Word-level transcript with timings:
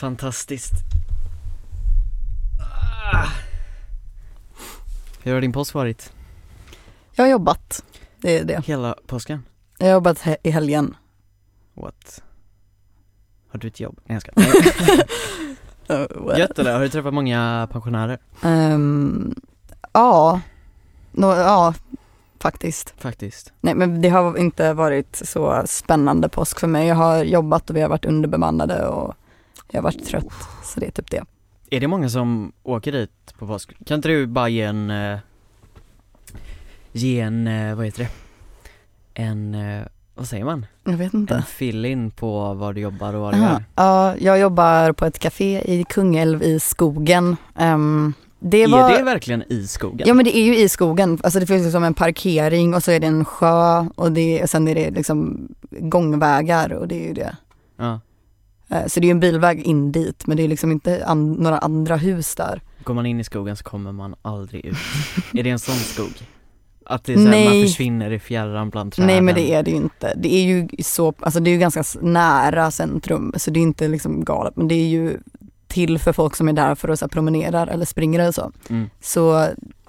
Fantastiskt. 0.00 0.72
Ah. 3.12 3.26
Hur 5.22 5.34
har 5.34 5.40
din 5.40 5.52
påsk 5.52 5.74
varit? 5.74 6.12
Jag 7.14 7.24
har 7.24 7.30
jobbat, 7.30 7.84
det 8.20 8.38
är 8.38 8.44
det. 8.44 8.64
Hela 8.66 8.94
påsken? 9.06 9.42
Jag 9.78 9.86
har 9.86 9.92
jobbat 9.92 10.18
he- 10.18 10.36
i 10.42 10.50
helgen. 10.50 10.96
What? 11.74 12.22
Har 13.52 13.58
du 13.58 13.68
ett 13.68 13.80
jobb? 13.80 14.00
Nej 14.04 14.14
jag 14.16 14.22
skojar. 14.22 15.04
Well. 16.26 16.38
Gött 16.38 16.58
eller? 16.58 16.72
Har 16.72 16.80
du 16.80 16.88
träffat 16.88 17.14
många 17.14 17.68
pensionärer? 17.72 18.18
Ehm, 18.42 19.34
ja, 19.92 20.40
Nå, 21.12 21.26
ja, 21.34 21.74
faktiskt. 22.40 22.94
Faktiskt. 22.96 23.52
Nej 23.60 23.74
men 23.74 24.02
det 24.02 24.08
har 24.08 24.38
inte 24.38 24.72
varit 24.72 25.16
så 25.24 25.62
spännande 25.66 26.28
påsk 26.28 26.60
för 26.60 26.66
mig. 26.66 26.86
Jag 26.86 26.94
har 26.94 27.24
jobbat 27.24 27.70
och 27.70 27.76
vi 27.76 27.80
har 27.80 27.88
varit 27.88 28.04
underbemannade 28.04 28.86
och 28.86 29.14
jag 29.74 29.82
har 29.82 29.82
varit 29.82 30.06
trött. 30.06 30.32
Så 30.64 30.80
det 30.80 30.86
är 30.86 30.90
typ 30.90 31.10
det. 31.10 31.24
Är 31.70 31.80
det 31.80 31.88
många 31.88 32.08
som 32.08 32.52
åker 32.62 32.92
dit 32.92 33.34
på 33.38 33.46
påsk? 33.46 33.72
Kan 33.86 33.94
inte 33.94 34.08
du 34.08 34.26
bara 34.26 34.48
ge 34.48 34.62
en, 34.62 34.90
eh, 34.90 35.18
ge 36.92 37.20
en, 37.20 37.46
eh, 37.46 37.74
vad 37.74 37.84
heter 37.86 38.02
det? 38.02 38.10
En, 39.22 39.54
eh, 39.54 39.82
vad 40.14 40.28
säger 40.28 40.44
man? 40.44 40.66
Jag 40.84 40.92
vet 40.92 41.14
En 41.14 41.20
inte. 41.20 41.44
fill-in 41.48 42.10
på 42.10 42.54
var 42.54 42.72
du 42.72 42.80
jobbar 42.80 43.14
och 43.14 43.20
vad 43.20 43.34
du 43.34 43.38
gör? 43.40 43.64
Ja, 43.74 44.16
jag 44.16 44.38
jobbar 44.38 44.92
på 44.92 45.04
ett 45.06 45.18
café 45.18 45.72
i 45.72 45.84
Kungälv 45.88 46.42
i 46.42 46.60
skogen. 46.60 47.36
Ehm, 47.56 48.12
det 48.38 48.62
är 48.62 48.68
var... 48.68 48.90
det 48.92 49.02
verkligen 49.02 49.42
i 49.52 49.66
skogen? 49.66 50.08
Ja 50.08 50.14
men 50.14 50.24
det 50.24 50.36
är 50.36 50.44
ju 50.44 50.56
i 50.56 50.68
skogen, 50.68 51.18
alltså 51.22 51.40
det 51.40 51.46
finns 51.46 51.64
liksom 51.64 51.84
en 51.84 51.94
parkering 51.94 52.74
och 52.74 52.82
så 52.82 52.90
är 52.90 53.00
det 53.00 53.06
en 53.06 53.24
sjö 53.24 53.86
och, 53.94 54.12
det, 54.12 54.42
och 54.42 54.50
sen 54.50 54.68
är 54.68 54.74
det 54.74 54.90
liksom 54.90 55.48
gångvägar 55.70 56.72
och 56.72 56.88
det 56.88 57.04
är 57.04 57.08
ju 57.08 57.14
det. 57.14 57.36
Ja. 57.76 58.00
Eh, 58.74 58.86
Så 58.86 59.00
det 59.00 59.04
är 59.04 59.08
ju 59.08 59.10
en 59.10 59.20
bilväg 59.20 59.60
in 59.62 59.92
dit 59.92 60.26
men 60.26 60.36
det 60.36 60.42
är 60.42 60.48
liksom 60.48 60.72
inte 60.72 61.06
an, 61.06 61.32
några 61.32 61.58
andra 61.58 61.96
hus 61.96 62.34
där. 62.34 62.60
Går 62.84 62.94
man 62.94 63.06
in 63.06 63.20
i 63.20 63.24
skogen 63.24 63.56
så 63.56 63.64
kommer 63.64 63.92
man 63.92 64.14
aldrig 64.22 64.64
ut. 64.66 64.76
är 65.32 65.42
det 65.42 65.50
en 65.50 65.58
sån 65.58 65.74
skog? 65.74 66.12
Att 66.86 67.04
det 67.04 67.12
är 67.12 67.16
så 67.16 67.22
här, 67.26 67.44
man 67.44 67.62
försvinner 67.62 68.10
i 68.10 68.18
fjärran 68.18 68.70
bland 68.70 68.92
träden? 68.92 69.06
Nej 69.06 69.20
men 69.20 69.34
det 69.34 69.54
är 69.54 69.62
det 69.62 69.70
ju 69.70 69.76
inte. 69.76 70.14
Det 70.16 70.34
är 70.34 70.44
ju 70.44 70.68
så, 70.82 71.14
alltså 71.20 71.40
det 71.40 71.50
är 71.50 71.52
ju 71.52 71.58
ganska 71.58 71.84
nära 72.00 72.70
centrum 72.70 73.32
så 73.36 73.50
det 73.50 73.60
är 73.60 73.62
inte 73.62 73.88
liksom 73.88 74.24
galet 74.24 74.56
men 74.56 74.68
det 74.68 74.74
är 74.74 74.86
ju 74.88 75.18
till 75.66 75.98
för 75.98 76.12
folk 76.12 76.36
som 76.36 76.48
är 76.48 76.52
där 76.52 76.74
för 76.74 76.88
att 76.88 76.98
så 76.98 77.04
här, 77.04 77.10
promenera 77.10 77.66
eller 77.66 77.84
springer 77.84 78.20
eller 78.20 78.32
så. 78.32 78.52
Mm. 78.70 78.90
Så, 79.00 79.32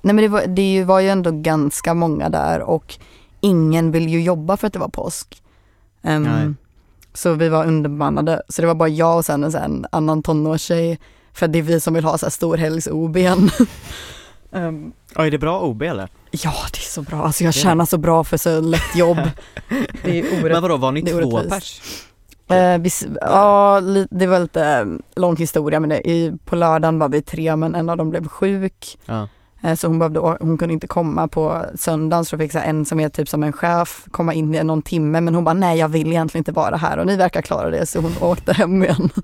nej 0.01 0.15
men 0.15 0.17
det 0.17 0.27
var, 0.27 0.47
det 0.47 0.73
ju- 0.73 0.83
var 0.83 0.99
ju 0.99 1.09
ändå 1.09 1.31
ganska 1.31 1.93
många 1.93 2.29
där 2.29 2.61
och 2.61 2.95
ingen 3.41 3.91
vill 3.91 4.09
ju 4.09 4.21
jobba 4.21 4.57
för 4.57 4.67
att 4.67 4.73
det 4.73 4.79
var 4.79 4.89
påsk. 4.89 5.41
Nej. 6.01 6.53
Så 7.15 7.33
vi 7.33 7.49
var 7.49 7.65
underbemannade, 7.65 8.41
så 8.49 8.61
det 8.61 8.67
var 8.67 8.75
bara 8.75 8.89
jag 8.89 9.17
och 9.17 9.25
sen 9.25 9.43
en, 9.43 9.55
en 9.55 9.85
annan 9.91 10.23
tonårstjej, 10.23 10.99
för 11.33 11.47
det 11.47 11.59
är 11.59 11.63
vi 11.63 11.79
som 11.79 11.93
vill 11.93 12.03
ha 12.03 12.17
så 12.17 12.25
här 12.25 12.31
storhelgs-OB. 12.31 13.17
um, 14.51 14.93
Ja, 15.15 15.25
är 15.25 15.31
det 15.31 15.37
bra 15.37 15.61
OB 15.61 15.81
eller? 15.81 16.09
ja 16.31 16.53
det 16.73 16.77
är 16.79 16.91
så 16.91 17.01
bra, 17.01 17.23
alltså 17.23 17.43
jag 17.43 17.53
tjänar 17.53 17.85
så 17.85 17.97
bra 17.97 18.23
för 18.23 18.37
så 18.37 18.61
lätt 18.61 18.95
jobb. 18.95 19.17
Det 20.03 20.19
är 20.19 20.23
Men 20.23 20.43
orätt. 20.43 20.61
vadå, 20.61 20.77
var 20.77 20.91
ni 20.91 21.01
två 21.01 21.39
pers? 21.49 21.81
Eh, 22.49 22.77
vi, 22.77 22.89
ja, 23.21 23.81
det 24.09 24.27
var 24.27 24.39
lite 24.39 24.65
eh, 24.65 24.85
lång 25.15 25.35
historia 25.37 25.79
men 25.79 25.89
det, 25.89 26.09
i, 26.09 26.37
på 26.45 26.55
lördagen 26.55 26.99
var 26.99 27.09
vi 27.09 27.21
tre 27.21 27.55
men 27.55 27.75
en 27.75 27.89
av 27.89 27.97
dem 27.97 28.09
blev 28.09 28.27
sjuk. 28.27 28.97
Ja. 29.05 29.27
Eh, 29.65 29.75
Så 29.75 29.87
hon, 29.87 29.99
behövde, 29.99 30.19
hon 30.19 30.57
kunde 30.57 30.73
inte 30.73 30.87
komma 30.87 31.27
på 31.27 31.65
söndagen 31.75 32.25
så 32.25 32.35
då 32.35 32.39
fick 32.43 32.51
så 32.51 32.59
en 32.59 32.85
som 32.85 32.99
är 32.99 33.09
typ 33.09 33.29
som 33.29 33.43
en 33.43 33.53
chef 33.53 34.05
komma 34.11 34.33
in 34.33 34.55
i 34.55 34.63
någon 34.63 34.81
timme 34.81 35.21
men 35.21 35.35
hon 35.35 35.43
bara 35.43 35.53
nej 35.53 35.77
jag 35.79 35.87
vill 35.89 36.07
egentligen 36.07 36.41
inte 36.41 36.51
vara 36.51 36.75
här 36.77 36.97
och 36.97 37.05
ni 37.07 37.15
verkar 37.15 37.41
klara 37.41 37.69
det 37.69 37.85
så 37.85 37.99
hon 37.99 38.11
åkte 38.21 38.53
hem 38.53 38.83
igen. 38.83 39.09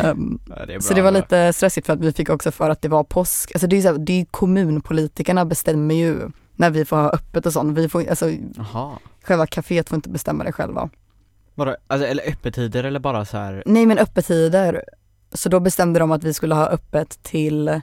Ehm, 0.00 0.38
ja 0.48 0.66
det 0.66 0.80
så 0.82 0.94
det 0.94 1.02
var 1.02 1.10
lite 1.10 1.52
stressigt 1.52 1.86
för 1.86 1.92
att 1.92 2.00
vi 2.00 2.12
fick 2.12 2.30
också 2.30 2.50
för 2.50 2.70
att 2.70 2.82
det 2.82 2.88
var 2.88 3.04
påsk, 3.04 3.52
alltså 3.54 3.66
det 3.66 3.76
är, 3.76 3.82
så 3.82 3.88
här, 3.88 3.98
det 3.98 4.20
är 4.20 4.24
kommunpolitikerna 4.24 5.44
bestämmer 5.44 5.94
ju 5.94 6.30
när 6.56 6.70
vi 6.70 6.84
får 6.84 6.96
ha 6.96 7.10
öppet 7.10 7.46
och 7.46 7.52
sånt, 7.52 7.78
vi 7.78 7.88
får, 7.88 8.08
alltså 8.08 8.30
Jaha. 8.56 8.98
själva 9.24 9.46
kaféet 9.46 9.88
får 9.88 9.96
inte 9.96 10.08
bestämma 10.08 10.44
det 10.44 10.52
själva. 10.52 10.90
Vadå, 11.54 11.76
alltså, 11.86 12.06
eller 12.06 12.28
öppettider 12.28 12.84
eller 12.84 13.00
bara 13.00 13.24
så 13.24 13.36
här. 13.36 13.62
Nej 13.66 13.86
men 13.86 13.98
öppettider, 13.98 14.82
så 15.32 15.48
då 15.48 15.60
bestämde 15.60 16.00
de 16.00 16.12
att 16.12 16.24
vi 16.24 16.34
skulle 16.34 16.54
ha 16.54 16.66
öppet 16.66 17.22
till 17.22 17.80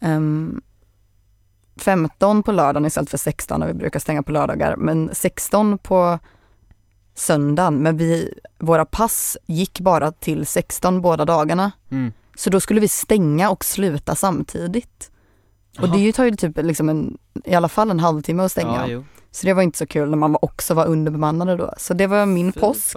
ehm, 0.00 0.60
15 1.76 2.42
på 2.42 2.52
lördagen 2.52 2.86
istället 2.86 3.10
för 3.10 3.18
16 3.18 3.60
när 3.60 3.66
vi 3.66 3.74
brukar 3.74 4.00
stänga 4.00 4.22
på 4.22 4.32
lördagar, 4.32 4.76
men 4.76 5.10
16 5.12 5.78
på 5.78 6.18
söndagen, 7.14 7.82
men 7.82 7.96
vi, 7.96 8.34
våra 8.58 8.84
pass 8.84 9.36
gick 9.46 9.80
bara 9.80 10.12
till 10.12 10.46
16 10.46 11.00
båda 11.00 11.24
dagarna. 11.24 11.72
Mm. 11.90 12.12
Så 12.36 12.50
då 12.50 12.60
skulle 12.60 12.80
vi 12.80 12.88
stänga 12.88 13.50
och 13.50 13.64
sluta 13.64 14.14
samtidigt. 14.14 15.10
Och 15.78 15.88
Jaha. 15.88 15.96
det 15.96 16.12
tar 16.12 16.24
ju 16.24 16.36
typ 16.36 16.56
liksom 16.56 16.88
en, 16.88 17.18
i 17.44 17.54
alla 17.54 17.68
fall 17.68 17.90
en 17.90 18.00
halvtimme 18.00 18.42
att 18.42 18.52
stänga. 18.52 18.88
Ja. 18.88 19.02
Så 19.30 19.46
det 19.46 19.52
var 19.52 19.62
inte 19.62 19.78
så 19.78 19.86
kul 19.86 20.10
när 20.10 20.16
man 20.16 20.32
var- 20.32 20.44
också 20.44 20.74
var 20.74 20.86
underbemannade 20.86 21.56
då. 21.56 21.74
Så 21.78 21.94
det 21.94 22.06
var 22.06 22.26
min 22.26 22.52
Fy 22.52 22.60
påsk. 22.60 22.96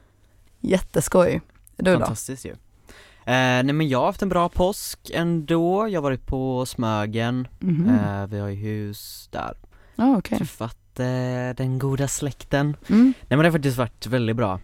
Jätteskoj. 0.60 1.40
Du 1.76 1.92
då? 1.92 1.98
Fantastiskt 1.98 2.44
ju. 2.44 2.54
Eh, 3.30 3.62
nej 3.64 3.72
men 3.72 3.88
jag 3.88 3.98
har 3.98 4.06
haft 4.06 4.22
en 4.22 4.28
bra 4.28 4.48
påsk 4.48 5.10
ändå, 5.14 5.88
jag 5.88 5.96
har 6.00 6.02
varit 6.02 6.26
på 6.26 6.66
Smögen, 6.66 7.48
Mhm. 7.58 7.88
eh, 7.88 8.26
vi 8.26 8.38
har 8.40 8.48
ju 8.48 8.54
hus 8.54 9.28
där, 9.32 9.54
Ja, 9.96 10.16
okej. 10.18 10.38
träffat 10.38 10.98
eh, 11.00 11.56
den 11.56 11.78
goda 11.78 12.08
släkten 12.08 12.76
Mm. 12.88 13.02
Nej 13.20 13.24
men 13.28 13.38
det 13.38 13.44
har 13.44 13.52
faktiskt 13.52 13.76
varit 13.78 14.06
väldigt 14.06 14.36
bra 14.36 14.60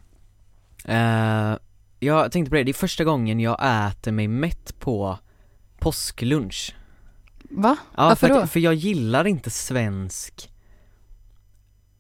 eh, 0.85 1.57
Jag 2.01 2.33
tänkte 2.33 2.51
på 2.51 2.57
det, 2.57 2.63
det 2.65 2.71
är 2.71 2.75
första 2.75 3.05
gången 3.05 3.41
jag 3.41 3.87
äter 3.89 4.13
mig 4.13 4.29
mätt 4.29 4.81
på 4.81 5.19
påsklunch 5.79 6.75
Va? 7.51 7.77
Ja 7.97 8.09
Varför 8.09 8.29
för, 8.29 8.35
då? 8.41 8.47
för 8.47 8.61
jag 8.61 8.75
gillar 8.75 9.27
inte 9.27 9.51
svensk 9.51 10.53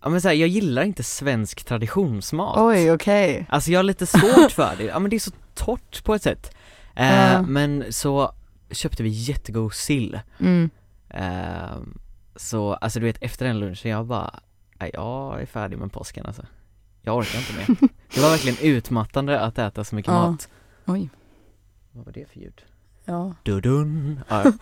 Ja 0.03 0.09
men 0.09 0.21
så 0.21 0.29
här, 0.29 0.35
jag 0.35 0.49
gillar 0.49 0.83
inte 0.83 1.03
svensk 1.03 1.65
traditionsmat 1.65 2.57
Oj, 2.59 2.93
okej. 2.93 3.47
Alltså 3.49 3.71
jag 3.71 3.79
har 3.79 3.85
lite 3.85 4.07
svårt 4.07 4.53
för 4.53 4.75
det, 4.79 4.85
ja 4.85 4.99
men 4.99 5.11
det 5.11 5.17
är 5.17 5.21
så 5.21 5.31
torrt 5.55 6.05
på 6.05 6.15
ett 6.15 6.23
sätt 6.23 6.56
eh, 6.97 7.33
Ja. 7.33 7.43
Men 7.43 7.85
så 7.91 8.33
köpte 8.71 9.03
vi 9.03 9.09
jättegod 9.09 9.75
sill 9.75 10.21
Mm. 10.41 10.71
eh, 11.09 11.77
Så 12.37 12.75
alltså 12.75 13.01
du 13.01 13.07
vet 13.07 13.23
efter 13.23 13.47
den 13.47 13.59
lunchen 13.61 13.91
jag 13.91 14.07
bara, 14.07 14.41
nej 14.79 14.91
jag 14.95 15.43
är 15.43 15.47
färdig 15.47 15.79
med 15.79 15.93
påsken 15.93 16.27
alltså 16.27 16.43
Jag 17.03 17.17
orkar 17.17 17.39
inte 17.39 17.53
mer 17.53 17.89
Det 18.15 18.21
var 18.21 18.31
verkligen 18.31 18.59
utmattande 18.77 19.41
att 19.41 19.59
äta 19.59 19.85
så 19.85 19.95
mycket 19.95 20.13
Ja. 20.13 20.31
mat 20.31 20.49
Oj. 20.87 21.11
Vad 21.93 22.05
var 22.05 22.13
det 22.13 22.31
för 22.33 22.41
ljud? 22.41 22.63
Ja. 23.05 23.35
Dudun. 23.43 24.21
Ja, 24.29 24.43
jag 24.45 24.53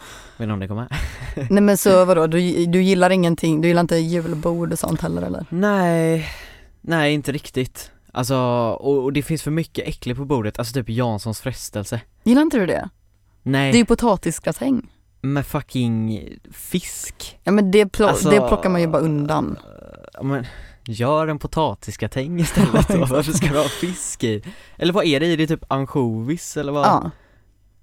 vet 0.47 0.51
om 0.53 0.61
det 0.61 0.69
kommer 0.69 0.89
Nej 1.51 1.63
men 1.63 1.77
så 1.77 2.05
vadå, 2.05 2.27
du, 2.27 2.67
du 2.67 2.83
gillar 2.83 3.11
ingenting, 3.11 3.61
du 3.61 3.69
gillar 3.69 3.81
inte 3.81 3.97
julbord 3.97 4.73
och 4.73 4.79
sånt 4.79 5.01
heller 5.01 5.23
eller? 5.23 5.47
Nej, 5.51 6.29
nej 6.81 7.15
inte 7.15 7.33
riktigt 7.33 7.91
Alltså, 8.15 8.37
och, 8.81 9.05
och 9.05 9.13
det 9.13 9.23
finns 9.23 9.43
för 9.43 9.51
mycket 9.51 9.89
äckligt 9.89 10.19
på 10.19 10.25
bordet, 10.25 10.59
alltså 10.59 10.75
typ 10.75 10.89
Janssons 10.89 11.41
frestelse 11.41 12.01
Gillar 12.25 12.43
inte 12.43 12.59
du 12.59 12.67
det? 12.67 12.89
Nej, 13.43 13.73
Det 13.73 13.77
är 13.77 13.81
ju 13.81 13.85
potatisgratäng. 13.85 14.91
med 15.21 15.47
fucking 15.47 16.29
fisk 16.53 17.39
Ja 17.43 17.53
men 17.53 17.71
det, 17.71 17.85
plo- 17.85 18.07
Alltså- 18.07 18.31
det 18.31 18.49
plockar 18.49 18.71
man 18.71 18.81
ju 18.81 18.87
bara 18.87 19.03
undan. 19.03 19.59
Ja 20.15 20.23
men, 20.23 20.47
gör 20.87 21.27
en 21.29 21.39
potatisgratäng 21.39 22.41
istället 22.41 22.89
då, 22.89 22.99
varför 23.05 23.33
ska 23.33 23.47
du 23.47 23.59
ha 23.59 23.69
fisk 23.69 24.25
i? 24.25 24.43
Eller 24.77 24.93
vad 24.93 25.05
är 25.05 25.21
det 25.21 25.27
i? 25.27 25.37
Det 25.37 25.43
är 25.43 25.47
typ 25.47 25.65
ansjovis 25.73 26.57
eller 26.57 26.73
vad? 26.73 26.87
Ja, 26.87 27.11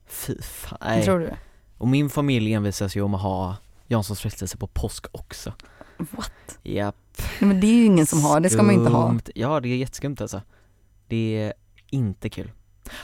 Fy 0.10 0.42
fan, 0.42 0.78
nej. 0.82 1.06
tror 1.06 1.20
det. 1.20 1.38
Och 1.78 1.88
min 1.88 2.10
familj 2.10 2.54
envisas 2.54 2.96
ju 2.96 3.02
om 3.02 3.14
att 3.16 3.22
ha 3.22 3.56
Janssons 3.88 4.20
frestelse 4.22 4.58
på 4.58 4.68
påsk 4.68 5.06
också 5.12 5.54
What? 6.12 6.60
Japp 6.64 6.96
Nej 7.40 7.48
men 7.48 7.60
det 7.60 7.68
är 7.68 7.76
ju 7.76 7.86
ingen 7.86 8.06
som 8.06 8.22
har, 8.24 8.40
det 8.40 8.50
ska 8.50 8.64
man 8.64 8.74
ju 8.76 8.80
inte 8.80 8.92
ha. 8.92 9.08
Skumt. 9.08 9.22
Ja 9.36 9.60
det 9.60 9.70
är 9.70 9.76
jätteskumt 9.76 10.16
alltså 10.22 10.42
Det 11.08 11.38
är 11.38 11.54
inte 11.90 12.30
kul 12.30 12.52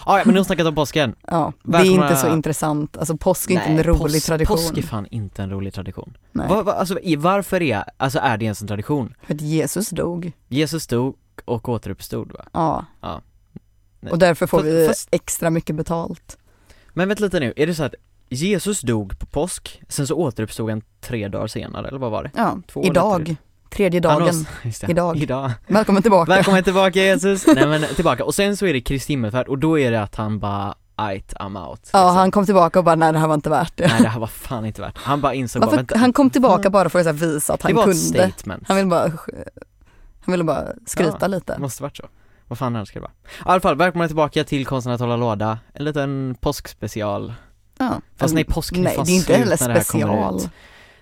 ah, 0.03 0.17
ja 0.17 0.23
men 0.25 0.33
nu 0.33 0.39
har 0.39 0.43
vi 0.43 0.47
snackat 0.47 0.67
om 0.67 0.75
påsken 0.75 1.15
Ja, 1.27 1.53
det 1.63 1.77
är 1.77 1.85
inte 1.85 2.15
så 2.15 2.33
intressant. 2.33 2.97
Alltså 2.97 3.17
påsk 3.17 3.49
är 3.49 3.53
inte 3.53 3.65
en 3.65 3.83
rolig 3.83 4.13
påsk, 4.13 4.25
tradition. 4.25 4.57
Påsk 4.57 4.77
är 4.77 4.81
fan 4.81 5.07
inte 5.11 5.43
en 5.43 5.49
rolig 5.49 5.73
tradition 5.73 6.17
Nej. 6.31 6.47
va, 6.49 6.63
va, 6.63 6.73
alltså, 6.73 6.99
Varför 7.17 7.61
är, 7.61 7.83
alltså 7.97 8.19
är 8.19 8.37
det 8.37 8.45
ens 8.45 8.61
en 8.61 8.67
tradition? 8.67 9.13
För 9.21 9.33
att 9.33 9.41
Jesus 9.41 9.89
dog. 9.89 10.31
Jesus 10.47 10.87
dog 10.87 11.15
och 11.45 11.69
återuppstod 11.69 12.31
va? 12.31 12.45
Ja. 12.53 12.85
Ja. 13.01 13.21
Nej. 13.99 14.11
Och 14.11 14.19
därför 14.19 14.47
får 14.47 14.57
Fast- 14.57 14.67
vi 14.69 14.87
fast- 14.87 15.09
extra 15.11 15.49
mycket 15.49 15.75
betalt. 15.75 16.37
Men 16.93 17.07
vänta 17.07 17.23
lite 17.23 17.39
nu, 17.39 17.53
är 17.55 17.67
det 17.67 17.75
så 17.75 17.83
att 17.83 17.95
Jesus 18.29 18.81
dog 18.81 19.19
på 19.19 19.25
påsk, 19.25 19.81
sen 19.89 20.07
så 20.07 20.15
återuppstod 20.15 20.69
han 20.69 20.81
tre 21.01 21.27
dagar 21.27 21.47
senare 21.47 21.87
eller 21.87 21.99
vad 21.99 22.11
var 22.11 22.23
det? 22.23 22.31
Ja, 22.35 22.57
Två 22.67 22.83
idag. 22.83 23.25
tre. 23.25 23.35
Tredje 23.69 23.99
dagen. 23.99 24.45
det. 24.63 24.89
Idag. 24.91 25.17
Idag 25.17 25.51
Välkommen 25.67 26.01
tillbaka. 26.01 26.31
Välkommen 26.31 26.63
tillbaka 26.63 26.99
Jesus! 27.03 27.47
Nej 27.47 27.67
men 27.67 27.81
tillbaka, 27.95 28.23
och 28.25 28.35
sen 28.35 28.57
så 28.57 28.65
är 28.65 28.73
det 28.73 28.81
Kristi 28.81 29.13
himmelfärd 29.13 29.47
och 29.47 29.57
då 29.57 29.79
är 29.79 29.91
det 29.91 30.01
att 30.01 30.15
han 30.15 30.39
bara 30.39 30.75
Ajt, 30.99 31.33
I'm 31.33 31.45
out 31.69 31.89
Ja, 31.93 31.99
liksom. 31.99 32.15
han 32.15 32.31
kom 32.31 32.45
tillbaka 32.45 32.79
och 32.79 32.85
bara, 32.85 32.95
nej 32.95 33.13
det 33.13 33.19
här 33.19 33.27
var 33.27 33.33
inte 33.35 33.49
värt 33.49 33.73
det. 33.77 33.87
Nej 33.87 34.01
det 34.01 34.07
här 34.07 34.19
var 34.19 34.27
fan 34.27 34.65
inte 34.65 34.81
värt 34.81 34.97
Han 34.97 35.21
bara 35.21 35.33
insåg 35.33 35.61
bara, 35.61 35.65
Varför, 35.65 35.77
vänta 35.77 35.97
han 35.97 36.13
kom 36.13 36.29
tillbaka 36.29 36.69
bara 36.69 36.89
för 36.89 36.99
att 36.99 37.15
visa 37.15 37.53
att 37.53 37.59
Det 37.59 37.67
han 37.67 37.75
var 37.75 37.83
ett 37.83 37.85
kunde. 37.85 38.29
statement 38.31 38.63
Han 38.67 38.77
ville 38.77 38.89
bara, 38.89 39.01
han 40.25 40.31
ville 40.31 40.43
bara 40.43 40.63
skryta 40.85 41.17
Ja, 41.21 41.27
lite. 41.27 41.53
Det 41.53 41.59
måste 41.59 41.83
varit 41.83 41.97
så 41.97 42.05
Vad 42.47 42.57
fan 42.57 42.75
annars 42.75 42.87
ska 42.89 42.99
det 42.99 43.03
vara? 43.03 43.11
I 43.11 43.41
alla 43.45 43.61
fall, 43.61 43.75
välkomna 43.75 44.07
tillbaka 44.07 44.43
till 44.43 44.65
Konsten 44.65 44.93
att 44.93 44.99
hålla 44.99 45.15
låda, 45.15 45.59
en 45.73 45.85
liten 45.85 46.35
påskspecial 46.41 47.33
Ja. 47.79 48.01
Fast 48.15 48.33
nej, 48.33 48.43
påsken 48.43 48.79
är 48.79 48.83
Nej, 48.83 48.95
fan 48.95 49.05
det 49.05 49.11
är 49.11 49.15
inte 49.15 49.33
heller 49.33 49.57
när 49.61 49.67
det 49.67 49.73
här 49.73 49.83
kommer 49.83 50.05
special. 50.07 50.35
ut. 50.35 50.49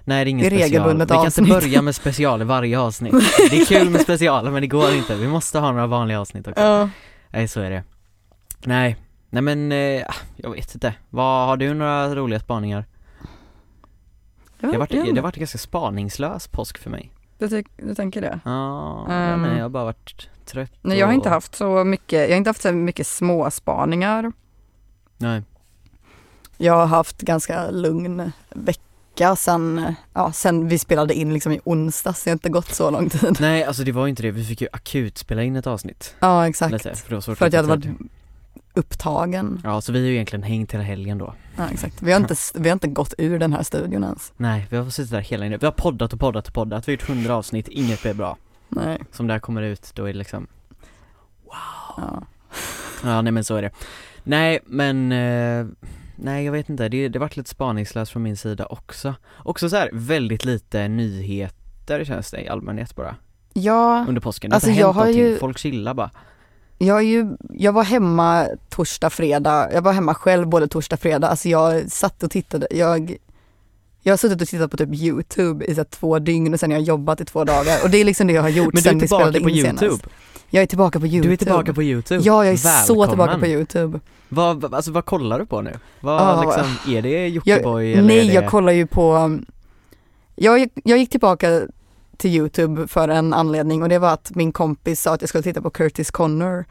Nej 0.04 0.26
det 0.26 0.30
är 0.30 0.32
ingen 0.32 0.42
Det 0.42 0.46
är 0.48 0.50
special, 0.50 0.70
vi 0.70 0.78
regelbundet 0.78 1.10
kan 1.10 1.18
avsnitt. 1.18 1.38
inte 1.48 1.60
börja 1.60 1.82
med 1.82 1.96
special 1.96 2.42
i 2.42 2.46
varje 2.46 2.80
avsnitt 2.80 3.12
Det 3.52 3.58
är 3.62 3.66
kul 3.66 3.90
med 3.90 4.02
specialer 4.02 4.52
men 4.52 4.62
det 4.62 4.68
går 4.68 4.94
inte, 4.94 5.16
vi 5.16 5.28
måste 5.28 5.60
ha 5.60 5.72
några 5.72 5.88
vanliga 5.88 6.20
avsnitt 6.22 6.48
också 6.48 6.62
Ja. 6.64 6.90
Nej 7.30 7.48
så 7.48 7.62
är 7.62 7.70
det 7.70 7.84
Nej, 8.64 8.96
nej 9.30 9.42
men 9.42 9.72
eh, 9.72 10.04
jag 10.36 10.50
vet 10.52 10.74
inte, 10.74 10.94
vad, 11.10 11.48
har 11.48 11.58
du 11.58 11.74
några 11.74 12.16
roliga 12.16 12.40
spaningar? 12.40 12.86
Det 14.60 14.68
har 14.68 14.78
varit, 14.78 14.90
det 14.90 14.98
har 15.16 15.22
varit 15.22 15.36
en 15.36 15.40
ganska 15.40 15.58
spaningslös 15.58 16.48
påsk 16.48 16.78
för 16.78 16.90
mig 16.90 17.12
du, 17.38 17.50
ty- 17.50 17.64
du 17.78 17.96
tänker 17.96 18.22
det? 18.22 18.40
Ja, 18.46 19.08
Ehm. 19.10 19.42
men 19.42 19.56
jag 19.58 19.64
har 19.64 19.70
bara 19.70 19.84
varit 19.84 20.30
trött 20.46 20.72
Nej 20.82 20.98
jag 20.98 21.06
har 21.08 21.12
och- 21.14 21.16
inte 21.16 21.30
haft 21.30 21.56
så 21.56 21.84
mycket, 21.84 22.20
jag 22.22 22.30
har 22.30 22.38
inte 22.38 22.50
haft 22.50 22.62
så 22.62 22.72
mycket 22.72 23.08
småspaningar. 23.08 24.32
Nej, 25.18 25.42
Jag 26.58 26.74
har 26.74 26.86
haft 26.86 27.22
ganska 27.22 27.72
lugn 27.72 28.32
vecka 28.50 29.36
sen, 29.36 29.96
ja, 30.14 30.32
sen 30.32 30.68
vi 30.68 30.80
spelade 30.80 31.14
in 31.14 31.34
liksom 31.34 31.52
i 31.52 31.60
onsdags, 31.64 32.24
det 32.24 32.30
har 32.30 32.34
inte 32.34 32.50
gått 32.50 32.76
så 32.76 32.92
lång 32.92 33.10
tid. 33.10 33.38
nej 33.40 33.64
alltså 33.64 33.84
det 33.84 33.92
var 33.92 34.08
inte 34.08 34.24
det, 34.24 34.32
vi 34.32 34.44
fick 34.44 34.62
ju 34.62 34.68
akut 34.72 35.18
spela 35.18 35.44
in 35.44 35.56
ett 35.56 35.68
avsnitt 35.68 36.16
Ja 36.20 36.48
exakt, 36.48 36.72
lite, 36.72 36.96
för, 36.96 37.36
för 37.36 37.46
att 37.46 37.54
jag 37.54 37.64
hade 37.64 37.76
varit 37.76 37.98
upptagen. 38.74 39.62
Ja 39.64 39.82
så 39.82 39.92
vi 39.92 40.00
har 40.00 40.08
ju 40.08 40.14
egentligen 40.14 40.44
hängt 40.44 40.72
hela 40.72 40.84
helgen 40.84 41.18
då 41.18 41.34
Ja 41.58 41.64
exakt, 41.72 42.02
vi 42.02 42.12
har 42.12 42.20
inte, 42.20 42.36
vi 42.56 42.70
har 42.70 42.74
inte 42.74 42.88
gått 42.88 43.14
ur 43.18 43.40
den 43.40 43.54
här 43.54 43.64
studion 43.64 44.04
ens. 44.04 44.34
Nej, 44.38 44.68
vi 44.70 44.78
har 44.78 44.90
suttit 44.90 45.12
där 45.12 45.22
hela 45.22 45.46
tiden. 45.46 45.60
Vi 45.60 45.66
har 45.66 45.72
poddat 45.72 46.14
och 46.14 46.20
poddat 46.20 46.48
och 46.48 46.54
poddat. 46.54 46.88
Vi 46.88 46.92
har 46.92 46.94
gjort 46.94 47.10
hundra 47.10 47.36
avsnitt, 47.36 47.68
inget 47.68 48.02
blev 48.02 48.16
bra. 48.16 48.38
Nej, 48.70 49.00
Som 49.12 49.28
det 49.28 49.34
här 49.34 49.40
kommer 49.40 49.62
ut, 49.62 49.92
då 49.94 50.04
är 50.04 50.14
det 50.14 50.20
liksom 50.20 50.48
ja. 51.98 52.24
Ja, 53.04 53.22
nej 53.22 53.32
men 53.32 53.44
så 53.44 53.56
är 53.56 53.62
det. 53.62 53.72
Nej, 54.24 54.60
men 54.66 55.12
eh, 55.12 55.66
Nej 56.16 56.46
jag 56.46 56.52
vet 56.52 56.70
inte, 56.70 56.90
det, 56.90 57.08
det 57.10 57.20
varit 57.20 57.38
lite 57.38 57.50
spaningslöst 57.50 58.12
från 58.12 58.24
min 58.24 58.38
sida 58.38 58.66
också. 58.66 59.16
Också 59.38 59.70
så 59.70 59.76
här 59.76 59.90
väldigt 59.94 60.46
lite 60.46 60.88
nyheter 60.88 62.04
känns 62.06 62.32
det 62.32 62.42
i 62.42 62.48
allmänhet 62.48 62.96
bara. 62.96 63.16
Ja, 63.54 64.06
Under 64.08 64.22
påsken. 64.22 64.50
Det 64.50 64.56
Alltså, 64.56 64.70
har 64.70 64.78
jag 64.80 64.94
har 64.94 65.08
ju- 65.08 65.38
Folk 65.38 65.58
chillar 65.58 65.94
bara. 65.94 66.12
jag 66.78 67.04
ju, 67.04 67.28
jag 67.50 67.72
var 67.74 67.84
hemma 67.84 68.48
torsdag, 68.70 69.10
fredag, 69.10 69.70
jag 69.74 69.82
var 69.82 69.94
hemma 69.94 70.14
själv 70.14 70.48
både 70.48 70.68
torsdag, 70.68 70.98
fredag, 70.98 71.28
alltså 71.28 71.50
jag 71.50 71.92
satt 71.92 72.24
och 72.24 72.32
tittade, 72.32 72.68
jag 72.72 73.16
jag 74.02 74.12
har 74.12 74.18
suttit 74.18 74.42
och 74.42 74.48
tittat 74.48 74.72
på 74.72 74.78
typ 74.78 74.94
youtube 74.94 75.66
i 75.66 75.76
så 75.76 75.84
två 75.84 76.20
dygn 76.20 76.54
och 76.54 76.60
sen 76.60 76.72
har 76.72 76.78
jag 76.78 76.88
jobbat 76.88 77.22
i 77.22 77.26
två 77.26 77.44
dagar 77.44 77.78
och 77.84 77.90
det 77.90 77.98
är 77.98 78.06
liksom 78.06 78.28
det 78.28 78.34
jag 78.34 78.42
har 78.42 78.50
gjort 78.50 78.74
Men 78.74 78.76
du 78.76 78.82
sen 78.82 78.92
är 78.92 78.96
vi 78.96 79.00
tillbaka 79.08 79.24
spelade 79.24 79.44
på 79.44 79.50
in 79.50 79.56
youtube. 79.56 79.80
senast. 79.80 80.06
Jag 80.50 80.64
är 80.64 80.68
tillbaka 80.68 81.00
på 81.00 81.06
youtube. 81.06 81.28
Du 81.28 81.34
är 81.34 81.38
tillbaka 81.38 81.74
på 81.74 81.84
youtube. 81.84 82.24
Ja, 82.24 82.46
jag 82.46 82.54
är 82.54 82.58
så 82.58 82.68
Välkommen. 82.70 83.10
tillbaka 83.10 83.40
på 83.40 83.46
youtube. 83.48 84.00
Vad, 84.30 84.74
alltså 84.74 84.92
vad 84.92 85.06
kollar 85.06 85.40
du 85.40 85.46
på 85.46 85.62
nu? 85.62 85.74
Vad 86.00 86.22
Ja, 86.22 86.44
liksom, 86.44 86.94
är 86.96 87.02
det 87.02 87.28
Jockiboi 87.28 87.94
eller 87.94 88.04
Nej, 88.04 88.28
det... 88.28 88.34
jag 88.34 88.50
kollar 88.50 88.72
ju 88.74 88.88
på, 88.88 89.40
jag, 90.36 90.60
gick- 90.60 90.82
jag 90.84 90.98
gick 90.98 91.10
tillbaka 91.10 91.62
till 92.18 92.32
youtube 92.36 92.88
för 92.88 93.10
en 93.10 93.34
anledning 93.34 93.84
och 93.84 93.90
det 93.90 94.00
var 94.00 94.14
att 94.14 94.32
min 94.36 94.52
kompis 94.52 95.02
sa 95.02 95.14
att 95.14 95.22
jag 95.22 95.30
skulle 95.30 95.42
titta 95.44 95.62
på 95.62 95.70
Curtis 95.70 96.12
Connor. 96.12 96.66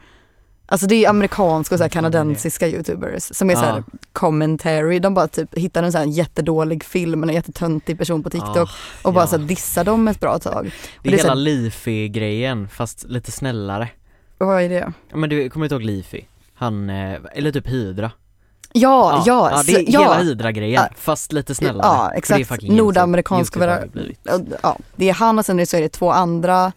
Alltså 0.67 0.87
det 0.87 1.05
är 1.05 1.09
amerikanska 1.09 1.75
och 1.75 1.79
så 1.79 1.83
här 1.83 1.89
kanadensiska 1.89 2.67
youtubers 2.67 3.23
som 3.35 3.49
är 3.49 3.53
så 3.55 3.61
här 3.61 3.83
Ja. 3.91 3.97
commentary, 4.13 4.99
de 4.99 5.13
bara 5.13 5.27
typ 5.27 5.57
hittar 5.57 5.83
en 5.83 5.91
sån 5.91 5.99
här 6.01 6.07
jättedålig 6.07 6.83
film 6.83 7.19
med 7.19 7.29
en 7.29 7.35
jättetöntig 7.35 7.97
person 7.97 8.23
på 8.23 8.29
TikTok 8.29 8.57
Ah, 8.57 9.07
och 9.07 9.13
bara 9.13 9.23
ja. 9.23 9.27
så 9.27 9.37
här 9.37 9.43
dissar 9.45 9.83
dem 9.83 10.07
ett 10.07 10.19
bra 10.19 10.39
tag. 10.39 10.71
Det 11.03 11.09
är 11.09 11.11
det 11.11 11.17
är 11.17 11.21
så 11.21 11.27
hela 11.27 11.35
Leafy-grejen, 11.35 12.67
fast 12.69 13.03
lite 13.07 13.31
snällare. 13.31 13.89
Vad 14.37 14.61
är 14.61 14.69
det? 14.69 14.93
Ja 15.11 15.17
men 15.17 15.29
du 15.29 15.49
kommer 15.49 15.65
inte 15.65 15.75
ihåg 15.75 15.83
Leafy? 15.83 16.21
Han, 16.55 16.89
eh, 16.89 17.19
eller 17.33 17.51
typ 17.51 17.67
Hydra 17.67 18.11
Ja, 18.73 19.23
ja, 19.25 19.49
ja, 19.51 19.57
så- 19.57 19.71
det 19.71 19.77
är 19.77 19.85
ja, 19.93 19.99
hela 20.01 20.17
Hydra-grejen, 20.17 20.83
Ja. 20.89 20.95
fast 20.97 21.31
lite 21.31 21.55
snällare 21.55 21.87
Ja, 21.87 22.11
exakt. 22.15 22.61
blivit. 23.93 24.19
ja, 24.63 24.77
det 24.95 25.09
är 25.09 25.13
han 25.13 25.39
och 25.39 25.45
sen 25.45 25.67
så 25.67 25.77
är 25.77 25.81
det 25.81 25.89
två 25.89 26.11
andra, 26.11 26.71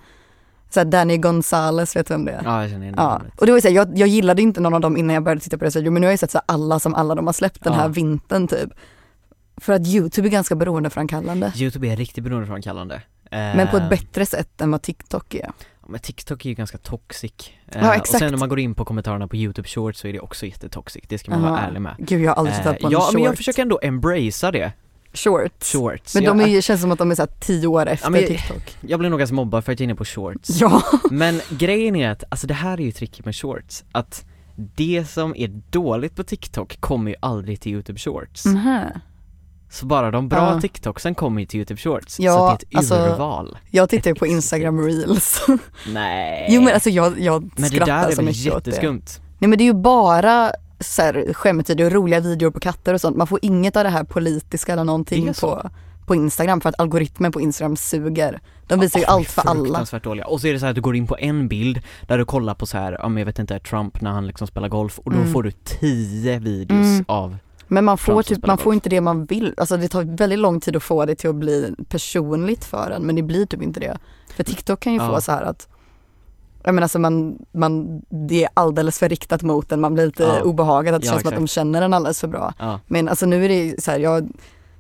så 0.71 0.85
Danny 0.85 1.17
Gonzales, 1.17 1.97
vet 1.97 2.07
du 2.09 2.15
vem 2.15 2.25
det 2.25 2.33
är? 2.33 2.43
Ja 2.45 2.61
jag 2.63 2.71
känner 2.71 2.83
igen 2.83 2.95
Ja, 2.97 3.23
och 3.37 3.47
det 3.47 3.53
var 3.53 3.57
ju 3.59 3.63
så 3.63 3.69
här, 3.69 3.75
jag, 3.75 3.99
jag 3.99 4.09
gillade 4.09 4.43
inte 4.43 4.61
någon 4.61 4.75
av 4.75 4.81
dem 4.81 4.97
innan 4.97 5.15
jag 5.15 5.23
började 5.23 5.41
titta 5.41 5.59
på 5.59 5.65
deras 5.65 5.77
video 5.77 5.93
men 5.93 6.01
nu 6.01 6.07
har 6.07 6.13
jag 6.13 6.19
sett 6.21 6.31
så 6.31 6.41
alla 6.47 6.79
som 6.81 6.95
alla 6.95 7.15
de 7.15 7.27
har 7.27 7.33
släppt 7.33 7.65
den 7.65 7.73
Ja. 7.73 7.79
här 7.79 7.89
vintern 7.89 8.49
typ. 8.49 8.71
För 9.57 9.73
att 9.73 9.87
YouTube 9.87 10.29
är 10.29 10.31
ganska 10.31 10.55
beroendeframkallande. 10.55 11.53
Youtube 11.57 11.89
är 11.89 11.97
riktigt 11.97 12.25
beroendeframkallande 12.25 12.95
eh, 12.95 13.39
Men 13.39 13.69
på 13.69 13.77
ett 13.77 13.91
bättre 13.91 14.27
sätt 14.27 14.61
än 14.61 14.71
vad 14.71 14.83
TikTok 14.83 15.35
är. 15.35 15.41
ja, 15.41 15.53
Men 15.89 16.01
TikTok 16.01 16.45
är 16.45 16.49
ju 16.49 16.55
ganska 16.55 16.79
toxic 16.79 17.33
eh, 17.69 17.81
Ja, 17.83 17.89
Och 17.89 17.95
exakt. 17.95 18.19
sen 18.19 18.31
när 18.31 18.39
man 18.39 18.49
går 18.49 18.59
in 18.59 18.75
på 18.75 18.85
kommentarerna 18.85 19.29
på 19.29 19.37
Youtube 19.37 19.69
shorts 19.69 20.01
så 20.01 20.09
är 20.09 20.13
det 20.13 20.21
också 20.21 20.47
jättetoxic, 20.47 21.05
det 21.09 21.19
ska 21.19 21.31
man 21.31 21.43
vara 21.43 21.53
Aha. 21.53 21.67
ärlig 21.67 21.81
med 21.81 21.95
Gud 21.99 22.21
jag 22.23 22.31
har 22.31 22.37
aldrig 22.37 22.55
Eh, 22.57 22.59
tittat 22.63 22.79
på 22.81 22.87
en 22.87 22.93
Ja 22.93 23.01
short. 23.01 23.15
men 23.15 23.23
jag 23.23 23.37
försöker 23.37 23.63
ändå 23.63 23.79
embracea 23.83 24.51
det, 24.51 24.73
Shorts. 25.13 25.73
shorts 25.73 26.15
Men 26.15 26.25
de 26.25 26.41
är, 26.41 26.47
ju- 26.47 26.63
känns 26.63 26.81
som 26.81 26.93
att 26.93 26.99
de 26.99 27.11
är 27.11 27.15
så 27.15 27.23
här 27.23 27.31
tio 27.41 27.67
år 27.67 27.87
efter 27.87 28.11
men- 28.11 28.27
TikTok. 28.27 28.77
jag 28.81 28.99
blir 28.99 29.11
nog 29.11 29.19
ganska 29.19 29.35
mobbad 29.35 29.65
för 29.65 29.73
att 29.73 29.81
jag 29.81 29.85
är 29.85 29.89
inne 29.89 29.95
på 29.95 30.05
shorts 30.05 30.49
Ja. 30.61 30.83
Men 31.11 31.41
grejen 31.51 31.97
är 31.97 32.11
att, 32.11 32.25
alltså 32.29 32.47
det 32.47 32.55
här 32.55 32.81
är 32.81 32.85
ju 32.85 32.93
tricket 32.93 33.25
med 33.25 33.37
shorts, 33.37 33.85
att 33.93 34.25
det 34.57 35.05
som 35.11 35.35
är 35.37 35.49
dåligt 35.71 36.17
på 36.17 36.25
TikTok 36.25 36.81
kommer 36.81 37.11
ju 37.11 37.17
aldrig 37.21 37.61
till 37.61 37.73
YouTube 37.73 37.99
shorts 37.99 38.45
Mhm. 38.45 38.85
Så 39.71 39.87
bara 39.87 40.11
de 40.11 40.29
bra 40.29 40.53
Ja. 40.55 40.61
TikToksen 40.61 41.15
kommer 41.15 41.41
ju 41.41 41.47
till 41.47 41.59
YouTube 41.59 41.81
shorts, 41.81 42.21
Ja, 42.21 42.33
så 42.33 42.47
det 42.47 42.51
är 42.53 42.55
ett 42.55 42.77
alltså- 42.77 42.95
urval 42.95 43.59
Jag 43.71 43.89
tittar 43.89 44.11
ju 44.11 44.15
på 44.15 44.27
Instagram 44.27 44.81
reels. 44.87 45.43
Nej 45.93 46.47
Jo 46.51 46.63
men 46.63 46.75
alltså 46.75 46.91
jag, 46.91 47.21
jag 47.21 47.43
Men 47.43 47.51
det 47.57 47.77
skrattar 47.77 47.87
där 48.03 48.07
är 48.09 48.11
så 48.11 48.17
väl 48.17 48.25
mycket 48.25 48.53
åt 48.55 48.65
det. 48.65 48.71
jätteskumt? 48.71 49.21
Nej 49.39 49.49
men 49.49 49.59
det 49.59 49.65
är 49.65 49.67
ju 49.67 49.75
bara 49.75 50.53
så 50.81 51.03
här, 51.03 51.33
skämtvideor 51.35 51.87
och 51.87 51.93
roliga 51.93 52.21
videor 52.21 52.51
på 52.51 52.61
katter 52.61 52.95
och 52.95 53.01
sånt. 53.01 53.17
Man 53.17 53.27
får 53.27 53.39
inget 53.43 53.77
av 53.77 53.85
det 53.85 53.91
här 53.91 54.05
politiska 54.05 54.73
eller 54.73 54.85
någonting 54.85 55.33
på, 55.41 55.71
på 56.07 56.15
Instagram 56.15 56.61
för 56.61 56.69
att 56.69 56.81
algoritmen 56.81 57.33
på 57.33 57.41
Instagram 57.41 57.77
suger. 57.77 58.41
De 58.67 58.81
visar 58.81 58.99
ju 59.01 59.05
är 59.05 59.09
allt 59.11 59.29
för 59.31 59.43
alla. 59.49 59.65
fruktansvärt 59.65 60.05
dåliga. 60.05 60.27
Och 60.27 60.41
så 60.41 60.47
är 60.47 60.53
det 60.53 60.59
så 60.59 60.65
här 60.67 60.71
att 60.71 60.75
du 60.77 60.81
går 60.81 60.97
in 60.97 61.07
på 61.07 61.17
en 61.19 61.49
bild 61.49 61.83
där 62.07 62.19
du 62.19 62.25
kollar 62.25 62.55
på 62.55 62.67
så 62.67 62.79
här, 62.79 62.93
ja 62.93 63.09
men 63.09 63.17
jag 63.21 63.27
vet 63.27 63.39
inte, 63.39 63.59
Trump 63.59 64.01
när 64.01 64.11
han 64.11 64.27
liksom 64.27 64.47
spelar 64.47 64.69
golf 64.69 64.99
och 64.99 65.11
då 65.13 65.19
Mm. 65.19 65.33
får 65.33 65.43
du 65.43 65.51
tio 65.51 66.39
videos 66.39 66.87
Mm. 66.87 67.05
av 67.09 67.37
Men 67.71 67.85
man 67.85 67.99
får, 67.99 68.23
typ, 68.23 68.47
man 68.47 68.59
får 68.59 68.75
inte 68.75 68.89
det 68.89 69.01
man 69.01 69.25
vill. 69.25 69.55
Alltså 69.57 69.77
det 69.77 69.89
tar 69.89 70.17
väldigt 70.17 70.39
lång 70.39 70.61
tid 70.61 70.77
att 70.77 70.83
få 70.83 71.07
det 71.07 71.15
till 71.15 71.31
att 71.31 71.37
bli 71.37 71.75
personligt 71.89 72.65
för 72.65 72.91
en 72.91 73.03
men 73.03 73.17
det 73.17 73.23
blir 73.23 73.47
typ 73.47 73.63
inte 73.63 73.81
det. 73.81 73.99
För 74.37 74.45
TikTok 74.45 74.81
kan 74.81 74.93
ju 74.93 74.99
Ja. 74.99 75.15
få 75.15 75.21
så 75.21 75.33
här 75.33 75.43
att 75.43 75.69
jag 76.69 76.75
menar 76.75 76.85
alltså 76.85 76.99
man, 76.99 77.39
man, 77.53 78.03
det 78.29 78.45
är 78.45 78.51
alldeles 78.55 78.99
för 78.99 79.09
riktat 79.09 79.43
mot 79.43 79.73
en, 79.73 79.81
man 79.81 79.95
blir 79.95 80.07
lite 80.07 80.23
Ja. 80.23 80.41
obehagad 80.43 80.95
att 80.95 81.01
det 81.01 81.07
Ja, 81.07 81.13
känns 81.13 81.23
som 81.23 81.29
att 81.29 81.35
de 81.35 81.45
exakt. 81.45 81.55
känner 81.55 81.83
en 81.83 81.95
alldeles 81.95 82.21
för 82.21 82.29
bra. 82.29 82.55
Ja, 82.59 82.81
Men 82.87 83.09
alltså 83.09 83.27
nu 83.27 83.45
är 83.45 83.49
det 83.49 83.83
så 83.83 83.91
här, 83.91 83.99
jag, 83.99 84.29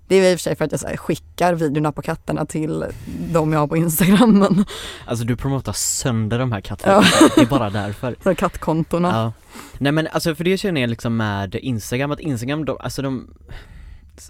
det 0.09 0.17
är 0.17 0.33
i 0.33 0.35
och 0.35 0.39
för 0.39 0.43
sig 0.43 0.57
för 0.57 0.65
att 0.65 0.71
jag 0.73 0.81
så 0.81 0.87
här, 0.87 0.97
skickar 0.97 1.55
videorna 1.55 1.93
på 1.93 2.03
katterna 2.03 2.47
till 2.47 2.85
de 3.33 3.53
jag 3.53 3.61
har 3.61 3.67
på 3.67 3.77
Instagram, 3.77 4.39
men 4.39 4.65
alltså 5.07 5.25
du 5.25 5.37
promotar 5.37 5.73
sönder 5.73 6.39
de 6.39 6.53
här 6.53 6.61
kattvideorna, 6.61 7.07
det 7.37 7.41
är 7.43 7.47
bara 7.47 7.71
därför 7.71 8.17
så 8.23 8.35
kattkontona. 8.35 9.09
Ja. 9.09 9.33
Nej 9.79 9.93
men 9.93 10.09
alltså 10.13 10.35
för 10.35 10.45
det 10.45 10.59
känner 10.59 10.81
jag 10.81 10.91
liksom 10.91 11.17
med 11.17 11.55
Instagram, 11.55 12.11
att 12.11 12.21
Instagram, 12.21 12.65
de, 12.65 12.77
alltså 12.81 13.03
de, 13.03 13.35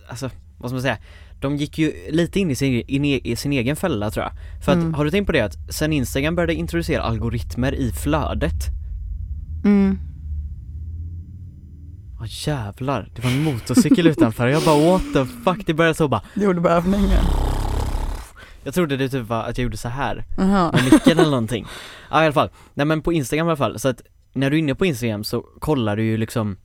alltså 0.09 0.31
vad 0.59 0.71
ska 0.71 0.75
man 0.75 0.83
säga, 0.83 0.99
de 1.41 1.57
gick 1.57 1.79
ju 1.79 1.93
lite 2.11 2.41
in 2.41 2.51
i 2.51 2.55
sin, 2.55 2.83
in 2.87 3.05
i, 3.05 3.37
sin 3.37 3.53
egen 3.53 3.77
fälla 3.77 4.11
tror 4.11 4.25
jag. 4.25 4.33
För 4.65 4.73
att, 4.73 4.79
Mm. 4.79 4.95
har 4.95 5.05
du 5.05 5.11
tänkt 5.11 5.27
på 5.27 5.33
det 5.33 5.41
att 5.41 5.57
sen 5.75 5.93
Instagram 5.93 6.35
började 6.35 6.55
introducera 6.55 7.03
algoritmer 7.03 7.75
i 7.75 7.93
flödet, 7.93 8.65
Mm. 9.65 9.99
ja 12.21 12.27
jävlar, 12.29 13.09
det 13.17 13.23
var 13.25 13.31
en 13.31 13.43
motorcykel 13.43 14.07
utanför 14.07 14.49
jag 14.49 14.63
bara 14.63 14.91
what 14.93 15.03
the 15.15 15.25
fuck, 15.45 15.67
det 15.67 15.75
började 15.75 15.95
så 15.95 16.09
bara, 16.09 16.23
Jordbävningen. 16.35 17.25
jag 18.65 18.75
trodde 18.75 18.97
det 18.97 19.09
typ 19.09 19.29
var 19.29 19.43
att 19.43 19.59
jag 19.59 19.63
gjorde 19.63 19.77
så 19.77 19.89
här 19.89 20.25
Jaha. 20.39 20.73
med 20.73 20.85
micken 20.85 21.19
eller 21.19 21.31
någonting. 21.31 21.67
Ja 22.11 22.23
i 22.23 22.25
alla 22.25 22.33
fall, 22.33 22.51
nej 22.75 22.87
men 22.87 23.03
på 23.03 23.13
Instagram 23.13 23.47
i 23.47 23.51
alla 23.51 23.57
fall, 23.57 23.79
så 23.79 23.89
att 23.89 24.03
när 24.33 24.51
du 24.51 24.57
är 24.57 24.59
inne 24.59 24.75
på 24.75 24.87
Instagram 24.87 25.25
så 25.25 25.41
kollar 25.41 25.97
du 25.97 26.03
ju 26.05 26.17
liksom 26.17 26.57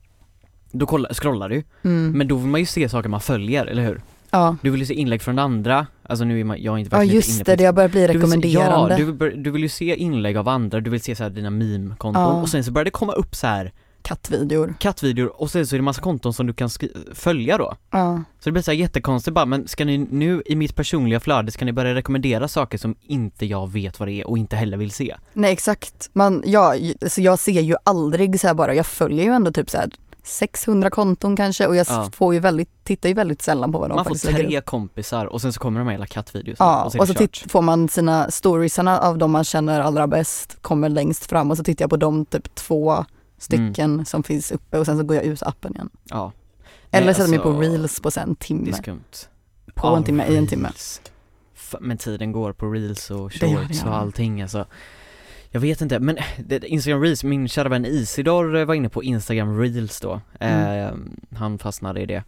då 0.72 0.86
kollar, 0.86 1.14
scrollar 1.14 1.48
du, 1.48 1.62
Mm. 1.84 2.12
men 2.18 2.28
då 2.28 2.36
vill 2.36 2.48
man 2.48 2.60
ju 2.60 2.66
se 2.66 2.88
saker 2.88 3.08
man 3.08 3.20
följer, 3.20 3.66
eller 3.66 3.82
hur? 3.82 4.00
Ja. 4.34 4.56
Du 4.62 4.70
vill 4.70 4.80
ju 4.80 4.86
se 4.86 4.94
inlägg 4.94 5.22
från 5.22 5.38
andra, 5.38 5.86
alltså 6.02 6.24
nu 6.24 6.40
är 6.40 6.44
man, 6.44 6.62
jag 6.62 6.74
är 6.74 6.78
inte 6.78 6.96
ja 6.96 7.04
just 7.04 7.44
det, 7.44 7.56
det 7.56 7.64
har 7.64 7.72
börjat 7.72 7.90
bli 7.92 8.00
Du 8.00 8.06
vill 8.06 8.12
se- 8.12 8.18
rekommenderande. 8.18 8.98
Ja, 8.98 9.06
du, 9.30 9.30
du 9.36 9.50
vill 9.50 9.62
ju 9.62 9.68
se 9.68 9.94
inlägg 9.96 10.36
av 10.36 10.48
andra, 10.48 10.80
du 10.80 10.90
vill 10.90 11.00
se 11.00 11.16
så 11.16 11.22
här 11.22 11.30
dina 11.30 11.50
meme-konton 11.50 12.22
Ja. 12.22 12.42
och 12.42 12.48
sen 12.48 12.64
så 12.64 12.70
börjar 12.72 12.84
det 12.84 12.90
komma 12.90 13.12
upp 13.12 13.34
så 13.34 13.46
här 13.46 13.72
Kattvideor. 14.02 14.74
kattvideor 14.78 15.40
och 15.42 15.50
sen 15.50 15.66
så 15.66 15.76
är 15.76 15.78
det 15.78 15.82
massa 15.82 16.00
konton 16.02 16.32
som 16.34 16.46
du 16.46 16.52
kan 16.52 16.70
följa 17.14 17.58
då 17.58 17.74
Ja. 17.90 18.22
Så 18.40 18.48
det 18.48 18.52
blir 18.52 18.62
så 18.62 18.70
här 18.70 18.78
jättekonstigt 18.78 19.34
bara, 19.34 19.46
men 19.46 19.68
ska 19.68 19.84
ni 19.84 19.98
nu 19.98 20.42
i 20.46 20.56
mitt 20.56 20.76
personliga 20.76 21.20
flöde, 21.20 21.50
ska 21.52 21.64
ni 21.64 21.72
börja 21.72 21.94
rekommendera 21.94 22.48
saker 22.48 22.78
som 22.78 22.94
inte 23.02 23.46
jag 23.46 23.72
vet 23.72 23.98
vad 24.00 24.08
det 24.08 24.12
är 24.20 24.26
och 24.26 24.38
inte 24.38 24.56
heller 24.56 24.76
vill 24.76 24.90
se? 24.90 25.16
Nej 25.32 25.52
exakt. 25.52 26.10
Man, 26.12 26.42
ja, 26.46 26.74
så 27.06 27.20
jag 27.20 27.38
ser 27.38 27.60
ju 27.60 27.74
aldrig 27.84 28.40
så 28.40 28.54
bara, 28.54 28.74
jag 28.74 28.86
följer 28.86 29.24
ju 29.24 29.30
ändå 29.30 29.52
typ 29.52 29.70
så 29.70 29.76
här 29.78 29.90
600 30.24 30.90
konton 30.90 31.36
kanske 31.36 31.66
och 31.66 31.76
jag 31.76 31.86
Ja. 31.90 32.10
får 32.14 32.34
ju 32.34 32.40
väldigt, 32.40 32.84
tittar 32.84 33.08
ju 33.08 33.14
väldigt 33.14 33.42
sällan 33.42 33.72
på 33.72 33.78
vad 33.78 33.90
de 33.90 33.94
Man 33.94 34.04
får 34.04 34.10
faktiskt 34.10 34.24
lägger 34.24 34.44
upp. 34.44 34.48
tre 34.50 34.60
kompisar 34.60 35.26
och 35.26 35.40
sen 35.40 35.52
så 35.52 35.60
kommer 35.60 35.78
de 35.80 35.84
här 35.86 35.92
hela 35.92 36.06
kattvideos 36.06 36.56
Ja, 36.58 36.84
och 36.84 36.92
så 36.92 36.98
och 36.98 37.06
det 37.06 37.36
så 37.36 37.48
får 37.48 37.62
man 37.62 37.88
sina 37.88 38.30
storiesarna 38.30 38.98
av 39.00 39.18
de 39.18 39.30
man 39.32 39.44
känner 39.44 39.80
allra 39.80 40.06
bäst 40.06 40.56
kommer 40.62 40.88
längst 40.88 41.26
fram 41.26 41.50
och 41.50 41.56
så 41.56 41.64
tittar 41.64 41.82
jag 41.82 41.90
på 41.90 41.96
de 41.96 42.24
typ 42.26 42.54
två 42.54 43.04
stycken 43.38 43.92
Mm. 43.94 44.04
som 44.04 44.22
finns 44.22 44.52
uppe 44.52 44.78
och 44.78 44.86
sen 44.86 44.98
så 44.98 45.04
går 45.04 45.16
jag 45.16 45.24
ut 45.24 45.42
appen 45.42 45.74
igen. 45.74 45.90
Ja. 46.04 46.32
Eller 46.90 47.12
sätter 47.12 47.30
mig 47.30 47.38
på 47.38 47.48
alltså, 47.48 47.62
reels 47.62 48.00
på 48.00 48.10
sen 48.10 48.22
en 48.28 48.36
Det 48.38 48.44
timme. 48.46 48.68
är 48.70 48.72
skumt. 48.74 49.28
På 49.74 49.86
Ja, 49.86 49.96
en 49.96 50.04
timme, 50.04 50.26
i 50.26 50.36
en 50.36 50.46
timme. 50.46 50.68
reels. 50.68 51.00
Men 51.80 51.98
tiden 51.98 52.32
går 52.32 52.52
på 52.52 52.66
reels 52.66 53.10
och 53.10 53.32
Det 53.40 53.46
det, 53.46 53.56
shorts 53.56 53.84
och 53.84 53.94
allting 53.96 54.42
alltså. 54.42 54.66
Jag 55.54 55.60
vet 55.60 55.80
inte, 55.80 56.00
men 56.00 56.18
det, 56.38 56.64
Instagram 56.64 57.02
reels, 57.02 57.24
min 57.24 57.48
kära 57.48 57.68
vän 57.68 57.84
Isidor 57.86 58.56
eh, 58.56 58.64
var 58.64 58.74
inne 58.74 58.88
på 58.88 59.02
Instagram 59.02 59.60
reels 59.60 60.00
då. 60.00 60.20
Mm. 60.40 60.78
Eh, 60.78 61.38
han 61.38 61.58
fastnade 61.58 62.00
i 62.00 62.06
det. 62.06 62.22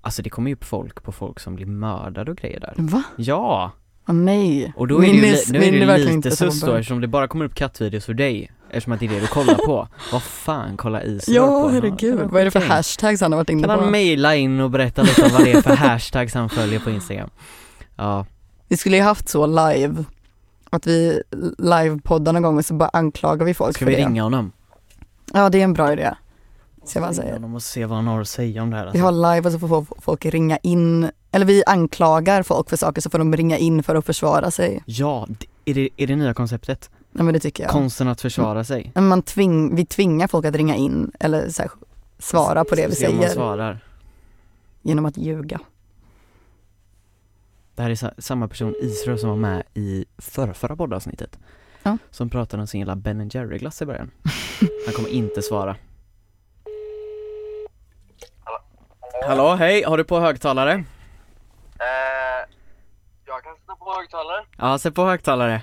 Alltså 0.00 0.22
det 0.22 0.30
kommer 0.30 0.50
ju 0.50 0.54
upp 0.54 0.64
folk 0.64 1.02
på 1.02 1.12
folk 1.12 1.40
som 1.40 1.54
blir 1.54 1.66
mördade 1.66 2.30
och 2.30 2.36
grejer 2.36 2.60
där. 2.60 2.74
Va? 2.76 3.02
Ja! 3.16 3.70
Åh 4.08 4.14
nej. 4.14 4.72
Och 4.76 4.88
då 4.88 4.98
är 4.98 5.06
det 5.06 5.12
ju, 5.12 5.52
nu 5.52 5.58
är 5.64 5.72
det 5.80 5.86
verkligen 5.86 5.98
lite 5.98 6.12
inte 6.28 6.30
sus 6.36 6.60
då 6.60 6.72
eftersom 6.72 7.00
det 7.00 7.06
bara 7.08 7.28
kommer 7.28 7.44
upp 7.44 7.54
kattvideos 7.54 8.04
för 8.04 8.14
dig 8.14 8.50
Eftersom 8.70 8.92
att 8.92 9.00
det 9.00 9.06
är 9.06 9.10
det 9.10 9.20
du 9.20 9.26
kollar 9.26 9.54
på 9.54 9.88
Vad 10.12 10.22
fan 10.22 10.76
kollar 10.76 11.06
Isidor 11.06 11.36
Ja, 11.46 11.62
på? 11.62 11.68
herregud. 11.68 12.18
kan 12.18 12.28
Vad 12.30 12.40
är 12.40 12.44
det 12.44 12.50
för 12.50 12.60
hashtags 12.60 13.20
han 13.20 13.32
har 13.32 13.36
varit 13.36 13.50
inne 13.50 13.60
Kan 13.62 13.70
han 13.70 13.78
på? 13.78 13.90
mejla 13.90 14.36
in 14.36 14.60
och 14.60 14.70
berätta 14.70 15.02
lite 15.02 15.22
om 15.24 15.30
vad 15.32 15.44
det 15.44 15.52
är 15.52 15.62
för 15.62 15.76
hashtags 15.76 16.34
han 16.34 16.48
följer 16.48 16.78
på 16.80 16.90
Instagram? 16.90 17.30
Ja, 17.96 18.26
Vi 18.68 18.76
skulle 18.76 18.96
ju 18.96 19.02
haft 19.02 19.28
så 19.28 19.46
live, 19.46 20.04
att 20.76 20.86
vi 20.86 21.22
livepoddar 21.58 22.32
någon 22.32 22.42
gång 22.42 22.58
och 22.58 22.64
så 22.64 22.74
bara 22.74 22.90
anklagar 22.92 23.46
vi 23.46 23.54
folk 23.54 23.76
ska 23.76 23.84
för 23.84 23.90
vi 23.90 23.96
det. 23.96 24.06
ringa 24.06 24.22
honom? 24.22 24.52
Ja, 25.32 25.48
det 25.48 25.60
är 25.60 25.64
en 25.64 25.72
bra 25.72 25.92
idé. 25.92 26.14
Se 26.84 26.98
vad 27.00 27.06
han 27.06 27.14
säger. 27.14 27.32
honom 27.32 27.54
och 27.54 27.62
se 27.62 27.86
vad 27.86 27.96
han 27.96 28.06
har 28.06 28.20
att 28.20 28.28
säga 28.28 28.62
om 28.62 28.70
det 28.70 28.76
här 28.76 28.84
Vi 28.84 28.88
alltså. 28.88 29.04
har 29.04 29.34
live 29.34 29.46
och 29.48 29.60
så 29.60 29.68
får 29.68 29.86
folk 30.00 30.24
ringa 30.26 30.56
in, 30.56 31.10
eller 31.30 31.46
vi 31.46 31.62
anklagar 31.66 32.42
folk 32.42 32.68
för 32.70 32.76
saker 32.76 33.00
så 33.02 33.10
får 33.10 33.18
de 33.18 33.36
ringa 33.36 33.58
in 33.58 33.82
för 33.82 33.94
att 33.94 34.06
försvara 34.06 34.50
sig. 34.50 34.82
Ja, 34.86 35.28
är 35.64 35.74
det, 35.74 35.88
är 35.96 36.06
det 36.06 36.16
nya 36.16 36.34
konceptet? 36.34 36.90
Ja 37.12 37.22
men 37.22 37.34
det 37.34 37.40
tycker 37.40 37.62
jag. 37.62 37.72
Konsten 37.72 38.08
att 38.08 38.20
försvara 38.20 38.64
sig? 38.64 38.92
Men 38.94 39.08
man 39.08 39.22
tving, 39.22 39.76
vi 39.76 39.86
tvingar 39.86 40.28
folk 40.28 40.46
att 40.46 40.54
ringa 40.54 40.76
in 40.76 41.10
eller 41.20 41.48
så 41.48 41.62
här, 41.62 41.70
svara 42.18 42.64
på 42.64 42.74
det 42.74 42.86
vi 42.86 42.94
Se 42.94 43.06
om 43.08 43.14
man 43.14 43.22
säger 43.22 43.34
svarar 43.34 43.84
genom 44.82 45.06
att 45.06 45.16
ljuga. 45.16 45.60
Det 47.76 47.82
här 47.82 47.90
är 47.90 47.94
sa- 47.94 48.10
samma 48.18 48.48
person, 48.48 48.74
Isidor, 48.80 49.16
som 49.16 49.28
var 49.28 49.36
med 49.36 49.62
i 49.74 50.04
förra, 50.18 50.54
förra 50.54 50.76
poddavsnittet 50.76 51.38
Ja. 51.82 51.98
Som 52.10 52.30
pratade 52.30 52.60
om 52.60 52.66
sin 52.66 52.80
lilla 52.80 52.96
Ben 52.96 53.28
Jerry-glass 53.28 53.82
i 53.82 53.86
början 53.86 54.10
Han 54.86 54.94
kommer 54.94 55.08
inte 55.08 55.42
svara 55.42 55.76
Hallå, 59.26 59.54
hej, 59.54 59.82
har 59.82 59.98
du 59.98 60.04
på 60.04 60.20
högtalare? 60.20 60.72
Eh, 60.72 62.48
jag 63.26 63.42
kan 63.44 63.56
sätta 63.56 63.74
på 63.76 63.94
högtalare. 63.94 64.44
Ja, 64.58 64.78
sätt 64.78 64.94
på 64.94 65.04
högtalare 65.04 65.54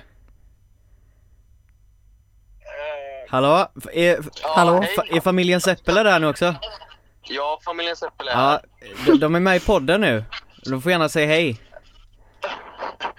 Eh, 2.60 3.30
Hallå, 3.30 3.68
är, 3.92 4.18
ja, 4.42 4.52
Hallå? 4.56 4.80
hej. 4.80 5.16
är 5.16 5.20
familjen 5.20 5.60
Seppele 5.60 6.02
där 6.02 6.20
nu 6.20 6.26
också? 6.26 6.54
Ja, 7.22 7.60
familjen 7.64 7.96
Seppele 7.96 8.30
är 8.30 8.34
Ja, 8.34 8.40
här. 8.40 8.60
de, 9.06 9.18
de 9.18 9.34
är 9.34 9.40
med 9.40 9.56
i 9.56 9.60
podden 9.60 10.00
nu 10.00 10.24
De 10.70 10.82
får 10.82 10.92
gärna 10.92 11.08
säga 11.08 11.26
hej 11.26 11.60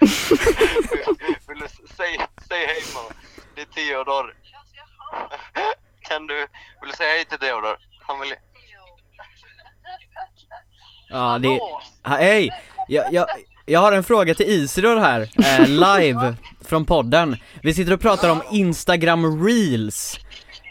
Vill 1.48 1.58
du 1.58 1.64
s- 1.66 1.80
säg, 1.96 2.18
hej 2.66 2.82
mamma? 2.94 3.08
Det 3.54 3.60
är 3.60 3.64
Theodor. 3.64 4.34
Kan 6.08 6.26
du, 6.26 6.34
vill 6.80 6.90
du 6.90 6.96
säga 6.96 7.10
hej 7.10 7.24
till 7.24 7.38
Theodor? 7.38 7.76
Han 8.06 8.20
vill... 8.20 8.34
Ja, 11.08 11.38
det 11.38 11.60
Hej! 12.04 12.50
Jag, 12.88 13.12
jag, 13.12 13.26
jag 13.66 13.80
har 13.80 13.92
en 13.92 14.04
fråga 14.04 14.34
till 14.34 14.46
Isidor 14.48 14.96
här, 14.96 15.20
eh, 15.44 15.66
live 15.68 16.34
från 16.64 16.86
podden 16.86 17.36
Vi 17.62 17.74
sitter 17.74 17.92
och 17.92 18.00
pratar 18.00 18.30
om 18.30 18.42
Instagram 18.52 19.46
reels 19.46 20.18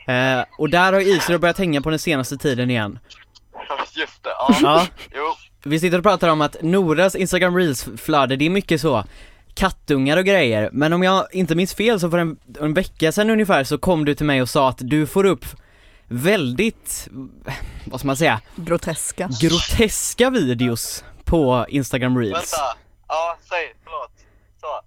eh, 0.08 0.46
Och 0.58 0.70
där 0.70 0.94
har 0.94 1.00
Isidor 1.00 1.38
börjat 1.40 1.58
hänga 1.58 1.82
på 1.82 1.90
den 1.90 2.00
senaste 2.00 2.38
tiden 2.38 2.70
igen 2.70 3.00
Just 3.96 4.24
det, 4.24 4.30
ja. 4.30 4.56
Ja, 4.62 4.88
Jo, 5.16 5.36
vi 5.66 5.80
sitter 5.80 5.98
och 5.98 6.04
pratar 6.04 6.28
om 6.30 6.42
att 6.42 6.56
Noras 6.62 7.16
Instagram 7.16 7.58
reels-flöde, 7.58 8.36
det 8.36 8.46
är 8.46 8.50
mycket 8.50 8.82
så 8.82 9.04
kattungar 9.54 10.18
och 10.18 10.26
grejer, 10.26 10.70
men 10.74 10.94
om 10.94 11.04
jag 11.04 11.28
inte 11.32 11.56
minns 11.56 11.74
fel 11.74 12.00
så 12.00 12.10
för 12.12 12.18
en, 12.18 12.38
en 12.62 12.74
vecka 12.74 13.12
sedan 13.12 13.30
ungefär 13.30 13.64
så 13.64 13.78
kom 13.78 14.06
du 14.06 14.16
till 14.16 14.26
mig 14.26 14.42
och 14.42 14.50
sa 14.50 14.70
att 14.70 14.78
du 14.82 15.08
får 15.08 15.26
upp 15.26 15.46
väldigt, 16.08 17.08
vad 17.86 18.00
ska 18.00 18.08
man 18.08 18.18
säga, 18.18 18.42
Groteska. 18.56 19.30
groteska 19.42 20.30
videos 20.30 21.04
på 21.24 21.66
Instagram 21.70 22.18
reels 22.20 22.34
vänta. 22.34 22.78
Ja, 23.08 23.38
säg, 23.50 23.76
förlåt. 23.84 24.12
Så. 24.62 24.82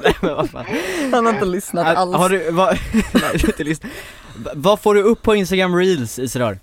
Nej 0.02 0.14
men 0.20 0.34
vad 0.36 0.50
fan 0.50 0.64
Han 1.12 1.26
har 1.26 1.32
inte 1.32 1.44
lyssnat 1.46 1.86
Har- 1.86 1.94
alls. 1.94 2.16
Har 2.16 2.28
du, 2.28 2.50
vad, 2.50 2.68
nej 2.92 3.02
du 3.12 3.20
har 3.22 3.34
inte 3.48 3.64
lyssnat. 3.64 3.92
Va- 4.36 4.50
Vad 4.54 4.80
får 4.80 4.94
du 4.94 5.02
upp 5.02 5.22
på 5.22 5.34
Instagram 5.34 5.76
reels 5.76 6.18
Isidor? 6.18 6.58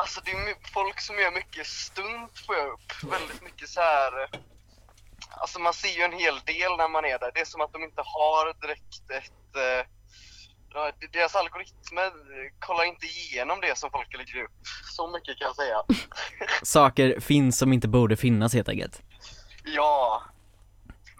Alltså 0.00 0.20
det 0.24 0.30
är 0.30 0.72
folk 0.74 1.00
som 1.00 1.18
gör 1.18 1.30
mycket 1.30 1.66
stunt 1.66 2.38
får 2.46 2.54
jag 2.56 2.68
upp. 2.68 3.12
Väldigt 3.12 3.42
mycket 3.42 3.68
så 3.68 3.80
här. 3.80 4.22
eh, 4.22 4.28
Alltså 5.40 5.58
man 5.60 5.72
ser 5.74 5.88
ju 5.98 6.02
en 6.02 6.12
hel 6.12 6.34
del 6.52 6.76
när 6.78 6.88
man 6.88 7.04
är 7.04 7.18
där. 7.18 7.30
Det 7.34 7.40
är 7.40 7.44
som 7.44 7.60
att 7.60 7.72
de 7.72 7.84
inte 7.84 8.02
har 8.04 8.60
direkt 8.62 9.10
ett... 9.10 9.56
eh, 9.56 9.86
Deras 11.12 11.34
algoritmer 11.36 12.10
kollar 12.58 12.84
inte 12.84 13.06
igenom 13.06 13.60
det 13.60 13.78
som 13.78 13.90
folk 13.90 14.16
lägger 14.16 14.42
upp. 14.44 14.50
Så 14.96 15.06
mycket 15.10 15.38
kan 15.38 15.46
jag 15.46 15.56
säga. 15.56 15.76
Saker 16.62 17.20
finns 17.20 17.58
som 17.58 17.72
inte 17.72 17.88
borde 17.88 18.16
finnas 18.16 18.54
helt 18.54 18.68
enkelt 18.68 19.02
Ja. 19.64 20.22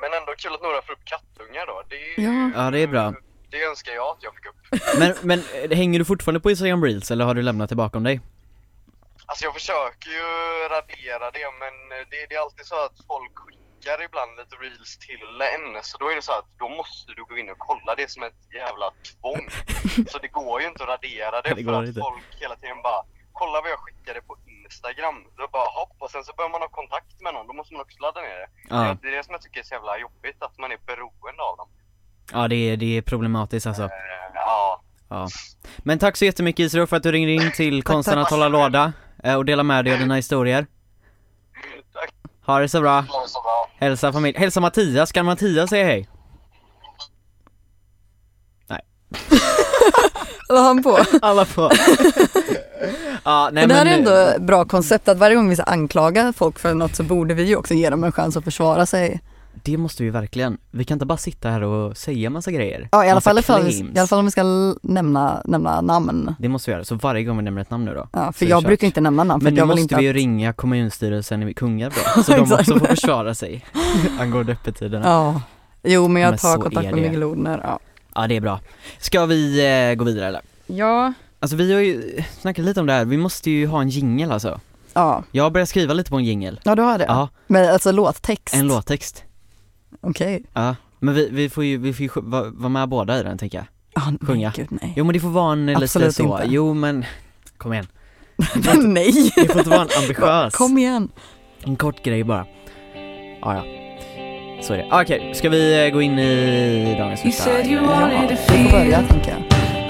Men 0.00 0.12
ändå 0.12 0.34
kul 0.38 0.54
att 0.54 0.62
några 0.62 0.82
får 0.82 0.92
upp 0.92 1.04
kattungar 1.04 1.66
då. 1.66 1.82
Det 1.88 1.96
är, 1.96 2.20
Ja. 2.24 2.50
Ja 2.64 2.70
det 2.70 2.78
är 2.78 2.86
bra 2.86 3.14
Det 3.50 3.64
önskar 3.64 3.92
jag 3.92 4.06
att 4.16 4.22
jag 4.22 4.34
fick 4.34 4.46
upp. 4.46 4.56
Men, 4.98 5.14
men 5.22 5.38
eh, 5.70 5.76
hänger 5.76 5.98
du 5.98 6.04
fortfarande 6.04 6.40
på 6.40 6.50
Instagram 6.50 6.84
reels 6.84 7.10
eller 7.10 7.24
har 7.24 7.34
du 7.34 7.42
lämnat 7.42 7.70
det 7.70 7.76
bakom 7.76 8.02
dig? 8.02 8.20
Alltså 9.30 9.42
jag 9.46 9.54
försöker 9.60 10.10
ju 10.20 10.26
radera 10.76 11.26
det 11.38 11.46
men 11.62 11.74
det, 12.10 12.20
det 12.28 12.34
är 12.34 12.42
alltid 12.46 12.66
så 12.72 12.78
att 12.86 12.96
folk 13.12 13.34
skickar 13.42 13.98
ibland 14.08 14.30
lite 14.40 14.54
reels 14.64 14.92
till 15.06 15.26
en 15.56 15.66
så 15.88 15.94
då 16.02 16.06
är 16.12 16.16
det 16.18 16.26
så 16.30 16.34
att 16.40 16.48
då 16.62 16.68
måste 16.80 17.10
du 17.16 17.22
gå 17.30 17.34
in 17.40 17.48
och 17.54 17.58
kolla 17.70 17.90
det 18.00 18.08
som 18.14 18.22
ett 18.28 18.40
jävla 18.60 18.88
tvång. 19.08 19.42
Så 20.12 20.16
det 20.24 20.28
går 20.38 20.54
ju 20.62 20.66
inte 20.70 20.82
att 20.84 20.88
radera 20.96 21.36
det, 21.44 21.54
Det 21.54 21.64
för 21.64 21.72
att 21.82 21.88
inte. 21.88 22.00
folk 22.08 22.24
hela 22.42 22.56
tiden 22.56 22.82
bara 22.88 23.00
kolla 23.40 23.56
vad 23.64 23.70
jag 23.74 23.80
skickade 23.84 24.20
på 24.28 24.32
Instagram. 24.64 25.16
Då 25.38 25.48
bara 25.58 25.68
hopp 25.80 25.96
och 26.04 26.10
sen 26.10 26.24
så 26.24 26.32
börjar 26.36 26.50
man 26.54 26.60
ha 26.66 26.68
kontakt 26.68 27.20
med 27.24 27.34
någon, 27.34 27.46
då 27.46 27.52
måste 27.52 27.72
man 27.74 27.82
också 27.86 27.98
ladda 28.04 28.20
ner 28.20 28.38
det. 28.42 28.48
Ja, 28.70 28.96
Det 29.02 29.08
är 29.08 29.12
det 29.16 29.24
som 29.24 29.32
jag 29.36 29.42
tycker 29.42 29.60
är 29.60 29.64
så 29.64 29.74
jävla 29.74 29.98
jobbigt, 29.98 30.38
att 30.46 30.58
man 30.58 30.72
är 30.72 30.78
beroende 30.90 31.42
av 31.48 31.54
dem. 31.60 31.68
ja 32.32 32.48
det 32.48 32.56
är, 32.70 32.76
det 32.76 32.96
är 32.98 33.02
problematiskt 33.02 33.66
alltså 33.66 33.82
Eh, 33.82 33.90
ja, 34.34 34.82
Ja 35.08 35.28
Men 35.78 35.98
tack 35.98 36.16
så 36.16 36.24
jättemycket 36.24 36.64
Isidor 36.64 36.86
för 36.86 36.96
att 36.96 37.02
du 37.02 37.12
ringde 37.12 37.32
in 37.32 37.52
till 37.52 37.82
konsten 37.92 38.18
att 38.18 38.30
hålla 38.30 38.48
låda 38.48 38.84
eh, 38.84 38.90
och 39.36 39.44
dela 39.44 39.62
med 39.62 39.84
dig 39.84 39.94
av 39.94 40.00
dina 40.00 40.14
historier 40.16 40.66
tack 41.92 42.14
Ha 42.46 42.58
det 42.58 42.68
så 42.68 42.80
bra, 42.80 43.04
så 43.26 43.40
bra. 43.42 43.68
hälsa 43.78 44.12
familj, 44.12 44.38
hälsa 44.38 44.60
Mattias, 44.60 45.12
kan 45.12 45.26
Mattias 45.26 45.70
säga 45.70 45.84
hej? 45.84 46.08
Vad 50.48 50.58
har 50.58 50.66
han 50.66 50.82
på? 50.82 50.98
Alla 51.22 51.44
på 51.44 51.70
Ja 53.24 53.50
nej 53.52 53.66
Men 53.66 53.68
det 53.68 53.74
här 53.74 53.86
är 53.86 53.90
eh, 53.90 53.98
ändå 53.98 54.10
ett 54.10 54.42
bra 54.42 54.64
koncept 54.64 55.08
att 55.08 55.18
varje 55.18 55.36
gång 55.36 55.48
vi 55.48 55.56
ska 55.56 55.62
anklaga 55.64 56.32
folk 56.36 56.58
för 56.58 56.74
något 56.74 56.96
så 56.96 57.02
borde 57.02 57.34
vi 57.34 57.42
ju 57.42 57.56
också 57.56 57.74
ge 57.74 57.90
dem 57.90 58.04
en 58.04 58.12
chans 58.12 58.36
att 58.36 58.44
försvara 58.44 58.86
sig. 58.86 59.20
Det 59.62 59.76
måste 59.76 60.02
vi 60.02 60.10
verkligen. 60.10 60.58
Vi 60.70 60.84
kan 60.84 60.94
inte 60.94 61.06
bara 61.06 61.18
sitta 61.18 61.50
här 61.50 61.62
och 61.62 61.96
säga 61.96 62.30
massa 62.30 62.50
grejer. 62.50 62.88
Ja 62.92 63.04
i 63.04 63.10
alla, 63.10 63.20
fall, 63.20 63.38
i 63.38 63.42
alla 63.98 64.06
fall 64.06 64.18
om 64.18 64.24
vi 64.24 64.30
ska 64.30 64.42
nämna, 64.82 65.42
nämna 65.44 65.80
namn. 65.80 66.34
Det 66.38 66.48
måste 66.48 66.70
vi 66.70 66.72
göra, 66.74 66.84
så 66.84 66.94
varje 66.94 67.24
gång 67.24 67.36
vi 67.36 67.42
nämner 67.42 67.62
ett 67.62 67.70
namn 67.70 67.84
nu 67.84 67.94
då. 67.94 68.08
Ja, 68.12 68.32
för 68.32 68.46
jag 68.46 68.62
brukar 68.62 68.86
inte 68.86 69.00
nämna 69.00 69.24
namn 69.24 69.44
Men 69.44 69.54
nu 69.54 69.64
måste 69.64 69.96
vi 69.96 70.02
ju 70.02 70.10
att, 70.10 70.16
ringa 70.16 70.52
kommunstyrelsen 70.52 71.48
i 71.48 71.54
Kungälv 71.54 71.92
då, 72.16 72.22
så 72.22 72.32
de 72.32 72.52
också 72.52 72.78
får 72.78 72.86
försvara 72.86 73.34
sig 73.34 73.64
angående 74.20 74.52
öppettiderna. 74.52 75.06
Ja. 75.08 75.40
Ja, 75.82 75.90
jo 75.90 76.08
men 76.08 76.22
jag 76.22 76.30
Men 76.30 76.38
tar 76.38 76.56
kontakt 76.56 76.84
med 76.84 76.94
det. 76.94 77.00
Miguel 77.00 77.24
Odhner. 77.24 77.78
Ja. 78.14 78.26
det 78.26 78.36
är 78.36 78.40
bra. 78.40 78.60
Ska 78.98 79.26
vi 79.26 79.60
eh, 79.90 79.94
gå 79.94 80.04
vidare 80.04 80.26
eller? 80.26 80.40
ja. 80.66 81.12
Alltså 81.42 81.56
vi 81.56 81.72
har 81.72 81.80
ju 81.80 82.22
snackat 82.40 82.64
lite 82.64 82.80
om 82.80 82.86
det 82.86 82.92
här, 82.92 83.04
vi 83.04 83.16
måste 83.16 83.50
ju 83.50 83.66
ha 83.66 83.80
en 83.80 83.88
jingel 83.88 84.32
alltså. 84.32 84.60
Ja, 84.92 85.24
Jag 85.30 85.44
har 85.44 85.50
börjat 85.50 85.68
skriva 85.68 85.94
lite 85.94 86.10
på 86.10 86.16
en 86.16 86.24
jingel. 86.24 86.60
ja 86.64 86.74
du 86.74 86.82
har 86.82 86.98
det? 86.98 87.04
Ja, 87.08 87.28
Men 87.46 87.70
alltså 87.72 87.92
låttext? 87.92 88.54
en 88.54 88.68
låttext. 88.68 89.24
Okej. 90.00 90.36
Okay. 90.36 90.46
Ja, 90.52 90.76
men 90.98 91.14
vi, 91.14 91.28
vi 91.32 91.48
får 91.48 91.64
ju, 91.64 91.78
vi 91.78 91.92
får 91.92 92.02
ju 92.02 92.10
vara 92.14 92.50
va 92.50 92.68
med 92.68 92.88
båda 92.88 93.20
i 93.20 93.22
den 93.22 93.38
tänker 93.38 93.58
jag. 93.58 93.66
Ah, 93.94 94.26
Sjunga. 94.26 94.52
Gud, 94.56 94.66
nej. 94.70 94.92
Jo 94.96 95.04
men 95.04 95.12
det 95.12 95.20
får 95.20 95.28
vara 95.28 95.52
en 95.52 95.68
Absolut 95.68 96.06
lite 96.06 96.12
så, 96.12 96.22
inte. 96.22 96.54
jo 96.54 96.74
men, 96.74 97.04
kom 97.58 97.72
igen. 97.72 97.86
Men 98.54 98.94
nej! 98.94 99.32
Det 99.36 99.48
får 99.48 99.58
inte 99.58 99.70
vara 99.70 99.82
en 99.82 99.88
ambitiös. 100.02 100.54
Kom 100.54 100.78
igen. 100.78 101.08
En 101.64 101.76
kort 101.76 102.04
grej 102.04 102.24
bara. 102.24 102.46
Ah, 103.42 103.54
ja, 103.54 103.64
så 104.62 104.72
är 104.72 104.78
det. 104.78 104.88
Okej, 104.92 105.20
okay, 105.20 105.34
ska 105.34 105.48
vi 105.48 105.86
eh, 105.86 105.92
gå 105.92 106.02
in 106.02 106.18
i 106.18 106.96
dagens 106.98 107.22
första? 107.22 107.50
Ja, 107.50 108.26
vi 108.30 108.36
får 108.36 108.72
börja 108.72 109.02
tänker 109.02 109.30
jag. 109.30 109.42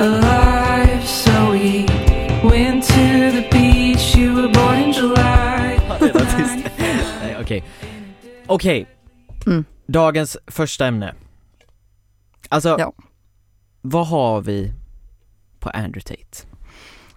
Alive, 0.06 1.06
so 1.06 1.30
we 1.30 1.86
went 2.42 2.86
to 2.86 2.94
the 2.94 3.48
beach. 3.52 4.16
Okej. 7.40 7.64
Okej. 8.46 8.86
Okay. 8.86 8.86
Mm 9.46 9.64
dagens 9.92 10.36
första 10.46 10.86
ämne. 10.86 11.14
Alltså, 12.48 12.76
Ja. 12.78 12.92
vad 13.80 14.06
har 14.06 14.40
vi 14.40 14.72
på 15.58 15.68
Andrew 15.70 16.00
Tate? 16.00 16.46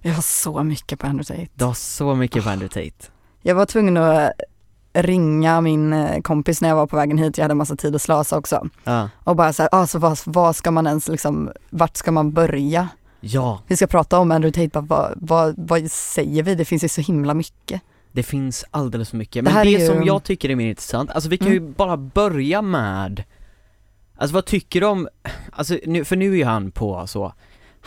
Jag 0.02 0.14
har 0.14 0.22
så 0.22 0.64
mycket 0.64 1.00
på 1.00 1.08
Andrew 1.08 1.36
Tate. 1.42 1.52
Du 1.54 1.66
har 1.66 1.74
så 1.74 2.16
mycket 2.16 2.44
på 2.44 2.50
Andrew 2.50 2.90
Tate. 2.90 3.12
Jag 3.42 3.56
var 3.56 3.66
tvungen 3.66 3.98
att 3.98 4.32
ringa 4.94 5.62
min 5.62 5.94
eh, 5.94 6.22
kompis 6.22 6.62
när 6.62 6.70
jag 6.70 6.76
var 6.76 6.88
på 6.88 6.96
vägen 6.96 7.18
hit, 7.18 7.38
jag 7.38 7.44
hade 7.44 7.56
massa 7.56 7.76
tid 7.76 7.96
att 7.96 8.02
slösa 8.02 8.38
också. 8.38 8.68
Ja. 8.84 9.10
Och 9.24 9.36
bara 9.36 9.54
såhär, 9.54 9.70
alltså 9.72 10.00
vad, 10.00 10.20
vad 10.26 10.56
ska 10.56 10.72
man 10.72 10.88
ens 10.88 11.08
liksom, 11.08 11.52
vart 11.70 11.98
ska 11.98 12.12
man 12.12 12.32
börja? 12.32 12.90
Ja, 13.20 13.62
Vi 13.68 13.76
ska 13.76 13.88
prata 13.88 14.20
om 14.20 14.32
Andrew 14.32 14.68
Tate, 14.70 14.82
bara, 14.82 15.14
vad, 15.16 15.16
vad, 15.18 15.54
vad 15.58 15.92
säger 15.92 16.44
vi? 16.44 16.56
Det 16.56 16.66
finns 16.66 16.84
ju 16.84 16.90
så 16.90 17.02
himla 17.02 17.34
mycket. 17.34 17.82
Det 18.14 18.24
finns 18.24 18.66
alldeles 18.72 19.10
för 19.10 19.18
mycket. 19.18 19.46
Det 19.46 19.52
Men 19.54 19.66
det, 19.66 19.76
är 19.76 19.80
ju- 19.80 19.88
som 19.88 20.04
jag 20.04 20.24
tycker 20.24 20.50
är 20.50 20.56
mer 20.56 20.70
intressant, 20.70 21.12
alltså 21.12 21.30
vi 21.30 21.38
kan 21.38 21.48
ju 21.52 21.58
Mm. 21.58 21.74
bara 21.74 21.98
börja 21.98 22.62
med 22.62 23.24
Alltså 24.16 24.34
vad 24.34 24.46
tycker 24.46 24.82
du 24.82 24.88
om, 24.88 25.08
alltså 25.52 25.78
nu, 25.86 26.06
för 26.06 26.16
nu 26.16 26.32
är 26.32 26.36
ju 26.36 26.44
han 26.46 26.72
på 26.72 27.08
så 27.08 27.34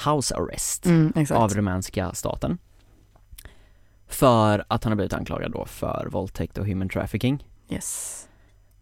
house 0.06 0.34
arrest 0.36 0.86
Mm, 0.86 1.12
av 1.30 1.54
rumänska 1.54 2.12
staten 2.14 2.58
För 4.08 4.64
att 4.68 4.84
han 4.84 4.90
har 4.90 4.96
blivit 4.96 5.12
anklagad 5.12 5.52
då 5.52 5.64
för 5.66 6.08
våldtäkt 6.10 6.58
och 6.58 6.66
human 6.66 6.88
trafficking 6.88 7.46
Yes. 7.70 8.22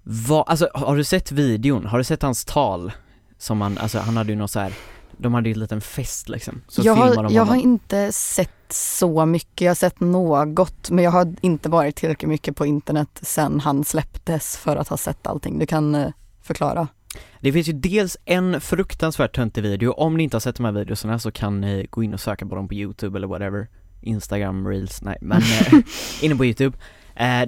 Vad, 0.02 0.48
alltså 0.48 0.68
har 0.74 0.96
du 0.96 1.04
sett 1.04 1.32
videon? 1.32 1.86
Har 1.86 1.98
du 1.98 2.04
sett 2.04 2.22
hans 2.22 2.44
tal? 2.44 2.92
Som 3.38 3.60
han, 3.60 3.78
alltså 3.78 3.98
han 3.98 4.16
hade 4.16 4.32
ju 4.32 4.38
något 4.38 4.50
så 4.50 4.60
här. 4.60 4.72
De 5.18 5.35
hade 5.35 5.49
ju 5.49 5.52
en 5.52 5.59
liten 5.59 5.80
fest 5.80 6.28
liksom, 6.28 6.61
så 6.68 6.83
jag 6.85 6.94
har, 6.94 7.33
jag 7.33 7.44
har 7.44 7.56
inte 7.56 8.12
sett 8.12 8.50
så 8.68 9.26
mycket, 9.26 9.61
jag 9.61 9.71
har 9.71 9.75
sett 9.75 10.00
något 10.00 10.90
men 10.90 11.04
jag 11.04 11.11
har 11.11 11.35
inte 11.40 11.68
varit 11.68 11.97
tillräckligt 11.97 12.28
mycket 12.28 12.56
på 12.56 12.66
internet 12.66 13.09
sen 13.23 13.61
han 13.61 13.85
släpptes 13.85 14.56
för 14.56 14.76
att 14.76 14.88
ha 14.88 14.97
sett 14.97 15.26
allting. 15.26 15.59
Du 15.59 15.66
kan 15.66 15.94
eh, 15.94 16.09
förklara. 16.42 16.88
Det 17.40 17.52
finns 17.52 17.68
ju 17.68 17.73
dels 17.73 18.16
en 18.25 18.61
fruktansvärt 18.61 19.37
töntig 19.37 19.62
video, 19.62 19.92
om 19.92 20.16
ni 20.16 20.23
inte 20.23 20.35
har 20.35 20.40
sett 20.40 20.56
de 20.56 20.64
här 20.64 20.73
videorna 20.73 21.18
så 21.18 21.30
kan 21.30 21.61
ni 21.61 21.87
gå 21.90 22.02
in 22.02 22.14
och 22.14 22.21
söka 22.21 22.47
på 22.47 22.54
dem 22.54 22.68
på 22.68 22.75
youtube 22.75 23.18
eller 23.18 23.26
whatever. 23.26 23.68
Instagram, 24.00 24.68
reels, 24.68 25.02
nej 25.02 25.18
men 25.21 25.38
eh, 25.73 25.78
inne 26.21 26.37
på 26.37 26.44
youtube 26.44 26.78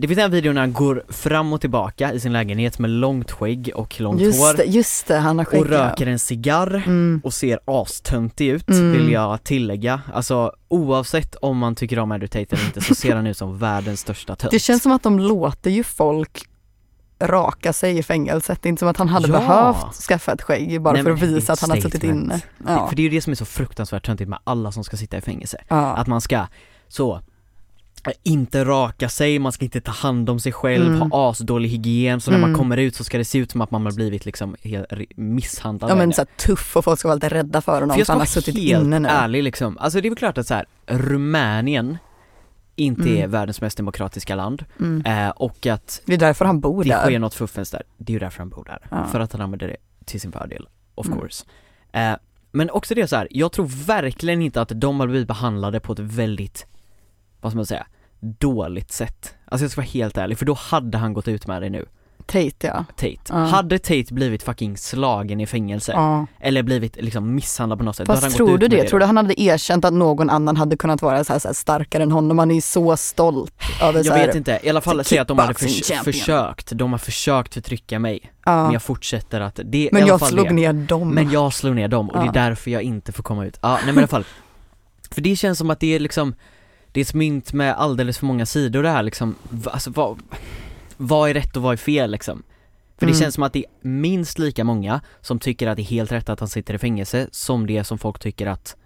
Det 0.01 0.09
finns 0.09 0.19
en 0.19 0.31
video 0.31 0.53
när 0.53 0.61
han 0.61 0.73
går 0.73 1.05
fram 1.09 1.53
och 1.53 1.61
tillbaka 1.61 2.13
i 2.13 2.21
sin 2.21 2.33
lägenhet 2.33 2.79
med 2.79 2.91
långt 2.91 3.31
skägg 3.31 3.71
och 3.75 4.01
långt 4.01 4.21
Just 4.21 4.39
hår 4.39 4.57
det, 4.57 4.65
just 4.65 5.07
det, 5.07 5.17
han 5.19 5.39
har 5.39 5.45
skägg 5.45 5.61
och 5.61 5.67
röker 5.67 6.07
en 6.07 6.19
cigarr 6.19 6.83
Mm. 6.87 7.21
och 7.25 7.35
ser 7.35 7.59
astöntig 7.65 8.49
ut 8.49 8.69
Mm. 8.69 8.93
vill 8.93 9.13
jag 9.13 9.45
tillägga 9.45 10.01
Alltså 10.15 10.53
oavsett 10.69 11.35
om 11.35 11.59
man 11.59 11.75
tycker 11.75 11.99
om 11.99 12.13
Andrew 12.13 12.29
Tate 12.45 12.57
eller 12.57 12.67
inte 12.67 12.81
så 12.81 12.95
ser 12.95 13.17
han 13.17 13.27
ut 13.27 13.37
som 13.37 13.59
världens 13.59 14.01
största 14.01 14.37
tönt 14.37 14.51
Det 14.51 14.59
känns 14.59 14.83
som 14.83 14.93
att 14.93 15.03
de 15.03 15.19
låter 15.19 15.71
ju 15.71 15.85
folk 15.85 16.45
raka 17.23 17.73
sig 17.73 17.99
i 17.99 18.03
fängelset. 18.03 18.63
Det 18.63 18.67
är 18.67 18.69
inte 18.69 18.81
som 18.81 18.89
att 18.89 18.97
han 18.97 19.09
hade 19.09 19.29
Ja. 19.29 19.39
behövt 19.39 19.95
skaffa 19.95 20.33
ett 20.33 20.43
skägg 20.43 20.83
bara 20.83 20.95
Nej, 20.95 21.03
för 21.03 21.11
att 21.11 21.23
visa 21.23 21.53
att 21.53 21.61
han 21.61 21.71
har 21.71 21.77
suttit 21.77 22.05
inne. 22.05 22.35
Det- 22.35 22.73
Ja. 22.73 22.89
För 22.89 22.97
det 22.97 23.03
är 23.03 23.05
ju 23.05 23.11
det 23.11 23.21
som 23.23 23.31
är 23.31 23.35
så 23.35 23.45
fruktansvärt 23.45 24.07
töntigt 24.07 24.31
med 24.31 24.39
alla 24.45 24.73
som 24.73 24.85
ska 24.85 24.97
sitta 24.97 25.17
i 25.17 25.21
fängelse 25.21 25.59
Ja. 25.69 25.97
Att 25.97 26.07
man 26.07 26.21
ska 26.21 26.47
så 26.89 27.15
eh, 27.15 27.21
inte 28.23 28.65
raka 28.65 29.09
sig, 29.09 29.39
man 29.39 29.53
ska 29.53 29.65
inte 29.65 29.81
ta 29.81 29.93
hand 29.93 30.31
om 30.31 30.41
sig 30.41 30.53
själv, 30.53 30.87
Mm. 30.95 31.11
ha 31.11 31.31
asdålig 31.31 31.69
hygien, 31.69 32.21
så 32.21 32.31
när 32.31 32.39
man 32.39 32.51
Mm. 32.51 32.59
kommer 32.59 32.77
ut 32.77 32.95
så 32.95 33.05
ska 33.05 33.19
det 33.19 33.25
se 33.25 33.39
ut 33.39 33.51
som 33.51 33.61
att 33.61 33.71
man 33.71 33.85
har 33.87 33.93
blivit 33.93 34.25
liksom 34.25 34.57
misshandlad 35.17 35.91
ja 35.91 35.95
men 35.95 36.09
det. 36.09 36.15
så 36.15 36.21
här 36.21 36.29
tuff 36.47 36.77
och 36.77 36.85
folk 36.85 36.99
ska 36.99 37.09
vara 37.09 37.15
lite 37.15 37.29
rädda 37.29 37.61
för 37.61 37.81
honom 37.81 37.97
För 37.97 38.05
för 38.05 38.13
han 38.13 38.21
har 38.21 38.27
suttit 38.27 38.59
helt 38.59 38.85
inne 38.85 38.99
nu. 38.99 39.09
ärlig 39.09 39.43
liksom, 39.43 39.79
alltså 39.79 40.01
det 40.01 40.09
är 40.09 40.11
väl 40.11 40.17
klart 40.19 40.39
att 40.39 40.47
så 40.47 40.55
här, 40.55 40.67
Rumänien 40.87 41.99
inte 42.77 43.03
Mm. 43.03 43.23
är 43.23 43.27
världens 43.27 43.61
mest 43.61 43.77
demokratiska 43.77 44.35
land 44.35 44.65
Mm. 44.81 45.03
eh, 45.07 45.31
och 45.31 45.67
att 45.67 46.03
Det 46.07 46.15
är 46.15 46.19
därför 46.19 46.45
han 46.45 46.61
bor 46.61 46.85
det 46.85 46.91
där. 46.91 47.03
sker 47.03 47.19
något 47.19 47.35
fuffens 47.35 47.71
där, 47.71 47.83
det 47.99 48.11
är 48.11 48.15
ju 48.15 48.19
därför 48.19 48.39
han 48.39 48.49
bor 48.49 48.65
där. 48.65 48.87
Ja. 48.91 49.05
För 49.13 49.21
att 49.21 49.33
han 49.33 49.41
använder 49.41 49.69
det 49.69 49.77
till 50.05 50.21
sin 50.21 50.33
fördel, 50.33 50.69
of 50.95 51.07
Mm. 51.07 51.19
course. 51.19 51.45
Eh, 51.93 52.13
men 52.53 52.71
också 52.71 52.95
det 52.95 53.09
så 53.09 53.17
här, 53.17 53.29
jag 53.31 53.53
tror 53.53 53.67
verkligen 53.87 54.43
inte 54.43 54.61
att 54.61 54.73
de 54.75 55.01
har 55.01 55.07
blivit 55.07 55.29
behandlade 55.29 55.81
på 55.81 55.93
ett 55.93 55.99
väldigt, 55.99 56.67
vad 57.41 57.53
ska 57.53 57.57
man 57.57 57.67
säga, 57.67 57.87
dåligt 58.21 58.93
sätt. 58.93 59.35
Alltså 59.49 59.65
jag 59.65 59.71
ska 59.71 59.81
vara 59.81 59.89
helt 59.91 60.17
ärlig, 60.19 60.39
för 60.39 60.45
då 60.47 60.55
hade 60.55 60.99
han 60.99 61.13
gått 61.13 61.29
ut 61.29 61.47
med 61.47 61.63
det 61.63 61.71
nu, 61.71 61.87
Tate 62.26 62.52
ja. 62.61 62.85
Tate. 62.97 63.17
Ja. 63.29 63.35
Hade 63.37 63.79
Tate 63.79 64.15
blivit 64.15 64.43
fucking 64.43 64.76
slagen 64.76 65.41
i 65.41 65.47
fängelse, 65.47 65.93
ja. 65.93 66.26
eller 66.41 66.63
blivit 66.63 66.97
liksom 66.97 67.35
misshandlad 67.35 67.79
på 67.79 67.85
något 67.85 67.97
sätt, 67.97 68.07
då 68.07 68.13
hade 68.13 68.21
han 68.23 68.31
Fast 68.31 68.39
gått 68.39 68.47
tror 68.47 68.55
ut 68.65 68.71
du 68.71 68.76
med 68.76 68.85
det? 68.85 68.89
Tror 68.91 69.00
du 69.00 69.07
han 69.07 69.17
hade 69.17 69.41
erkänt 69.41 69.85
att 69.85 69.93
någon 69.93 70.31
annan 70.31 70.57
hade 70.57 70.76
kunnat 70.76 71.02
vara 71.02 71.25
så 71.25 71.33
här, 71.33 71.41
så 71.41 71.49
här 71.49 71.52
starkare 71.55 72.02
än 72.02 72.13
honom? 72.13 72.39
Han 72.39 72.50
är 72.50 72.55
ju 72.55 72.61
så 72.61 72.97
stolt 72.97 73.52
över 73.83 74.02
så 74.02 74.09
Jag 74.09 74.15
här, 74.15 74.26
vet 74.26 74.37
inte, 74.37 74.61
i 74.63 74.71
alla 74.71 74.81
fall 74.81 75.05
säga 75.05 75.23
att 75.23 75.29
de 75.29 75.39
hade 75.39 75.55
förs- 75.55 75.93
försökt, 76.05 76.73
de 76.73 76.91
har 76.93 76.99
försökt 76.99 77.55
förtrycka 77.55 77.99
mig, 77.99 78.33
Ja. 78.45 78.63
men 78.65 78.73
jag 78.73 78.83
fortsätter 78.83 79.41
att, 79.41 79.61
det 79.65 79.79
är 79.79 79.83
i 79.83 79.89
Men 79.93 80.02
alla 80.02 80.09
jag 80.13 80.21
fall 80.21 80.29
slog 80.29 80.47
det. 80.47 80.52
ner 80.55 80.73
dem. 80.73 81.11
Men 81.15 81.31
jag 81.31 81.52
slog 81.52 81.75
ner 81.75 81.89
dem 81.89 82.11
och 82.11 82.21
det 82.23 82.29
är 82.29 82.33
därför 82.49 82.71
jag 82.71 82.83
inte 82.83 83.13
får 83.13 83.23
komma 83.23 83.47
ut. 83.47 83.59
Ja, 83.63 83.73
nej 83.75 83.87
men 83.87 83.95
i 83.95 83.99
alla 83.99 84.07
fall. 84.07 84.25
För 85.11 85.21
det 85.21 85.37
känns 85.37 85.59
som 85.59 85.71
att 85.71 85.81
det 85.81 85.95
är 85.95 86.00
liksom, 86.00 86.35
det 86.97 87.00
är 87.00 87.04
ett 87.04 87.15
mynt 87.15 87.52
med 87.52 87.75
alldeles 87.75 88.19
för 88.19 88.26
många 88.26 88.47
sidor 88.47 88.82
det 88.82 88.89
här 88.91 89.02
liksom, 89.02 89.35
alltså 89.65 89.91
vad, 89.91 90.19
vad 90.97 91.30
är 91.30 91.35
rätt 91.35 91.56
och 91.56 91.63
vad 91.63 91.73
är 91.73 91.76
fel 91.76 92.11
liksom? 92.11 92.43
För 92.99 93.06
det 93.06 93.13
Mm. 93.13 93.21
känns 93.21 93.35
som 93.35 93.43
att 93.43 93.52
det 93.52 93.59
är 93.59 93.89
minst 93.89 94.39
lika 94.39 94.65
många 94.65 95.00
som 95.21 95.39
tycker 95.39 95.67
att 95.67 95.76
det 95.76 95.82
är 95.82 95.85
helt 95.85 96.13
rätt 96.13 96.28
att 96.28 96.41
han 96.41 96.49
sitter 96.49 96.75
i 96.75 96.78
fängelse 96.78 97.28
som 97.32 97.67
det 97.67 97.76
är 97.76 97.82
som 97.82 97.99
folk 97.99 98.19
tycker 98.19 98.47
att 98.47 98.76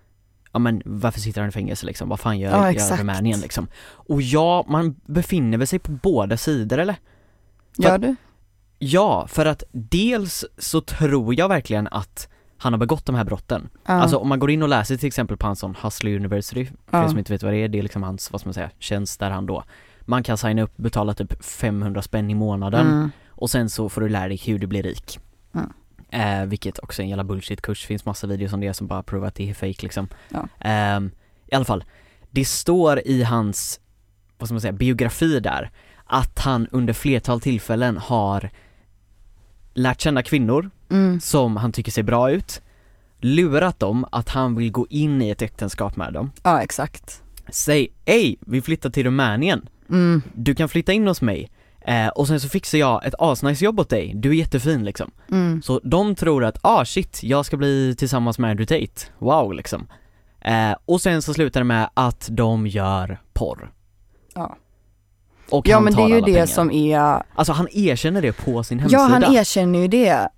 Ja 0.52 0.58
men 0.58 0.82
varför 0.84 1.20
sitter 1.20 1.40
han 1.40 1.48
i 1.48 1.52
fängelse 1.52 1.86
liksom? 1.86 2.08
Vad 2.08 2.20
fan 2.20 2.38
gör, 2.38 2.50
Ja, 2.50 2.62
gör 2.64 2.70
exakt. 2.70 3.00
Rumänien 3.00 3.40
liksom? 3.40 3.68
Och 3.84 4.22
ja, 4.22 4.64
man 4.68 4.96
befinner 5.06 5.58
väl 5.58 5.66
sig 5.66 5.78
på 5.78 5.92
båda 5.92 6.36
sidor 6.36 6.78
eller? 6.78 6.96
Gör 7.78 7.98
du? 7.98 8.16
Ja, 8.78 9.26
för 9.26 9.46
att 9.46 9.62
dels 9.72 10.44
så 10.58 10.80
tror 10.80 11.34
jag 11.38 11.48
verkligen 11.48 11.86
att 11.90 12.28
han 12.62 12.72
har 12.72 12.78
begått 12.78 13.06
de 13.06 13.14
här 13.14 13.24
brotten. 13.24 13.68
Ja. 13.86 13.92
Alltså 13.92 14.16
om 14.16 14.28
man 14.28 14.38
går 14.38 14.50
in 14.50 14.62
och 14.62 14.68
läser 14.68 14.96
till 14.96 15.06
exempel 15.06 15.36
på 15.36 15.46
hans 15.46 15.58
sån 15.58 15.74
Hustler 15.82 16.16
University, 16.16 16.64
för 16.64 16.98
Ja. 16.98 17.04
er 17.04 17.08
som 17.08 17.18
inte 17.18 17.32
vet 17.32 17.42
vad 17.42 17.52
det 17.52 17.58
är, 17.58 17.68
det 17.68 17.78
är 17.78 17.82
liksom 17.82 18.02
hans, 18.02 18.32
vad 18.32 18.40
ska 18.40 18.48
man 18.48 18.54
säga, 18.54 18.70
tjänst 18.78 19.20
där 19.20 19.30
han 19.30 19.46
då 19.46 19.64
Man 20.00 20.22
kan 20.22 20.38
signa 20.38 20.62
upp, 20.62 20.76
betala 20.76 21.14
typ 21.14 21.44
500 21.44 22.02
spänn 22.02 22.30
i 22.30 22.34
månaden 22.34 22.86
Mm. 22.86 23.10
och 23.28 23.50
sen 23.50 23.70
så 23.70 23.88
får 23.88 24.00
du 24.00 24.08
lära 24.08 24.28
dig 24.28 24.36
hur 24.46 24.58
du 24.58 24.66
blir 24.66 24.82
rik 24.82 25.18
Mm. 25.54 25.72
eh, 26.42 26.46
Vilket 26.48 26.78
också 26.78 27.02
är 27.02 27.04
en 27.04 27.08
jävla 27.08 27.24
bullshit-kurs, 27.24 27.86
finns 27.86 28.04
massa 28.04 28.26
videos 28.26 28.52
om 28.52 28.60
det 28.60 28.74
som 28.74 28.86
bara 28.86 29.02
provar 29.02 29.26
att 29.28 29.34
det 29.34 29.50
är 29.50 29.54
fake 29.54 29.82
liksom 29.82 30.08
Ja. 30.28 30.48
Ehm, 30.60 31.10
I 31.46 31.54
alla 31.54 31.64
fall, 31.64 31.84
det 32.30 32.44
står 32.44 33.06
i 33.08 33.22
hans, 33.22 33.80
vad 34.38 34.48
ska 34.48 34.54
man 34.54 34.60
säga, 34.60 34.72
biografi 34.72 35.40
där 35.40 35.70
att 36.04 36.38
han 36.38 36.66
under 36.72 36.92
flertal 36.92 37.40
tillfällen 37.40 37.96
har 37.96 38.50
lärt 39.74 40.00
känna 40.00 40.22
kvinnor 40.22 40.70
Mm. 40.90 41.20
som 41.20 41.56
han 41.56 41.72
tycker 41.72 41.92
ser 41.92 42.02
bra 42.02 42.30
ut, 42.30 42.62
lurat 43.20 43.78
dem 43.80 44.06
att 44.12 44.28
han 44.28 44.54
vill 44.56 44.72
gå 44.72 44.86
in 44.90 45.22
i 45.22 45.30
ett 45.30 45.42
äktenskap 45.42 45.96
med 45.96 46.12
dem. 46.12 46.32
Ja 46.42 46.62
exakt. 46.62 47.22
Säg, 47.48 47.92
ej, 48.04 48.36
vi 48.40 48.62
flyttar 48.62 48.90
till 48.90 49.04
Rumänien, 49.04 49.68
Mm. 49.90 50.22
du 50.34 50.54
kan 50.54 50.68
flytta 50.68 50.92
in 50.92 51.06
hos 51.06 51.22
mig 51.22 51.50
eh, 51.80 52.08
och 52.08 52.26
sen 52.26 52.40
så 52.40 52.48
fixar 52.48 52.78
jag 52.78 53.06
ett 53.06 53.14
asnice 53.18 53.64
jobb 53.64 53.80
åt 53.80 53.88
dig, 53.88 54.12
du 54.16 54.30
är 54.30 54.34
jättefin 54.34 54.84
liksom. 54.84 55.10
Mm. 55.30 55.62
Så 55.62 55.80
de 55.84 56.14
tror 56.14 56.44
att, 56.44 56.58
ah 56.62 56.84
shit, 56.84 57.22
jag 57.22 57.46
ska 57.46 57.56
bli 57.56 57.94
tillsammans 57.98 58.38
med 58.38 58.50
Andrew 58.50 58.86
Tate, 58.86 59.06
wow 59.18 59.52
liksom. 59.54 59.86
Eh, 60.40 60.72
och 60.84 61.00
sen 61.00 61.22
så 61.22 61.34
slutar 61.34 61.60
det 61.60 61.64
med 61.64 61.90
att 61.94 62.28
de 62.32 62.66
gör 62.66 63.20
porr. 63.32 63.72
Ja. 64.34 64.56
Och 65.50 65.68
Ja 65.68 65.74
han 65.76 65.84
men 65.84 65.92
det 65.92 65.96
tar 65.98 66.04
är 66.10 66.14
ju 66.14 66.20
det 66.20 66.24
pengar. 66.32 66.46
som 66.46 66.70
är, 66.70 67.22
Alltså 67.34 67.52
han 67.52 67.68
erkänner 67.72 68.22
det 68.22 68.32
på 68.32 68.62
sin 68.62 68.78
ja 68.78 68.82
hemsida. 68.82 69.26
han 69.26 69.36
erkänner 69.36 69.78
ju 69.78 69.88
det. 69.88 70.28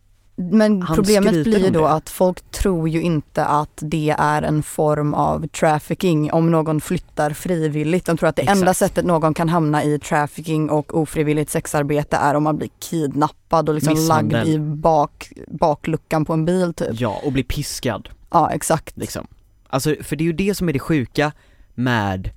Men 0.51 0.83
Han 0.83 0.97
problemet 0.97 1.33
blir 1.33 1.59
ju 1.59 1.71
då 1.71 1.85
att 1.85 2.11
folk 2.11 2.51
tror 2.51 2.89
ju 2.89 3.01
inte 3.03 3.45
att 3.45 3.79
det 3.83 4.15
är 4.19 4.43
en 4.43 4.63
form 4.63 5.15
av 5.15 5.47
trafficking 5.47 6.33
om 6.33 6.51
någon 6.51 6.81
flyttar 6.81 7.31
frivilligt. 7.31 8.07
De 8.07 8.17
tror 8.17 8.29
att 8.29 8.37
det 8.37 8.43
enda 8.43 8.71
Exakt. 8.71 8.79
sättet 8.79 9.05
någon 9.05 9.35
kan 9.35 9.49
hamna 9.49 9.85
i 9.85 9.99
trafficking 9.99 10.71
och 10.71 10.99
ofrivilligt 10.99 11.51
sexarbete 11.51 12.17
är 12.17 12.35
om 12.35 12.43
man 12.43 12.57
blir 12.57 12.71
kidnappad 12.79 13.69
och 13.69 13.75
liksom 13.75 13.95
lagd 14.09 14.49
i 14.49 14.59
bak, 14.59 15.33
bakluckan 15.47 16.25
på 16.25 16.33
en 16.33 16.45
bil 16.45 16.75
typ. 16.75 17.01
Ja, 17.01 17.21
och 17.25 17.33
bli 17.33 17.43
piskad 17.43 18.09
Ja 18.31 18.51
exakt. 18.51 18.97
liksom. 18.97 19.27
Alltså, 19.69 19.97
för 20.01 20.17
det 20.17 20.25
är 20.25 20.27
ju 20.27 20.33
det 20.33 20.55
som 20.55 20.69
är 20.69 20.73
det 20.73 20.79
sjuka 20.79 21.33
med 21.75 22.31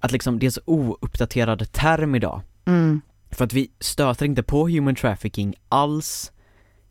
att 0.00 0.12
liksom, 0.12 0.38
det 0.38 0.46
är 0.46 0.50
så 0.50 0.60
ouppdaterad 0.64 1.72
term 1.72 2.14
idag. 2.14 2.40
Mm. 2.64 3.00
För 3.30 3.44
att 3.44 3.52
vi 3.52 3.70
stöter 3.80 4.26
inte 4.26 4.42
på 4.42 4.68
human 4.68 4.94
trafficking 4.94 5.54
alls 5.68 6.32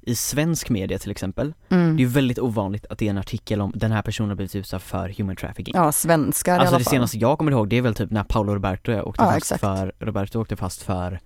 i 0.05 0.15
svensk 0.15 0.69
media 0.69 0.99
till 0.99 1.11
exempel. 1.11 1.53
Mm. 1.69 1.95
Det 1.95 2.03
är 2.03 2.05
ju 2.05 2.11
väldigt 2.11 2.39
ovanligt 2.39 2.85
att 2.89 2.97
det 2.97 3.05
är 3.05 3.09
en 3.09 3.17
artikel 3.17 3.61
om 3.61 3.71
den 3.75 3.91
här 3.91 4.01
personen 4.01 4.29
har 4.29 4.35
blivit 4.35 4.55
utsatt 4.55 4.83
för 4.83 5.09
human 5.17 5.35
trafficking. 5.35 5.73
Ja 5.77 5.91
svenskar 5.91 6.55
i 6.55 6.59
alltså 6.59 6.77
det 6.77 6.83
senaste 6.83 7.17
jag 7.17 7.37
kommer 7.37 7.51
ihåg 7.51 7.69
det 7.69 7.75
är 7.75 7.81
väl 7.81 7.95
typ 7.95 8.11
när 8.11 8.23
Paolo 8.23 8.55
Roberto 8.55 9.01
åkte 9.01 9.23
Ja, 9.23 9.31
fast 9.31 9.37
exakt. 9.37 9.61
för, 9.61 9.93
Roberto 9.99 10.39
åkte 10.39 10.55
fast 10.55 10.81
för 10.81 11.19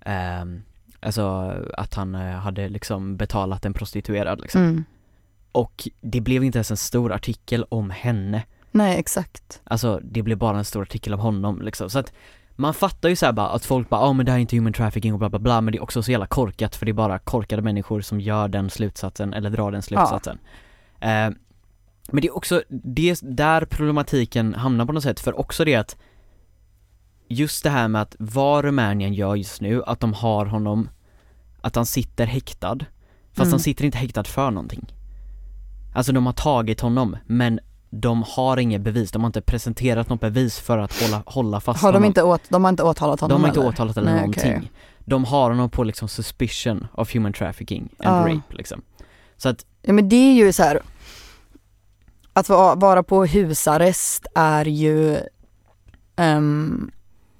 ehm, 0.00 0.62
Alltså 1.00 1.54
att 1.78 1.94
han 1.94 2.14
eh, 2.14 2.20
hade 2.20 2.68
liksom 2.68 3.16
betalat 3.16 3.64
en 3.64 3.74
prostituerad 3.74 4.40
liksom. 4.40 4.62
Mm. 4.62 4.84
Och 5.52 5.88
det 6.00 6.20
blev 6.20 6.44
inte 6.44 6.58
ens 6.58 6.70
en 6.70 6.76
stor 6.76 7.12
artikel 7.12 7.64
om 7.68 7.90
henne 7.90 8.42
Nej 8.70 8.98
exakt. 8.98 9.60
Alltså 9.64 10.00
det 10.02 10.22
blev 10.22 10.38
bara 10.38 10.58
en 10.58 10.64
stor 10.64 10.82
artikel 10.82 11.14
om 11.14 11.20
honom 11.20 11.62
liksom, 11.62 11.90
så 11.90 11.98
att 11.98 12.12
man 12.60 12.74
fattar 12.74 13.08
ju 13.08 13.16
såhär 13.16 13.32
bara 13.32 13.48
att 13.48 13.64
folk 13.64 13.88
bara, 13.88 14.00
ja 14.00 14.06
ah, 14.06 14.12
men 14.12 14.26
det 14.26 14.32
här 14.32 14.38
är 14.38 14.40
inte 14.40 14.56
human 14.56 14.72
trafficking 14.72 15.12
och 15.12 15.18
bla 15.18 15.28
bla 15.28 15.38
bla 15.38 15.60
men 15.60 15.72
det 15.72 15.78
är 15.78 15.82
också 15.82 16.02
så 16.02 16.10
jävla 16.10 16.26
korkat 16.26 16.76
för 16.76 16.86
det 16.86 16.92
är 16.92 16.94
bara 16.94 17.18
korkade 17.18 17.62
människor 17.62 18.00
som 18.00 18.20
gör 18.20 18.48
den 18.48 18.70
slutsatsen 18.70 19.34
eller 19.34 19.50
drar 19.50 19.72
den 19.72 19.82
slutsatsen. 19.82 20.38
Eh, 21.00 21.30
men 22.10 22.20
det 22.22 22.28
är 22.28 22.36
också, 22.36 22.62
det 22.68 23.10
är 23.10 23.18
där 23.34 23.64
problematiken 23.64 24.54
hamnar 24.54 24.86
på 24.86 24.92
något 24.92 25.02
sätt 25.02 25.20
för 25.20 25.38
också 25.38 25.64
det 25.64 25.74
att 25.74 25.96
just 27.28 27.64
det 27.64 27.70
här 27.70 27.88
med 27.88 28.02
att 28.02 28.16
vad 28.18 28.64
Rumänien 28.64 29.14
gör 29.14 29.34
just 29.34 29.60
nu, 29.60 29.82
att 29.84 30.00
de 30.00 30.12
har 30.14 30.46
honom, 30.46 30.88
att 31.60 31.76
han 31.76 31.86
sitter 31.86 32.26
häktad, 32.26 32.78
fast 33.32 33.46
Mm. 33.46 33.50
han 33.50 33.60
sitter 33.60 33.84
inte 33.84 33.98
häktad 33.98 34.24
för 34.24 34.50
någonting. 34.50 34.86
Alltså 35.94 36.12
de 36.12 36.26
har 36.26 36.32
tagit 36.32 36.80
honom, 36.80 37.16
men 37.26 37.60
de 37.90 38.22
har 38.22 38.56
inget 38.56 38.80
bevis, 38.80 39.10
de 39.10 39.22
har 39.22 39.26
inte 39.26 39.40
presenterat 39.40 40.08
något 40.08 40.20
bevis 40.20 40.58
för 40.58 40.78
att 40.78 41.02
hålla, 41.02 41.22
hålla 41.26 41.60
fast 41.60 41.82
Har 41.82 41.88
de 41.92 41.96
honom. 41.96 42.06
inte, 42.06 42.22
åt, 42.22 42.40
de 42.48 42.64
har 42.64 42.68
inte 42.68 42.82
åtalat 42.82 43.20
honom 43.20 43.34
De 43.36 43.42
har 43.42 43.48
inte 43.48 43.60
eller? 43.60 43.68
åtalat 43.70 43.96
eller 43.96 44.10
Nej, 44.10 44.20
någonting. 44.20 44.56
okej. 44.56 44.72
De 45.04 45.24
har 45.24 45.50
honom 45.50 45.70
på 45.70 45.84
liksom 45.84 46.08
suspicion 46.08 46.86
of 46.94 47.14
human 47.14 47.32
trafficking 47.32 47.88
and 47.98 48.28
Ja. 48.28 48.34
rape 48.34 48.56
liksom. 48.56 48.82
Så 49.36 49.48
att, 49.48 49.66
Ja 49.82 49.92
men 49.92 50.08
det 50.08 50.16
är 50.16 50.34
ju 50.34 50.52
så 50.52 50.62
här. 50.62 50.80
Att 52.32 52.48
va- 52.48 52.74
vara 52.74 53.02
på 53.02 53.24
husarrest 53.24 54.26
är 54.34 54.64
ju 54.64 55.18
ehm, 56.16 56.90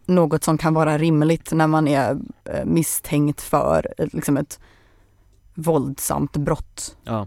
något 0.07 0.45
som 0.45 0.59
kan 0.59 0.75
vara 0.75 0.99
rimligt 0.99 1.53
när 1.53 1.67
man 1.67 1.89
är 1.89 2.19
eh, 2.45 2.65
misstänkt 2.65 3.41
för 3.41 3.95
ett, 3.99 4.13
liksom 4.15 4.37
ett 4.37 4.61
våldsamt 5.55 6.37
brott. 6.37 6.97
ja, 7.05 7.27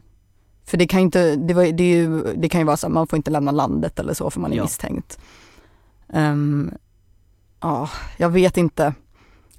För 0.66 0.78
det 0.78 0.88
kan 0.88 1.00
inte, 1.00 1.36
det, 1.36 1.54
var, 1.54 1.64
det, 1.72 1.90
ju, 1.90 2.24
det 2.36 2.50
kan 2.50 2.62
ju 2.62 2.66
vara 2.66 2.78
så 2.78 2.88
att 2.88 2.94
man 2.94 3.08
får 3.08 3.18
inte 3.18 3.32
lämna 3.32 3.52
landet 3.52 4.00
eller 4.00 4.14
så 4.14 4.30
för 4.30 4.40
man 4.40 4.52
är 4.54 4.58
Ja. 4.58 4.64
misstänkt. 4.64 5.20
Ehm, 6.14 6.72
Ja, 7.64 7.90
jag 8.18 8.30
vet 8.30 8.58
inte. 8.58 8.94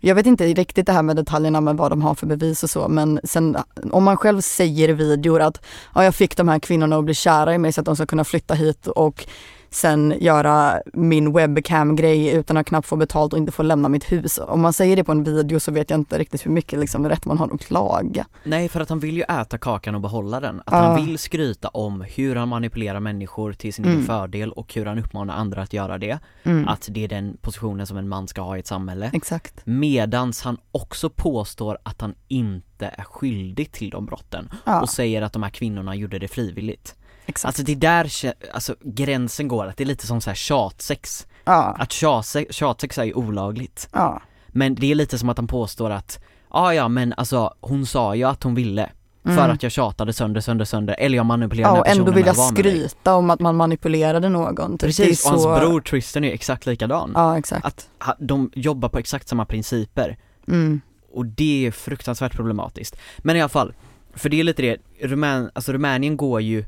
Jag 0.00 0.14
vet 0.14 0.26
inte 0.26 0.46
riktigt 0.46 0.86
det 0.86 0.92
här 0.92 1.02
med 1.02 1.16
detaljerna 1.16 1.60
med 1.60 1.76
vad 1.76 1.92
de 1.92 2.02
har 2.02 2.14
för 2.14 2.26
bevis 2.26 2.62
och 2.62 2.70
så 2.70 2.88
men 2.88 3.20
sen 3.24 3.56
om 3.92 4.04
man 4.04 4.16
själv 4.16 4.40
säger 4.40 4.88
i 4.88 4.92
videor 4.92 5.40
att 5.40 5.64
ja, 5.94 6.04
jag 6.04 6.14
fick 6.14 6.36
de 6.36 6.48
här 6.48 6.58
kvinnorna 6.58 6.96
att 6.98 7.04
bli 7.04 7.14
kära 7.14 7.54
i 7.54 7.58
mig 7.58 7.72
så 7.72 7.80
att 7.80 7.84
de 7.84 7.96
ska 7.96 8.06
kunna 8.06 8.24
flytta 8.24 8.54
hit 8.54 8.86
och 8.86 9.26
sen 9.74 10.14
göra 10.20 10.82
min 10.92 11.32
webcam-grej 11.32 12.28
utan 12.34 12.56
att 12.56 12.66
knappt 12.66 12.86
få 12.88 12.96
betalt 12.96 13.32
och 13.32 13.38
inte 13.38 13.52
få 13.52 13.62
lämna 13.62 13.88
mitt 13.88 14.12
hus. 14.12 14.38
Om 14.48 14.60
man 14.60 14.72
säger 14.72 14.96
det 14.96 15.04
på 15.04 15.12
en 15.12 15.24
video 15.24 15.60
så 15.60 15.72
vet 15.72 15.90
jag 15.90 16.00
inte 16.00 16.18
riktigt 16.18 16.46
hur 16.46 16.50
mycket 16.50 16.78
liksom, 16.80 17.08
rätt 17.08 17.24
man 17.24 17.38
har 17.38 17.50
att 17.54 17.60
klaga. 17.66 18.26
nej 18.44 18.68
för 18.68 18.80
att 18.80 18.88
han 18.88 18.98
vill 18.98 19.16
ju 19.16 19.22
äta 19.22 19.58
kakan 19.58 19.94
och 19.94 20.00
behålla 20.00 20.40
den. 20.40 20.58
Att 20.60 20.64
Ja. 20.72 20.76
han 20.78 21.06
vill 21.06 21.18
skryta 21.18 21.68
om 21.68 22.00
hur 22.14 22.36
han 22.36 22.48
manipulerar 22.48 23.00
människor 23.00 23.52
till 23.52 23.74
sin 23.74 23.84
egen 23.84 23.94
Mm. 23.94 24.06
fördel 24.06 24.52
och 24.52 24.74
hur 24.74 24.86
han 24.86 24.98
uppmanar 24.98 25.34
andra 25.34 25.62
att 25.62 25.72
göra 25.72 25.98
det. 25.98 26.18
Mm. 26.42 26.68
Att 26.68 26.88
det 26.90 27.04
är 27.04 27.08
den 27.08 27.36
positionen 27.40 27.86
som 27.86 27.96
en 27.96 28.08
man 28.08 28.28
ska 28.28 28.40
ha 28.42 28.56
i 28.56 28.60
ett 28.60 28.66
samhälle. 28.66 29.10
Exakt. 29.12 29.60
Medans 29.64 30.42
han 30.42 30.56
också 30.72 31.10
påstår 31.10 31.78
att 31.82 32.00
han 32.00 32.14
inte 32.28 32.86
är 32.98 33.04
skyldig 33.04 33.72
till 33.72 33.90
de 33.90 34.06
brotten 34.06 34.50
Ja, 34.64 34.80
och 34.80 34.88
säger 34.88 35.22
att 35.22 35.32
de 35.32 35.42
här 35.42 35.50
kvinnorna 35.50 35.94
gjorde 35.94 36.18
det 36.18 36.28
frivilligt. 36.28 36.94
Exakt. 37.26 37.44
Alltså 37.46 37.62
det 37.62 37.72
är 37.72 37.76
där 37.76 38.10
alltså, 38.54 38.74
gränsen 38.82 39.48
går, 39.48 39.66
att 39.66 39.76
det 39.76 39.84
är 39.84 39.86
lite 39.86 40.06
som 40.06 40.20
så 40.20 40.30
här 40.30 40.34
tjatsex. 40.34 41.26
ja, 41.44 41.76
Att 41.78 41.92
tjatsex, 41.92 42.54
tjatsex 42.54 42.98
är 42.98 43.04
ju 43.04 43.14
olagligt. 43.14 43.88
ja. 43.92 44.22
Men 44.54 44.74
det 44.74 44.90
är 44.90 44.94
lite 44.94 45.18
som 45.18 45.28
att 45.28 45.38
han 45.38 45.46
påstår 45.46 45.90
att, 45.90 46.20
ja 46.50 46.74
ja 46.74 46.88
men 46.88 47.12
alltså 47.16 47.54
hon 47.60 47.86
sa 47.86 48.14
ju 48.14 48.24
att 48.24 48.42
hon 48.42 48.54
ville. 48.54 48.90
För 49.24 49.30
Mm. 49.30 49.50
att 49.50 49.62
jag 49.62 49.72
tjatade 49.72 50.12
sönder, 50.12 50.40
sönder, 50.40 50.64
sönder, 50.64 50.96
eller 50.98 51.16
jag 51.16 51.26
manipulerade 51.26 51.76
Ja, 51.78 51.82
den 51.84 51.92
och 51.92 51.98
ändå 51.98 52.12
vill 52.12 52.26
jag 52.26 52.36
skryta 52.36 53.14
om 53.14 53.30
att 53.30 53.40
man 53.40 53.56
manipulerade 53.56 54.28
någon. 54.28 54.72
Typ. 54.78 54.80
Precis, 54.80 55.26
och 55.32 55.40
så- 55.40 55.48
hans 55.50 55.60
bror 55.60 55.80
Tristan 55.80 56.24
är 56.24 56.32
exakt 56.32 56.66
likadan. 56.66 57.12
Ja, 57.14 57.38
exakt. 57.38 57.66
Att 57.66 57.88
de 58.18 58.50
jobbar 58.54 58.88
på 58.88 58.98
exakt 58.98 59.28
samma 59.28 59.44
principer. 59.44 60.18
Mm. 60.48 60.80
Och 61.12 61.26
det 61.26 61.66
är 61.66 61.70
fruktansvärt 61.70 62.32
problematiskt. 62.34 62.96
Men 63.18 63.36
i 63.36 63.40
alla 63.40 63.48
fall, 63.48 63.72
för 64.14 64.28
det 64.28 64.40
är 64.40 64.44
lite 64.44 64.62
det, 64.62 64.76
Rumän, 65.00 65.50
alltså 65.54 65.72
Rumänien 65.72 66.16
går 66.16 66.40
ju 66.40 66.64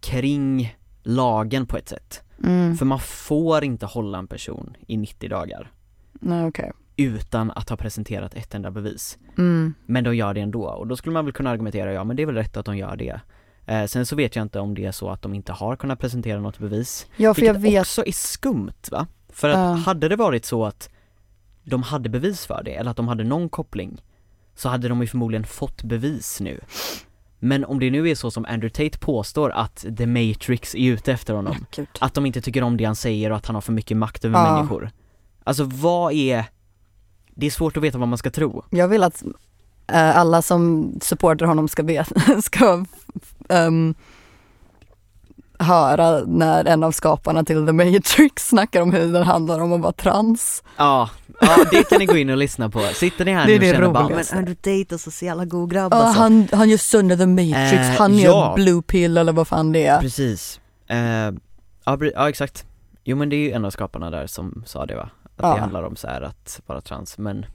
kring 0.00 0.76
lagen 1.02 1.66
på 1.66 1.76
ett 1.76 1.88
sätt. 1.88 2.22
Mm. 2.44 2.76
För 2.76 2.84
man 2.84 3.00
får 3.00 3.64
inte 3.64 3.86
hålla 3.86 4.18
en 4.18 4.26
person 4.26 4.76
i 4.86 4.96
90 4.96 5.28
dagar 5.28 5.70
Nej, 6.12 6.44
okej. 6.46 6.72
utan 6.96 7.50
att 7.50 7.68
ha 7.68 7.76
presenterat 7.76 8.34
ett 8.34 8.54
enda 8.54 8.70
bevis. 8.70 9.18
Mm. 9.38 9.74
Men 9.86 10.04
de 10.04 10.16
gör 10.16 10.34
det 10.34 10.40
ändå 10.40 10.64
och 10.66 10.86
då 10.86 10.96
skulle 10.96 11.12
man 11.12 11.24
väl 11.24 11.34
kunna 11.34 11.50
argumentera, 11.50 11.92
ja 11.92 12.04
men 12.04 12.16
det 12.16 12.22
är 12.22 12.26
väl 12.26 12.34
rätt 12.34 12.56
att 12.56 12.66
de 12.66 12.76
gör 12.76 12.96
det. 12.96 13.20
Eh, 13.66 13.84
sen 13.86 14.06
så 14.06 14.16
vet 14.16 14.36
jag 14.36 14.42
inte 14.42 14.60
om 14.60 14.74
det 14.74 14.84
är 14.84 14.92
så 14.92 15.10
att 15.10 15.22
de 15.22 15.34
inte 15.34 15.52
har 15.52 15.76
kunnat 15.76 15.98
presentera 16.00 16.40
något 16.40 16.58
bevis. 16.58 17.06
Ja, 17.16 17.34
för 17.34 17.42
jag 17.42 17.54
Vilket 17.54 17.72
vet. 17.72 17.80
också 17.80 18.06
är 18.06 18.12
skumt 18.12 18.72
va? 18.90 19.06
För 19.28 19.48
att 19.48 19.56
Ja. 19.56 19.72
hade 19.72 20.08
det 20.08 20.16
varit 20.16 20.44
så 20.44 20.64
att 20.64 20.90
de 21.64 21.82
hade 21.82 22.08
bevis 22.08 22.46
för 22.46 22.62
det, 22.64 22.74
eller 22.74 22.90
att 22.90 22.96
de 22.96 23.08
hade 23.08 23.24
någon 23.24 23.48
koppling, 23.48 24.02
så 24.54 24.68
hade 24.68 24.88
de 24.88 25.00
ju 25.00 25.06
förmodligen 25.06 25.44
fått 25.44 25.82
bevis 25.82 26.40
nu. 26.40 26.60
Men 27.38 27.64
om 27.64 27.78
det 27.80 27.90
nu 27.90 28.08
är 28.10 28.14
så 28.14 28.30
som 28.30 28.44
Andrew 28.44 28.68
Tate 28.90 28.98
påstår 28.98 29.50
att 29.50 29.86
The 29.98 30.06
Matrix 30.06 30.74
är 30.74 30.90
ute 30.92 31.12
efter 31.12 31.34
honom, 31.34 31.56
Gud. 31.76 31.86
att 32.00 32.14
de 32.14 32.26
inte 32.26 32.40
tycker 32.40 32.62
om 32.62 32.76
det 32.76 32.84
han 32.84 32.96
säger 32.96 33.30
och 33.30 33.36
att 33.36 33.46
han 33.46 33.54
har 33.54 33.60
för 33.62 33.72
mycket 33.72 33.96
makt 33.96 34.24
över 34.24 34.38
Ja. 34.38 34.54
människor. 34.56 34.90
Alltså 35.44 35.64
vad 35.64 36.12
är, 36.12 36.44
det 37.34 37.46
är 37.46 37.50
svårt 37.50 37.76
att 37.76 37.82
veta 37.82 37.98
vad 37.98 38.08
man 38.08 38.18
ska 38.18 38.30
tro. 38.30 38.64
Jag 38.70 38.88
vill 38.88 39.02
att 39.02 39.22
eh, 39.86 40.16
alla 40.16 40.42
som 40.42 40.92
supportar 41.02 41.46
honom 41.46 41.68
ska, 41.68 41.82
veta, 41.82 42.42
ska 42.42 42.84
ehm, 43.48 43.94
höra 45.58 46.20
när 46.26 46.64
en 46.64 46.82
av 46.82 46.92
skaparna 46.92 47.44
till 47.44 47.66
The 47.66 47.72
Matrix 47.72 48.48
snackar 48.48 48.82
om 48.82 48.92
hur 48.92 49.12
den 49.12 49.22
handlar 49.22 49.60
om 49.60 49.72
att 49.72 49.80
vara 49.80 49.92
trans. 49.92 50.62
Ja, 50.76 51.10
ja 51.40 51.56
det 51.70 51.88
kan 51.88 51.98
ni 51.98 52.06
gå 52.06 52.16
in 52.16 52.30
och 52.30 52.36
lyssna 52.36 52.70
på. 52.70 52.80
Sitter 52.80 53.24
ni 53.24 53.32
här 53.32 53.46
nu 53.46 53.56
och 53.56 53.62
känner 53.62 53.80
bara, 53.88 54.02
men 54.02 54.08
roligaste. 54.10 54.36
Andrew 54.36 54.54
Tate 54.82 54.94
alltså 54.94 55.10
så 55.10 55.24
jävla 55.24 55.44
god 55.44 55.70
grabb 55.70 55.92
Ja, 55.92 55.96
alltså. 55.96 56.20
han, 56.22 56.48
han 56.52 56.68
gör 56.70 56.76
sönder 56.78 57.16
The 57.16 57.26
Matrix, 57.26 57.72
Eh, 57.72 57.98
han 57.98 58.18
ja. 58.18 58.24
gör 58.24 58.54
blue 58.54 58.82
pill 58.82 59.16
eller 59.16 59.32
vad 59.32 59.48
fan 59.48 59.72
det 59.72 59.86
är. 59.86 60.00
Precis. 60.00 60.60
Eh, 60.86 60.98
ja, 61.84 61.98
ja 62.14 62.28
exakt. 62.28 62.64
Jo 63.04 63.16
men 63.16 63.28
det 63.28 63.36
är 63.36 63.40
ju 63.40 63.52
en 63.52 63.64
av 63.64 63.70
skaparna 63.70 64.10
där 64.10 64.26
som 64.26 64.62
sa 64.66 64.86
det 64.86 64.96
va? 64.96 65.10
Att 65.24 65.30
Ja. 65.42 65.54
det 65.54 65.60
handlar 65.60 65.82
om 65.82 65.96
så 65.96 66.08
här 66.08 66.20
att 66.22 66.60
vara 66.66 66.80
trans, 66.80 67.18
men 67.18 67.46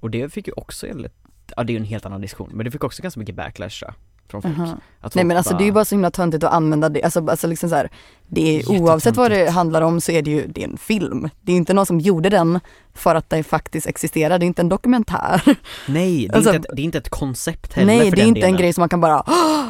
Och 0.00 0.10
det 0.10 0.32
fick 0.32 0.46
ju 0.46 0.52
också 0.56 0.86
ja 0.86 0.94
det 1.64 1.70
är 1.72 1.74
ju 1.74 1.76
en 1.76 1.84
helt 1.84 2.06
annan 2.06 2.20
diskussion, 2.20 2.50
men 2.52 2.64
det 2.64 2.70
fick 2.70 2.84
också 2.84 3.02
ganska 3.02 3.20
mycket 3.20 3.34
backlash 3.34 3.78
tror 3.78 3.88
jag, 3.90 3.94
från 4.30 4.42
folk. 4.42 4.54
Att 5.00 5.14
Nej 5.14 5.24
men 5.24 5.36
alltså 5.36 5.56
det 5.56 5.64
är 5.64 5.66
ju 5.66 5.72
bara 5.72 5.84
så 5.84 5.94
himla 5.94 6.10
töntigt 6.10 6.44
att 6.44 6.52
använda 6.52 6.88
det, 6.88 7.02
alltså, 7.02 7.26
alltså 7.28 7.46
liksom 7.46 7.68
så 7.68 7.74
här, 7.76 7.90
det 8.28 8.60
är, 8.60 8.70
oavsett 8.70 9.16
vad 9.16 9.30
det 9.30 9.50
handlar 9.50 9.82
om 9.82 10.00
så 10.00 10.12
är 10.12 10.22
det 10.22 10.30
ju, 10.30 10.46
det 10.46 10.64
är 10.64 10.68
en 10.68 10.76
film. 10.76 11.28
Det 11.40 11.52
är 11.52 11.56
inte 11.56 11.74
någon 11.74 11.86
som 11.86 12.00
gjorde 12.00 12.28
den 12.28 12.60
för 12.94 13.14
att 13.14 13.30
den 13.30 13.44
faktiskt 13.44 13.86
existerar, 13.86 14.38
det 14.38 14.44
är 14.44 14.46
inte 14.46 14.62
en 14.62 14.68
dokumentär. 14.68 15.42
Nej, 15.88 16.26
det 16.28 16.32
är, 16.32 16.36
Alltså- 16.36 16.54
inte 16.54 16.68
ett, 16.68 16.76
det 16.76 16.82
är 16.82 16.84
inte 16.84 16.98
ett 16.98 17.08
koncept 17.08 17.72
heller 17.72 17.86
Nej 17.96 18.10
för 18.10 18.16
det 18.16 18.22
är 18.22 18.26
inte 18.26 18.40
en 18.40 18.44
delen. 18.44 18.56
grej 18.60 18.72
som 18.72 18.82
man 18.82 18.88
kan 18.88 19.00
bara 19.00 19.22
"Åh, 19.26 19.64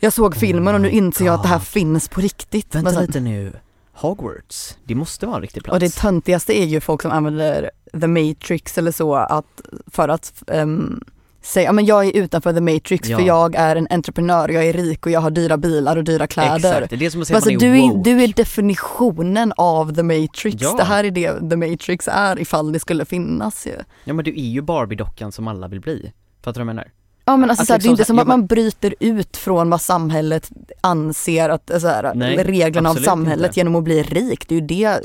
jag 0.00 0.12
såg 0.12 0.36
filmen 0.36 0.74
och 0.74 0.80
nu 0.80 0.90
inser 0.90 1.24
jag 1.24 1.34
att 1.34 1.42
det 1.42 1.48
här 1.48 1.58
finns 1.58 2.08
på 2.08 2.20
riktigt. 2.20 2.74
Vänta 2.74 2.84
Men 2.90 2.94
sen- 2.94 3.06
lite 3.06 3.20
nu, 3.20 3.52
Hogwarts, 3.92 4.76
det 4.84 4.94
måste 4.94 5.26
vara 5.26 5.36
en 5.36 5.42
riktig 5.42 5.64
plats. 5.64 5.74
Och 5.74 5.80
det 5.80 5.94
töntigaste 5.94 6.58
är 6.60 6.64
ju 6.64 6.80
folk 6.80 7.02
som 7.02 7.10
använder 7.10 7.70
The 8.00 8.06
Matrix 8.06 8.78
eller 8.78 8.92
så 8.92 9.14
att, 9.14 9.60
för 9.86 10.08
att 10.08 10.42
um, 10.46 11.00
säga, 11.42 11.64
ja 11.68 11.72
men 11.72 11.86
jag 11.86 12.04
är 12.06 12.16
utanför 12.16 12.52
The 12.52 12.60
Matrix 12.60 13.08
Ja. 13.08 13.18
för 13.18 13.24
jag 13.26 13.54
är 13.54 13.76
en 13.76 13.86
entreprenör, 13.90 14.48
jag 14.48 14.64
är 14.66 14.72
rik 14.72 15.06
och 15.06 15.12
jag 15.12 15.20
har 15.20 15.30
dyra 15.30 15.56
bilar 15.56 15.96
och 15.96 16.04
dyra 16.04 16.26
kläder. 16.26 16.56
Exakt, 16.56 16.90
det 16.90 16.96
är 16.96 16.98
det 16.98 17.10
som 17.10 17.20
att 17.20 17.26
säga 17.26 17.36
Alltså, 17.36 17.50
man 17.50 17.62
är 17.62 17.72
du, 17.72 17.78
är, 17.78 18.04
du 18.04 18.22
är 18.22 18.28
definitionen 18.28 19.52
av 19.56 19.94
The 19.94 20.02
Matrix. 20.02 20.56
Ja. 20.62 20.74
Det 20.76 20.84
här 20.84 21.04
är 21.04 21.10
det 21.10 21.50
The 21.50 21.56
Matrix 21.56 22.08
är 22.12 22.40
ifall 22.40 22.72
det 22.72 22.80
skulle 22.80 23.04
finnas 23.04 23.66
ju. 23.66 23.74
Ja 24.04 24.14
men 24.14 24.24
du 24.24 24.30
är 24.30 24.48
ju 24.48 24.60
Barbie-dockan 24.62 25.30
som 25.32 25.48
alla 25.48 25.68
vill 25.68 25.80
bli. 25.80 26.12
Fattar 26.42 26.60
du 26.60 26.64
vad 26.64 26.70
jag 26.70 26.76
menar? 26.76 26.88
Ja 27.24 27.36
men 27.36 27.50
alltså, 27.50 27.62
Att 27.62 27.66
så 27.66 27.72
här, 27.72 27.78
det 27.80 27.82
är 27.82 27.88
liksom 27.88 27.92
inte 27.92 28.04
så 28.04 28.06
som 28.06 28.18
att 28.18 28.26
man 28.26 28.46
bryter 28.46 28.94
ut 29.00 29.36
från 29.36 29.70
vad 29.70 29.80
samhället 29.80 30.50
anser 30.80 31.48
att, 31.48 31.70
så 31.80 31.88
här, 31.88 32.12
Nej, 32.14 32.36
reglerna 32.44 32.90
av 32.90 32.94
samhället 32.94 33.46
inte. 33.46 33.60
genom 33.60 33.76
att 33.76 33.84
bli 33.84 34.02
rik. 34.02 34.48
Det 34.48 34.54
är 34.54 34.60
ju 34.60 34.66
det 34.66 35.00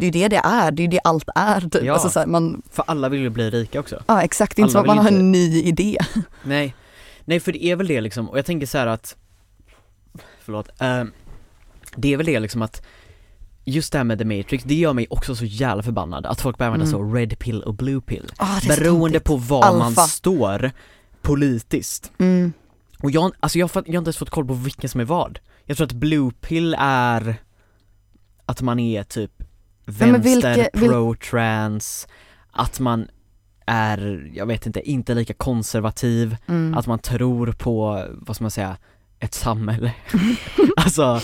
det 0.00 0.06
är 0.06 0.06
ju 0.06 0.10
det 0.10 0.28
det 0.28 0.36
är, 0.44 0.70
det 0.70 0.80
är 0.82 0.84
ju 0.84 0.90
det 0.90 1.00
allt 1.04 1.28
är. 1.34 1.60
Typ. 1.60 1.82
Ja. 1.84 1.92
Alltså, 1.92 2.10
så 2.10 2.18
här, 2.18 2.26
man, 2.26 2.62
För 2.70 2.84
alla 2.86 3.08
vill 3.08 3.20
ju 3.20 3.30
bli 3.30 3.50
rika 3.50 3.80
också. 3.80 4.02
ja 4.06 4.22
exakt, 4.22 4.56
det 4.56 4.60
är 4.60 4.62
inte 4.62 4.72
som 4.72 4.80
att 4.80 4.86
man 4.86 4.98
har 4.98 5.08
en 5.08 5.32
ny 5.32 5.62
idé. 5.62 5.98
Nej, 6.42 6.74
nej 7.24 7.40
för 7.40 7.52
det 7.52 7.64
är 7.64 7.76
väl 7.76 7.86
det 7.86 8.00
liksom, 8.00 8.28
och 8.30 8.38
jag 8.38 8.46
tänker 8.46 8.66
så 8.66 8.78
här 8.78 8.86
att 8.86 9.16
Förlåt, 10.44 10.68
eh, 10.80 11.04
det 11.96 12.12
är 12.12 12.16
väl 12.16 12.26
det 12.26 12.40
liksom 12.40 12.62
att 12.62 12.82
Just 13.64 13.92
det 13.92 13.98
här 13.98 14.04
med 14.04 14.18
The 14.18 14.24
Matrix, 14.24 14.64
det 14.64 14.74
gör 14.74 14.92
mig 14.92 15.06
också 15.10 15.34
så 15.36 15.44
jävla 15.44 15.82
förbannad 15.82 16.26
att 16.26 16.40
folk 16.40 16.58
börjar 16.58 16.72
använda 16.72 16.96
Mm. 16.96 17.08
så 17.08 17.14
red 17.16 17.38
pill 17.38 17.62
och 17.62 17.74
blue 17.74 18.00
pill 18.00 18.30
så 18.62 18.68
Beroende 18.68 19.20
på 19.20 19.36
var 19.36 19.72
man 19.78 19.82
Alfa. 19.86 20.00
står 20.02 20.70
politiskt 21.22 22.12
Mm. 22.18 22.52
Och 23.02 23.10
jag, 23.10 23.32
alltså 23.40 23.58
jag, 23.58 23.70
jag 23.74 23.82
har 23.82 23.88
inte 23.88 23.96
ens 23.96 24.16
fått 24.16 24.30
koll 24.30 24.46
på 24.46 24.54
vilken 24.54 24.90
som 24.90 25.00
är 25.00 25.04
vad 25.04 25.38
Jag 25.64 25.76
tror 25.76 25.84
att 25.86 25.92
blue 25.92 26.30
pill 26.40 26.76
är 26.78 27.36
Att 28.46 28.62
man 28.62 28.78
är 28.78 29.02
typ 29.02 29.39
vänster, 29.90 30.20
vilke- 30.54 30.70
vil- 30.72 30.88
pro-trans 30.88 32.08
Att 32.52 32.80
man 32.80 33.08
är, 33.66 34.30
jag 34.34 34.46
vet 34.46 34.66
inte, 34.66 34.90
inte 34.90 35.14
lika 35.14 35.34
konservativ 35.34 36.36
Mm. 36.48 36.74
att 36.78 36.86
man 36.86 36.98
tror 36.98 37.52
på, 37.52 38.04
vad 38.12 38.36
ska 38.36 38.44
man 38.44 38.50
säga, 38.50 38.76
ett 39.18 39.34
samhälle. 39.34 39.92
alltså, 40.76 41.20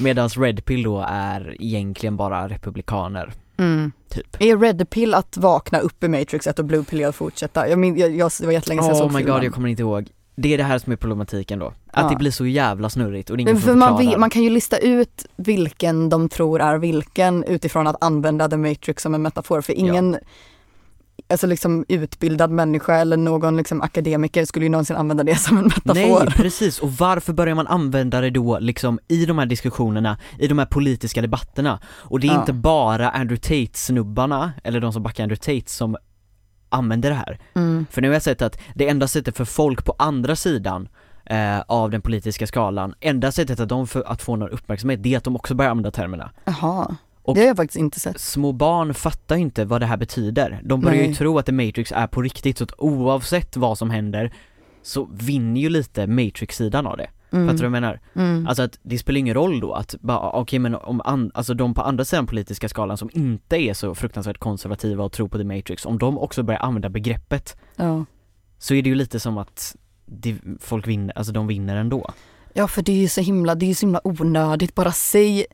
medans 0.00 0.36
Red 0.36 0.64
Pill 0.64 0.82
då 0.82 1.04
är 1.08 1.56
egentligen 1.62 2.16
bara 2.16 2.48
republikaner. 2.48 3.32
Mm. 3.56 3.92
typ. 4.08 4.36
Är 4.40 4.56
Red 4.56 4.90
Pill 4.90 5.14
att 5.14 5.36
vakna 5.36 5.78
upp 5.78 6.04
i 6.04 6.08
Matrix 6.08 6.46
1 6.46 6.58
och 6.58 6.64
Blue 6.64 6.84
Pill 6.84 7.04
att 7.04 7.16
fortsätta? 7.16 7.68
Jag, 7.68 7.78
min, 7.78 7.96
jag, 7.96 8.16
jag, 8.16 8.30
det 8.40 8.46
var 8.46 8.52
jättelänge 8.52 8.82
sedan 8.82 8.88
jag 8.88 8.96
Oh 8.96 9.02
såg 9.02 9.12
my 9.12 9.18
filmen. 9.18 9.34
god, 9.34 9.44
jag 9.44 9.54
kommer 9.54 9.68
inte 9.68 9.82
ihåg. 9.82 10.08
Det 10.36 10.54
är 10.54 10.58
det 10.58 10.64
här 10.64 10.78
som 10.78 10.92
är 10.92 10.96
problematiken 10.96 11.58
då. 11.58 11.66
Att 11.66 11.74
Ja. 12.04 12.08
det 12.08 12.16
blir 12.16 12.30
så 12.30 12.46
jävla 12.46 12.90
snurrigt 12.90 13.30
och 13.30 13.36
det 13.36 13.40
är 13.40 13.42
ingen 13.42 13.54
Men 13.54 13.62
som 13.62 13.68
för 13.70 13.76
man, 13.78 14.06
vet, 14.06 14.18
man 14.18 14.30
kan 14.30 14.42
ju 14.42 14.50
lista 14.50 14.78
ut 14.78 15.26
vilken 15.36 16.08
de 16.08 16.28
tror 16.28 16.60
är 16.60 16.78
vilken 16.78 17.44
utifrån 17.44 17.86
att 17.86 18.04
använda 18.04 18.48
The 18.48 18.56
Matrix 18.56 19.02
som 19.02 19.14
en 19.14 19.22
metafor. 19.22 19.60
För 19.60 19.72
ingen 19.72 20.16
alltså 21.28 21.46
liksom 21.46 21.84
utbildad 21.88 22.50
människa 22.50 22.94
eller 22.96 23.16
någon 23.16 23.56
liksom 23.56 23.82
akademiker 23.82 24.44
skulle 24.44 24.64
ju 24.64 24.68
någonsin 24.70 24.96
använda 24.96 25.24
det 25.24 25.36
som 25.36 25.58
en 25.58 25.64
metafor. 25.64 26.24
Nej 26.24 26.34
precis, 26.36 26.78
och 26.78 26.92
varför 26.92 27.32
börjar 27.32 27.54
man 27.54 27.66
använda 27.66 28.20
det 28.20 28.30
då 28.30 28.58
liksom 28.58 28.98
i 29.08 29.26
de 29.26 29.38
här 29.38 29.46
diskussionerna, 29.46 30.18
i 30.38 30.46
de 30.48 30.58
här 30.58 30.66
politiska 30.66 31.22
debatterna? 31.22 31.78
Och 31.86 32.20
det 32.20 32.26
är 32.26 32.32
Ja. 32.32 32.40
inte 32.40 32.52
bara 32.52 33.10
Andrew 33.10 33.36
Tate-snubbarna, 33.48 34.52
eller 34.64 34.80
de 34.80 34.92
som 34.92 35.02
backar 35.02 35.22
Andrew 35.24 35.58
Tate 35.60 35.70
som 35.70 35.96
använder 36.70 37.08
det 37.10 37.16
här. 37.16 37.38
Mm. 37.54 37.86
För 37.90 38.02
nu 38.02 38.08
har 38.08 38.12
jag 38.14 38.22
sett 38.22 38.42
att 38.42 38.58
det 38.74 38.88
enda 38.88 39.08
sättet 39.08 39.36
för 39.36 39.44
folk 39.44 39.84
på 39.84 39.94
andra 39.98 40.36
sidan 40.36 40.88
eh, 41.26 41.60
av 41.60 41.90
den 41.90 42.02
politiska 42.02 42.46
skalan, 42.46 42.94
enda 43.00 43.32
sättet 43.32 43.60
att 43.60 43.68
de 43.68 43.86
för 43.86 44.02
att 44.06 44.22
få 44.22 44.36
någon 44.36 44.50
uppmärksamhet, 44.50 45.02
det 45.02 45.14
är 45.14 45.18
att 45.18 45.24
de 45.24 45.36
också 45.36 45.54
börjar 45.54 45.70
använda 45.70 45.90
termerna. 45.90 46.30
Jaha, 46.44 46.96
Och- 47.22 47.34
det 47.34 47.40
har 47.40 47.46
jag 47.48 47.56
faktiskt 47.56 47.78
inte 47.78 48.00
sett. 48.00 48.20
Små 48.20 48.52
barn 48.52 48.94
fattar 48.94 49.36
ju 49.36 49.42
inte 49.42 49.64
vad 49.64 49.80
det 49.80 49.86
här 49.86 49.96
betyder. 49.96 50.60
De 50.64 50.80
börjar 50.80 51.00
ju 51.00 51.06
Nej. 51.06 51.14
tro 51.14 51.38
att 51.38 51.46
The 51.46 51.52
Matrix 51.52 51.92
är 51.92 52.06
på 52.06 52.22
riktigt, 52.22 52.58
så 52.58 52.64
att 52.64 52.72
oavsett 52.78 53.56
vad 53.56 53.78
som 53.78 53.90
händer 53.90 54.32
så 54.82 55.08
vinner 55.12 55.60
ju 55.60 55.68
lite 55.68 56.06
Matrix-sidan 56.06 56.86
av 56.86 56.96
det. 56.96 57.06
Mm. 57.32 57.46
Fattar 57.46 57.56
du 57.56 57.68
vad 57.68 57.76
jag 57.76 57.82
menar? 57.82 58.00
Mm. 58.14 58.46
Alltså 58.46 58.62
att 58.62 58.78
det 58.82 58.98
spelar 58.98 59.18
ingen 59.18 59.34
roll 59.34 59.60
då 59.60 59.72
att 59.72 59.94
bara, 60.00 60.30
okej 60.30 60.58
men 60.58 60.74
om 60.74 61.00
an, 61.04 61.30
alltså 61.34 61.54
de 61.54 61.74
på 61.74 61.82
andra 61.82 62.04
sidan 62.04 62.26
politiska 62.26 62.68
skalan 62.68 62.96
som 62.96 63.10
inte 63.12 63.56
är 63.56 63.74
så 63.74 63.94
fruktansvärt 63.94 64.38
konservativa 64.38 65.04
och 65.04 65.12
tror 65.12 65.28
på 65.28 65.38
The 65.38 65.44
Matrix, 65.44 65.86
om 65.86 65.98
de 65.98 66.18
också 66.18 66.42
börjar 66.42 66.60
använda 66.60 66.88
begreppet 66.88 67.56
ja. 67.76 68.04
så 68.58 68.74
är 68.74 68.82
det 68.82 68.88
ju 68.88 68.94
lite 68.94 69.20
som 69.20 69.38
att 69.38 69.76
det, 70.06 70.36
folk 70.60 70.86
vinner, 70.86 71.18
alltså 71.18 71.32
de 71.32 71.46
vinner 71.46 71.76
ändå. 71.76 72.10
ja, 72.52 72.68
för 72.68 72.82
det 72.82 72.92
är 72.92 72.96
ju 72.96 73.08
så 73.08 73.20
himla, 73.20 73.54
det 73.54 73.66
är 73.66 73.68
ju 73.68 73.74
så 73.74 73.86
himla 73.86 74.00
onödigt. 74.04 74.74
Bara 74.74 74.92
säg 74.92 75.46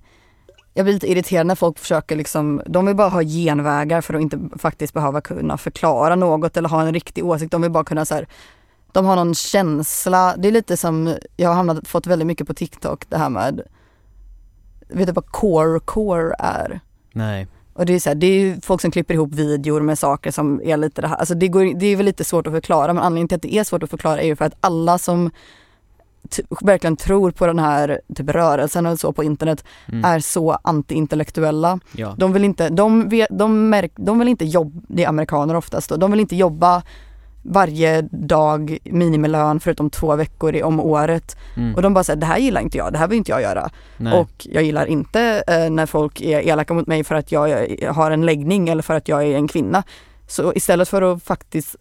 jag 0.77 0.85
blir 0.85 0.95
lite 0.95 1.11
irriterad 1.11 1.47
när 1.47 1.55
folk 1.55 1.79
försöker 1.79 2.17
liksom, 2.17 2.63
de 2.67 2.87
vill 2.87 2.97
bara 2.97 3.09
ha 3.09 3.23
genvägar 3.23 4.01
för 4.01 4.15
att 4.15 4.21
inte 4.21 4.39
faktiskt 4.59 4.95
behöva 4.95 5.21
kunna 5.21 5.59
förklara 5.59 6.17
något 6.17 6.57
eller 6.57 6.69
ha 6.69 6.83
en 6.83 6.95
riktig 6.95 7.25
åsikt. 7.25 7.53
De 7.53 7.63
vill 7.63 7.71
bara 7.71 7.85
kunna 7.85 8.05
så 8.05 8.15
här, 8.15 8.27
de 8.97 9.07
har 9.07 9.17
någon 9.17 9.35
känsla. 9.35 10.35
Det 10.39 10.49
är 10.49 10.53
lite 10.53 10.77
som, 10.77 11.17
jag 11.37 11.49
har 11.49 11.57
hamnat, 11.57 11.89
fått 11.89 12.07
väldigt 12.07 12.27
mycket 12.27 12.47
på 12.47 12.55
TikTok 12.55 13.05
det 13.09 13.19
här 13.19 13.29
med, 13.31 13.63
vet 14.89 15.07
du 15.07 15.13
vad 15.13 15.27
core 15.27 15.81
core 15.81 16.35
är? 16.39 16.81
Nej. 17.13 17.47
Och 17.73 17.87
det 17.87 17.95
är 17.95 18.01
så 18.01 18.11
här, 18.11 18.15
det 18.15 18.27
är 18.27 18.41
ju 18.41 18.61
folk 18.61 18.81
som 18.81 18.91
klipper 18.91 19.15
ihop 19.15 19.33
videor 19.33 19.81
med 19.81 19.99
saker 19.99 20.31
som 20.31 20.61
är 20.65 20.77
lite 20.77 21.01
det 21.01 21.09
här, 21.09 21.17
alltså 21.17 21.35
det, 21.35 21.49
går, 21.49 21.79
det 21.79 21.87
är 21.87 21.97
väl 21.97 22.07
lite 22.07 22.25
svårt 22.25 22.47
att 22.47 22.53
förklara 22.53 22.93
men 22.93 23.03
anledningen 23.03 23.29
till 23.29 23.37
att 23.37 23.43
det 23.43 23.55
är 23.55 23.65
svårt 23.65 23.83
att 23.83 23.91
förklara 23.91 24.21
är 24.21 24.27
ju 24.27 24.37
för 24.37 24.45
att 24.45 24.57
alla 24.61 24.99
som 24.99 25.31
verkligen 26.61 26.97
tror 26.97 27.31
på 27.31 27.47
den 27.47 27.59
här 27.59 28.01
typ 28.15 28.31
rörelsen 28.31 28.87
och 28.87 29.01
så 29.01 29.13
på 29.13 29.25
internet 29.25 29.65
Mm. 29.89 30.05
är 30.05 30.21
så 30.21 30.59
antiintellektuella. 30.65 31.81
Ja. 31.93 32.15
De 32.19 32.33
vill 32.33 32.45
inte, 32.45 32.69
de, 32.69 33.09
vet, 33.09 33.29
de, 33.31 33.71
märk, 33.71 33.93
de 33.97 34.19
vill 34.19 34.29
inte 34.29 34.45
jobba, 34.45 34.81
det 34.89 35.05
är 35.05 35.09
amerikaner 35.09 35.55
oftast 35.55 35.89
då, 35.89 35.97
de 35.97 36.11
vill 36.11 36.21
inte 36.21 36.37
jobba 36.37 36.83
varje 37.49 38.03
dag 38.03 38.79
minimilön 38.85 39.61
förutom 39.61 39.91
två 39.91 40.17
veckor 40.17 40.55
i, 40.55 40.63
om 40.63 40.81
året. 40.81 41.37
Mm. 41.57 41.75
Och 41.75 41.83
de 41.83 41.95
bara 41.95 42.05
säger 42.05 42.21
det 42.21 42.27
här 42.27 42.39
gillar 42.39 42.61
inte 42.61 42.79
jag, 42.79 42.93
det 42.93 42.99
här 42.99 43.09
vill 43.09 43.19
inte 43.19 43.31
jag 43.31 43.43
göra. 43.43 43.71
Nej. 43.97 44.19
Och 44.19 44.47
jag 44.51 44.63
gillar 44.63 44.87
inte 44.87 45.45
eh, 45.47 45.71
när 45.71 45.87
folk 45.87 46.21
är 46.21 46.41
elaka 46.41 46.75
mot 46.75 46.87
mig 46.87 47.05
för 47.05 47.15
att 47.15 47.33
jag 47.33 47.83
eh, 47.83 47.95
har 47.95 48.11
en 48.11 48.27
läggning 48.27 48.69
eller 48.69 48.83
för 48.83 48.95
att 48.95 49.09
jag 49.09 49.25
är 49.25 49.37
en 49.37 49.49
kvinna. 49.49 49.83
Så 50.29 50.53
istället 50.55 50.89
för 50.89 51.03
att 51.03 51.23
faktiskt 51.23 51.77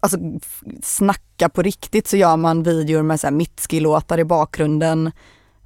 alltså, 0.00 0.18
snacka 0.82 1.48
på 1.48 1.62
riktigt 1.62 2.08
så 2.08 2.16
gör 2.16 2.36
man 2.36 2.62
videor 2.62 3.02
med 3.02 3.32
Mitski-låtar 3.32 4.18
i 4.18 4.24
bakgrunden 4.24 5.10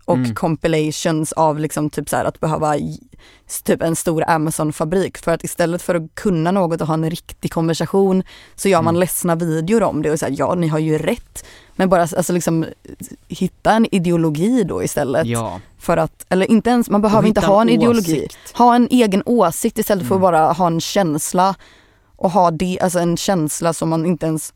och 0.06 0.16
Mm. 0.16 0.34
compilations 0.34 1.32
av 1.32 1.58
liksom 1.58 1.90
typ 1.90 2.08
så 2.08 2.16
att 2.16 2.40
behöva 2.40 2.74
typ 3.64 3.82
en 3.82 3.96
stor 3.96 4.24
Amazon-fabrik 4.28 5.18
för 5.18 5.32
att 5.34 5.44
istället 5.44 5.82
för 5.82 5.94
att 5.94 6.14
kunna 6.14 6.50
något 6.50 6.80
och 6.80 6.86
ha 6.86 6.94
en 6.94 7.10
riktig 7.10 7.52
konversation 7.52 8.22
så 8.54 8.68
gör 8.68 8.82
man 8.82 8.94
Mm. 8.94 9.00
ledsna 9.00 9.34
videor 9.34 9.82
om 9.82 10.02
det 10.02 10.10
och 10.10 10.18
säger 10.18 10.36
ja 10.38 10.54
ni 10.54 10.68
har 10.68 10.78
ju 10.78 10.98
rätt 10.98 11.44
men 11.76 11.88
bara 11.88 12.02
alltså 12.02 12.32
liksom 12.32 12.66
hitta 13.28 13.72
en 13.72 13.94
ideologi 13.94 14.64
då 14.64 14.82
istället 14.82 15.26
Ja. 15.26 15.60
för 15.78 15.96
att, 15.96 16.26
eller 16.28 16.50
inte 16.50 16.70
ens, 16.70 16.90
man 16.90 17.02
behöver 17.02 17.28
inte 17.28 17.40
ha 17.40 17.62
en 17.62 17.68
en 17.68 17.74
ideologi. 17.74 18.28
Ha 18.54 18.74
en 18.74 18.88
egen 18.90 19.22
åsikt 19.26 19.78
istället 19.78 20.08
för 20.08 20.14
att 20.14 20.20
Mm. 20.20 20.22
bara 20.32 20.52
ha 20.52 20.66
en 20.66 20.80
känsla 20.80 21.54
och 22.16 22.30
ha 22.30 22.50
det, 22.50 22.78
alltså 22.82 22.98
en 22.98 23.16
känsla 23.16 23.72
som 23.72 23.88
man 23.88 24.06
inte 24.06 24.26
ens 24.26 24.52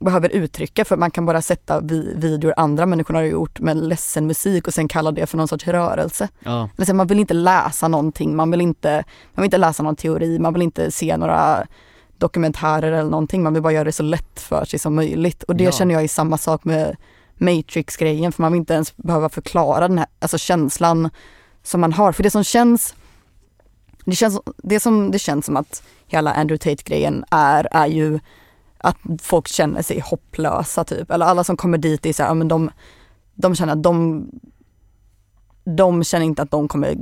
behöver 0.00 0.28
uttrycka 0.28 0.84
för 0.84 0.96
man 0.96 1.10
kan 1.10 1.26
bara 1.26 1.42
sätta 1.42 1.80
vi, 1.80 2.14
videor 2.16 2.54
andra 2.56 2.86
människor 2.86 3.14
har 3.14 3.22
gjort 3.22 3.60
med 3.60 3.76
ledsen 3.76 4.26
musik 4.26 4.66
och 4.66 4.74
sen 4.74 4.88
kalla 4.88 5.12
det 5.12 5.26
för 5.26 5.36
någon 5.36 5.48
sorts 5.48 5.66
rörelse. 5.68 6.28
Ja. 6.44 6.68
Eller 6.76 6.86
så 6.86 6.94
man 6.94 7.06
vill 7.06 7.18
inte 7.18 7.34
läsa 7.34 7.88
någonting, 7.88 8.36
man 8.36 8.50
vill 8.50 8.60
inte, 8.60 9.04
man 9.34 9.42
vill 9.42 9.44
inte 9.44 9.58
läsa 9.58 9.82
någon 9.82 9.96
teori, 9.96 10.38
man 10.38 10.52
vill 10.52 10.62
inte 10.62 10.90
se 10.90 11.16
några 11.16 11.66
dokumentärer 12.18 12.92
eller 12.92 13.10
någonting, 13.10 13.42
man 13.42 13.54
vill 13.54 13.62
bara 13.62 13.72
göra 13.72 13.84
det 13.84 13.92
så 13.92 14.02
lätt 14.02 14.40
för 14.40 14.64
sig 14.64 14.78
som 14.78 14.94
möjligt. 14.94 15.42
Och 15.42 15.56
det 15.56 15.64
Ja. 15.64 15.72
känner 15.72 15.94
jag 15.94 16.04
är 16.04 16.08
samma 16.08 16.38
sak 16.38 16.64
med 16.64 16.96
Matrix-grejen, 17.34 18.32
för 18.32 18.42
man 18.42 18.52
vill 18.52 18.58
inte 18.58 18.74
ens 18.74 18.96
behöva 18.96 19.28
förklara 19.28 19.88
den 19.88 19.98
här 19.98 20.06
alltså 20.18 20.38
känslan 20.38 21.10
som 21.62 21.80
man 21.80 21.92
har. 21.92 22.12
För 22.12 22.22
det 22.22 22.30
som 22.30 22.44
känns, 22.44 22.94
det, 24.04 24.16
känns, 24.16 24.40
det 24.56 24.80
som 24.80 25.10
det 25.10 25.18
känns 25.18 25.46
som 25.46 25.56
att 25.56 25.82
hela 26.06 26.32
Andrew 26.32 26.58
Tate-grejen 26.58 27.24
är, 27.30 27.68
är 27.70 27.86
ju 27.86 28.18
att 28.78 28.96
folk 29.22 29.48
känner 29.48 29.82
sig 29.82 30.00
hopplösa 30.00 30.84
typ. 30.84 31.10
Eller 31.10 31.26
alla 31.26 31.44
som 31.44 31.56
kommer 31.56 31.78
dit 31.78 32.06
är 32.06 32.12
så 32.12 32.22
här, 32.22 32.34
men 32.34 32.48
de, 32.48 32.70
de 33.34 33.54
känner 33.54 33.72
att 33.72 33.82
de, 33.82 34.26
de 35.64 36.04
känner 36.04 36.24
inte 36.26 36.42
att 36.42 36.50
de 36.50 36.68
kommer 36.68 36.96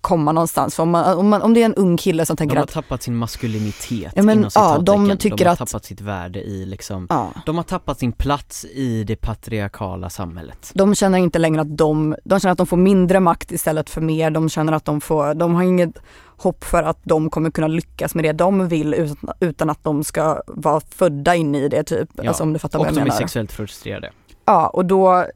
komma 0.00 0.32
någonstans. 0.32 0.74
För 0.74 0.82
om, 0.82 0.90
man, 0.90 1.18
om, 1.18 1.28
man, 1.28 1.42
om 1.42 1.54
det 1.54 1.60
är 1.60 1.64
en 1.64 1.74
ung 1.74 1.96
kille 1.96 2.26
som 2.26 2.36
De 2.36 2.38
tänker 2.38 2.56
har 2.56 2.62
att, 2.62 2.70
tappat 2.70 3.02
sin 3.02 3.16
maskulinitet 3.16 4.12
Ja, 4.16 4.22
men, 4.22 4.38
inom 4.38 4.50
ja, 4.54 4.78
de 4.78 5.16
tycker 5.18 5.36
de 5.36 5.44
har 5.44 5.52
att- 5.52 5.58
tappat 5.58 5.84
sitt 5.84 6.00
värde 6.00 6.42
i 6.42 6.66
liksom, 6.66 7.06
ja, 7.10 7.30
de 7.46 7.56
har 7.56 7.62
tappat 7.64 7.98
sin 7.98 8.12
plats 8.12 8.64
i 8.64 9.04
det 9.04 9.16
patriarkala 9.16 10.10
samhället. 10.10 10.70
de 10.74 10.94
känner 10.94 11.18
inte 11.18 11.38
längre 11.38 11.60
att 11.60 11.76
de, 11.76 12.16
de 12.24 12.40
känner 12.40 12.52
att 12.52 12.58
de 12.58 12.66
får 12.66 12.76
mindre 12.76 13.20
makt 13.20 13.52
istället 13.52 13.90
för 13.90 14.00
mer. 14.00 14.30
De 14.30 14.48
känner 14.48 14.72
att 14.72 14.84
de 14.84 15.00
får, 15.00 15.34
de 15.34 15.54
har 15.54 15.62
inget 15.62 15.98
hopp 16.36 16.64
för 16.64 16.82
att 16.82 16.98
de 17.02 17.30
kommer 17.30 17.50
kunna 17.50 17.66
lyckas 17.68 18.14
med 18.14 18.24
det 18.24 18.32
de 18.32 18.68
vill 18.68 18.94
utan, 18.94 19.30
utan 19.40 19.70
att 19.70 19.84
de 19.84 20.04
ska 20.04 20.42
vara 20.46 20.80
födda 20.80 21.34
in 21.34 21.54
i 21.54 21.68
det 21.68 21.82
typ. 21.84 22.08
Ja. 22.14 22.28
Alltså 22.28 22.42
om 22.42 22.52
du 22.52 22.58
fattar 22.58 22.78
Och 22.78 22.84
vad 22.84 22.94
de 22.94 22.98
jag 22.98 23.02
är 23.06 23.08
menar. 23.08 23.18
sexuellt 23.20 23.52
frustrerade. 23.52 24.12
Ja, 24.44 24.66
och 24.68 24.84
då 24.84 25.26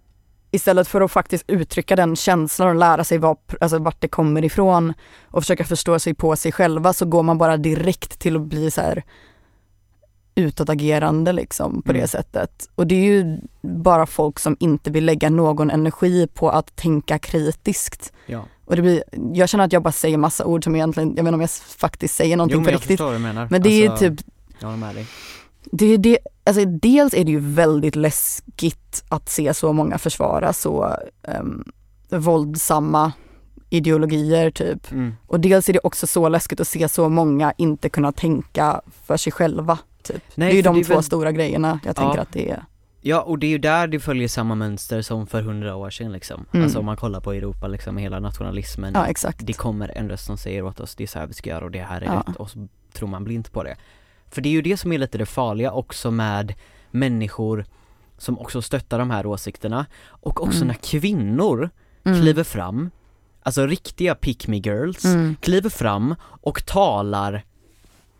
istället 0.50 0.88
för 0.88 1.00
att 1.00 1.10
faktiskt 1.12 1.44
uttrycka 1.46 1.96
den 1.96 2.16
känslan 2.16 2.68
och 2.68 2.74
lära 2.74 3.04
sig 3.04 3.18
vad, 3.18 3.36
alltså 3.60 3.78
vart 3.78 4.00
det 4.00 4.08
kommer 4.08 4.44
ifrån 4.44 4.92
och 5.24 5.42
försöka 5.42 5.64
förstå 5.64 5.98
sig 5.98 6.14
på 6.14 6.36
sig 6.36 6.52
själva 6.52 6.92
så 6.92 7.04
går 7.06 7.22
man 7.22 7.38
bara 7.38 7.56
direkt 7.56 8.18
till 8.18 8.36
att 8.36 8.42
bli 8.42 8.70
så 8.70 8.80
här 8.80 9.02
utåtagerande 10.34 11.32
liksom 11.32 11.82
på 11.82 11.90
Mm. 11.90 12.02
det 12.02 12.08
sättet. 12.08 12.68
Och 12.74 12.86
det 12.86 12.94
är 12.94 13.04
ju 13.04 13.38
bara 13.62 14.06
folk 14.06 14.38
som 14.38 14.56
inte 14.60 14.90
vill 14.90 15.04
lägga 15.04 15.30
någon 15.30 15.70
energi 15.70 16.26
på 16.34 16.50
att 16.50 16.76
tänka 16.76 17.18
kritiskt. 17.18 18.12
Ja. 18.26 18.44
Och 18.70 18.76
det 18.76 18.82
blir, 18.82 19.02
jag 19.34 19.48
känner 19.48 19.64
att 19.64 19.72
jag 19.72 19.82
bara 19.82 19.92
säger 19.92 20.16
massa 20.18 20.44
ord 20.44 20.64
som 20.64 20.74
egentligen, 20.76 21.08
jag 21.08 21.14
vet 21.14 21.28
inte 21.28 21.34
om 21.34 21.40
jag 21.40 21.50
faktiskt 21.50 22.14
säger 22.14 22.36
någonting 22.36 22.54
Jo 22.54 22.58
men 22.60 22.64
på 22.64 22.70
jag 22.70 22.74
riktigt. 22.74 22.88
förstår 22.88 23.04
vad 23.04 23.14
du 23.14 23.18
menar. 23.18 23.48
Men 23.50 23.62
det 23.62 23.70
är 23.84 23.90
Alltså, 23.90 24.08
typ 24.08 24.20
Jag 24.58 24.66
håller 24.68 24.78
med 24.80 24.94
dig. 24.94 25.06
det 25.72 25.86
är 25.86 25.98
det, 25.98 26.18
alltså 26.44 26.64
dels 26.64 27.14
är 27.14 27.24
det 27.24 27.30
ju 27.30 27.38
väldigt 27.40 27.96
läskigt 27.96 29.04
att 29.08 29.28
se 29.28 29.54
så 29.54 29.72
många 29.72 29.98
försvara 29.98 30.52
så 30.52 30.96
um, 31.40 31.64
våldsamma 32.08 33.12
ideologier 33.70 34.50
typ. 34.50 34.92
Mm. 34.92 35.12
Och 35.26 35.40
dels 35.40 35.68
är 35.68 35.72
det 35.72 35.80
också 35.82 36.06
så 36.06 36.28
läskigt 36.28 36.60
att 36.60 36.68
se 36.68 36.88
så 36.88 37.08
många 37.08 37.52
inte 37.56 37.88
kunna 37.88 38.12
tänka 38.12 38.80
för 39.06 39.16
sig 39.16 39.32
själva. 39.32 39.78
Typ. 40.02 40.22
Nej, 40.34 40.46
det 40.48 40.52
är 40.52 40.56
ju 40.56 40.62
de 40.62 40.76
är 40.78 40.84
två 40.84 40.94
väl- 40.94 41.02
stora 41.02 41.32
grejerna 41.32 41.80
jag 41.84 41.96
tänker 41.96 42.16
Ja. 42.16 42.22
att 42.22 42.32
det 42.32 42.50
är. 42.50 42.64
Ja 43.02 43.20
och 43.22 43.38
det 43.38 43.46
är 43.46 43.50
ju 43.50 43.58
där 43.58 43.86
det 43.86 44.00
följer 44.00 44.28
samma 44.28 44.54
mönster 44.54 45.02
som 45.02 45.26
för 45.26 45.42
hundra 45.42 45.76
år 45.76 45.90
sedan 45.90 46.12
liksom. 46.12 46.46
Mm. 46.52 46.64
Alltså 46.64 46.78
om 46.78 46.84
man 46.86 46.96
kollar 46.96 47.20
på 47.20 47.32
Europa 47.32 47.66
liksom, 47.68 47.96
hela 47.96 48.20
nationalismen. 48.20 48.92
Ja 48.94 49.06
exakt. 49.06 49.38
Det 49.46 49.52
kommer 49.52 49.98
en 49.98 50.08
röst 50.08 50.24
som 50.26 50.36
säger 50.38 50.62
åt 50.64 50.80
oss, 50.80 50.94
det 50.94 51.02
är 51.02 51.08
så 51.08 51.18
här 51.18 51.26
vi 51.26 51.34
ska 51.34 51.50
göra 51.50 51.64
och 51.64 51.70
det 51.70 51.82
här 51.82 52.00
är 52.00 52.04
Ja. 52.06 52.24
rätt 52.28 52.36
och 52.36 52.50
så 52.50 52.68
tror 52.92 53.08
man 53.08 53.24
blint 53.24 53.52
på 53.52 53.62
det. 53.62 53.76
För 54.30 54.40
det 54.42 54.48
är 54.48 54.52
ju 54.52 54.62
det 54.62 54.76
som 54.76 54.92
är 54.92 54.98
lite 54.98 55.18
det 55.18 55.26
farliga 55.26 55.72
också 55.72 56.10
med 56.10 56.54
människor 56.90 57.64
som 58.18 58.38
också 58.38 58.62
stöttar 58.62 58.98
de 58.98 59.10
här 59.10 59.26
åsikterna 59.26 59.86
och 60.08 60.42
också 60.42 60.56
Mm. 60.56 60.68
när 60.68 60.74
kvinnor 60.74 61.70
Mm. 62.04 62.20
kliver 62.20 62.44
fram, 62.44 62.90
alltså 63.42 63.66
riktiga 63.66 64.14
pick 64.14 64.48
me 64.48 64.56
girls, 64.56 65.04
Mm. 65.04 65.36
kliver 65.40 65.70
fram 65.70 66.14
och 66.22 66.66
talar, 66.66 67.44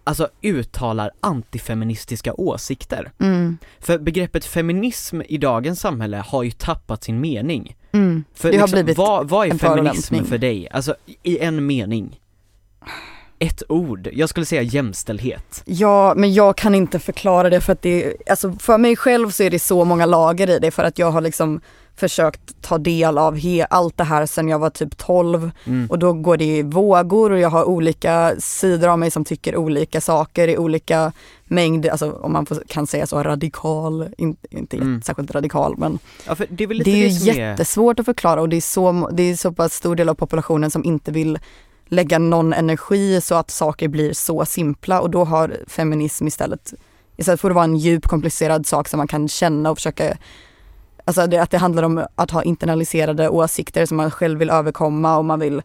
alltså 0.05 0.29
uttalar 0.43 1.11
antifeministiska 1.21 2.35
åsikter. 2.35 3.13
Mm. 3.21 3.59
För 3.81 3.99
begreppet 3.99 4.45
feminism 4.45 5.21
i 5.29 5.39
dagens 5.39 5.81
samhälle 5.81 6.17
har 6.17 6.43
ju 6.43 6.51
tappat 6.51 7.05
sin 7.05 7.21
mening. 7.21 7.77
Mm. 7.93 8.25
För 8.35 8.53
liksom, 8.53 8.95
vad, 8.97 9.29
vad 9.29 9.47
är 9.47 9.59
feminism 9.59 10.25
för 10.25 10.39
dig? 10.39 10.69
Alltså 10.71 10.95
i 11.23 11.39
en 11.39 11.67
mening. 11.67 12.21
ett 13.39 13.63
ord, 13.69 14.09
jag 14.13 14.29
skulle 14.29 14.47
säga 14.47 14.63
jämställdhet. 14.63 15.63
Ja, 15.65 16.15
men 16.17 16.35
jag 16.35 16.57
kan 16.57 16.75
inte 16.75 16.99
förklara 16.99 17.51
det 17.51 17.61
för 17.61 17.73
att 17.73 17.83
det, 17.83 18.17
alltså 18.31 18.53
för 18.53 18.79
mig 18.79 18.97
själv 18.97 19.31
så 19.31 19.43
är 19.43 19.51
det 19.51 19.59
så 19.59 19.85
många 19.85 20.07
lager 20.07 20.51
i 20.51 20.59
det 20.59 20.71
för 20.71 20.85
att 20.85 20.99
jag 20.99 21.11
har 21.11 21.21
liksom 21.21 21.61
försökt 22.01 22.63
ta 22.63 22.79
del 22.79 23.19
av 23.19 23.37
he, 23.39 23.65
allt 23.71 23.97
det 23.97 24.05
här 24.05 24.27
sedan 24.27 24.49
jag 24.49 24.59
var 24.59 24.71
typ 24.71 24.97
12 24.97 25.51
Mm. 25.67 25.91
och 25.91 25.99
då 25.99 26.13
går 26.13 26.37
det 26.37 26.45
i 26.45 26.63
vågor 26.63 27.31
och 27.33 27.39
jag 27.39 27.51
har 27.51 27.65
olika 27.65 28.33
sidor 28.39 28.89
av 28.89 28.99
mig 28.99 29.11
som 29.11 29.25
tycker 29.25 29.57
olika 29.57 30.01
saker 30.01 30.49
i 30.49 30.59
olika 30.59 31.13
mängd, 31.45 31.87
alltså 31.87 32.13
om 32.13 32.33
man 32.33 32.47
får, 32.47 32.63
kan 32.69 32.87
säga 32.87 33.07
så 33.07 33.23
radikal, 33.23 34.09
in, 34.19 34.37
inte 34.51 34.77
Mm. 34.77 35.03
särskilt 35.03 35.31
radikal 35.31 35.75
men 35.79 35.99
Ja, 36.27 36.37
det 36.51 36.65
är 36.65 36.69
väl 36.69 36.79
det 36.79 36.91
är 36.91 37.09
ju 37.09 37.11
som 37.13 37.29
är... 37.29 37.35
jättesvårt 37.35 37.99
att 38.01 38.07
förklara 38.07 38.41
och 38.41 38.49
det 38.49 38.57
är, 38.57 38.61
så, 38.61 39.11
det 39.13 39.23
är 39.23 39.37
så 39.37 39.53
pass 39.53 39.75
stor 39.75 39.97
del 39.97 40.09
av 40.09 40.15
populationen 40.15 40.71
som 40.71 40.85
inte 40.85 41.13
vill 41.13 41.39
lägga 41.89 42.19
någon 42.19 42.53
energi 42.53 43.21
så 43.21 43.35
att 43.35 43.51
saker 43.51 43.89
blir 43.89 44.13
så 44.13 44.45
simpla 44.45 45.01
och 45.01 45.11
då 45.11 45.25
har 45.25 45.57
feminism 45.67 46.27
istället, 46.27 46.75
istället 47.17 47.41
för 47.41 47.51
att 47.51 47.55
vara 47.55 47.65
en 47.65 47.77
djup 47.77 48.07
komplicerad 48.09 48.67
sak 48.67 48.89
som 48.89 48.99
man 48.99 49.09
kan 49.09 49.29
känna 49.29 49.71
och 49.71 49.77
försöka 49.79 50.17
Alltså 51.05 51.27
det, 51.27 51.39
att 51.39 51.51
det 51.51 51.59
handlar 51.59 51.83
om 51.83 52.07
att 52.15 52.31
ha 52.31 52.43
internaliserade 52.43 53.29
åsikter 53.29 53.87
som 53.87 53.97
man 53.97 54.11
själv 54.11 54.39
vill 54.39 54.51
överkomma 54.51 55.19
och 55.19 55.25
man 55.25 55.41
vill 55.41 55.63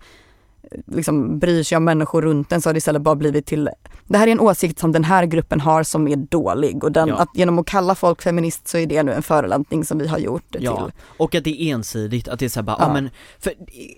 liksom 0.87 1.39
bryr 1.39 1.63
sig 1.63 1.75
om 1.77 1.83
människor 1.83 2.21
runt 2.21 2.51
en 2.51 2.61
så 2.61 2.69
har 2.69 2.73
det 2.73 2.77
istället 2.77 3.01
bara 3.01 3.15
blivit 3.15 3.45
till 3.45 3.69
Det 4.07 4.17
här 4.17 4.27
är 4.27 4.31
en 4.31 4.39
åsikt 4.39 4.79
som 4.79 4.91
den 4.91 5.03
här 5.03 5.25
gruppen 5.25 5.59
har 5.61 5.83
som 5.83 6.07
är 6.07 6.15
dålig 6.15 6.83
och 6.83 6.91
den, 6.91 7.07
Ja. 7.07 7.15
att 7.15 7.29
genom 7.33 7.59
att 7.59 7.65
kalla 7.65 7.95
folk 7.95 8.21
feminist 8.21 8.67
så 8.67 8.77
är 8.77 8.85
det 8.85 9.03
nu 9.03 9.13
en 9.13 9.23
förolämpning 9.23 9.85
som 9.85 9.97
vi 9.97 10.07
har 10.07 10.17
gjort 10.17 10.43
det 10.49 10.59
Ja, 10.61 10.83
till. 10.85 10.93
och 11.17 11.35
att 11.35 11.43
det 11.43 11.61
är 11.63 11.73
ensidigt, 11.73 12.27
att 12.27 12.39
det 12.39 12.45
är 12.45 12.49
såhär 12.49 12.63
bara, 12.65 12.77
Ja. 12.79 12.87
ja. 12.87 12.93
men, 12.93 13.09
för 13.39 13.53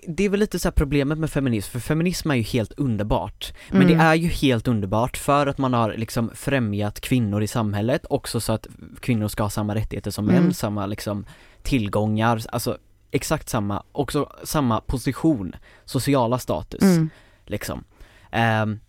det 0.08 0.24
är 0.24 0.28
väl 0.28 0.40
lite 0.40 0.58
så 0.58 0.68
här 0.68 0.72
problemet 0.72 1.18
med 1.18 1.30
feminism, 1.30 1.70
för 1.72 1.80
feminism 1.80 2.30
är 2.30 2.34
ju 2.34 2.42
helt 2.42 2.72
underbart. 2.76 3.52
Men 3.70 3.82
Mm. 3.82 3.98
det 3.98 4.04
är 4.04 4.14
ju 4.14 4.28
helt 4.28 4.68
underbart 4.68 5.16
för 5.16 5.46
att 5.46 5.58
man 5.58 5.72
har 5.74 5.94
liksom 5.96 6.30
främjat 6.34 7.00
kvinnor 7.00 7.42
i 7.42 7.46
samhället, 7.46 8.04
också 8.10 8.40
så 8.40 8.52
att 8.52 8.66
kvinnor 9.00 9.28
ska 9.28 9.42
ha 9.42 9.50
samma 9.50 9.74
rättigheter 9.74 10.10
som 10.10 10.24
män, 10.26 10.36
Mm. 10.36 10.52
samma 10.52 10.86
liksom 10.86 11.24
tillgångar, 11.62 12.42
alltså 12.52 12.78
exakt 13.10 13.48
samma, 13.48 13.82
också 13.92 14.32
samma 14.44 14.80
position, 14.80 15.52
sociala 15.84 16.38
status 16.38 16.82
Mm. 16.82 17.10
liksom. 17.46 17.84
Ehm, 18.30 18.80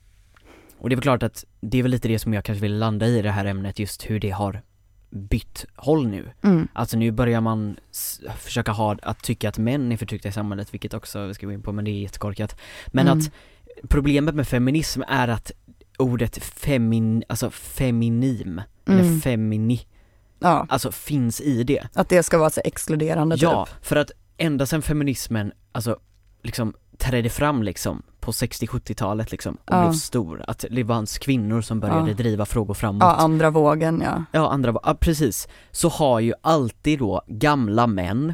och 0.77 0.89
det 0.89 0.93
är 0.93 0.97
väl 0.97 1.03
klart 1.03 1.23
att 1.23 1.45
det 1.61 1.77
är 1.79 1.83
väl 1.83 1.91
lite 1.91 2.07
det 2.07 2.19
som 2.19 2.33
jag 2.33 2.43
kanske 2.45 2.61
vill 2.61 2.79
landa 2.79 3.07
i 3.07 3.21
det 3.21 3.31
här 3.31 3.45
ämnet, 3.45 3.79
just 3.79 4.09
hur 4.09 4.19
det 4.19 4.29
har 4.29 4.61
bytt 5.09 5.65
håll 5.75 6.07
nu. 6.07 6.31
Mm. 6.43 6.67
Alltså 6.73 6.97
nu 6.97 7.11
börjar 7.11 7.41
man 7.41 7.77
försöka 8.37 8.71
ha, 8.71 8.97
att 9.01 9.23
tycka 9.23 9.49
att 9.49 9.57
män 9.57 9.91
är 9.91 9.97
förtryckta 9.97 10.29
i 10.29 10.31
samhället, 10.31 10.73
vilket 10.73 10.93
också 10.93 11.25
vi 11.25 11.33
ska 11.33 11.45
gå 11.45 11.51
in 11.51 11.61
på, 11.61 11.71
men 11.71 11.85
det 11.85 11.91
är 11.91 12.01
jättekorkat. 12.01 12.55
Men 12.87 13.07
Mm. 13.07 13.19
att 13.19 13.31
problemet 13.89 14.35
med 14.35 14.47
feminism 14.47 15.01
är 15.07 15.27
att 15.27 15.51
ordet 15.97 16.37
femin, 16.43 17.23
alltså 17.29 17.49
feminim, 17.49 18.61
eller 18.87 18.99
Mm. 19.03 19.21
femini, 19.21 19.81
Ja, 20.39 20.65
alltså 20.69 20.91
finns 20.91 21.41
i 21.41 21.63
det. 21.63 21.87
att 21.93 22.09
det 22.09 22.23
ska 22.23 22.37
vara 22.37 22.49
så 22.49 22.61
exkluderande 22.65 23.35
Ja, 23.39 23.65
typ. 23.65 23.85
för 23.85 23.95
att 23.95 24.11
ända 24.37 24.65
sedan 24.65 24.81
feminismen, 24.81 25.51
alltså 25.71 25.97
liksom 26.43 26.73
trädde 26.97 27.29
fram 27.29 27.63
liksom 27.63 28.01
på 28.19 28.31
60-70-talet 28.31 29.31
liksom 29.31 29.55
och 29.55 29.61
Ja. 29.73 29.81
blev 29.81 29.93
stor, 29.93 30.43
att 30.47 30.65
det 30.71 30.85
fanns 30.85 31.17
kvinnor 31.17 31.61
som 31.61 31.79
började 31.79 32.09
Ja. 32.11 32.15
driva 32.17 32.45
frågor 32.45 32.73
framåt. 32.73 33.03
Ja, 33.03 33.15
andra 33.15 33.49
vågen 33.49 34.01
ja. 34.05 34.23
Ja, 34.31 34.49
andra, 34.49 34.75
ja 34.83 34.93
precis. 34.99 35.47
Så 35.71 35.89
har 35.89 36.19
ju 36.19 36.33
alltid 36.41 36.99
då 36.99 37.21
gamla 37.27 37.87
män 37.87 38.33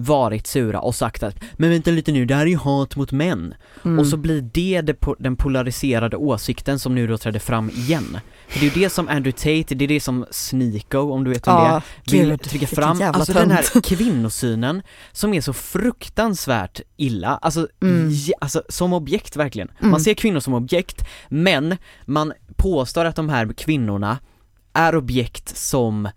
varit 0.00 0.46
sura 0.46 0.80
och 0.80 0.94
sagt 0.94 1.22
att 1.22 1.36
men 1.56 1.70
vänta 1.70 1.90
lite 1.90 2.12
nu, 2.12 2.24
det 2.24 2.34
här 2.34 2.42
är 2.42 2.50
ju 2.50 2.56
hat 2.56 2.96
mot 2.96 3.12
män. 3.12 3.54
Mm. 3.84 3.98
Och 3.98 4.06
så 4.06 4.16
blir 4.16 4.40
det, 4.40 4.80
det 4.80 5.00
po- 5.00 5.16
den 5.18 5.36
polariserade 5.36 6.16
åsikten 6.16 6.78
som 6.78 6.94
nu 6.94 7.06
då 7.06 7.18
trädde 7.18 7.40
fram 7.40 7.70
igen. 7.70 8.18
För 8.48 8.60
det 8.60 8.66
är 8.66 8.70
ju 8.76 8.82
det 8.82 8.90
som 8.90 9.08
Andrew 9.08 9.32
Tate, 9.32 9.74
det 9.74 9.84
är 9.84 9.88
det 9.88 10.00
som 10.00 10.26
Sneeko, 10.30 10.98
om 11.12 11.24
du 11.24 11.30
vet 11.30 11.48
om 11.48 11.54
det 11.54 11.60
är, 11.60 11.72
ja, 11.72 11.82
vill 12.10 12.28
gud, 12.28 12.42
trycka 12.42 12.66
fram, 12.66 13.02
alltså 13.02 13.32
den 13.32 13.50
här 13.50 13.62
tönt. 13.62 13.84
kvinnosynen 13.86 14.82
som 15.12 15.34
är 15.34 15.40
så 15.40 15.52
fruktansvärt 15.52 16.80
illa, 16.96 17.38
alltså, 17.42 17.68
Mm. 17.82 18.10
ja, 18.12 18.34
alltså 18.40 18.62
som 18.68 18.92
objekt 18.92 19.36
verkligen. 19.36 19.68
Mm. 19.80 19.90
Man 19.90 20.00
ser 20.00 20.14
kvinnor 20.14 20.40
som 20.40 20.54
objekt, 20.54 21.04
men 21.28 21.76
man 22.04 22.32
påstår 22.56 23.04
att 23.04 23.16
de 23.16 23.28
här 23.28 23.52
kvinnorna 23.56 24.18
är 24.72 24.96
objekt 24.96 25.56
som 25.56 26.08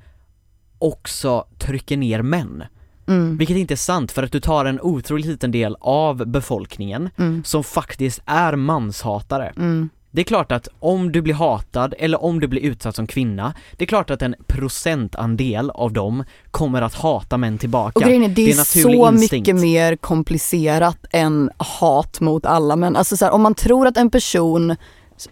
också 0.79 1.45
trycker 1.59 1.97
ner 1.97 2.21
män. 2.21 2.63
Mm. 3.07 3.37
Vilket 3.37 3.57
inte 3.57 3.73
är 3.73 3.75
sant 3.75 4.11
för 4.11 4.23
att 4.23 4.31
du 4.31 4.39
tar 4.39 4.65
en 4.65 4.81
otroligt 4.81 5.25
liten 5.25 5.51
del 5.51 5.75
av 5.81 6.25
befolkningen 6.27 7.09
Mm. 7.17 7.43
som 7.43 7.63
faktiskt 7.63 8.21
är 8.25 8.55
manshatare. 8.55 9.53
Mm. 9.57 9.89
Det 10.13 10.21
är 10.21 10.25
klart 10.25 10.51
att 10.51 10.67
om 10.79 11.11
du 11.11 11.21
blir 11.21 11.33
hatad 11.33 11.93
eller 11.99 12.23
om 12.23 12.39
du 12.39 12.47
blir 12.47 12.61
utsatt 12.61 12.95
som 12.95 13.07
kvinna, 13.07 13.53
det 13.77 13.83
är 13.85 13.87
klart 13.87 14.09
att 14.09 14.21
en 14.21 14.35
procentandel 14.47 15.69
av 15.69 15.93
dem 15.93 16.23
kommer 16.51 16.81
att 16.81 16.93
hata 16.93 17.37
män 17.37 17.57
tillbaka. 17.57 17.91
Och 17.99 18.01
grejen 18.05 18.23
är, 18.23 18.27
det 18.27 18.33
Det 18.35 18.49
är 18.49 18.53
är 18.53 18.57
naturlig 18.57 18.97
så 18.99 19.11
instinkt. 19.11 19.47
mycket 19.47 19.61
mer 19.61 19.95
komplicerat 19.95 20.97
än 21.11 21.49
hat 21.57 22.19
mot 22.21 22.45
alla 22.45 22.75
män. 22.75 22.95
Alltså 22.95 23.17
så 23.17 23.25
här, 23.25 23.31
om 23.31 23.41
man 23.41 23.55
tror 23.55 23.87
att 23.87 23.97
en 23.97 24.09
person, 24.09 24.75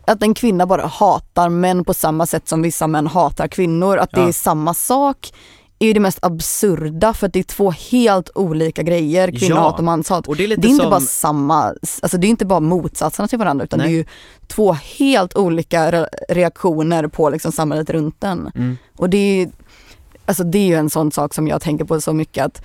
att 0.08 0.24
en 0.24 0.34
kvinna 0.34 0.66
bara 0.66 0.86
hatar 0.88 1.50
män 1.50 1.86
på 1.86 1.94
samma 1.94 2.26
sätt 2.26 2.48
som 2.48 2.62
vissa 2.62 2.88
män 2.88 3.08
hatar 3.08 3.48
kvinnor, 3.48 3.98
att 3.98 4.12
det 4.12 4.22
Ja. 4.22 4.28
är 4.28 4.32
samma 4.32 4.74
sak, 4.74 5.32
är 5.80 5.88
ju 5.88 5.94
det 5.94 6.00
mest 6.00 6.20
absurda 6.22 7.14
för 7.14 7.28
att 7.28 7.34
det 7.34 7.40
är 7.40 7.44
två 7.44 7.72
helt 7.72 8.30
olika 8.36 8.84
grejer, 8.84 9.32
kvinnohat 9.32 9.74
Ja. 9.74 9.78
och 9.78 9.84
manshat. 9.84 10.28
Och 10.28 10.36
det 10.36 10.44
är 10.44 10.48
Det 10.48 10.54
är 10.54 10.70
inte 10.70 10.84
som, 10.84 10.90
bara 10.90 11.00
samma, 11.00 11.64
alltså 12.02 12.18
det 12.18 12.28
är 12.28 12.30
inte 12.30 12.46
bara 12.46 12.60
motsatserna 12.60 13.28
till 13.28 13.40
varandra 13.40 13.66
utan 13.66 13.80
Nej. 13.80 13.88
det 13.88 13.94
är 13.94 13.98
ju 13.98 14.06
två 14.48 14.72
helt 14.74 15.36
olika 15.38 15.92
re- 15.92 16.08
reaktioner 16.30 17.08
på 17.08 17.30
liksom 17.30 17.52
samhället 17.52 17.90
runt 17.90 18.24
en. 18.24 18.52
mm, 18.56 18.78
Och 18.98 19.10
det 19.10 19.18
är, 19.42 19.50
alltså 20.26 20.44
det 20.44 20.58
är 20.58 20.66
ju 20.68 20.76
en 20.76 20.90
sån 20.90 21.12
sak 21.12 21.34
som 21.34 21.48
jag 21.48 21.62
tänker 21.62 21.86
på 21.86 22.02
så 22.02 22.14
mycket 22.14 22.46
att, 22.46 22.62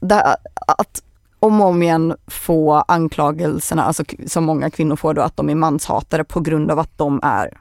där, 0.00 0.22
att 0.66 1.02
om 1.38 1.60
och 1.60 1.66
om 1.66 1.82
igen 1.82 2.14
få 2.26 2.72
anklagelserna, 2.88 3.84
alltså 3.84 4.04
som 4.26 4.44
många 4.44 4.70
kvinnor 4.70 4.96
får 4.96 5.14
då, 5.14 5.22
att 5.22 5.36
de 5.36 5.50
är 5.50 5.54
manshatare 5.54 6.24
på 6.24 6.40
grund 6.40 6.70
av 6.70 6.78
att 6.78 6.98
de 6.98 7.20
är 7.22 7.58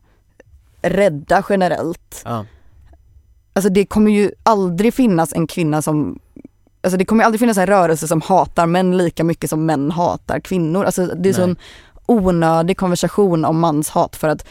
rädda 0.81 1.43
generellt. 1.49 2.21
ja, 2.25 2.45
Alltså 3.53 3.69
det 3.69 3.85
kommer 3.85 4.11
ju 4.11 4.31
aldrig 4.43 4.93
finnas 4.93 5.33
en 5.33 5.47
kvinna 5.47 5.81
som 5.81 6.19
Alltså 6.83 6.97
det 6.97 7.05
kommer 7.05 7.23
aldrig 7.23 7.39
finnas 7.39 7.57
en 7.57 7.67
rörelse 7.67 8.07
som 8.07 8.21
hatar 8.21 8.65
män 8.65 8.97
lika 8.97 9.23
mycket 9.23 9.49
som 9.49 9.65
män 9.65 9.91
hatar 9.91 10.39
kvinnor. 10.39 10.85
Alltså 10.85 11.05
det 11.05 11.13
är 11.13 11.17
Nej. 11.19 11.33
sån 11.33 11.55
onödig 12.05 12.77
konversation 12.77 13.45
om 13.45 13.59
manshat 13.59 14.15
för 14.15 14.27
att 14.27 14.45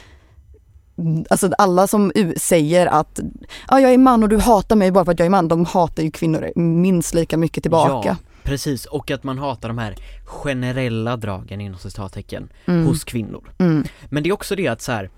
Alltså 1.31 1.51
alla 1.59 1.87
som 1.87 2.13
säger 2.37 2.87
att 2.87 3.21
ja, 3.69 3.81
jag 3.81 3.93
är 3.95 3.99
man 3.99 4.23
och 4.23 4.29
du 4.29 4.39
hatar 4.39 4.77
mig 4.77 4.91
bara 4.93 5.05
för 5.05 5.13
att 5.13 5.19
jag 5.19 5.27
är 5.27 5.31
man, 5.31 5.49
de 5.49 5.65
hatar 5.65 6.03
ju 6.03 6.11
kvinnor 6.11 6.53
minst 6.57 7.15
lika 7.15 7.37
mycket 7.37 7.65
tillbaka. 7.65 8.09
Ja, 8.09 8.17
precis. 8.43 8.85
Och 8.87 9.11
att 9.11 9.25
man 9.25 9.39
hatar 9.39 9.69
de 9.69 9.79
här 9.79 9.97
generella 10.25 11.17
dragen 11.17 11.61
inom 11.61 11.79
citattecken 11.79 12.49
Mm. 12.67 12.87
hos 12.87 13.05
kvinnor. 13.05 13.53
Mm. 13.59 13.85
Men 14.09 14.23
det 14.23 14.29
är 14.29 14.33
också 14.33 14.57
det 14.57 14.69
att 14.69 14.83
så 14.83 14.93
här, 14.93 15.11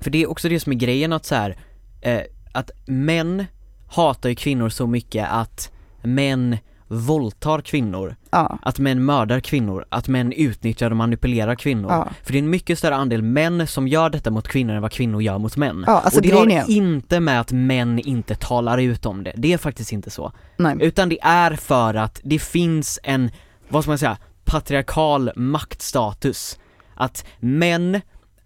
för 0.00 0.10
det 0.10 0.22
är 0.22 0.30
också 0.30 0.48
det 0.48 0.60
som 0.60 0.72
är 0.72 0.76
grejen 0.76 1.12
att 1.12 1.24
så 1.26 1.34
här, 1.34 1.56
eh, 2.00 2.20
att 2.52 2.70
män 2.86 3.44
hatar 3.88 4.28
ju 4.28 4.34
kvinnor 4.34 4.68
så 4.68 4.86
mycket 4.86 5.28
att 5.30 5.72
män 6.02 6.58
våldtar 6.88 7.60
kvinnor, 7.60 8.16
Ja. 8.30 8.58
att 8.62 8.78
män 8.78 9.04
mördar 9.04 9.40
kvinnor, 9.40 9.84
att 9.88 10.08
män 10.08 10.32
utnyttjar 10.32 10.90
och 10.90 10.96
manipulerar 10.96 11.54
kvinnor. 11.54 11.90
Ja. 11.90 12.08
För 12.22 12.32
det 12.32 12.38
är 12.38 12.42
en 12.42 12.50
mycket 12.50 12.78
större 12.78 12.94
andel 12.96 13.22
män 13.22 13.66
som 13.66 13.88
gör 13.88 14.10
detta 14.10 14.30
mot 14.30 14.48
kvinnor 14.48 14.74
än 14.74 14.82
vad 14.82 14.92
kvinnor 14.92 15.22
gör 15.22 15.38
mot 15.38 15.56
män. 15.56 15.84
Ja, 15.86 16.00
alltså 16.00 16.20
och 16.20 16.26
det 16.26 16.30
har 16.30 16.46
är- 16.50 16.70
inte 16.70 17.20
med 17.20 17.40
att 17.40 17.52
män 17.52 17.98
inte 17.98 18.34
talar 18.34 18.78
ut 18.78 19.06
om 19.06 19.24
det, 19.24 19.32
det 19.36 19.52
är 19.52 19.58
faktiskt 19.58 19.92
inte 19.92 20.10
så. 20.10 20.32
Nej. 20.56 20.76
Utan 20.80 21.08
det 21.08 21.18
är 21.22 21.52
för 21.56 21.94
att 21.94 22.20
det 22.24 22.38
finns 22.38 22.98
en, 23.02 23.30
vad 23.68 23.82
ska 23.84 23.90
man 23.90 23.98
säga, 23.98 24.16
patriarkal 24.44 25.30
maktstatus. 25.36 26.58
Att 26.94 27.24
män, 27.40 28.00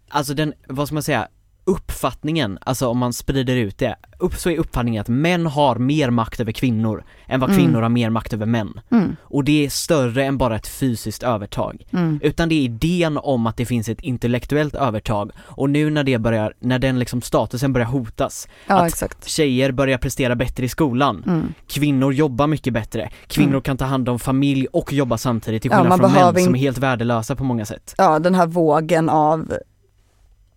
alltså 0.08 0.34
den, 0.34 0.52
vad 0.68 0.86
ska 0.88 0.94
man 0.94 1.02
säga, 1.02 1.28
uppfattningen, 1.66 2.58
alltså 2.60 2.88
om 2.88 2.98
man 2.98 3.12
sprider 3.12 3.56
ut 3.56 3.78
det, 3.78 3.96
upp, 4.18 4.34
så 4.34 4.50
är 4.50 4.58
uppfattningen 4.58 5.00
att 5.00 5.08
män 5.08 5.46
har 5.46 5.76
mer 5.76 6.10
makt 6.10 6.40
över 6.40 6.52
kvinnor 6.52 7.04
än 7.26 7.40
vad 7.40 7.50
Mm. 7.50 7.62
kvinnor 7.62 7.82
har 7.82 7.88
mer 7.88 8.10
makt 8.10 8.32
över 8.32 8.46
män. 8.46 8.80
Mm. 8.90 9.16
Och 9.22 9.44
det 9.44 9.64
är 9.64 9.68
större 9.70 10.24
än 10.24 10.38
bara 10.38 10.56
ett 10.56 10.66
fysiskt 10.68 11.22
övertag. 11.22 11.86
Mm. 11.92 12.20
Utan 12.22 12.48
det 12.48 12.54
är 12.54 12.60
idén 12.62 13.18
om 13.18 13.46
att 13.46 13.56
det 13.56 13.66
finns 13.66 13.88
ett 13.88 14.00
intellektuellt 14.00 14.74
övertag 14.74 15.30
och 15.38 15.70
nu 15.70 15.90
när 15.90 16.04
det 16.04 16.18
börjar, 16.18 16.54
när 16.60 16.78
den 16.78 16.98
liksom 16.98 17.22
statusen 17.22 17.72
börjar 17.72 17.86
hotas, 17.88 18.48
Ja 18.66 18.74
att 18.80 18.88
exakt. 18.88 19.28
tjejer 19.28 19.72
börjar 19.72 19.98
prestera 19.98 20.34
bättre 20.36 20.64
i 20.64 20.68
skolan, 20.68 21.22
Mm. 21.26 21.54
kvinnor 21.68 22.12
jobbar 22.12 22.46
mycket 22.46 22.72
bättre, 22.72 23.10
kvinnor 23.26 23.48
Mm. 23.50 23.62
kan 23.62 23.76
ta 23.76 23.84
hand 23.84 24.08
om 24.08 24.18
familj 24.18 24.66
och 24.72 24.92
jobba 24.92 25.18
samtidigt 25.18 25.62
till 25.62 25.70
Ja, 25.70 25.76
skillnad 25.76 25.88
man 26.00 26.10
från 26.10 26.22
män 26.34 26.44
som 26.44 26.54
är 26.54 26.58
in- 26.58 26.64
helt 26.64 26.78
värdelösa 26.78 27.36
på 27.36 27.44
många 27.44 27.64
sätt. 27.66 27.94
Ja 27.98 28.18
den 28.18 28.34
här 28.34 28.46
vågen 28.46 29.08
av, 29.08 29.52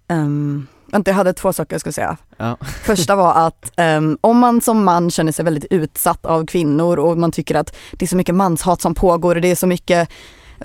um, 0.10 0.68
vänta 0.92 1.12
jag 1.12 1.16
hade 1.16 1.34
två 1.34 1.54
saker 1.54 1.74
jag 1.74 1.82
skulle 1.82 1.94
säga. 1.94 2.18
Ja. 2.38 2.58
Första 2.84 3.16
var 3.16 3.34
att 3.48 3.72
ehm, 3.76 4.18
om 4.22 4.40
man 4.40 4.62
som 4.62 4.84
man 4.84 5.12
känner 5.12 5.32
sig 5.32 5.46
väldigt 5.46 5.66
utsatt 5.70 6.26
av 6.26 6.46
kvinnor 6.46 7.00
och 7.00 7.18
man 7.18 7.32
tycker 7.32 7.56
att 7.56 7.76
det 7.92 8.06
är 8.06 8.08
så 8.08 8.18
mycket 8.18 8.36
manshat 8.36 8.82
som 8.82 8.96
pågår 8.96 9.36
och 9.36 9.42
det 9.42 9.52
är 9.52 9.56
så 9.56 9.68
mycket 9.68 10.10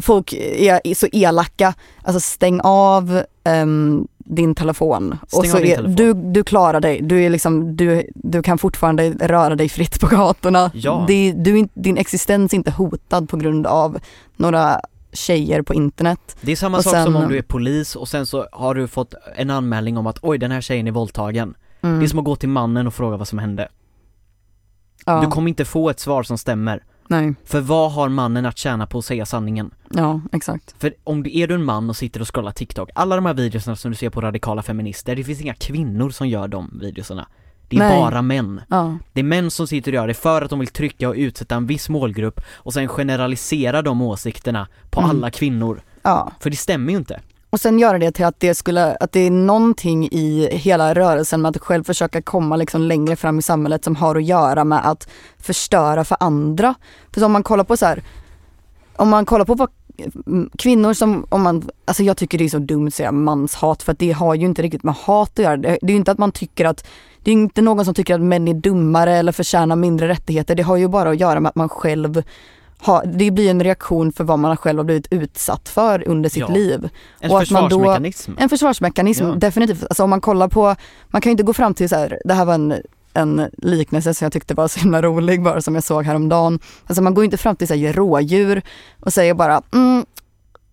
folk 0.01 0.33
är 0.33 0.95
så 0.95 1.07
elaka, 1.13 1.75
alltså 2.03 2.21
stäng 2.21 2.61
av 2.65 3.23
ehm, 3.45 4.07
din 4.19 4.55
telefon. 4.55 5.19
Stäng 5.29 5.41
och 5.41 5.47
så 5.47 5.59
är, 5.59 5.77
telefon. 5.77 5.95
Du, 5.95 6.15
du 6.15 6.45
klarar 6.45 6.81
dig, 6.81 7.01
du, 7.03 7.23
är 7.23 7.31
liksom, 7.31 7.77
du, 7.77 8.11
du 8.15 8.43
kan 8.43 8.59
fortfarande 8.59 9.11
röra 9.11 9.57
dig 9.57 9.69
fritt 9.69 10.01
på 10.01 10.07
gatorna. 10.07 10.71
Ja. 10.75 11.05
Det, 11.09 11.33
du, 11.33 11.69
din 11.75 11.97
existens 11.97 12.53
är 12.53 12.57
inte 12.57 12.71
hotad 12.71 13.29
på 13.29 13.37
grund 13.37 13.67
av 13.67 13.99
några 14.37 14.81
tjejer 15.15 15.63
på 15.63 15.75
internet. 15.75 16.37
Det 16.41 16.53
är 16.53 16.57
samma 16.57 16.77
Och 16.79 16.85
sak 16.85 16.93
som 16.95 17.05
sen- 17.13 17.17
om 17.23 17.29
du 17.29 17.39
är 17.39 17.43
polis 17.43 17.97
och 17.97 18.09
sen 18.09 18.27
så 18.27 18.47
har 18.53 18.75
du 18.75 18.89
fått 18.89 19.15
en 19.37 19.51
anmälning 19.51 19.97
om 19.99 20.07
att 20.07 20.19
oj 20.23 20.39
den 20.39 20.51
här 20.51 20.61
tjejen 20.61 20.87
är 20.87 20.91
våldtagen. 20.93 21.55
Mm. 21.81 21.99
Det 21.99 22.05
är 22.05 22.09
som 22.09 22.19
att 22.19 22.25
gå 22.25 22.37
till 22.37 22.49
mannen 22.49 22.87
och 22.87 22.95
fråga 22.95 23.17
vad 23.17 23.29
som 23.29 23.39
hände. 23.39 23.69
ja, 25.07 25.21
Du 25.21 25.27
kommer 25.27 25.49
inte 25.49 25.65
få 25.65 25.91
ett 25.91 26.01
svar 26.01 26.23
som 26.23 26.39
stämmer. 26.39 26.85
Nej, 27.09 27.35
För 27.45 27.61
vad 27.61 27.93
har 27.93 28.09
mannen 28.09 28.47
att 28.47 28.59
tjäna 28.59 28.87
på 28.87 28.99
att 28.99 29.05
säga 29.05 29.27
sanningen? 29.27 29.71
ja 29.91 30.21
exakt. 30.33 30.75
För 30.79 30.95
om 31.05 31.23
du 31.23 31.39
är 31.39 31.49
du 31.49 31.55
en 31.55 31.65
man 31.65 31.91
och 31.91 31.97
sitter 31.97 32.21
och 32.21 32.35
scrollar 32.35 32.51
TikTok, 32.53 32.91
alla 32.95 33.17
de 33.17 33.27
här 33.27 33.35
videorna 33.35 33.77
som 33.77 33.91
du 33.91 33.97
ser 33.97 34.11
på 34.11 34.21
radikala 34.21 34.63
feminister, 34.63 35.17
det 35.17 35.25
finns 35.25 35.41
inga 35.41 35.55
kvinnor 35.55 36.11
som 36.11 36.29
gör 36.29 36.49
de 36.49 36.79
videorna. 36.81 37.29
Det 37.79 37.85
är 37.85 37.89
Nej. 37.89 38.01
bara 38.01 38.23
män. 38.23 38.61
Ja, 38.69 38.99
Det 39.13 39.21
är 39.21 39.25
män 39.25 39.51
som 39.51 39.67
sitter 39.67 39.93
och 39.93 39.95
gör 39.95 40.07
det 40.07 40.15
för 40.15 40.43
att 40.43 40.51
de 40.51 40.59
vill 40.59 40.69
trycka 40.69 41.09
och 41.09 41.15
utsätta 41.15 41.55
en 41.55 41.67
viss 41.67 41.89
målgrupp 41.89 42.41
och 42.55 42.73
sen 42.73 42.89
generalisera 42.89 43.83
de 43.83 44.03
åsikterna 44.03 44.67
på 44.91 45.01
Mm. 45.01 45.11
alla 45.11 45.31
kvinnor. 45.31 45.83
ja. 46.03 46.31
För 46.41 46.51
det 46.51 46.57
stämmer 46.57 46.93
ju 46.93 46.99
inte. 46.99 47.21
Och 47.51 47.61
sen 47.61 47.79
göra 47.79 47.99
det 47.99 48.13
till 48.13 48.25
att 48.25 48.41
det 48.41 48.55
skulle, 48.55 48.95
att 48.97 49.13
det 49.13 49.21
är 49.21 49.31
någonting 49.31 50.09
i 50.13 50.49
hela 50.53 50.95
rörelsen 50.95 51.43
med 51.43 51.49
att 51.57 51.63
själv 51.63 51.85
försöka 51.85 52.23
komma 52.23 52.57
liksom 52.57 52.83
längre 52.83 53.17
fram 53.17 53.39
i 53.39 53.43
samhället 53.43 53.85
som 53.85 53.97
har 53.97 54.17
att 54.17 54.25
göra 54.25 54.65
med 54.65 54.87
att 54.91 55.09
förstöra 55.39 56.05
för 56.05 56.17
andra. 56.21 56.75
För 57.13 57.25
om 57.25 57.33
man 57.33 57.43
kollar 57.43 57.65
på 57.65 57.77
så 57.77 57.87
här, 57.87 58.03
om 58.97 59.09
man 59.09 59.27
kollar 59.27 59.45
på 59.45 59.55
vad 59.55 59.69
kvinnor 60.59 60.93
som, 60.93 61.27
om 61.29 61.43
man, 61.43 61.69
alltså 61.85 62.03
jag 62.03 62.17
tycker 62.17 62.39
det 62.39 62.45
är 62.45 62.49
så 62.49 62.59
dumt 62.59 62.87
att 62.87 62.95
säga 62.95 63.13
manshat 63.13 63.83
för 63.83 63.93
att 63.93 63.99
det 63.99 64.13
har 64.13 64.35
ju 64.35 64.47
inte 64.47 64.63
riktigt 64.63 64.83
med 64.83 64.95
hat 64.95 65.31
att 65.39 65.39
göra. 65.45 65.57
Det, 65.57 65.69
det 65.83 65.87
är 65.87 65.91
ju 65.91 65.97
inte 65.97 66.11
att 66.13 66.19
man 66.19 66.33
tycker 66.33 66.65
att, 66.65 66.87
det 67.25 67.31
är 67.31 67.33
inte 67.33 67.63
någon 67.63 67.85
som 67.85 67.95
tycker 67.95 68.15
att 68.15 68.21
män 68.21 68.49
är 68.49 68.55
dummare 68.55 69.17
eller 69.17 69.33
förtjänar 69.33 69.77
mindre 69.77 70.09
rättigheter. 70.09 70.55
Det 70.55 70.63
har 70.63 70.77
ju 70.77 70.89
bara 70.89 71.11
att 71.11 71.21
göra 71.21 71.41
med 71.41 71.49
att 71.49 71.55
man 71.55 71.69
själv 71.69 72.23
har, 72.79 73.05
det 73.07 73.31
blir 73.31 73.51
en 73.51 73.63
reaktion 73.63 74.13
för 74.13 74.25
vad 74.25 74.39
man 74.39 74.57
själv 74.57 74.79
har 74.79 74.85
blivit 74.85 75.07
utsatt 75.11 75.69
för 75.69 76.09
under 76.09 76.29
sitt 76.31 76.41
Ja. 76.41 76.49
liv. 76.49 76.89
En 77.21 77.31
Och 77.31 77.43
att 77.43 77.51
man 77.51 77.63
då- 77.63 77.69
försvarsmekanism. 77.79 78.33
En 78.39 78.49
försvarsmekanism, 78.49 79.25
Ja. 79.25 79.35
definitivt. 79.35 79.83
Alltså 79.91 80.03
om 80.05 80.11
man 80.11 80.21
kollar 80.21 80.49
på, 80.49 80.77
man 81.09 81.23
kan 81.23 81.31
ju 81.31 81.33
inte 81.33 81.43
gå 81.43 81.53
fram 81.53 81.75
till 81.75 81.89
så 81.89 81.97
här, 81.97 82.19
det 82.25 82.35
här 82.35 82.45
var 82.45 82.55
en, 82.55 82.75
en 83.15 83.51
liknelse 83.59 84.15
som 84.15 84.25
jag 84.25 84.33
tyckte 84.33 84.55
var 84.55 84.69
så 84.69 84.81
himla 84.81 85.03
rolig 85.03 85.43
bara 85.43 85.61
som 85.63 85.75
jag 85.75 85.85
såg 85.85 86.05
häromdagen. 86.05 86.59
Alltså 86.87 87.03
man 87.03 87.15
går 87.15 87.25
inte 87.25 87.37
fram 87.37 87.57
till 87.57 87.69
så 87.69 87.75
här, 87.75 87.93
rådjur 87.93 88.63
och 89.01 89.13
säger 89.13 89.35
bara, 89.35 89.63
mm, 89.73 90.05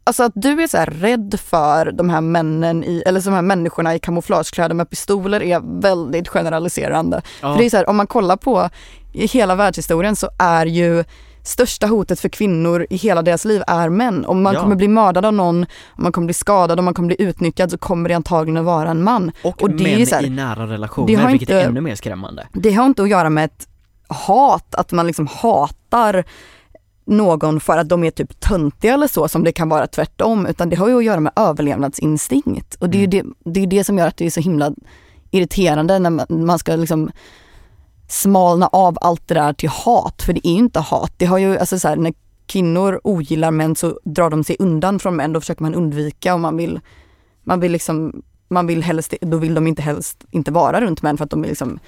alltså 0.03 0.23
att 0.23 0.31
du 0.35 0.63
är 0.63 0.67
så 0.67 0.77
rädd 0.87 1.39
för 1.45 1.91
de 1.91 2.09
här 2.09 2.21
männen 2.21 2.83
i, 2.83 3.03
eller 3.05 3.21
de 3.21 3.33
här 3.33 3.41
människorna 3.41 3.95
i 3.95 3.99
kamouflagekläder 3.99 4.75
med 4.75 4.89
pistoler 4.89 5.43
är 5.43 5.81
väldigt 5.81 6.27
generaliserande. 6.27 7.21
Ja. 7.41 7.53
För 7.53 7.59
det 7.59 7.65
är 7.65 7.69
så 7.69 7.77
här, 7.77 7.89
om 7.89 7.95
man 7.97 8.07
kollar 8.07 8.37
på 8.37 8.69
hela 9.13 9.55
världshistorien 9.55 10.15
så 10.15 10.29
är 10.39 10.65
ju 10.65 11.03
största 11.43 11.87
hotet 11.87 12.19
för 12.19 12.29
kvinnor 12.29 12.87
i 12.89 12.95
hela 12.95 13.21
deras 13.21 13.45
liv 13.45 13.63
är 13.67 13.89
män. 13.89 14.25
Om 14.25 14.41
man 14.41 14.53
Ja. 14.53 14.61
kommer 14.61 14.75
bli 14.75 14.87
mördad 14.87 15.25
av 15.25 15.33
någon, 15.33 15.61
om 15.89 16.03
man 16.03 16.11
kommer 16.11 16.25
bli 16.25 16.33
skadad, 16.33 16.79
om 16.79 16.85
man 16.85 16.93
kommer 16.93 17.07
bli 17.07 17.21
utnyttjad 17.21 17.71
så 17.71 17.77
kommer 17.77 18.09
det 18.09 18.15
antagligen 18.15 18.57
att 18.57 18.65
vara 18.65 18.89
en 18.89 19.03
man. 19.03 19.31
och, 19.43 19.61
och 19.61 19.69
män 19.71 20.05
här- 20.11 20.25
i 20.25 20.29
nära 20.29 20.67
relationer, 20.67 21.17
har 21.17 21.29
vilket 21.31 21.49
är 21.49 21.57
inte- 21.59 21.69
ännu 21.69 21.81
mer 21.81 21.95
skrämmande. 21.95 22.47
Det 22.53 22.73
har 22.73 22.85
inte 22.85 23.03
att 23.03 23.09
göra 23.09 23.29
med 23.29 23.45
ett 23.45 23.67
hat, 24.07 24.75
att 24.75 24.91
man 24.91 25.07
liksom 25.07 25.27
hatar 25.27 26.23
någon 27.11 27.59
för 27.59 27.77
att 27.77 27.89
de 27.89 28.03
är 28.03 28.11
typ 28.11 28.39
töntiga 28.39 28.93
eller 28.93 29.07
så 29.07 29.27
som 29.27 29.43
det 29.43 29.51
kan 29.51 29.69
vara 29.69 29.87
tvärtom 29.87 30.45
utan 30.45 30.69
det 30.69 30.75
har 30.75 30.87
ju 30.87 30.97
att 30.97 31.03
göra 31.03 31.19
med 31.19 31.33
överlevnadsinstinkt 31.35 32.75
och 32.75 32.89
det 32.89 32.97
är 32.97 33.01
ju 33.01 33.07
det, 33.07 33.23
det, 33.45 33.59
är 33.59 33.67
det 33.67 33.83
som 33.83 33.97
gör 33.97 34.07
att 34.07 34.17
det 34.17 34.25
är 34.25 34.29
så 34.29 34.41
himla 34.41 34.71
irriterande 35.31 35.99
när 35.99 36.09
man, 36.09 36.25
man 36.29 36.59
ska 36.59 36.75
liksom 36.75 37.11
smalna 38.09 38.67
av 38.67 38.97
allt 39.01 39.27
det 39.27 39.33
där 39.33 39.53
till 39.53 39.69
hat 39.69 40.21
för 40.21 40.33
det 40.33 40.47
är 40.47 40.51
ju 40.51 40.57
inte 40.57 40.79
hat. 40.79 41.13
Det 41.17 41.25
har 41.25 41.37
ju, 41.37 41.57
alltså 41.57 41.79
så 41.79 41.87
här, 41.87 41.95
när 41.95 42.13
kvinnor 42.45 43.01
ogillar 43.03 43.51
män 43.51 43.75
så 43.75 43.99
drar 44.03 44.29
de 44.29 44.43
sig 44.43 44.55
undan 44.59 44.99
från 44.99 45.15
män, 45.15 45.33
då 45.33 45.39
försöker 45.39 45.63
man 45.63 45.75
undvika 45.75 46.33
och 46.33 46.39
man 46.39 46.57
vill, 46.57 46.79
man 47.43 47.59
vill 47.59 47.71
liksom, 47.71 48.21
man 48.47 48.67
vill 48.67 48.83
helst, 48.83 49.13
då 49.21 49.37
vill 49.37 49.53
de 49.53 49.67
inte 49.67 49.81
helst 49.81 50.25
inte 50.31 50.51
vara 50.51 50.81
runt 50.81 51.01
män 51.01 51.17
för 51.17 51.25
att 51.25 51.31
de 51.31 51.43
är 51.43 51.47
liksom 51.47 51.79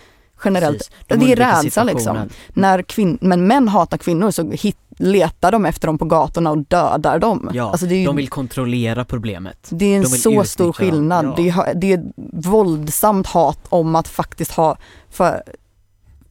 generellt. 0.46 0.92
De 1.08 1.16
det 1.16 1.32
är 1.32 1.36
rädsla 1.36 1.84
liksom. 1.84 2.30
När 2.54 2.82
kvin- 2.82 3.18
men 3.22 3.48
män 3.48 3.68
hatar 3.68 3.98
kvinnor 3.98 4.32
så 4.32 4.52
hit, 4.52 4.78
letar 4.98 5.52
de 5.52 5.66
efter 5.66 5.88
dem 5.88 5.98
på 5.98 6.06
gatorna 6.06 6.52
och 6.52 6.58
dödar 6.58 7.20
dem. 7.20 7.50
Ja, 7.54 7.72
alltså 7.72 7.86
ju- 7.86 8.06
de 8.06 8.16
vill 8.16 8.30
kontrollera 8.30 9.06
problemet. 9.06 9.68
det 9.72 9.86
är 9.86 9.96
en 9.98 10.02
de 10.02 10.08
så 10.10 10.44
stor 10.44 10.74
skillnad. 10.74 11.26
ja. 11.26 11.34
Det, 11.38 11.50
är, 11.50 11.74
det 11.74 11.94
är 11.94 12.04
våldsamt 12.50 13.28
hat 13.28 13.60
om 13.70 13.96
att 13.96 14.08
faktiskt 14.08 14.52
ha, 14.52 14.78
för, 15.10 15.44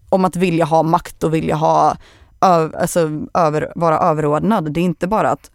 om 0.08 0.24
att 0.24 0.36
vilja 0.36 0.64
ha 0.64 0.82
makt 0.82 1.24
och 1.24 1.34
vilja 1.34 1.54
ha, 1.56 1.96
ö, 2.40 2.70
alltså, 2.80 3.10
över, 3.34 3.72
vara 3.76 3.98
överordnad. 3.98 4.72
Det 4.72 4.80
är 4.80 4.84
inte 4.84 5.06
bara 5.06 5.30
att 5.30 5.50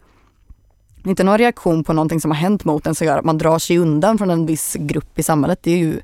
inte 1.04 1.24
någon 1.24 1.38
reaktion 1.38 1.84
på 1.84 1.92
någonting 1.92 2.20
som 2.20 2.30
har 2.30 2.38
hänt 2.38 2.64
mot 2.64 2.86
en 2.86 2.94
som 2.94 3.06
gör 3.06 3.18
att 3.18 3.24
man 3.24 3.38
drar 3.38 3.58
sig 3.58 3.78
undan 3.78 4.18
från 4.18 4.30
en 4.30 4.46
viss 4.46 4.76
grupp 4.80 5.18
i 5.18 5.22
samhället. 5.22 5.58
Det 5.62 5.70
är 5.70 5.78
ju 5.78 6.00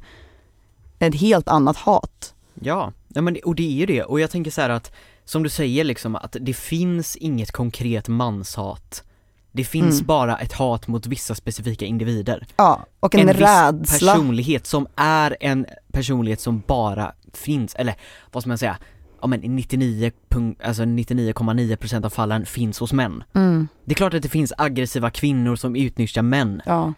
ett 0.99 1.15
helt 1.15 1.49
annat 1.49 1.77
hat. 1.77 2.35
Ja, 2.61 2.93
ja 3.09 3.21
men, 3.23 3.35
det- 3.35 3.41
och 3.43 3.55
det 3.55 3.63
är 3.63 3.71
ju 3.81 3.87
det, 3.87 4.03
och 4.03 4.21
jag 4.21 4.31
tänker 4.31 4.51
så 4.51 4.61
här 4.61 4.71
att, 4.71 4.93
som 5.25 5.43
du 5.43 5.49
säger 5.49 5.85
liksom, 5.85 6.17
att 6.17 6.37
det 6.41 6.55
finns 6.55 7.17
inget 7.17 7.53
konkret 7.53 8.09
manshat. 8.09 9.05
Det 9.53 9.65
finns 9.65 9.95
Mm. 9.95 10.07
bara 10.07 10.39
ett 10.39 10.53
hat 10.53 10.89
mot 10.89 11.07
vissa 11.07 11.35
specifika 11.35 11.85
individer. 11.85 12.47
Ja, 12.57 12.87
och 13.01 13.15
en, 13.15 13.27
viss 13.27 13.37
rädsla. 13.37 14.13
personlighet 14.13 14.67
som 14.67 14.87
är 14.97 15.37
en 15.41 15.67
personlighet 15.93 16.41
som 16.41 16.63
bara 16.67 17.13
finns, 17.33 17.75
eller 17.75 17.95
vad 18.33 18.43
ska 18.43 18.49
man 18.49 18.59
säga, 18.59 18.77
ja 19.21 19.27
men 19.27 19.41
99, 19.41 20.13
punk- 20.29 20.57
alltså 20.65 20.83
99,9% 20.83 22.05
av 22.05 22.11
fallen 22.11 22.47
finns 22.47 22.79
hos 22.79 22.93
män. 22.93 23.25
Mm, 23.35 23.69
Det 23.85 23.93
är 23.93 23.97
klart 23.97 24.15
att 24.15 24.23
det 24.23 24.29
finns 24.29 24.53
aggressiva 24.59 25.11
kvinnor 25.11 25.57
som 25.57 25.77
utnyttjar 25.77 26.23
män, 26.23 26.63
ja, 26.67 26.93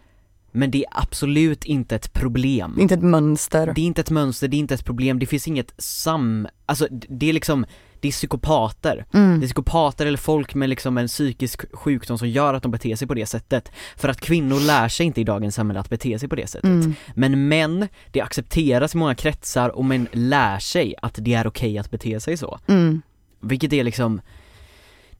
men 0.51 0.71
det 0.71 0.77
är 0.77 0.85
absolut 0.91 1.63
inte 1.65 1.95
ett 1.95 2.13
problem. 2.13 2.77
inte 2.79 2.93
ett 2.93 3.01
mönster. 3.03 3.71
Det 3.75 3.81
är 3.81 3.85
inte 3.85 4.01
ett 4.01 4.09
mönster, 4.09 4.47
det 4.47 4.57
är 4.57 4.59
inte 4.59 4.73
ett 4.73 4.85
problem, 4.85 5.19
det 5.19 5.25
finns 5.25 5.47
inget 5.47 5.73
sam... 5.77 6.47
Alltså 6.65 6.87
det 6.91 7.29
är 7.29 7.33
liksom, 7.33 7.65
det 7.99 8.07
är 8.07 8.11
psykopater. 8.11 9.05
Mm. 9.13 9.39
Det 9.39 9.45
är 9.45 9.47
psykopater 9.47 10.05
eller 10.05 10.17
folk 10.17 10.55
med 10.55 10.69
liksom 10.69 10.97
en 10.97 11.07
psykisk 11.07 11.75
sjukdom 11.75 12.17
som 12.17 12.29
gör 12.29 12.53
att 12.53 12.63
de 12.63 12.71
beter 12.71 12.95
sig 12.95 13.07
på 13.07 13.13
det 13.13 13.25
sättet. 13.25 13.71
För 13.95 14.09
att 14.09 14.21
kvinnor 14.21 14.59
lär 14.59 14.87
sig 14.87 15.05
inte 15.05 15.21
i 15.21 15.23
dagens 15.23 15.55
samhälle 15.55 15.79
att 15.79 15.89
bete 15.89 16.19
sig 16.19 16.29
på 16.29 16.35
det 16.35 16.47
sättet. 16.47 16.69
Mm. 16.69 16.93
Men 17.15 17.47
män, 17.47 17.87
det 18.11 18.21
accepteras 18.21 18.95
i 18.95 18.97
många 18.97 19.15
kretsar 19.15 19.69
och 19.69 19.85
män 19.85 20.07
lär 20.11 20.59
sig 20.59 20.95
att 21.01 21.15
det 21.17 21.33
är 21.33 21.47
okej 21.47 21.77
att 21.77 21.91
bete 21.91 22.19
sig 22.19 22.37
så. 22.37 22.59
Mm. 22.67 23.01
Vilket 23.41 23.73
är 23.73 23.83
liksom, 23.83 24.21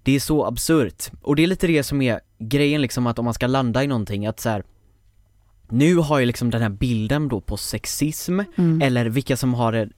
det 0.04 0.12
är 0.16 0.20
så 0.20 0.46
absurt. 0.46 1.04
Och 1.22 1.36
det 1.36 1.44
är 1.44 1.48
lite 1.48 1.68
det 1.68 1.84
som 1.84 2.02
är 2.02 2.20
grejen 2.40 2.82
liksom 2.82 3.08
att 3.08 3.20
om 3.20 3.26
man 3.26 3.34
ska 3.34 3.48
landa 3.48 3.84
i 3.84 3.88
någonting 3.88 4.28
att 4.28 4.40
så 4.40 4.50
här. 4.50 4.64
Nu 5.70 5.96
har 5.96 6.20
ju 6.20 6.26
liksom 6.26 6.50
den 6.50 6.62
här 6.62 6.70
bilden 6.70 7.28
då 7.28 7.42
på 7.42 7.58
sexism, 7.58 8.40
Mm. 8.56 8.82
eller 8.82 9.06
vilka 9.06 9.38
som 9.38 9.54
har 9.54 9.90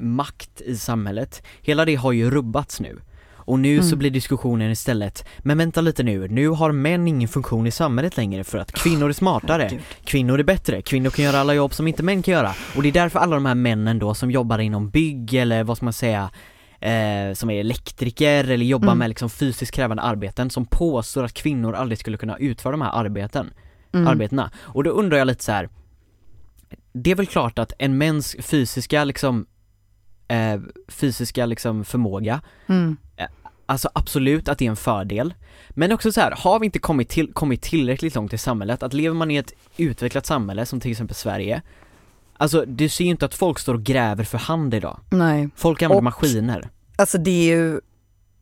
makt 0.00 0.60
i 0.60 0.76
samhället, 0.76 1.42
hela 1.62 1.84
det 1.84 1.94
har 1.94 2.12
ju 2.12 2.30
rubbats 2.30 2.80
nu. 2.80 2.98
Och 3.32 3.58
nu 3.58 3.80
så 3.82 3.86
Mm. 3.86 3.98
blir 3.98 4.10
diskussionen 4.10 4.70
istället, 4.70 5.24
men 5.38 5.58
vänta 5.58 5.80
lite 5.80 6.02
nu, 6.02 6.28
nu 6.28 6.48
har 6.48 6.72
män 6.72 7.08
ingen 7.08 7.28
funktion 7.28 7.66
i 7.66 7.70
samhället 7.70 8.16
längre 8.16 8.44
för 8.44 8.58
att 8.58 8.72
kvinnor 8.72 9.08
är 9.08 9.12
smartare, 9.12 9.62
Herregud. 9.62 9.80
kvinnor 10.04 10.38
är 10.40 10.44
bättre, 10.44 10.82
kvinnor 10.82 11.10
kan 11.10 11.24
göra 11.24 11.38
alla 11.38 11.54
jobb 11.54 11.74
som 11.74 11.88
inte 11.88 12.02
män 12.02 12.22
kan 12.22 12.34
göra. 12.34 12.52
Och 12.76 12.82
det 12.82 12.88
är 12.88 12.92
därför 12.92 13.18
alla 13.18 13.34
de 13.36 13.46
här 13.46 13.54
männen 13.54 13.98
då 13.98 14.14
som 14.14 14.30
jobbar 14.30 14.58
inom 14.58 14.90
bygg 14.90 15.34
eller 15.34 15.64
vad 15.64 15.76
ska 15.76 15.84
man 15.86 15.92
säga, 15.92 16.30
eh, 16.80 17.34
som 17.34 17.50
är 17.50 17.60
elektriker 17.60 18.44
eller 18.50 18.64
jobbar 18.66 18.86
Mm. 18.88 18.98
med 18.98 19.08
liksom 19.08 19.30
fysiskt 19.30 19.72
krävande 19.74 20.02
arbeten 20.02 20.50
som 20.50 20.66
påstår 20.66 21.24
att 21.24 21.32
kvinnor 21.34 21.74
aldrig 21.74 21.98
skulle 21.98 22.16
kunna 22.16 22.36
utföra 22.36 22.70
de 22.70 22.80
här 22.80 22.92
arbeten 22.92 23.50
Mm. 23.94 24.06
arbetena. 24.08 24.50
Och 24.56 24.84
då 24.84 24.90
undrar 24.90 25.18
jag 25.18 25.26
lite 25.26 25.44
så 25.44 25.52
här. 25.52 25.68
Det 26.92 27.10
är 27.10 27.14
väl 27.14 27.26
klart 27.26 27.58
att 27.58 27.72
en 27.78 27.98
mäns 27.98 28.36
fysiska 28.40 29.04
liksom 29.04 29.46
eh, 30.30 30.60
fysiska 30.88 31.46
liksom 31.46 31.84
förmåga, 31.84 32.40
Mm. 32.68 32.96
alltså 33.66 33.90
absolut 33.94 34.48
att 34.48 34.58
det 34.58 34.66
är 34.66 34.70
en 34.70 34.76
fördel. 34.76 35.34
Men 35.70 35.92
också 35.92 36.12
så 36.12 36.20
här, 36.20 36.34
har 36.38 36.58
vi 36.60 36.66
inte 36.66 36.78
kommit, 36.78 37.08
till, 37.08 37.32
kommit 37.32 37.62
tillräckligt 37.62 38.14
långt 38.14 38.32
i 38.32 38.38
samhället, 38.38 38.82
att 38.82 38.92
lever 38.94 39.16
man 39.16 39.30
i 39.30 39.36
ett 39.36 39.52
utvecklat 39.76 40.26
samhälle 40.26 40.66
som 40.66 40.80
till 40.80 40.90
exempel 40.90 41.14
Sverige, 41.14 41.62
alltså 42.36 42.64
du 42.66 42.88
ser 42.88 43.04
ju 43.04 43.10
inte 43.10 43.24
att 43.24 43.34
folk 43.34 43.58
står 43.58 43.74
och 43.74 43.82
gräver 43.82 44.24
för 44.24 44.38
hand 44.38 44.74
idag. 44.74 45.00
Nej, 45.10 45.48
Folk 45.56 45.82
använder 45.82 45.96
Och- 45.98 46.04
maskiner. 46.04 46.68
alltså 46.96 47.18
det 47.18 47.30
är 47.30 47.56
ju 47.56 47.80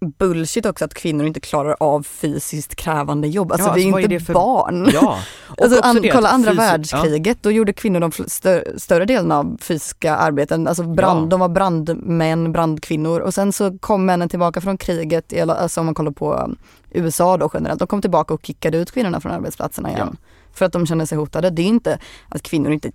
bullshit 0.01 0.67
också 0.67 0.85
att 0.85 0.95
kvinnor 0.95 1.27
inte 1.27 1.41
klarar 1.41 1.77
av 1.81 2.03
fysiskt 2.03 2.75
krävande 2.77 3.29
jobb. 3.29 3.53
Alltså 3.53 3.69
Ja, 3.69 3.73
vi 3.75 3.83
är 3.83 3.87
alltså, 3.87 3.99
inte 4.01 4.15
är 4.15 4.19
det 4.19 4.25
för- 4.25 4.35
barn. 4.35 4.89
Ja, 4.93 5.19
och 5.49 5.63
Alltså, 5.65 5.81
an, 5.83 5.99
det 6.03 6.09
kolla 6.09 6.29
andra 6.29 6.51
fysi- 6.53 6.57
världskriget, 6.57 7.39
då 7.43 7.51
gjorde 7.51 7.73
kvinnor 7.73 8.01
de 8.01 8.13
stö, 8.29 8.63
större 8.77 9.05
delen 9.05 9.33
av 9.33 9.57
fysiska 9.61 10.17
arbeten, 10.17 10.67
alltså 10.69 10.83
brand, 10.83 11.25
Ja. 11.25 11.29
de 11.29 11.41
var 11.41 11.49
brandmän, 11.49 12.53
brandkvinnor 12.53 13.21
och 13.21 13.35
sen 13.35 13.53
så 13.53 13.79
kom 13.79 14.07
männen 14.07 14.29
tillbaka 14.29 14.61
från 14.61 14.79
kriget, 14.79 15.41
alltså 15.51 15.81
om 15.81 15.87
man 15.87 15.95
kollar 15.95 16.13
på 16.13 16.35
um, 16.35 16.57
USA 16.91 17.37
då 17.37 17.51
generellt, 17.55 17.79
de 17.79 17.89
kom 17.89 18.01
tillbaka 18.01 18.35
och 18.35 18.41
kickade 18.47 18.79
ut 18.79 18.91
kvinnorna 18.93 19.21
från 19.21 19.33
arbetsplatserna 19.33 19.91
igen. 19.91 20.17
För 20.53 20.65
att 20.67 20.73
de 20.73 20.87
kände 20.87 21.07
sig 21.07 21.19
hotade. 21.19 21.51
Det 21.51 21.63
är 21.63 21.67
inte 21.67 21.99
att 22.29 22.43
kvinnor 22.43 22.73
inte 22.73 22.91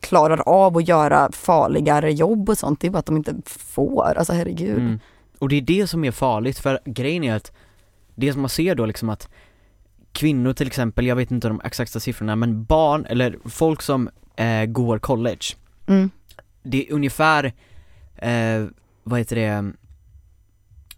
klarar 0.00 0.48
av 0.48 0.76
att 0.76 0.88
göra 0.88 1.32
farligare 1.32 2.12
jobb 2.12 2.48
och 2.50 2.58
sånt, 2.58 2.80
det 2.80 2.86
är 2.86 2.90
bara 2.90 2.98
att 2.98 3.06
de 3.06 3.16
inte 3.16 3.34
får, 3.46 4.14
alltså 4.18 4.32
herregud. 4.32 4.78
Mm. 4.78 5.00
Och 5.44 5.48
det 5.50 5.56
är 5.56 5.60
det 5.60 5.86
som 5.86 6.04
är 6.04 6.10
farligt 6.10 6.58
för 6.58 6.78
grejen 6.84 7.24
är 7.24 7.34
att 7.36 7.52
det 8.14 8.32
som 8.32 8.40
man 8.42 8.48
ser 8.48 8.74
då 8.74 8.86
liksom 8.86 9.08
att 9.08 9.28
kvinnor 10.12 10.52
till 10.52 10.66
exempel, 10.66 11.06
jag 11.06 11.16
vet 11.16 11.30
inte 11.30 11.48
de 11.48 11.60
exakta 11.64 12.00
siffrorna 12.00 12.36
men 12.36 12.64
barn 12.64 13.06
eller 13.06 13.38
folk 13.44 13.82
som 13.82 14.10
eh, 14.36 14.64
går 14.64 14.98
college 14.98 15.44
Mm. 15.86 16.10
det 16.62 16.88
är 16.88 16.92
ungefär, 16.92 17.52
eh, 18.16 18.64
vad 19.02 19.18
heter 19.18 19.36
det, 19.36 19.72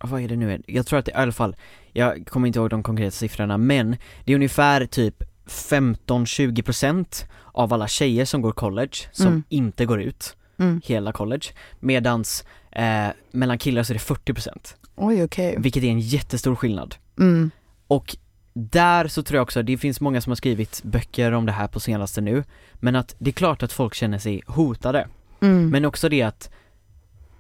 vad 0.01 0.21
är 0.23 0.29
det 0.29 0.37
nu, 0.37 0.63
jag 0.67 0.87
tror 0.87 0.99
att 0.99 1.05
det 1.05 1.11
i 1.11 1.15
alla 1.15 1.33
fall, 1.33 1.57
jag 1.93 2.27
kommer 2.27 2.47
inte 2.47 2.59
ihåg 2.59 2.71
de 2.71 2.83
konkreta 2.83 3.11
siffrorna 3.11 3.59
men 3.59 3.97
det 4.25 4.33
är 4.33 4.37
ungefär 4.37 4.87
typ 4.87 5.23
15-20% 5.47 7.25
av 7.53 7.73
alla 7.73 7.89
tjejer 7.89 8.25
som 8.25 8.43
går 8.43 8.53
college 8.53 8.97
som 9.13 9.27
Mm. 9.27 9.43
inte 9.49 9.87
går 9.87 10.01
ut 10.03 10.37
Mm. 10.59 10.81
hela 10.85 11.13
college 11.13 11.47
medans 11.81 12.45
eh, 12.77 13.09
mellan 13.31 13.59
killar 13.59 13.83
så 13.83 13.93
är 13.93 13.95
det 13.95 14.01
40% 14.33 14.75
Oj 14.97 15.25
okej. 15.25 15.55
vilket 15.59 15.83
är 15.85 15.89
en 15.89 16.01
jättestor 16.01 16.55
skillnad 16.55 16.95
Mm. 17.19 17.51
och 17.87 18.17
där 18.53 19.09
så 19.09 19.23
tror 19.23 19.37
jag 19.37 19.43
också, 19.43 19.63
det 19.63 19.79
finns 19.79 20.01
många 20.01 20.21
som 20.21 20.31
har 20.31 20.37
skrivit 20.37 20.83
böcker 20.83 21.33
om 21.33 21.47
det 21.47 21.53
här 21.53 21.67
på 21.69 21.81
senaste 21.81 22.21
nu 22.21 22.45
men 22.75 22.97
att 22.97 23.15
det 23.19 23.31
är 23.31 23.33
klart 23.33 23.63
att 23.63 23.73
folk 23.73 23.95
känner 23.95 24.19
sig 24.19 24.43
hotade 24.47 25.09
Mm. 25.41 25.71
men 25.71 25.85
också 25.85 26.09
det 26.09 26.23
att 26.23 26.51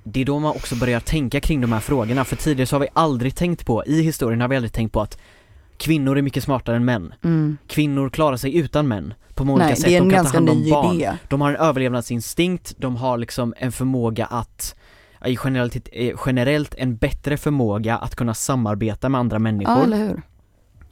det 0.04 0.20
är 0.20 0.24
då 0.24 0.38
man 0.38 0.50
också 0.50 0.76
börjar 0.76 1.00
tänka 1.00 1.40
kring 1.40 1.60
de 1.60 1.72
här 1.72 1.80
frågorna, 1.80 2.24
för 2.24 2.36
tidigare 2.36 2.66
så 2.66 2.76
har 2.76 2.80
vi 2.80 2.88
aldrig 2.92 3.34
tänkt 3.34 3.66
på, 3.66 3.84
i 3.86 4.02
historien 4.02 4.40
har 4.40 4.48
vi 4.48 4.56
aldrig 4.56 4.72
tänkt 4.72 4.92
på 4.92 5.00
att 5.00 5.18
kvinnor 5.76 6.18
är 6.18 6.22
mycket 6.22 6.44
smartare 6.44 6.76
än 6.76 6.84
män. 6.84 7.14
Mm. 7.24 7.56
Kvinnor 7.66 8.10
klarar 8.10 8.36
sig 8.36 8.56
utan 8.56 8.88
män 8.88 9.14
på 9.34 9.44
många 9.44 9.64
olika 9.64 9.76
sätt, 9.76 9.98
de 9.98 10.10
kan 10.10 10.24
ta 10.26 10.32
hand 10.32 10.50
om 10.50 10.70
barn. 10.70 10.96
idé. 10.96 11.12
De 11.28 11.40
har 11.40 11.50
en 11.50 11.56
överlevnadsinstinkt, 11.56 12.74
de 12.78 12.96
har 12.96 13.18
liksom 13.18 13.54
en 13.56 13.72
förmåga 13.72 14.26
att, 14.26 14.74
generellt, 15.44 15.76
eh, 15.92 16.14
generellt 16.26 16.74
en 16.78 16.96
bättre 16.96 17.36
förmåga 17.36 17.96
att 17.96 18.16
kunna 18.16 18.34
samarbeta 18.34 19.08
med 19.08 19.18
andra 19.18 19.38
människor. 19.38 19.74
Ja, 19.76 19.84
eller 19.84 19.96
hur? 19.96 20.22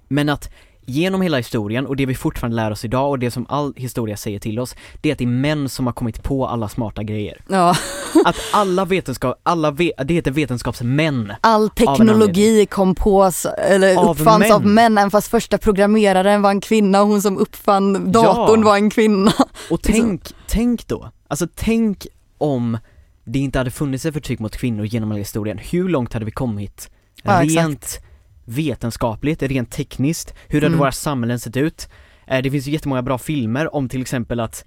Men 0.08 0.28
att 0.28 0.50
genom 0.86 1.22
hela 1.22 1.36
historien 1.36 1.86
och 1.86 1.96
det 1.96 2.06
vi 2.06 2.14
fortfarande 2.14 2.56
lär 2.56 2.70
oss 2.70 2.84
idag 2.84 3.10
och 3.10 3.18
det 3.18 3.30
som 3.30 3.46
all 3.48 3.72
historia 3.76 4.16
säger 4.16 4.38
till 4.38 4.58
oss, 4.58 4.74
det 5.00 5.08
är 5.08 5.12
att 5.12 5.18
det 5.18 5.24
är 5.24 5.28
män 5.28 5.68
som 5.68 5.86
har 5.86 5.92
kommit 5.92 6.22
på 6.22 6.46
alla 6.46 6.68
smarta 6.68 7.02
grejer. 7.02 7.40
Ja. 7.48 7.76
Att 8.24 8.36
alla 8.52 8.84
vetenskap, 8.84 9.40
alla 9.42 9.70
ve, 9.70 9.92
det 10.04 10.14
heter 10.14 10.30
vetenskapsmän. 10.30 11.32
All 11.40 11.70
teknologi 11.70 12.66
kom 12.66 12.94
på, 12.94 13.30
eller 13.58 13.96
Av 13.96 14.10
uppfanns 14.10 14.40
män. 14.40 14.52
av 14.52 14.66
män, 14.66 14.98
även 14.98 15.10
fast 15.10 15.28
första 15.28 15.58
programmeraren 15.58 16.42
var 16.42 16.50
en 16.50 16.60
kvinna 16.60 17.02
och 17.02 17.08
hon 17.08 17.22
som 17.22 17.38
uppfann 17.38 18.12
datorn 18.12 18.60
Ja. 18.60 18.66
var 18.66 18.76
en 18.76 18.90
kvinna. 18.90 19.32
Och 19.70 19.80
tänk, 19.82 20.22
tänk 20.46 20.86
då, 20.86 21.10
alltså 21.28 21.46
tänk 21.54 22.06
om 22.38 22.78
det 23.24 23.38
inte 23.38 23.58
hade 23.58 23.70
funnits 23.70 24.04
ett 24.06 24.14
förtryck 24.14 24.38
mot 24.40 24.56
kvinnor 24.56 24.84
genom 24.84 25.10
hela 25.10 25.18
historien, 25.18 25.58
hur 25.58 25.88
långt 25.88 26.12
hade 26.12 26.24
vi 26.24 26.30
kommit? 26.30 26.90
Ja, 27.22 27.40
rent 27.42 27.98
vetenskapligt, 28.44 29.42
rent 29.42 29.70
tekniskt, 29.70 30.34
hur 30.48 30.58
hade 30.60 30.66
Mm. 30.66 30.78
våra 30.78 30.92
samhällen 30.92 31.40
sett 31.40 31.56
ut? 31.56 31.88
Eh, 32.26 32.42
Det 32.42 32.50
finns 32.50 32.66
ju 32.66 32.72
jättemånga 32.72 33.02
bra 33.02 33.18
filmer 33.18 33.74
om 33.74 33.88
till 33.88 34.00
exempel 34.00 34.40
att 34.40 34.64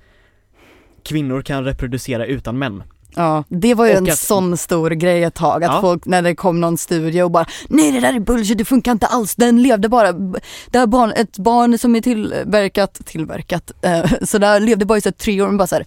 kvinnor 1.03 1.41
kan 1.41 1.63
reproducera 1.65 2.25
utan 2.25 2.57
män. 2.59 2.83
Ja, 3.15 3.43
det 3.49 3.73
var 3.73 3.85
ju 3.85 3.91
Och 3.91 3.97
en 3.97 4.03
att- 4.09 4.17
sån 4.19 4.57
stor 4.57 4.89
grej 4.89 5.23
ett 5.23 5.33
tag, 5.35 5.63
att 5.63 5.71
Ja. 5.73 5.81
folk 5.81 6.05
när 6.05 6.21
det 6.21 6.35
kom 6.35 6.61
någon 6.61 6.77
studie 6.77 7.21
och 7.21 7.31
bara 7.31 7.45
nej 7.69 7.91
det 7.91 7.99
där 7.99 8.13
är 8.13 8.19
bullshit, 8.19 8.57
det 8.57 8.65
funkar 8.65 8.91
inte 8.91 9.05
alls, 9.07 9.35
den 9.35 9.61
levde 9.61 9.89
bara, 9.89 10.11
det 10.71 10.79
här 10.79 10.87
barn, 10.87 11.11
ett 11.15 11.37
barn 11.37 11.77
som 11.77 11.95
är 11.95 12.01
tillverkat, 12.01 13.01
tillverkat, 13.05 13.71
eh, 13.81 14.05
så 14.23 14.37
där 14.37 14.59
levde 14.59 14.85
bara 14.85 14.97
i 14.97 15.01
så 15.01 15.09
här 15.09 15.13
tre 15.13 15.41
år, 15.41 15.47
men 15.47 15.57
bara 15.57 15.67
så 15.67 15.75
här, 15.75 15.85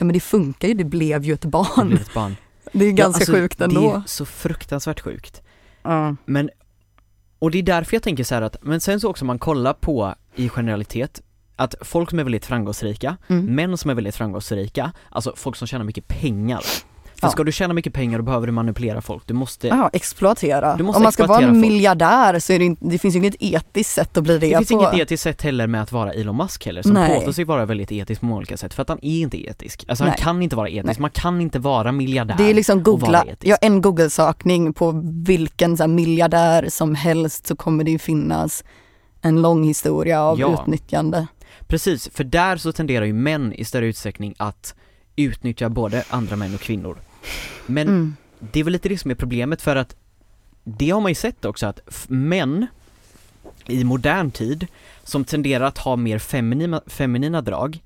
ja 0.00 0.04
men 0.06 0.12
det 0.14 0.20
funkar 0.20 0.68
ju, 0.68 0.74
det 0.74 0.84
blev 0.84 1.24
ju 1.24 1.32
ett 1.34 1.40
Det 1.40 1.48
barn. 1.48 1.88
blev 1.88 2.00
ett 2.00 2.14
barn. 2.14 2.36
Det 2.72 2.84
är 2.84 2.90
ganska 2.92 3.02
Ja, 3.02 3.06
alltså, 3.06 3.32
sjukt 3.32 3.58
Det 3.58 3.64
ändå. 3.64 3.94
är 3.94 4.02
så 4.06 4.24
fruktansvärt 4.24 5.00
sjukt. 5.00 5.42
Ja. 5.82 6.16
Men, 6.24 6.50
och 7.38 7.50
det 7.50 7.58
är 7.58 7.62
därför 7.62 7.94
jag 7.96 8.02
tänker 8.02 8.24
så 8.24 8.34
här 8.34 8.42
att, 8.42 8.56
men 8.62 8.80
sen 8.80 9.00
så 9.00 9.08
också 9.10 9.24
man 9.24 9.38
kollar 9.38 9.72
på 9.72 10.14
i 10.34 10.48
generalitet, 10.48 11.22
att 11.56 11.74
folk 11.80 12.10
som 12.10 12.18
är 12.18 12.24
väldigt 12.24 12.46
framgångsrika, 12.46 13.16
Mm. 13.28 13.44
män 13.54 13.78
som 13.78 13.90
är 13.90 13.94
väldigt 13.94 14.16
framgångsrika, 14.16 14.92
alltså 15.10 15.32
folk 15.36 15.56
som 15.56 15.66
tjänar 15.68 15.84
mycket 15.84 16.08
pengar. 16.08 16.60
För 17.20 17.26
Ja. 17.26 17.30
ska 17.30 17.44
du 17.44 17.52
tjäna 17.52 17.74
mycket 17.74 17.92
pengar 17.94 18.18
då 18.18 18.24
behöver 18.24 18.46
du 18.46 18.52
manipulera 18.52 19.00
folk, 19.00 19.22
du 19.26 19.34
måste 19.34 19.68
Ja, 19.68 19.90
exploatera. 19.92 20.76
Du 20.76 20.82
måste 20.84 20.96
Om 20.96 21.02
man 21.02 21.12
ska 21.12 21.26
vara 21.26 21.38
en 21.40 21.48
folk. 21.48 21.56
miljardär 21.60 22.38
så 22.38 22.52
är 22.52 22.58
det, 22.58 22.64
inte, 22.64 22.84
det 22.84 22.98
finns 22.98 23.14
ju 23.14 23.18
inget 23.18 23.34
etiskt 23.40 23.90
sätt 23.94 24.16
att 24.16 24.24
bli 24.24 24.38
det, 24.38 24.46
Det 24.50 24.56
finns 24.56 24.68
på. 24.68 24.74
inget 24.74 24.94
etiskt 24.94 25.22
sätt 25.22 25.42
heller 25.42 25.66
med 25.66 25.82
att 25.82 25.92
vara 25.92 26.12
Elon 26.12 26.36
Musk 26.36 26.66
heller, 26.66 26.82
som 26.82 26.92
Nej. 26.92 27.14
påstår 27.14 27.32
sig 27.32 27.44
vara 27.44 27.66
väldigt 27.66 27.92
etisk 27.92 28.20
på 28.20 28.26
många 28.26 28.38
olika 28.38 28.56
sätt, 28.56 28.74
för 28.74 28.82
att 28.82 28.88
han 28.88 28.98
är 29.02 29.20
inte 29.20 29.46
etisk. 29.46 29.84
Alltså 29.88 30.04
Nej. 30.04 30.10
han 30.10 30.24
kan 30.34 30.42
inte 30.42 30.56
vara 30.56 30.68
etisk, 30.68 30.86
Nej. 30.86 30.96
man 31.00 31.10
kan 31.10 31.40
inte 31.40 31.58
vara 31.58 31.92
miljardär 31.92 32.34
Det 32.38 32.50
är 32.50 32.54
liksom 32.54 32.82
googla, 32.82 33.24
ja 33.40 33.56
en 33.60 33.80
google-sökning 33.80 34.72
på 34.72 35.02
vilken 35.24 35.76
så 35.76 35.82
här, 35.82 35.88
miljardär 35.88 36.66
som 36.68 36.94
helst 36.94 37.46
så 37.46 37.56
kommer 37.56 37.84
det 37.84 37.90
ju 37.90 37.98
finnas 37.98 38.64
en 39.22 39.42
lång 39.42 39.64
historia 39.64 40.22
av 40.22 40.40
Ja. 40.40 40.60
utnyttjande. 40.62 41.26
Precis, 41.66 42.10
för 42.14 42.24
där 42.24 42.56
så 42.56 42.72
tenderar 42.72 43.04
ju 43.04 43.12
män 43.12 43.52
i 43.52 43.64
större 43.64 43.86
utsträckning 43.86 44.34
att 44.38 44.74
utnyttja 45.16 45.68
både 45.68 46.04
andra 46.10 46.36
män 46.36 46.54
och 46.54 46.60
kvinnor. 46.60 46.96
Men 47.66 47.88
Mm. 47.88 48.16
det 48.38 48.60
är 48.60 48.64
väl 48.64 48.72
lite 48.72 48.88
det 48.88 48.98
som 48.98 49.10
är 49.10 49.14
problemet 49.14 49.62
för 49.62 49.76
att 49.76 49.96
det 50.64 50.90
har 50.90 51.00
man 51.00 51.10
ju 51.10 51.14
sett 51.14 51.44
också 51.44 51.66
att 51.66 51.80
män 52.08 52.66
i 53.66 53.84
modern 53.84 54.30
tid 54.30 54.66
som 55.04 55.24
tenderar 55.24 55.64
att 55.64 55.78
ha 55.78 55.96
mer 55.96 56.18
feminina, 56.18 56.80
feminina 56.86 57.40
drag 57.42 57.82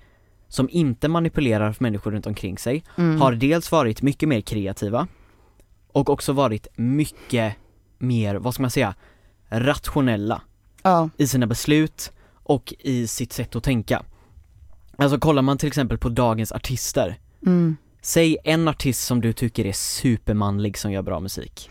som 0.49 0.69
inte 0.71 1.09
manipulerar 1.09 1.77
människor 1.79 2.11
runt 2.11 2.27
omkring 2.27 2.59
sig 2.59 2.85
Mm. 2.99 3.21
har 3.21 3.33
dels 3.33 3.73
varit 3.73 4.03
mycket 4.03 4.29
mer 4.29 4.41
kreativa 4.41 5.07
och 5.93 6.11
också 6.11 6.33
varit 6.33 6.67
mycket 6.77 7.55
mer, 7.99 8.35
vad 8.35 8.55
ska 8.55 8.63
man 8.63 8.71
säga, 8.71 8.95
rationella 9.49 10.43
Ja, 10.83 11.09
i 11.17 11.27
sina 11.27 11.47
beslut 11.47 12.13
och 12.43 12.75
i 12.79 13.07
sitt 13.07 13.33
sätt 13.33 13.57
att 13.57 13.65
tänka. 13.65 14.03
Alltså 14.97 15.19
kollar 15.19 15.43
man 15.43 15.59
till 15.59 15.69
exempel 15.69 15.99
på 15.99 16.09
dagens 16.09 16.53
artister, 16.53 17.19
mm. 17.47 17.77
Säg 18.05 18.37
en 18.45 18.69
artist 18.69 19.05
som 19.07 19.21
du 19.21 19.33
tycker 19.33 19.67
är 19.67 19.73
supermanlig 19.73 20.79
som 20.79 20.93
gör 20.93 21.03
bra 21.03 21.21
musik 21.21 21.71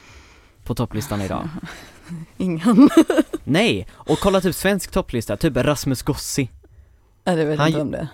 på 0.64 0.76
topplistan 0.76 1.22
idag. 1.22 1.50
ingen. 2.38 2.90
Nej, 3.44 3.88
och 3.92 4.20
kolla 4.20 4.42
typ 4.42 4.56
svensk 4.56 4.92
topplista, 4.92 5.38
typ 5.38 5.58
Rasmus 5.58 6.02
Gossi. 6.02 6.50
Nej, 7.24 7.36
det 7.36 7.46
vet 7.46 7.60
Han- 7.60 7.68
inte 7.68 7.78
vem 7.80 7.92
det. 7.92 8.08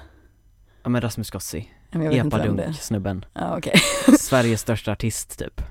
Ja 0.84 0.90
men 0.90 1.02
Rasmus 1.02 1.30
Gossi, 1.32 1.70
Men 1.92 2.02
jag 2.02 2.10
vet 2.10 2.26
inte 2.26 2.38
vem 2.38 2.56
det 2.56 2.64
är. 2.64 2.66
epadunk 2.66 2.82
snubben. 2.82 3.26
Ja, 3.34 3.58
okej. 3.58 3.82
Sveriges 4.20 4.62
största 4.62 4.92
artist 4.92 5.40
typ. 5.40 5.62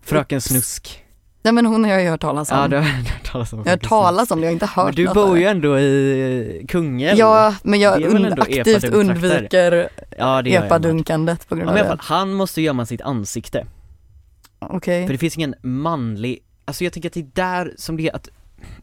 Fröken 0.00 0.40
Snusk. 0.40 1.04
Nej 1.42 1.52
men 1.52 1.66
hon 1.66 1.84
har 1.84 1.90
jag 1.90 2.10
hört 2.10 2.20
talas 2.20 2.50
om. 2.50 2.58
Ja 2.58 2.68
du 2.68 2.76
har 2.76 2.82
hört 3.12 3.24
talas 3.32 3.52
om 3.52 3.58
jag 3.58 3.64
har 3.64 3.70
hört 3.70 3.82
talas 3.88 4.30
om 4.30 4.40
det, 4.40 4.44
jag 4.46 4.48
har 4.50 4.52
inte 4.52 4.66
hört 4.66 4.86
Men 4.86 4.94
du 4.94 5.04
något 5.04 5.14
bor 5.14 5.38
ju 5.38 5.44
ändå 5.44 5.78
i 5.78 6.64
Kungälv. 6.68 7.18
Ja, 7.18 7.54
men 7.62 7.80
jag 7.80 8.00
und- 8.02 8.40
aktivt 8.42 8.84
undviker 8.84 9.88
ja 10.18 10.42
epadunkandet 10.42 11.48
på 11.48 11.54
Ja, 11.54 11.56
grund 11.56 11.66
men 11.66 11.72
av 11.72 11.84
i 11.84 11.86
alla 11.88 11.96
det. 11.96 12.02
han 12.02 12.32
måste 12.34 12.62
gömma 12.62 12.86
sitt 12.86 13.00
ansikte. 13.00 13.66
Okej. 14.58 15.06
För 15.06 15.12
det 15.12 15.18
finns 15.18 15.36
ingen 15.36 15.54
manlig, 15.62 16.38
alltså 16.64 16.84
jag 16.84 16.92
tänker 16.92 17.08
att 17.08 17.12
det 17.12 17.20
är 17.20 17.30
där 17.34 17.74
som 17.76 17.96
det 17.96 18.08
är 18.08 18.16
att, 18.16 18.28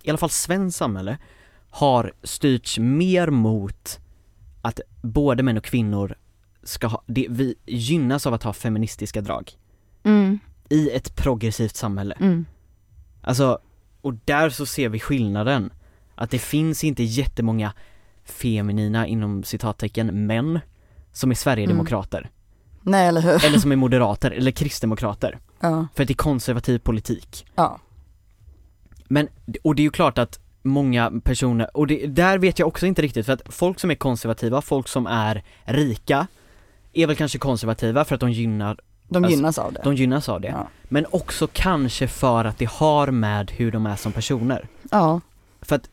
i 0.03 0.09
alla 0.09 0.17
fall 0.17 0.29
svenskt 0.29 0.77
samhälle, 0.77 1.17
har 1.69 2.13
styrts 2.23 2.79
mer 2.79 3.27
mot 3.27 3.99
att 4.61 4.79
både 5.01 5.43
män 5.43 5.57
och 5.57 5.63
kvinnor 5.63 6.15
ska 6.63 6.87
ha, 6.87 7.03
det, 7.05 7.27
vi 7.29 7.55
gynnas 7.65 8.27
av 8.27 8.33
att 8.33 8.43
ha 8.43 8.53
feministiska 8.53 9.21
drag 9.21 9.51
Mm, 10.03 10.39
i 10.69 10.89
ett 10.89 11.15
progressivt 11.15 11.75
samhälle. 11.75 12.15
mm. 12.19 12.45
Alltså, 13.21 13.59
och 14.01 14.13
där 14.25 14.49
så 14.49 14.65
ser 14.65 14.89
vi 14.89 14.99
skillnaden. 14.99 15.73
Att 16.15 16.31
det 16.31 16.39
finns 16.39 16.83
inte 16.83 17.03
jättemånga 17.03 17.73
feminina, 18.23 19.07
inom 19.07 19.43
citattecken, 19.43 20.27
män 20.27 20.59
som 21.11 21.31
är 21.31 21.35
Sverigedemokrater. 21.35 22.29
Nej 22.81 23.07
eller 23.07 23.21
hur. 23.21 23.45
Eller 23.45 23.59
som 23.59 23.71
är 23.71 23.75
moderater, 23.75 24.31
eller 24.31 24.51
kristdemokrater. 24.51 25.39
Ja. 25.59 25.87
För 25.95 26.03
att 26.03 26.07
det 26.07 26.13
är 26.13 26.15
konservativ 26.15 26.79
politik. 26.79 27.45
ja. 27.55 27.79
Men, 29.07 29.27
och 29.63 29.75
det 29.75 29.81
är 29.81 29.83
ju 29.83 29.91
klart 29.91 30.17
att 30.17 30.39
många 30.61 31.11
personer, 31.23 31.77
och 31.77 31.87
det, 31.87 32.07
där 32.07 32.37
vet 32.37 32.59
jag 32.59 32.67
också 32.67 32.85
inte 32.85 33.01
riktigt 33.01 33.25
för 33.25 33.33
att 33.33 33.41
folk 33.45 33.79
som 33.79 33.91
är 33.91 33.95
konservativa, 33.95 34.61
folk 34.61 34.87
som 34.87 35.07
är 35.07 35.43
rika, 35.63 36.27
är 36.93 37.07
väl 37.07 37.15
kanske 37.15 37.37
konservativa 37.37 38.05
för 38.05 38.15
att 38.15 38.21
de 38.21 38.31
gynnar 38.31 38.79
De 39.07 39.23
Alltså, 39.23 39.35
gynnas 39.37 39.57
av 39.57 39.73
det. 39.73 39.81
De 39.83 39.95
gynnas 39.95 40.29
av 40.29 40.41
det. 40.41 40.47
Ja. 40.47 40.67
Men 40.83 41.05
också 41.11 41.47
kanske 41.53 42.07
för 42.07 42.45
att 42.45 42.57
det 42.57 42.69
har 42.69 43.07
med 43.07 43.51
hur 43.51 43.71
de 43.71 43.85
är 43.85 43.95
som 43.95 44.11
personer. 44.11 44.67
ja. 44.91 45.21
För 45.61 45.75
att 45.75 45.89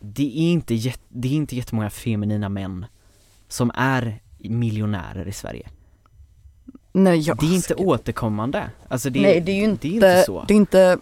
det 0.00 0.22
är 0.38 0.52
inte, 0.52 0.74
jät- 0.74 1.00
det 1.08 1.28
är 1.28 1.32
inte 1.32 1.56
jättemånga 1.56 1.90
feminina 1.90 2.48
män 2.48 2.86
som 3.48 3.70
är 3.74 4.20
miljonärer 4.38 5.28
i 5.28 5.32
Sverige. 5.32 5.68
Nej, 6.92 7.18
ja. 7.20 7.34
Det 7.40 7.46
är 7.46 7.54
inte 7.54 7.74
återkommande. 7.74 8.70
Alltså 8.88 9.10
det, 9.10 9.20
Nej, 9.22 9.40
det 9.40 9.52
är 9.52 9.56
ju 9.56 9.64
inte, 9.64 9.88
det 9.88 9.94
är 10.06 10.16
inte 10.16 10.22
så. 10.26 10.44
Det 10.48 10.54
är 10.54 10.56
inte 10.56 10.98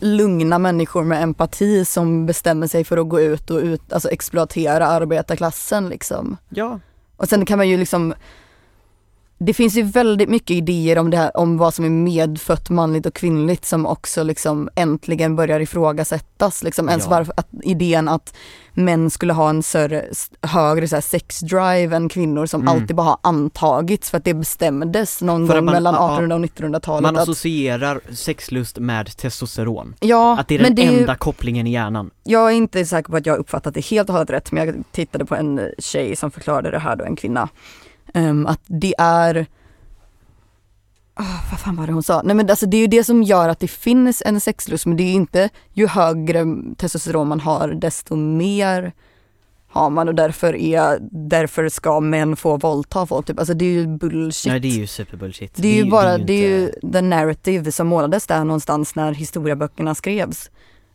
lugna 0.00 0.58
människor 0.58 1.04
med 1.04 1.22
empati 1.22 1.84
som 1.84 2.26
bestämmer 2.26 2.66
sig 2.66 2.84
för 2.84 2.96
att 2.96 3.08
gå 3.08 3.20
ut 3.20 3.50
och 3.50 3.58
ut, 3.58 3.92
alltså 3.92 4.08
exploatera 4.10 4.86
arbetarklassen 4.86 5.88
liksom. 5.88 6.36
Ja, 6.48 6.80
Och 7.16 7.28
sen 7.28 7.46
kan 7.46 7.58
man 7.58 7.68
ju 7.68 7.76
liksom 7.76 8.14
det 9.38 9.54
finns 9.54 9.74
ju 9.74 9.82
väldigt 9.82 10.28
mycket 10.28 10.50
idéer 10.50 10.98
om 10.98 11.10
det 11.10 11.16
här, 11.16 11.36
om 11.36 11.58
vad 11.58 11.74
som 11.74 11.84
är 11.84 11.90
medfött 11.90 12.70
manligt 12.70 13.06
och 13.06 13.14
kvinnligt 13.14 13.64
som 13.64 13.86
också 13.86 14.22
liksom 14.22 14.68
äntligen 14.74 15.36
börjar 15.36 15.60
ifrågasättas. 15.60 16.62
Liksom 16.62 16.88
ens 16.88 17.04
Ja. 17.04 17.10
varför, 17.10 17.34
att 17.36 17.48
idén 17.62 18.08
att 18.08 18.34
män 18.74 19.10
skulle 19.10 19.32
ha 19.32 19.50
en 19.50 19.62
större, 19.62 20.04
högre 20.42 20.88
så 20.88 20.96
här 20.96 21.00
sexdrive 21.00 21.96
än 21.96 22.08
kvinnor 22.08 22.46
som 22.46 22.60
Mm. 22.60 22.74
alltid 22.74 22.96
bara 22.96 23.06
har 23.06 23.18
antagits 23.22 24.10
för 24.10 24.18
att 24.18 24.24
det 24.24 24.34
bestämdes 24.34 25.22
någon 25.22 25.44
att 25.44 25.56
gång 25.56 25.64
man- 25.64 25.74
mellan 25.74 25.94
ja, 25.94 26.00
1800 26.14 26.34
och 26.36 26.40
1900-talet. 26.40 27.02
man 27.02 27.16
att, 27.16 27.22
associerar 27.22 28.00
sexlust 28.12 28.78
med 28.78 29.16
testosteron. 29.16 29.94
ja, 30.00 30.38
Att 30.38 30.48
det 30.48 30.54
är 30.54 30.58
den 30.62 30.74
det 30.74 30.82
är 30.86 30.92
ju- 30.92 30.98
enda 31.00 31.14
kopplingen 31.14 31.66
i 31.66 31.72
hjärnan. 31.72 32.10
Jag 32.24 32.46
är 32.50 32.54
inte 32.54 32.86
säker 32.86 33.10
på 33.10 33.16
att 33.16 33.26
jag 33.26 33.38
uppfattat 33.38 33.74
det 33.74 33.84
helt 33.86 34.08
och 34.08 34.12
hållet 34.14 34.30
rätt 34.30 34.52
men 34.52 34.66
jag 34.66 34.84
tittade 34.92 35.24
på 35.24 35.34
en 35.34 35.60
tjej 35.78 36.16
som 36.16 36.30
förklarade 36.30 36.70
det 36.70 36.78
här 36.78 36.96
då, 36.96 37.04
en 37.04 37.16
kvinna. 37.16 37.48
Ehm, 38.16 38.46
att 38.46 38.60
det 38.66 38.94
är 38.98 39.46
Ah, 41.18 41.40
vad 41.50 41.60
fan 41.60 41.76
var 41.76 41.86
det 41.86 41.92
hon 41.92 42.02
sa? 42.02 42.22
Nej 42.24 42.36
men 42.36 42.50
alltså 42.50 42.66
det 42.66 42.76
är 42.76 42.80
ju 42.80 42.86
det 42.86 43.04
som 43.04 43.22
gör 43.22 43.48
att 43.48 43.60
det 43.60 43.68
finns 43.68 44.22
en 44.26 44.40
sexlust 44.40 44.86
men 44.86 44.96
det 44.96 45.02
är 45.02 45.06
ju 45.08 45.12
inte 45.12 45.48
ju 45.72 45.86
högre 45.86 46.44
testosteron 46.76 47.28
man 47.28 47.40
har 47.40 47.68
desto 47.68 48.16
mer 48.16 48.92
har 49.68 49.90
man 49.90 50.08
och 50.08 50.14
därför 50.14 50.56
är, 50.56 50.98
därför 51.10 51.68
ska 51.68 52.00
män 52.00 52.36
få 52.36 52.56
våldta 52.56 53.06
folk 53.06 53.26
typ. 53.26 53.38
Alltså 53.38 53.54
det 53.54 53.64
är 53.64 53.70
ju 53.72 53.86
bullshit. 53.86 54.50
Nej 54.52 54.60
det 54.60 54.68
är 54.68 54.78
ju 54.78 54.86
superbullshit. 54.86 55.52
Det 55.56 55.68
är 55.80 55.84
ju 55.84 55.90
bara, 55.90 56.18
det 56.18 56.32
är 56.32 56.48
ju 56.48 56.64
inte- 56.66 56.92
the 56.92 57.00
narrative 57.00 57.72
som 57.72 57.86
målades 57.86 58.26
där 58.26 58.44
någonstans 58.44 58.94
när 58.94 59.12
historieböckerna 59.12 59.94
skrevs. 59.94 60.50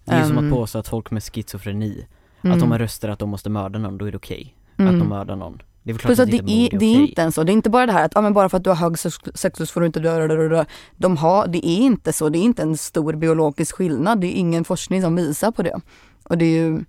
Det 0.06 0.12
är 0.12 0.22
ju 0.22 0.28
som 0.28 0.38
Ehm, 0.38 0.46
att 0.48 0.54
påstå 0.54 0.80
att 0.80 0.88
folk 0.88 1.12
med 1.12 1.24
schizofreni, 1.24 2.06
Mm. 2.44 2.54
att 2.54 2.60
de 2.60 2.72
har 2.72 2.80
röster 2.80 3.10
att 3.10 3.20
de 3.20 3.30
måste 3.30 3.50
mörda 3.50 3.80
någon, 3.80 3.98
då 3.98 4.06
är 4.08 4.12
det 4.12 4.18
okej. 4.18 4.56
Att 4.74 4.80
Mm. 4.80 5.00
de 5.00 5.10
mördar 5.10 5.36
någon. 5.36 5.62
Det 5.84 5.92
är 5.92 5.96
Plus 5.98 6.20
att 6.20 6.32
det 6.32 6.38
inte 6.38 6.76
är, 6.76 6.80
det 6.80 6.86
är 6.86 6.96
inte 6.96 7.22
ens 7.22 7.36
så, 7.36 7.44
det 7.44 7.52
är 7.52 7.54
inte 7.54 7.70
bara 7.70 7.86
det 7.86 7.92
här 7.92 8.06
att 8.06 8.18
ah, 8.18 8.22
men 8.22 8.34
bara 8.34 8.50
för 8.50 8.58
att 8.58 8.64
du 8.64 8.70
har 8.70 8.78
hög 8.78 9.00
sex- 9.00 9.18
sexlust 9.36 9.72
får 9.72 9.82
du 9.82 9.88
inte 9.88 10.00
dö. 10.00 10.66
De 10.98 11.18
har, 11.18 11.48
det 11.48 11.68
är 11.68 11.78
inte 11.78 12.14
så, 12.14 12.30
det 12.30 12.38
är 12.38 12.44
inte 12.44 12.62
en 12.62 12.78
stor 12.78 13.14
biologisk 13.14 13.76
skillnad, 13.76 14.22
det 14.22 14.28
är 14.28 14.40
ingen 14.40 14.64
forskning 14.64 15.02
som 15.02 15.16
visar 15.16 15.52
på 15.52 15.62
det. 15.64 15.80
Och 16.24 16.38
det 16.38 16.46
är 16.46 16.50
ju, 16.66 16.80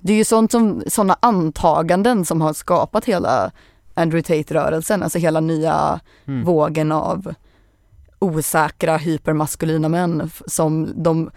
det 0.00 0.12
är 0.12 0.16
ju 0.16 0.24
sånt 0.24 0.52
som, 0.52 0.82
sådana 0.86 1.16
antaganden 1.20 2.24
som 2.24 2.40
har 2.40 2.52
skapat 2.52 3.04
hela 3.04 3.50
Andrew 3.94 4.22
Tate-rörelsen, 4.22 5.02
alltså 5.02 5.18
hela 5.18 5.40
nya 5.40 6.00
Mm. 6.26 6.44
vågen 6.44 6.92
av 6.92 7.34
osäkra 8.18 8.96
hypermaskulina 8.96 9.88
män 9.88 10.30
som 10.46 10.92
de 11.02 11.30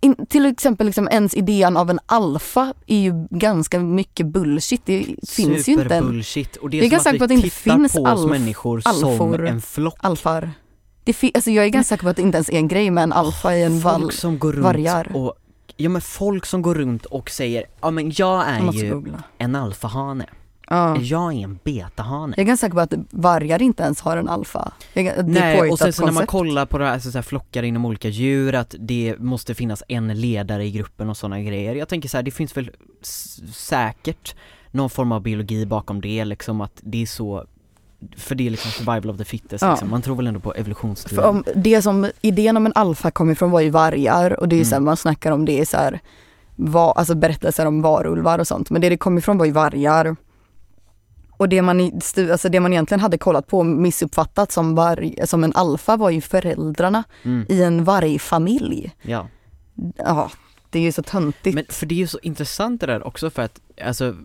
in, 0.00 0.26
till 0.26 0.46
exempel 0.46 0.86
liksom 0.86 1.08
ens 1.10 1.34
idén 1.34 1.76
av 1.76 1.90
en 1.90 2.00
alfa 2.06 2.74
är 2.86 2.98
ju 2.98 3.26
ganska 3.30 3.78
mycket 3.78 4.26
bullshit. 4.26 4.82
Det 4.86 5.06
finns 5.28 5.68
ju 5.68 5.72
inte 5.72 5.94
en. 5.94 6.22
Och 6.60 6.70
det 6.70 6.76
är, 6.78 6.82
Jag 6.82 6.86
är 6.86 6.88
som 6.88 6.90
ganska 6.90 6.96
att 6.96 7.02
säker 7.02 7.18
på 7.18 7.24
att 7.24 7.28
det 7.28 7.34
inte 7.34 7.50
finns 7.50 7.92
på 7.92 8.06
alf- 8.06 8.28
människor 8.28 8.80
som 8.80 8.92
alfor. 9.10 9.46
en 9.46 9.60
flock. 9.60 9.96
alfar. 10.00 10.50
Det 11.04 11.12
fi, 11.12 11.30
alltså 11.34 11.50
jag 11.50 11.64
är 11.64 11.68
ganska 11.68 11.94
säker 11.94 12.02
på 12.04 12.08
att 12.10 12.16
det 12.16 12.22
inte 12.22 12.36
ens 12.36 12.48
är 12.48 12.54
en 12.56 12.68
grej 12.68 12.90
med 12.90 13.04
en 13.04 13.12
alfa 13.12 13.56
i 13.56 13.62
en. 13.62 13.80
Folk 13.80 14.12
som 14.12 14.38
går 14.38 14.52
runt 14.52 14.64
vargar. 14.64 15.16
och 15.16 15.34
Ja 15.76 15.88
men 15.88 16.00
folk 16.00 16.46
som 16.46 16.62
går 16.62 16.74
runt 16.74 17.06
och 17.06 17.30
säger, 17.30 17.64
ja 17.80 17.90
men 17.90 18.04
jag 18.04 18.14
Jag 18.38 18.48
är 18.48 18.62
måste 18.62 18.80
ju 18.86 18.92
googla. 18.94 19.22
en 19.38 19.56
alfahane, 19.56 20.26
Ja. 20.72 20.96
jag 21.00 21.32
är 21.34 21.36
en 21.44 21.58
betahane. 21.64 22.34
Jag 22.36 22.42
är 22.42 22.46
ganska 22.46 22.66
säker 22.66 22.74
på 22.74 22.80
att 22.80 22.94
vargar 23.10 23.62
inte 23.62 23.82
ens 23.82 24.00
har 24.00 24.16
en 24.16 24.28
alfa. 24.28 24.72
Jag 24.92 25.12
Nej, 25.28 25.70
och 25.70 25.78
sen 25.78 25.92
så 25.92 26.04
när 26.04 26.12
man 26.12 26.26
kollar 26.26 26.66
på 26.66 26.78
det 26.78 26.84
här, 26.84 26.92
alltså 26.92 27.10
så 27.10 27.18
här 27.18 27.22
flockar 27.22 27.62
inom 27.62 27.84
olika 27.84 28.08
djur, 28.08 28.54
att 28.54 28.74
det 28.78 29.14
måste 29.18 29.54
finnas 29.54 29.82
en 29.88 30.20
ledare 30.20 30.64
i 30.64 30.70
gruppen 30.70 31.10
och 31.10 31.16
sådana 31.16 31.40
grejer. 31.40 31.74
Jag 31.74 31.88
tänker 31.88 32.08
så 32.08 32.16
här, 32.16 32.22
det 32.22 32.30
finns 32.30 32.56
väl 32.56 32.70
säkert 33.52 34.34
någon 34.70 34.90
form 34.90 35.12
av 35.12 35.22
biologi 35.22 35.66
bakom 35.66 36.00
det, 36.00 36.24
liksom 36.24 36.60
att 36.60 36.72
det 36.80 37.02
är 37.02 37.06
så 37.06 37.44
för 38.16 38.34
det 38.34 38.46
är 38.46 38.50
liksom 38.50 38.70
survival 38.70 39.10
of 39.10 39.16
the 39.18 39.24
fittest 39.24 39.62
Ja. 39.62 39.70
liksom. 39.70 39.90
man 39.90 40.02
tror 40.02 40.16
väl 40.16 40.26
ändå 40.26 40.40
på 40.40 40.54
evolutionsteorin. 40.54 41.24
Om, 41.28 41.44
det 41.54 41.82
som 41.82 42.10
idén 42.20 42.56
om 42.56 42.66
en 42.66 42.72
alfa 42.74 43.10
kommer 43.10 43.32
ifrån 43.32 43.50
var 43.50 43.60
ju 43.60 43.70
vargar 43.70 44.40
och 44.40 44.48
det 44.48 44.56
är 44.56 44.58
ju 44.58 44.64
så 44.64 44.70
här, 44.70 44.76
Mm. 44.76 44.84
man 44.84 44.96
snackar 44.96 45.32
om 45.32 45.44
det 45.44 45.58
i 45.58 45.66
så 45.66 45.76
här, 45.76 46.00
va, 46.56 46.92
alltså 46.96 47.14
berättelser 47.14 47.66
om 47.66 47.82
varulvar 47.82 48.38
och 48.38 48.46
sånt. 48.46 48.70
Men 48.70 48.80
det 48.80 48.88
det 48.88 48.96
kom 48.96 49.18
ifrån 49.18 49.38
var 49.38 49.44
ju 49.46 49.52
vargar. 49.52 50.16
Och 51.40 51.48
det 51.48 51.62
man, 51.62 52.00
alltså 52.30 52.48
det 52.48 52.60
man 52.60 52.72
egentligen 52.72 53.00
hade 53.00 53.18
kollat 53.18 53.46
på 53.46 53.58
och 53.58 53.66
missuppfattat 53.66 54.52
som, 54.52 54.74
varg, 54.74 55.14
som 55.24 55.44
en 55.44 55.52
alfa 55.54 55.96
var 55.96 56.10
ju 56.10 56.20
föräldrarna 56.20 57.04
Mm, 57.22 57.46
i 57.48 57.62
en 57.62 57.84
vargfamilj. 57.84 58.92
ja. 59.02 59.28
Ja, 59.96 60.30
det 60.70 60.78
är 60.78 60.82
ju 60.82 60.92
så 60.92 61.02
töntigt. 61.02 61.54
Men 61.54 61.64
för 61.68 61.86
det 61.86 61.94
är 61.94 61.96
ju 61.96 62.06
så 62.06 62.18
intressant 62.22 62.80
det 62.80 62.86
där 62.86 63.06
också 63.06 63.30
för 63.30 63.42
att, 63.42 63.60
alltså, 63.84 64.16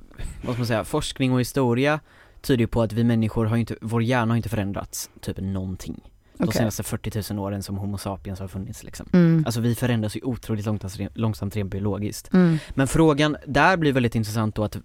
vad 0.45 0.53
ska 0.55 0.57
man 0.57 0.67
säga, 0.67 0.83
forskning 0.83 1.33
och 1.33 1.39
historia 1.39 1.99
tyder 2.41 2.59
ju 2.61 2.67
på 2.67 2.81
att 2.81 2.93
vi 2.93 3.03
människor 3.03 3.45
har 3.45 3.57
inte, 3.57 3.75
vår 3.81 4.03
hjärna 4.03 4.31
har 4.31 4.37
inte 4.37 4.49
förändrats 4.49 5.09
typ 5.21 5.37
någonting. 5.41 6.01
De 6.37 6.43
Okej. 6.43 6.57
senaste 6.57 6.83
40 6.83 7.33
000 7.33 7.43
åren 7.45 7.63
som 7.63 7.77
Homo 7.77 7.97
sapiens 7.97 8.39
har 8.39 8.47
funnits 8.47 8.83
liksom. 8.83 9.05
Mm. 9.13 9.43
Alltså 9.45 9.61
vi 9.61 9.75
förändras 9.75 10.15
ju 10.15 10.21
otroligt 10.23 10.65
långsamt, 10.65 11.11
långsamt 11.13 11.55
rent 11.55 11.71
biologiskt. 11.71 12.33
Mm. 12.33 12.57
Men 12.73 12.87
frågan 12.87 13.37
där 13.47 13.77
blir 13.77 13.93
väldigt 13.93 14.15
intressant 14.15 14.55
då 14.55 14.63
att, 14.63 14.77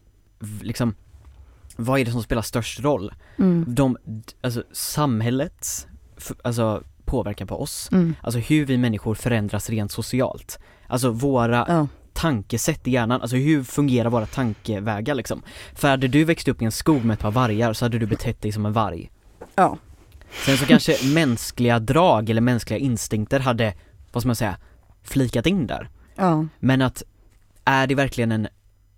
liksom, 0.63 0.95
vad 1.85 2.01
är 2.01 2.05
det 2.05 2.11
som 2.11 2.23
spelar 2.23 2.43
störst 2.43 2.81
roll? 2.81 3.13
Mm. 3.39 3.65
De, 3.69 3.97
alltså 4.41 4.63
samhällets, 4.73 5.87
alltså 6.45 6.83
påverkan 7.05 7.47
på 7.47 7.63
oss, 7.63 7.89
Mm. 7.93 8.15
alltså 8.23 8.39
hur 8.41 8.67
vi 8.67 8.79
människor 8.79 9.15
förändras 9.15 9.71
rent 9.71 9.93
socialt. 9.93 10.59
Alltså 10.87 11.11
våra 11.11 11.65
Ja. 11.69 11.87
tankesätt 12.13 12.87
i 12.87 12.91
hjärnan, 12.91 13.21
alltså 13.23 13.37
hur 13.37 13.65
fungerar 13.65 14.11
våra 14.11 14.27
tankevägar 14.27 15.15
liksom? 15.15 15.43
För 15.75 15.89
hade 15.89 16.09
du 16.09 16.25
växt 16.25 16.49
upp 16.49 16.63
i 16.63 16.65
en 16.65 16.73
skog 16.73 17.05
med 17.05 17.15
ett 17.15 17.21
par 17.21 17.31
vargar 17.31 17.73
så 17.73 17.85
hade 17.85 17.99
du 17.99 18.07
betett 18.07 18.43
dig 18.43 18.53
som 18.53 18.67
en 18.67 18.73
varg. 18.73 19.11
Ja. 19.55 19.79
Sen 20.47 20.57
så 20.57 20.67
kanske 20.67 20.97
mänskliga 21.15 21.79
drag 21.79 22.31
eller 22.31 22.41
mänskliga 22.41 22.79
instinkter 22.79 23.41
hade, 23.41 23.75
vad 24.13 24.23
ska 24.23 24.27
man 24.27 24.37
säga, 24.37 24.57
flikat 25.03 25.47
in 25.47 25.67
där. 25.67 25.89
Ja. 26.17 26.47
Men 26.59 26.83
att, 26.83 27.03
är 27.65 27.87
det 27.87 27.95
verkligen 27.95 28.33
en 28.33 28.49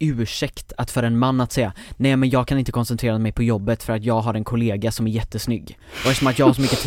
ursäkt 0.03 0.73
att 0.77 0.91
för 0.91 1.03
en 1.03 1.19
man 1.19 1.41
att 1.41 1.53
säga 1.53 1.73
Nej 1.97 2.17
men 2.17 2.31
jag 2.31 2.47
kan 2.49 2.59
inte 2.59 2.73
koncentrera 2.73 3.19
mig 3.19 3.33
på 3.33 3.43
jobbet 3.43 3.83
för 3.83 3.93
att 3.93 4.05
jag 4.05 4.21
har 4.21 4.35
en 4.35 4.45
kollega 4.45 4.93
som 4.93 5.07
är 5.07 5.11
jättesnygg 5.11 5.79
Och 5.93 6.07
eftersom 6.11 6.27
att 6.29 6.39
jag 6.39 6.47
har 6.47 6.53
så 6.53 6.61
mycket 6.61 6.79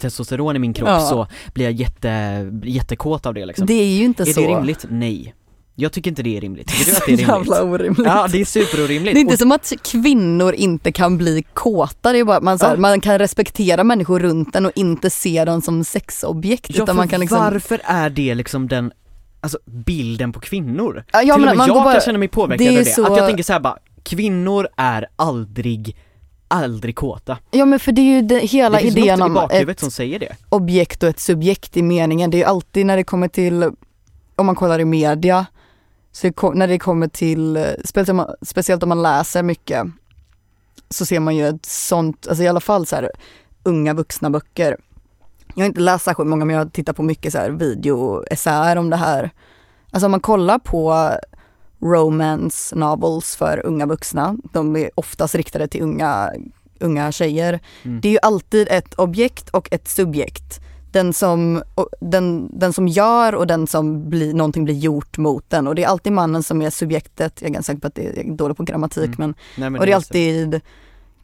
testosteron, 0.00 0.56
i 0.56 0.58
min 0.58 0.72
kropp 0.74 0.88
Ja. 0.88 1.00
så 1.00 1.26
blir 1.54 1.64
jag 1.64 1.72
jätte, 1.72 2.10
jättekåt 2.64 3.26
av 3.26 3.34
det 3.34 3.46
liksom 3.46 3.66
Det 3.66 3.74
är 3.74 3.96
ju 3.98 4.04
inte 4.04 4.22
Är 4.22 4.24
så. 4.26 4.40
det 4.40 4.46
rimligt? 4.46 4.84
Nej 4.90 5.34
Jag 5.74 5.92
tycker 5.92 6.10
inte 6.10 6.22
det 6.22 6.36
är 6.36 6.40
rimligt, 6.40 6.68
tycker 6.68 6.90
du 6.90 6.96
att 6.96 7.02
det 7.06 7.12
är 7.12 7.16
rimligt? 7.16 7.28
Jävla 7.28 7.62
orimligt. 7.62 8.06
Ja 8.06 8.28
det 8.32 8.40
är 8.40 8.44
superorimligt 8.44 9.14
Det 9.14 9.18
är 9.18 9.20
inte 9.20 9.32
Och- 9.34 9.38
som 9.38 9.52
att 9.52 9.72
kvinnor 9.84 10.52
inte 10.54 10.92
kan 10.92 11.18
bli 11.18 11.44
kåta, 11.54 12.12
det 12.12 12.18
är 12.18 12.24
bara 12.24 12.36
att 12.36 12.42
man, 12.42 12.58
så 12.58 12.66
här, 12.66 12.74
Ja. 12.74 12.80
man 12.80 13.00
kan 13.00 13.18
respektera 13.18 13.84
människor 13.84 14.20
runt 14.20 14.56
en 14.56 14.66
och 14.66 14.72
inte 14.74 15.10
se 15.10 15.44
dem 15.44 15.62
som 15.62 15.84
sexobjekt. 15.84 16.70
Ja, 16.76 16.82
utan 16.82 16.96
man 16.96 17.08
kan 17.08 17.20
liksom, 17.20 17.38
varför 17.38 17.80
är 17.84 18.10
det 18.10 18.34
liksom 18.34 18.68
den, 18.68 18.92
alltså 19.46 19.58
bilden 19.64 20.32
på 20.32 20.40
kvinnor? 20.40 21.04
Ja, 21.12 21.18
Till 21.18 21.28
ja, 21.28 21.34
och 21.34 21.40
men 21.40 21.48
med 21.48 21.56
man 21.56 21.66
jag 21.68 21.76
bara, 21.84 21.92
kan 21.92 22.00
känna 22.00 22.18
mig 22.18 22.28
påverkad 22.28 22.66
det 22.66 22.78
av 22.78 22.84
det, 22.84 22.90
så- 22.90 23.06
att 23.12 23.16
jag 23.16 23.26
tänker 23.28 23.44
så 23.44 23.52
här 23.52 23.60
bara, 23.60 23.78
kvinnor 24.02 24.68
är 24.76 25.06
aldrig, 25.16 25.96
aldrig 26.48 26.96
kåta 26.96 27.38
ja 27.50 27.64
men 27.64 27.78
för 27.80 27.92
det 27.92 28.00
är 28.00 28.14
ju 28.16 28.22
det, 28.22 28.38
hela 28.38 28.78
Det 28.78 28.84
idén 28.86 29.22
om 29.22 29.36
ett 29.50 29.80
som 29.80 29.90
säger 29.90 30.18
det 30.18 30.36
objekt 30.48 31.02
och 31.02 31.08
ett 31.08 31.20
subjekt 31.20 31.76
i 31.76 31.82
meningen. 31.82 32.30
Det 32.30 32.36
är 32.36 32.38
ju 32.38 32.44
alltid 32.44 32.86
när 32.86 32.96
det 32.96 33.04
kommer 33.04 33.28
till, 33.28 33.70
om 34.36 34.46
man 34.46 34.54
kollar 34.54 34.78
i 34.78 34.84
media, 34.84 35.46
så 36.12 36.52
när 36.54 36.68
det 36.68 36.78
kommer 36.78 37.08
till, 37.08 37.66
speciellt 37.84 38.08
om, 38.08 38.16
man, 38.16 38.30
speciellt 38.42 38.82
om 38.82 38.88
man 38.88 39.02
läser 39.02 39.42
mycket, 39.42 39.86
så 40.90 41.06
ser 41.06 41.20
man 41.20 41.36
ju 41.36 41.48
ett 41.48 41.66
sånt, 41.66 42.26
alltså 42.28 42.44
i 42.44 42.48
alla 42.48 42.60
fall 42.60 42.86
så 42.86 42.96
här 42.96 43.10
unga 43.62 43.94
vuxna 43.94 44.30
böcker. 44.30 44.76
Jag 45.56 45.62
har 45.62 45.68
inte 45.68 45.80
läst 45.80 46.04
särskilt 46.04 46.28
många 46.28 46.44
men 46.44 46.56
jag 46.56 46.64
har 46.64 46.70
tittat 46.70 46.96
på 46.96 47.02
mycket 47.02 47.32
så 47.32 47.38
här 47.38 47.50
videoessäer 47.50 48.76
om 48.76 48.90
det 48.90 48.96
här. 48.96 49.30
Alltså 49.90 50.06
om 50.06 50.10
man 50.10 50.20
kollar 50.20 50.58
på 50.58 51.10
romance 51.80 52.76
novels 52.76 53.36
för 53.36 53.66
unga 53.66 53.86
vuxna, 53.86 54.36
de 54.52 54.76
är 54.76 54.90
oftast 54.94 55.34
riktade 55.34 55.68
till 55.68 55.82
unga, 55.82 56.32
unga 56.80 57.12
tjejer. 57.12 57.60
Mm. 57.82 58.00
Det 58.00 58.08
är 58.08 58.12
ju 58.12 58.18
alltid 58.22 58.68
ett 58.70 58.94
objekt 58.94 59.48
och 59.48 59.68
ett 59.70 59.88
subjekt. 59.88 60.60
Den 60.92 61.12
som, 61.12 61.62
den, 62.00 62.58
den 62.58 62.72
som 62.72 62.88
gör 62.88 63.34
och 63.34 63.46
den 63.46 63.66
som 63.66 64.10
blir, 64.10 64.34
någonting 64.34 64.64
blir 64.64 64.74
gjort 64.74 65.18
mot 65.18 65.50
den. 65.50 65.66
Och 65.66 65.74
det 65.74 65.84
är 65.84 65.88
alltid 65.88 66.12
mannen 66.12 66.42
som 66.42 66.62
är 66.62 66.70
subjektet, 66.70 67.38
jag 67.40 67.48
är 67.48 67.54
ganska 67.54 67.72
säker 67.72 67.80
på 67.80 67.86
att 67.86 67.94
det 67.94 68.06
är 68.06 68.16
jag 68.16 68.26
är 68.26 68.36
dålig 68.36 68.56
på 68.56 68.62
grammatik 68.62 69.04
Mm. 69.04 69.16
men 69.18 69.34
Nej, 69.56 69.70
men 69.70 69.80
och 69.80 69.86
det 69.86 69.92
är 69.92 69.96
alltid 69.96 70.60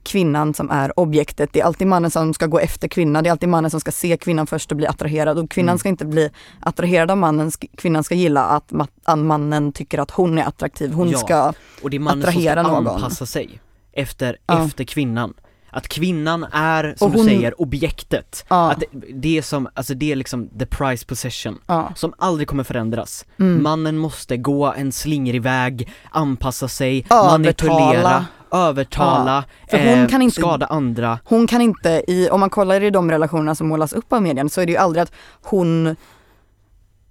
kvinnan 0.03 0.55
som 0.55 0.71
är 0.71 0.99
objektet. 1.01 1.51
Det 1.53 1.61
är 1.61 1.65
alltid 1.65 1.87
mannen 1.87 2.11
som 2.11 2.35
ska 2.35 2.47
gå 2.47 2.59
efter 2.59 2.89
kvinnan. 2.89 3.25
Det 3.25 3.29
är 3.29 3.31
alltid 3.31 3.49
mannen 3.49 3.71
som 3.71 3.81
ska 3.81 3.93
se 3.93 4.17
kvinnan 4.17 4.47
först 4.47 4.71
och 4.71 4.77
bli 4.77 4.87
attraherad. 4.87 5.39
Och 5.39 5.51
kvinnan 5.51 5.69
Mm. 5.69 5.79
ska 5.79 5.89
inte 5.89 6.05
bli 6.05 6.31
attraherad 6.61 7.11
av 7.11 7.19
mannen. 7.19 7.51
Kvinnan 7.77 8.05
ska 8.05 8.15
gilla 8.15 8.45
att, 8.45 8.69
ma- 8.71 8.89
att 9.05 9.19
mannen 9.19 9.73
tycker 9.73 9.99
att 9.99 10.11
hon 10.11 10.39
är 10.39 10.45
attraktiv. 10.45 10.93
Hon 10.93 11.11
Ja. 11.11 11.19
ska, 11.19 11.53
Och 11.83 11.91
det 11.91 11.97
är 11.97 12.01
mannen 12.01 12.23
som 12.23 12.29
attrahera 12.31 12.65
ska 12.65 12.73
någon. 12.73 12.87
anpassa 12.89 13.27
sig 13.27 13.61
efter, 13.93 14.37
Ja. 14.47 14.65
efter 14.67 14.85
kvinnan. 14.85 15.35
Att 15.75 15.89
kvinnan 15.89 16.45
är, 16.53 16.95
som 16.99 17.13
hon- 17.13 17.21
du 17.27 17.29
säger, 17.33 17.61
objektet. 17.61 18.45
ja, 18.49 18.71
Att 18.71 18.81
det, 18.81 18.87
det 19.15 19.39
är 19.39 19.43
som, 19.43 19.69
alltså 19.75 19.95
det 19.95 20.13
är 20.13 20.17
liksom 20.17 20.49
the 20.59 20.67
price 20.67 21.07
possession. 21.07 21.59
ja. 21.67 21.93
Som 21.97 22.13
aldrig 22.19 22.49
kommer 22.49 22.65
förändras. 22.65 23.27
Mm. 23.41 23.63
Mannen 23.63 23.99
måste 23.99 24.37
gå 24.37 24.73
en 24.73 24.93
slingrig 24.93 25.43
väg, 25.43 25.93
anpassa 26.11 26.69
sig, 26.69 27.07
Övertala. 27.11 27.31
manipulera, 27.39 28.27
övertala, 28.53 29.45
För 29.71 29.79
hon 29.79 30.03
eh, 30.03 30.09
kan 30.09 30.23
inte- 30.23 30.41
skada 30.41 30.67
andra. 30.67 31.19
Hon 31.25 31.47
kan 31.47 31.61
inte, 31.61 32.05
i, 32.09 32.29
om 32.31 32.41
man 32.41 32.51
kollar 32.51 32.81
i 32.83 32.91
de 32.91 33.11
relationerna 33.11 33.55
som 33.55 33.69
målas 33.69 33.93
upp 33.93 34.13
av 34.13 34.23
medien 34.23 34.51
så 34.51 34.61
är 34.61 34.67
det 34.67 34.73
ju 34.73 34.79
aldrig 34.79 35.03
att 35.03 35.13
hon 35.43 35.97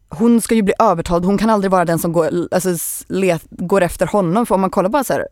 hon 0.09 0.41
ska 0.41 0.55
ju 0.55 0.61
bli 0.61 0.73
övertalad, 0.79 1.25
hon 1.25 1.37
kan 1.37 1.49
aldrig 1.49 1.71
vara 1.71 1.85
den 1.85 1.99
som 1.99 2.11
går, 2.13 2.29
alltså, 2.51 2.69
let, 3.07 3.43
går 3.49 3.81
efter 3.81 4.07
honom. 4.07 4.45
För 4.45 4.55
om 4.55 4.61
man 4.61 4.69
kollar 4.69 4.89
bara 4.89 5.03
så 5.03 5.13
här, 5.13 5.27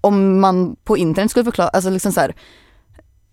om 0.00 0.40
man 0.40 0.76
på 0.84 0.96
internet 0.96 1.30
skulle 1.30 1.44
förklara, 1.44 1.68
alltså 1.68 1.90
liksom 1.90 2.12
så 2.12 2.20
här, 2.20 2.34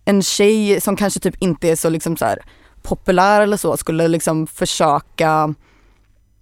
en 0.06 0.22
tjej 0.24 0.82
som 0.82 0.96
kanske 0.96 1.20
typ 1.20 1.36
inte 1.40 1.70
är 1.70 1.76
så 1.76 1.90
liksom 1.90 2.18
så 2.18 2.26
här 2.26 2.40
populär 2.82 3.42
eller 3.42 3.58
så 3.58 3.78
skulle 3.78 4.08
liksom 4.08 4.48
försöka, 4.48 5.54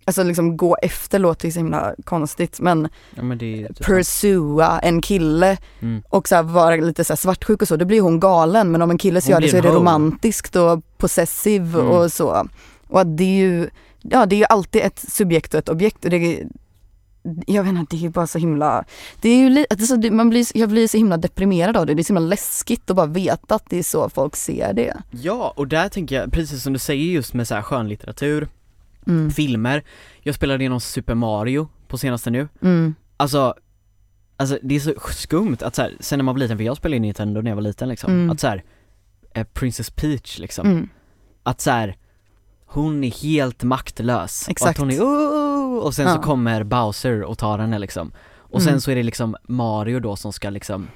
alltså 0.05 0.23
liksom 0.23 0.57
gå 0.57 0.75
efter 0.81 1.19
låter 1.19 1.45
ju 1.45 1.51
så 1.51 1.59
himla 1.59 1.95
konstigt 2.03 2.59
men 2.59 2.87
Ja 3.15 3.23
men 3.23 3.37
det 3.37 3.63
är 3.63 3.67
typ 3.67 3.85
pursua 3.85 4.79
en 4.79 5.01
kille 5.01 5.57
mm. 5.81 6.03
och 6.09 6.27
så 6.27 6.35
här 6.35 6.43
vara 6.43 6.75
lite 6.75 7.03
så 7.03 7.15
svartsjuk 7.15 7.61
och 7.61 7.67
så, 7.67 7.75
då 7.75 7.85
blir 7.85 8.01
hon 8.01 8.19
galen. 8.19 8.71
Men 8.71 8.81
om 8.81 8.91
en 8.91 8.97
kille 8.97 9.21
så 9.21 9.25
Hon 9.25 9.31
gör 9.31 9.41
det 9.41 9.49
så 9.49 9.57
är 9.57 9.61
det 9.61 9.69
romantiskt 9.69 10.55
och 10.55 10.83
possessiv 10.97 11.75
Mm. 11.75 11.87
och 11.87 12.11
så. 12.11 12.47
Och 12.87 13.01
att 13.01 13.17
det 13.17 13.23
är 13.23 13.37
ju, 13.39 13.69
ja 14.01 14.25
det 14.25 14.35
är 14.35 14.37
ju 14.37 14.45
alltid 14.49 14.81
ett 14.81 14.99
subjekt 15.11 15.53
och 15.53 15.57
ett 15.59 15.69
objekt. 15.69 16.05
Och 16.05 16.11
det 16.11 16.43
jag 17.47 17.63
vet 17.63 17.69
inte, 17.75 17.95
det 17.95 18.05
är 18.05 18.09
bara 18.09 18.27
så 18.27 18.39
himla, 18.39 18.83
det 19.21 19.29
är 19.29 19.37
ju 19.37 19.49
li, 19.49 19.65
att 19.69 19.77
det 19.77 19.83
är 19.83 19.85
så, 19.87 19.95
det- 19.95 20.11
man 20.11 20.29
blir, 20.29 20.57
jag 20.57 20.69
blir 20.69 20.87
så 20.87 20.97
himla 20.97 21.17
deprimerad 21.17 21.77
av 21.77 21.85
det. 21.85 21.93
Det 21.93 22.01
är 22.01 22.03
så 22.03 22.13
himla 22.13 22.27
läskigt 22.29 22.89
att 22.89 22.95
bara 22.95 23.05
veta 23.05 23.55
att 23.55 23.63
det 23.69 23.79
är 23.79 23.83
så 23.83 24.09
folk 24.09 24.35
ser 24.35 24.73
det. 24.73 24.93
Ja, 25.11 25.53
och 25.57 25.67
där 25.67 25.89
tänker 25.89 26.15
jag, 26.15 26.31
precis 26.31 26.63
som 26.63 26.73
du 26.73 26.79
säger 26.79 27.05
just 27.05 27.33
med 27.33 27.47
så 27.47 27.55
här 27.55 27.61
skönlitteratur, 27.61 28.47
Mm. 29.07 29.31
filmer, 29.31 29.83
jag 30.21 30.35
spelade 30.35 30.63
igenom 30.63 30.79
Super 30.79 31.15
Mario 31.15 31.67
på 31.87 31.97
senaste 31.97 32.29
nu, 32.29 32.47
Mm. 32.61 32.95
alltså 33.17 33.55
Alltså 34.37 34.57
det 34.63 34.75
är 34.75 34.79
så 34.79 34.93
skumt 35.11 35.57
att 35.61 35.75
så 35.75 35.81
här, 35.81 35.93
sen 35.99 36.19
när 36.19 36.23
man 36.23 36.35
var 36.35 36.39
liten, 36.39 36.57
för 36.57 36.63
jag 36.63 36.77
spelade 36.77 36.95
in 36.95 37.01
Nintendo 37.01 37.41
när 37.41 37.51
jag 37.51 37.55
var 37.55 37.61
liten 37.61 37.89
liksom, 37.89 38.11
Mm. 38.13 38.29
att 38.29 38.39
så 38.39 38.47
här, 38.47 38.63
eh, 39.33 39.43
Princess 39.53 39.89
Peach 39.89 40.39
liksom, 40.39 40.67
Mm. 40.67 40.89
att 41.43 41.61
så 41.61 41.71
här, 41.71 41.95
hon 42.65 43.03
är 43.03 43.11
helt 43.23 43.63
maktlös. 43.63 44.43
Och 44.45 44.51
Exakt. 44.51 44.69
att 44.71 44.77
hon 44.77 44.91
är 44.91 44.99
oh! 44.99 45.77
och 45.77 45.93
sen 45.93 46.07
så 46.09 46.15
Ja. 46.17 46.21
kommer 46.21 46.63
Bowser 46.63 47.23
och 47.23 47.37
tar 47.37 47.59
henne 47.59 47.79
liksom. 47.79 48.11
Och 48.37 48.61
sen 48.61 48.69
Mm. 48.69 48.81
så 48.81 48.91
är 48.91 48.95
det 48.95 49.03
liksom 49.03 49.35
Mario 49.47 49.99
då 49.99 50.15
som 50.15 50.33
ska 50.33 50.49
liksom, 50.49 50.87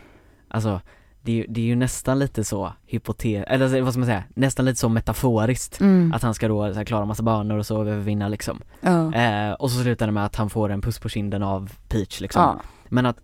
alltså 0.47 0.81
det 1.21 1.45
det 1.49 1.61
är 1.61 1.65
ju 1.65 1.75
nästan 1.75 2.19
lite 2.19 2.43
så 2.43 2.73
hypotes, 2.85 3.43
eller 3.47 3.65
alltså, 3.65 3.81
vad 3.81 3.93
ska 3.93 3.99
man 3.99 4.07
säga, 4.07 4.23
nästan 4.33 4.65
lite 4.65 4.79
så 4.79 4.89
metaforiskt. 4.89 5.79
Mm. 5.79 6.13
Att 6.13 6.21
han 6.21 6.33
ska 6.33 6.47
då 6.47 6.67
så 6.67 6.77
här, 6.77 6.85
klara 6.85 7.05
massa 7.05 7.23
banor 7.23 7.57
och 7.57 7.65
så 7.65 7.81
övervinna 7.81 8.27
liksom. 8.27 8.61
Ja. 8.81 9.13
Eh, 9.13 9.51
och 9.53 9.71
så 9.71 9.81
slutar 9.83 10.05
det 10.05 10.11
med 10.11 10.25
att 10.25 10.35
han 10.35 10.49
får 10.49 10.69
en 10.69 10.81
puss 10.81 10.99
på 10.99 11.09
kinden 11.09 11.43
av 11.43 11.71
Peach 11.87 12.21
liksom. 12.21 12.41
Ja. 12.41 12.59
Men 12.89 13.05
att 13.05 13.17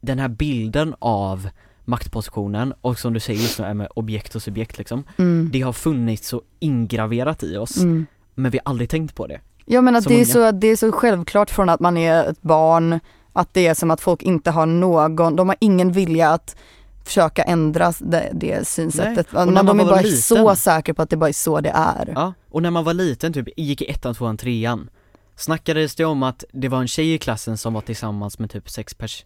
den 0.00 0.18
här 0.18 0.28
bilden 0.28 0.94
av 0.98 1.48
maktpositionen 1.84 2.74
och 2.80 2.98
som 2.98 3.12
du 3.12 3.20
säger 3.20 3.40
just 3.40 3.58
nu 3.58 3.64
är 3.64 3.74
med 3.74 3.88
objekt 3.94 4.34
och 4.34 4.42
subjekt 4.42 4.78
liksom. 4.78 5.04
Mm. 5.16 5.50
Det 5.52 5.60
har 5.60 5.72
funnits 5.72 6.28
så 6.28 6.42
ingraverat 6.58 7.42
i 7.42 7.56
oss, 7.56 7.76
Mm. 7.76 8.06
men 8.34 8.50
vi 8.50 8.58
har 8.64 8.70
aldrig 8.70 8.90
tänkt 8.90 9.14
på 9.14 9.26
det. 9.26 9.40
Ja 9.66 9.80
men 9.80 9.96
att 9.96 10.04
det 10.04 10.20
är, 10.20 10.24
så, 10.24 10.50
det 10.50 10.66
är 10.66 10.76
så 10.76 10.92
självklart 10.92 11.50
från 11.50 11.68
att 11.68 11.80
man 11.80 11.96
är 11.96 12.24
ett 12.24 12.42
barn, 12.42 13.00
att 13.32 13.54
det 13.54 13.66
är 13.66 13.74
som 13.74 13.90
att 13.90 14.00
folk 14.00 14.22
inte 14.22 14.50
har 14.50 14.66
någon, 14.66 15.36
de 15.36 15.48
har 15.48 15.56
ingen 15.60 15.92
vilja 15.92 16.30
att 16.30 16.56
försöka 17.04 17.42
ändra 17.42 17.92
det, 17.98 18.30
det 18.34 18.68
synsättet. 18.68 19.26
och 19.26 19.34
när 19.34 19.46
Men 19.46 19.66
de 19.66 19.76
man 19.76 19.86
är 19.86 19.90
bara 19.90 20.00
liten- 20.00 20.18
så 20.18 20.56
säkra 20.56 20.94
på 20.94 21.02
att 21.02 21.10
det 21.10 21.16
bara 21.16 21.28
är 21.28 21.32
så 21.32 21.60
det 21.60 21.70
är. 21.74 22.12
Ja, 22.14 22.34
och 22.50 22.62
när 22.62 22.70
man 22.70 22.84
var 22.84 22.94
liten, 22.94 23.32
typ 23.32 23.48
gick 23.56 23.82
i 23.82 23.90
ettan, 23.90 24.14
tvåan, 24.14 24.36
trean 24.36 24.90
Snackades 25.36 25.94
det 25.94 26.04
om 26.04 26.22
att 26.22 26.44
det 26.52 26.68
var 26.68 26.80
en 26.80 26.88
tjej 26.88 27.14
i 27.14 27.18
klassen 27.18 27.58
som 27.58 27.74
var 27.74 27.80
tillsammans 27.80 28.38
med 28.38 28.50
typ 28.50 28.70
sex 28.70 28.94
pers 28.94 29.24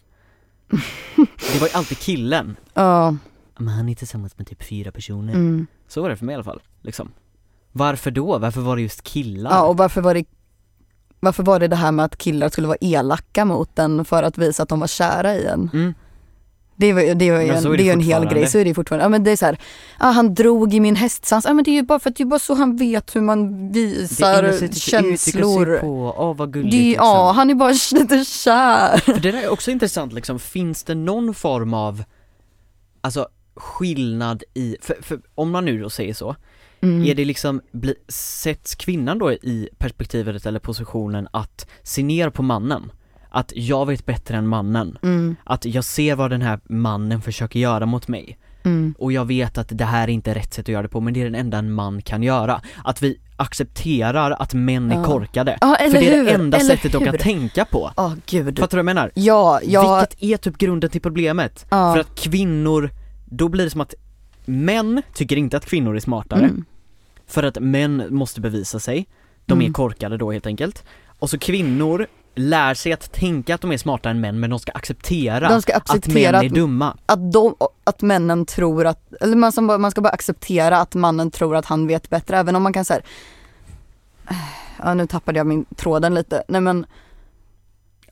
Det 1.52 1.60
var 1.60 1.66
ju 1.68 1.72
alltid 1.74 1.98
killen 1.98 2.56
Ja, 2.74 3.16
Men 3.58 3.68
han 3.68 3.88
är 3.88 3.94
tillsammans 3.94 4.38
med 4.38 4.46
typ 4.46 4.62
fyra 4.62 4.92
personer 4.92 5.32
mm. 5.34 5.66
Så 5.88 6.02
var 6.02 6.10
det 6.10 6.16
för 6.16 6.24
mig 6.24 6.32
i 6.32 6.34
alla 6.34 6.44
fall, 6.44 6.62
liksom 6.82 7.10
Varför 7.72 8.10
då? 8.10 8.38
Varför 8.38 8.60
var 8.60 8.76
det 8.76 8.82
just 8.82 9.02
killar? 9.02 9.50
ja 9.50 9.62
och 9.66 9.76
varför 9.76 10.00
var 10.00 10.14
det 10.14 10.24
varför 11.20 11.42
var 11.42 11.60
det 11.60 11.68
det 11.68 11.76
här 11.76 11.92
med 11.92 12.04
att 12.04 12.16
killar 12.16 12.48
skulle 12.48 12.66
vara 12.66 12.78
elaka 12.80 13.44
mot 13.44 13.78
en 13.78 14.04
för 14.04 14.22
att 14.22 14.38
visa 14.38 14.62
att 14.62 14.68
de 14.68 14.80
var 14.80 14.86
kära 14.86 15.34
i 15.34 15.46
en? 15.46 15.70
Mm. 15.72 15.94
Det 16.76 16.86
ju- 16.86 16.94
det 16.94 17.02
Men 17.04 17.10
en, 17.16 17.62
det 17.62 17.68
är 17.68 17.76
det 17.76 17.88
är 17.88 17.92
en 17.92 18.00
hel 18.00 18.26
grej, 18.28 18.46
så 18.46 18.58
är 18.58 18.64
det 18.64 18.68
ju 18.68 18.74
fortfarande. 18.74 19.04
Ja 19.04 19.08
men 19.08 19.24
det 19.24 19.30
är 19.30 19.36
så 19.36 19.46
här, 19.46 19.58
ah, 19.98 20.10
han 20.10 20.34
drog 20.34 20.74
i 20.74 20.80
min 20.80 20.96
hästsvans, 20.96 21.44
ja 21.44 21.54
men 21.54 21.64
det 21.64 21.70
är 21.70 21.74
ju 21.74 21.82
bara 21.82 21.98
för 21.98 22.10
att 22.10 22.16
det 22.16 22.22
är 22.22 22.26
bara 22.26 22.38
så 22.38 22.54
han 22.54 22.76
vet 22.76 23.16
hur 23.16 23.20
man 23.20 23.72
det 23.72 23.80
visar 23.86 24.42
uttrycka 24.44 24.74
känslor. 24.74 25.64
sig 25.66 25.80
på, 25.80 26.14
åh 26.18 26.36
vad 26.36 26.52
gulligt 26.52 26.70
Det, 26.72 26.76
är- 26.76 26.88
liksom. 26.88 27.06
Ja, 27.06 27.32
han 27.32 27.50
är 27.50 27.54
bara 27.54 27.72
lite 27.92 28.24
kär. 28.24 28.98
För 28.98 29.12
det 29.20 29.32
där 29.32 29.42
är 29.42 29.48
också 29.48 29.70
intressant 29.70 30.12
liksom, 30.12 30.38
finns 30.38 30.84
det 30.84 30.94
någon 30.94 31.34
form 31.34 31.74
av 31.74 32.04
Alltså 33.00 33.28
skillnad 33.56 34.42
i, 34.54 34.76
för, 34.80 34.96
för 35.02 35.20
om 35.34 35.50
man 35.50 35.64
nu 35.64 35.82
då 35.82 35.90
säger 35.90 36.14
så, 36.14 36.36
Mm. 36.80 37.04
är 37.04 37.14
det 37.14 37.24
liksom, 37.24 37.60
bli, 37.72 37.94
sätts 38.08 38.74
kvinnan 38.74 39.18
då 39.18 39.32
i 39.32 39.68
perspektivet 39.78 40.46
eller 40.46 40.58
positionen 40.60 41.28
att 41.30 41.66
se 41.82 42.02
ner 42.02 42.30
på 42.30 42.42
mannen? 42.42 42.92
Att 43.36 43.52
jag 43.56 43.86
vet 43.86 44.06
bättre 44.06 44.36
än 44.36 44.46
mannen, 44.46 44.98
Mm, 45.02 45.36
att 45.44 45.64
jag 45.64 45.84
ser 45.84 46.14
vad 46.14 46.30
den 46.30 46.42
här 46.42 46.60
mannen 46.64 47.22
försöker 47.22 47.60
göra 47.60 47.86
mot 47.86 48.08
mig 48.08 48.38
mm, 48.62 48.94
och 48.98 49.12
jag 49.12 49.24
vet 49.24 49.58
att 49.58 49.68
det 49.78 49.84
här 49.84 50.02
är 50.08 50.12
inte 50.12 50.34
rätt 50.34 50.54
sätt 50.54 50.64
att 50.64 50.68
göra 50.68 50.82
det 50.82 50.88
på 50.88 51.00
men 51.00 51.14
det 51.14 51.20
är 51.20 51.24
den 51.24 51.34
enda 51.34 51.58
en 51.58 51.72
man 51.72 52.02
kan 52.02 52.22
göra. 52.22 52.60
Att 52.84 53.02
vi 53.02 53.18
accepterar 53.36 54.30
att 54.30 54.54
män 54.54 54.92
är 54.92 54.96
Ja. 54.96 55.04
korkade. 55.04 55.58
Ja, 55.60 55.76
för 55.80 55.90
det 55.92 56.10
är 56.12 56.16
hur? 56.16 56.24
det 56.24 56.30
enda 56.32 56.58
Eller 56.58 56.76
sättet 56.76 56.92
de 56.92 57.04
kan 57.04 57.14
hur? 57.14 57.18
tänka 57.18 57.64
på. 57.64 57.92
Ja, 57.96 58.16
gud. 58.26 58.58
Fattar 58.58 58.76
du 58.76 58.76
vad 58.76 58.78
jag 58.78 58.94
menar? 58.96 59.10
Ja, 59.14 59.60
ja, 59.64 59.98
Vilket 59.98 60.22
är 60.22 60.36
typ 60.36 60.58
grunden 60.58 60.90
till 60.90 61.00
problemet. 61.00 61.66
ja. 61.70 61.92
För 61.94 62.00
att 62.00 62.14
kvinnor, 62.20 62.90
då 63.24 63.48
blir 63.48 63.64
det 63.64 63.70
som 63.70 63.80
att 63.80 63.94
män 64.44 65.02
tycker 65.14 65.36
inte 65.36 65.56
att 65.56 65.66
kvinnor 65.66 65.96
är 65.96 66.00
smartare. 66.00 66.44
Mm, 66.44 66.64
För 67.26 67.42
att 67.42 67.58
män 67.60 68.06
måste 68.10 68.40
bevisa 68.40 68.78
sig, 68.78 69.06
de 69.46 69.58
är 69.58 69.62
Mm. 69.64 69.72
korkade 69.72 70.16
då 70.16 70.32
helt 70.32 70.46
enkelt. 70.46 70.84
Och 71.18 71.30
så 71.30 71.38
kvinnor 71.38 72.06
lär 72.34 72.74
sig 72.74 72.92
att 72.92 73.12
tänka 73.12 73.54
att 73.54 73.60
de 73.60 73.72
är 73.72 73.76
smartare 73.76 74.10
än 74.10 74.20
män 74.20 74.40
men 74.40 74.50
de 74.50 74.58
ska 74.58 74.72
acceptera, 74.72 75.48
De 75.48 75.62
ska 75.62 75.76
att 75.76 75.90
acceptera 75.90 76.32
män 76.32 76.42
är 76.42 76.46
att, 76.46 76.54
dumma. 76.54 76.96
att, 77.06 77.32
de, 77.32 77.54
att 77.84 78.02
männen 78.02 78.46
tror 78.46 78.86
att, 78.86 79.12
eller 79.20 79.36
man, 79.36 79.52
som 79.52 79.66
bara, 79.66 79.78
man 79.78 79.90
ska 79.90 80.00
bara 80.00 80.12
acceptera 80.12 80.80
att 80.80 80.94
mannen 80.94 81.30
tror 81.30 81.56
att 81.56 81.66
han 81.66 81.86
vet 81.86 82.10
bättre, 82.10 82.38
även 82.38 82.56
om 82.56 82.62
man 82.62 82.72
kan 82.72 82.84
säga 82.84 83.00
Ja 84.78 84.94
nu 84.94 85.06
tappade 85.06 85.38
jag 85.38 85.46
min 85.46 85.64
tråden 85.64 86.14
lite, 86.14 86.42
nej 86.48 86.60
men 86.60 86.86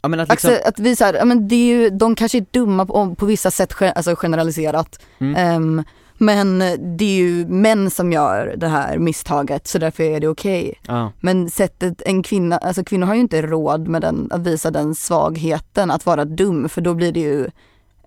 Ja 0.02 0.08
men 0.08 0.20
att 0.20 0.28
liksom, 0.28 0.56
att 0.64 0.78
vi 0.78 0.96
så 0.96 1.04
här, 1.04 1.14
ja 1.14 1.24
men 1.24 1.48
det 1.48 1.54
är 1.54 1.66
ju, 1.66 1.90
de 1.90 2.14
kanske 2.14 2.38
är 2.38 2.46
dumma 2.50 2.86
på, 2.86 3.14
på 3.14 3.26
vissa 3.26 3.50
sätt, 3.50 3.82
alltså 3.82 4.16
generaliserat. 4.16 5.00
Mm. 5.18 5.36
Ehm, 5.36 5.84
men 6.22 6.58
det 6.96 7.04
är 7.04 7.16
ju 7.16 7.46
män 7.46 7.90
som 7.90 8.12
gör 8.12 8.54
det 8.56 8.68
här 8.68 8.98
misstaget 8.98 9.66
så 9.66 9.78
därför 9.78 10.04
är 10.04 10.20
det 10.20 10.28
okej. 10.28 10.74
ja. 10.86 11.12
Men 11.20 11.50
sättet 11.50 12.02
en 12.06 12.22
kvinna, 12.22 12.58
alltså 12.58 12.84
kvinnor 12.84 13.06
har 13.06 13.14
ju 13.14 13.20
inte 13.20 13.42
råd 13.42 13.88
med 13.88 14.02
den, 14.02 14.28
att 14.32 14.40
visa 14.40 14.70
den 14.70 14.94
svagheten, 14.94 15.90
att 15.90 16.06
vara 16.06 16.24
dum, 16.24 16.68
för 16.68 16.80
då 16.80 16.94
blir 16.94 17.12
det 17.12 17.20
ju 17.20 17.50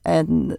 en 0.04 0.58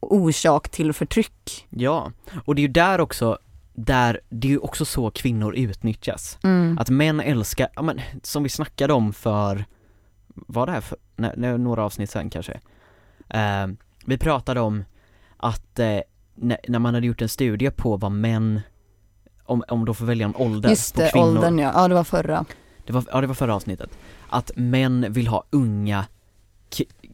orsak 0.00 0.68
till 0.68 0.92
förtryck. 0.92 1.66
ja, 1.70 2.12
och 2.44 2.54
det 2.54 2.60
är 2.60 2.66
ju 2.66 2.72
där 2.72 3.00
också, 3.00 3.38
där, 3.74 4.20
det 4.28 4.48
är 4.48 4.52
ju 4.52 4.58
också 4.58 4.84
så 4.84 5.10
kvinnor 5.10 5.54
utnyttjas. 5.54 6.38
Mm. 6.42 6.78
Att 6.78 6.90
män 6.90 7.20
älskar, 7.20 7.68
ja 7.74 7.82
men 7.82 8.00
som 8.22 8.42
vi 8.42 8.48
snackade 8.48 8.92
om 8.92 9.12
för, 9.12 9.64
var 10.34 10.66
det 10.66 10.72
här 10.72 10.80
för, 10.80 10.98
nej, 11.16 11.58
några 11.58 11.84
avsnitt 11.84 12.10
sen 12.10 12.30
kanske? 12.30 12.60
Eh, 13.28 13.66
vi 14.06 14.18
pratade 14.18 14.60
om 14.60 14.84
att 15.36 15.78
eh, 15.78 16.00
när, 16.40 16.58
när 16.68 16.78
man 16.78 16.94
hade 16.94 17.06
gjort 17.06 17.22
en 17.22 17.28
studie 17.28 17.70
på 17.70 17.96
vad 17.96 18.12
män, 18.12 18.60
om, 19.44 19.64
om 19.68 19.84
de 19.84 19.94
får 19.94 20.06
välja 20.06 20.26
en 20.26 20.36
ålder 20.36 20.70
Just 20.70 20.94
på 20.94 21.00
det, 21.00 21.10
kvinnor. 21.10 21.26
åldern 21.28 21.58
ja. 21.58 21.72
Ja 21.74 21.88
det 21.88 21.94
var 21.94 22.04
förra. 22.04 22.44
Det 22.86 22.92
var, 22.92 23.04
ja 23.12 23.20
det 23.20 23.26
var 23.26 23.34
förra 23.34 23.54
avsnittet. 23.54 23.90
Att 24.28 24.50
män 24.56 25.06
vill 25.12 25.26
ha 25.26 25.44
unga 25.50 26.04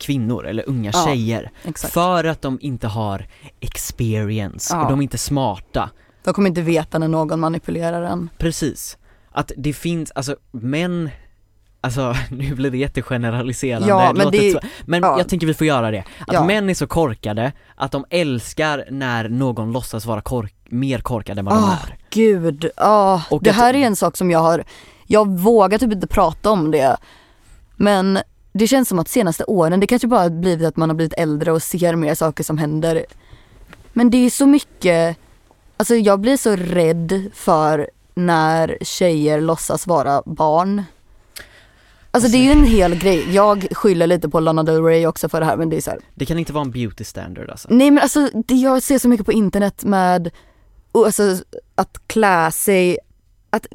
kvinnor, 0.01 0.47
eller 0.47 0.68
unga 0.68 0.91
Ja, 0.95 1.05
tjejer. 1.07 1.51
Exakt. 1.64 1.95
För 1.95 2.25
att 2.25 2.43
de 2.43 2.59
inte 2.61 2.87
har 2.89 3.27
experience 3.61 4.75
Ja. 4.75 4.83
och 4.85 4.91
de 4.91 4.99
är 4.99 5.03
inte 5.03 5.18
smarta. 5.18 5.91
De 6.25 6.35
kommer 6.35 6.49
inte 6.49 6.62
veta 6.62 6.99
när 6.99 7.09
någon 7.09 7.41
manipulerar 7.41 8.03
en. 8.03 8.31
Precis. 8.39 8.99
Att 9.31 9.53
det 9.57 9.72
finns, 9.72 10.11
alltså 10.11 10.37
män, 10.53 11.11
alltså 11.85 12.14
nu 12.30 12.55
blir 12.55 12.70
det 12.70 12.78
jättegeneraliserande, 12.78 13.89
Ja, 13.89 14.12
men 14.16 14.30
det- 14.30 14.61
men 14.85 15.03
ja. 15.03 15.18
jag 15.18 15.28
tänker 15.28 15.47
vi 15.47 15.55
får 15.55 15.66
göra 15.66 15.91
det. 15.91 16.05
Att 16.26 16.32
Ja. 16.35 16.45
män 16.45 16.70
är 16.70 16.74
så 16.74 16.87
korkade 16.87 17.53
att 17.74 17.93
de 17.93 18.05
älskar 18.11 18.85
när 18.91 19.28
någon 19.28 19.72
låtsas 19.72 20.07
vara 20.07 20.20
kork, 20.20 20.55
mer 20.68 20.99
korkad 20.99 21.39
än 21.39 21.45
vad 21.45 21.55
de 21.55 21.64
Ah, 21.64 21.72
är. 21.89 21.97
Gud, 22.11 22.70
ja. 22.76 23.22
Och 23.30 23.43
det 23.43 23.51
att- 23.51 23.57
här 23.57 23.74
är 23.74 23.78
en 23.87 23.97
sak 23.97 24.16
som 24.16 24.30
jag 24.30 24.39
har, 24.39 24.64
jag 25.07 25.39
vågar 25.39 25.78
typ 25.78 25.93
inte 25.93 26.07
prata 26.07 26.51
om 26.51 26.70
det. 26.70 26.97
Men 27.76 28.18
det 28.53 28.66
känns 28.66 28.89
som 28.89 28.99
att 28.99 29.09
senaste 29.09 29.45
åren, 29.45 29.80
det 29.80 29.87
kanske 29.87 30.09
bara 30.09 30.30
blivit 30.30 30.68
att 30.68 30.76
man 30.76 30.89
har 30.89 30.97
blivit 30.97 31.12
äldre 31.18 31.53
och 31.53 31.62
ser 31.62 31.97
mer 31.97 32.14
saker 32.14 32.45
som 32.45 32.59
händer. 32.59 33.05
Men 33.93 34.11
det 34.11 34.16
är 34.26 34.30
så 34.30 34.47
mycket, 34.47 35.16
alltså 35.76 35.95
jag 35.95 36.20
blir 36.20 36.37
så 36.37 36.57
rädd 36.57 37.30
för 37.35 37.91
när 38.14 38.78
tjejer 38.80 39.41
låtsas 39.41 39.87
vara 39.87 40.22
barn. 40.26 40.82
Alltså 42.14 42.28
det 42.30 42.38
är 42.38 42.42
ju 42.42 42.50
en 42.50 42.64
hel 42.64 42.94
grej. 42.94 43.34
Jag 43.34 43.66
skyller 43.70 44.06
lite 44.06 44.28
på 44.28 44.40
Lana 44.40 44.62
Del 44.62 44.82
Rey 44.84 45.06
också 45.06 45.28
för 45.28 45.40
det 45.40 45.46
här 45.46 45.56
men 45.56 45.68
det 45.70 45.76
är 45.76 45.80
så 45.80 45.90
här, 45.90 46.00
Det 46.14 46.26
kan 46.26 46.38
inte 46.38 46.52
vara 46.52 46.64
en 46.64 46.70
beauty 46.70 47.04
standard 47.04 47.50
alltså. 47.50 47.68
Nej 47.70 47.90
men 47.90 48.02
alltså 48.02 48.30
det 48.46 48.54
jag 48.54 48.82
ser 48.82 48.98
så 48.98 49.08
mycket 49.08 49.26
på 49.26 49.32
internet 49.32 49.84
med 49.84 50.30
och 50.92 51.06
alltså, 51.06 51.36
att 51.74 51.98
klä 52.06 52.50
sig, 52.52 52.98
att 53.50 53.66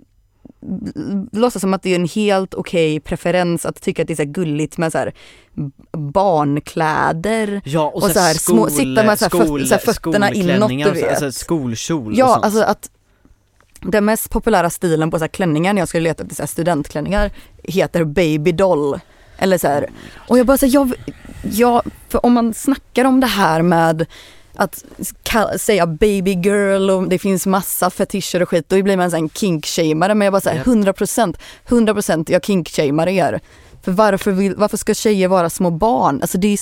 låtsas 1.31 1.61
som 1.61 1.73
att 1.73 1.83
det 1.83 1.89
är 1.91 1.95
en 1.95 2.07
helt 2.07 2.53
okej 2.53 2.99
preferens 2.99 3.65
att 3.65 3.81
tycka 3.81 4.01
att 4.01 4.07
det 4.07 4.13
är 4.13 4.25
så 4.25 4.31
gulligt 4.31 4.77
med 4.77 4.91
så 4.91 4.97
här 4.97 5.13
barnkläder. 6.13 7.61
Ja 7.65 7.85
och, 7.87 8.03
Och 8.03 8.11
så 8.11 8.19
här 8.19 8.33
skol, 8.33 8.55
små- 8.55 8.69
sitta 8.69 9.03
med 9.03 9.19
så 9.19 9.25
här 9.25 9.29
föt- 9.29 9.67
så 9.67 9.73
här 9.75 9.93
fötterna 9.93 10.31
inåt, 10.31 10.69
du 10.69 10.77
och 10.77 10.85
så- 10.85 10.93
vet. 11.05 11.09
Alltså 11.09 11.31
skolkjol 11.31 12.11
och 12.11 12.17
Ja 12.17 12.27
sånt. 12.33 12.45
alltså 12.45 12.61
att 12.63 12.89
den 13.81 14.05
mest 14.05 14.29
populära 14.29 14.69
stilen 14.69 15.11
på 15.11 15.17
så 15.19 15.23
här 15.23 15.29
klänningar 15.29 15.73
när 15.73 15.81
jag 15.81 15.89
skulle 15.89 16.03
leta 16.03 16.23
efter 16.23 16.35
så 16.35 16.41
här 16.41 16.47
studentklänningar 16.47 17.31
heter 17.63 18.03
baby 18.03 18.51
doll. 18.51 18.99
Eller 19.37 19.57
så 19.57 19.67
här. 19.67 19.87
Och 20.27 20.39
jag 20.39 20.45
bara 20.45 20.57
så 20.57 20.65
här, 20.65 20.73
jag, 20.73 20.93
jag, 21.43 21.81
för 22.09 22.25
om 22.25 22.33
man 22.33 22.53
snackar 22.53 23.05
om 23.05 23.19
det 23.19 23.27
här 23.27 23.61
med 23.61 24.05
att 24.55 24.83
säga 25.57 25.87
baby 25.87 26.31
girl 26.31 26.89
och 26.89 27.09
det 27.09 27.19
finns 27.19 27.45
massa 27.45 27.89
fetischer 27.89 28.41
och 28.41 28.49
skit, 28.49 28.69
då 28.69 28.83
blir 28.83 28.97
man 28.97 29.13
en 29.13 29.29
kink-shameare 29.29 30.15
men 30.15 30.25
jag 30.25 30.33
bara 30.33 30.41
säger 30.41 30.57
Japp. 30.57 30.67
100%, 30.67 31.35
100% 31.67 32.31
jag 32.31 32.41
kink-shamear 32.43 33.07
er. 33.09 33.39
För 33.83 33.91
varför, 33.91 34.31
vill, 34.31 34.55
varför 34.55 34.77
ska 34.77 34.93
tjejer 34.93 35.27
vara 35.27 35.49
små 35.49 35.69
barn? 35.71 36.21
Alltså 36.21 36.37
det 36.37 36.47
är, 36.47 36.59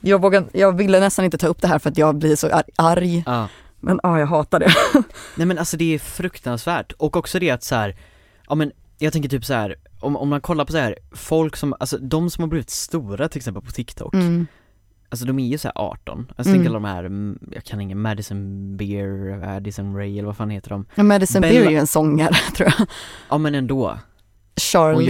jag, 0.00 0.20
vågar, 0.22 0.44
jag 0.52 0.76
ville 0.76 1.00
nästan 1.00 1.24
inte 1.24 1.38
ta 1.38 1.46
upp 1.46 1.62
det 1.62 1.68
här 1.68 1.78
för 1.78 1.90
att 1.90 1.98
jag 1.98 2.14
blir 2.14 2.36
så 2.36 2.48
ar- 2.48 2.64
arg. 2.76 3.22
Ja. 3.26 3.48
Men 3.82 4.00
ja, 4.02 4.18
jag 4.18 4.26
hatar 4.26 4.60
det. 4.60 4.72
Nej 5.36 5.46
men 5.46 5.58
alltså 5.58 5.76
det 5.76 5.94
är 5.94 5.98
fruktansvärt, 5.98 6.92
och 6.92 7.16
också 7.16 7.38
det 7.38 7.50
att 7.50 7.62
så 7.62 7.74
här, 7.74 7.96
ja 8.48 8.54
men 8.54 8.72
jag 8.98 9.12
tänker 9.12 9.28
typ 9.28 9.44
så 9.44 9.54
här 9.54 9.76
om, 10.00 10.16
om 10.16 10.28
man 10.28 10.40
kollar 10.40 10.64
på 10.64 10.72
så 10.72 10.78
här 10.78 10.98
folk 11.12 11.56
som, 11.56 11.74
alltså 11.80 11.98
de 11.98 12.30
som 12.30 12.42
har 12.42 12.48
blivit 12.48 12.70
stora 12.70 13.28
till 13.28 13.38
exempel 13.38 13.62
på 13.62 13.70
TikTok, 13.70 14.14
Mm. 14.14 14.46
alltså 15.08 15.26
de 15.26 15.38
är 15.38 15.46
ju 15.46 15.58
så 15.58 15.68
här 15.68 15.72
18, 15.78 16.32
alltså 16.36 16.50
Mm. 16.50 16.58
tänk 16.60 16.66
alla 16.68 16.74
de 16.80 16.84
här, 16.84 17.04
mm, 17.04 17.38
jag 17.52 17.64
kan 17.64 17.80
ingen, 17.80 18.00
Madison 18.00 18.76
Beer, 18.76 19.36
Madison 19.46 19.96
Ray 19.96 20.12
eller 20.18 20.26
vad 20.26 20.36
fan 20.36 20.50
heter 20.50 20.70
de? 20.70 20.86
Ja, 20.94 21.02
Madison 21.02 21.42
Bella- 21.42 21.48
Beer 21.52 21.66
är 21.66 21.70
ju 21.70 21.76
en 21.76 21.86
sångare 21.86 22.34
tror 22.56 22.68
jag. 22.78 22.88
Ja 23.30 23.38
men 23.38 23.54
ändå, 23.54 23.98
Charlie. 24.56 25.06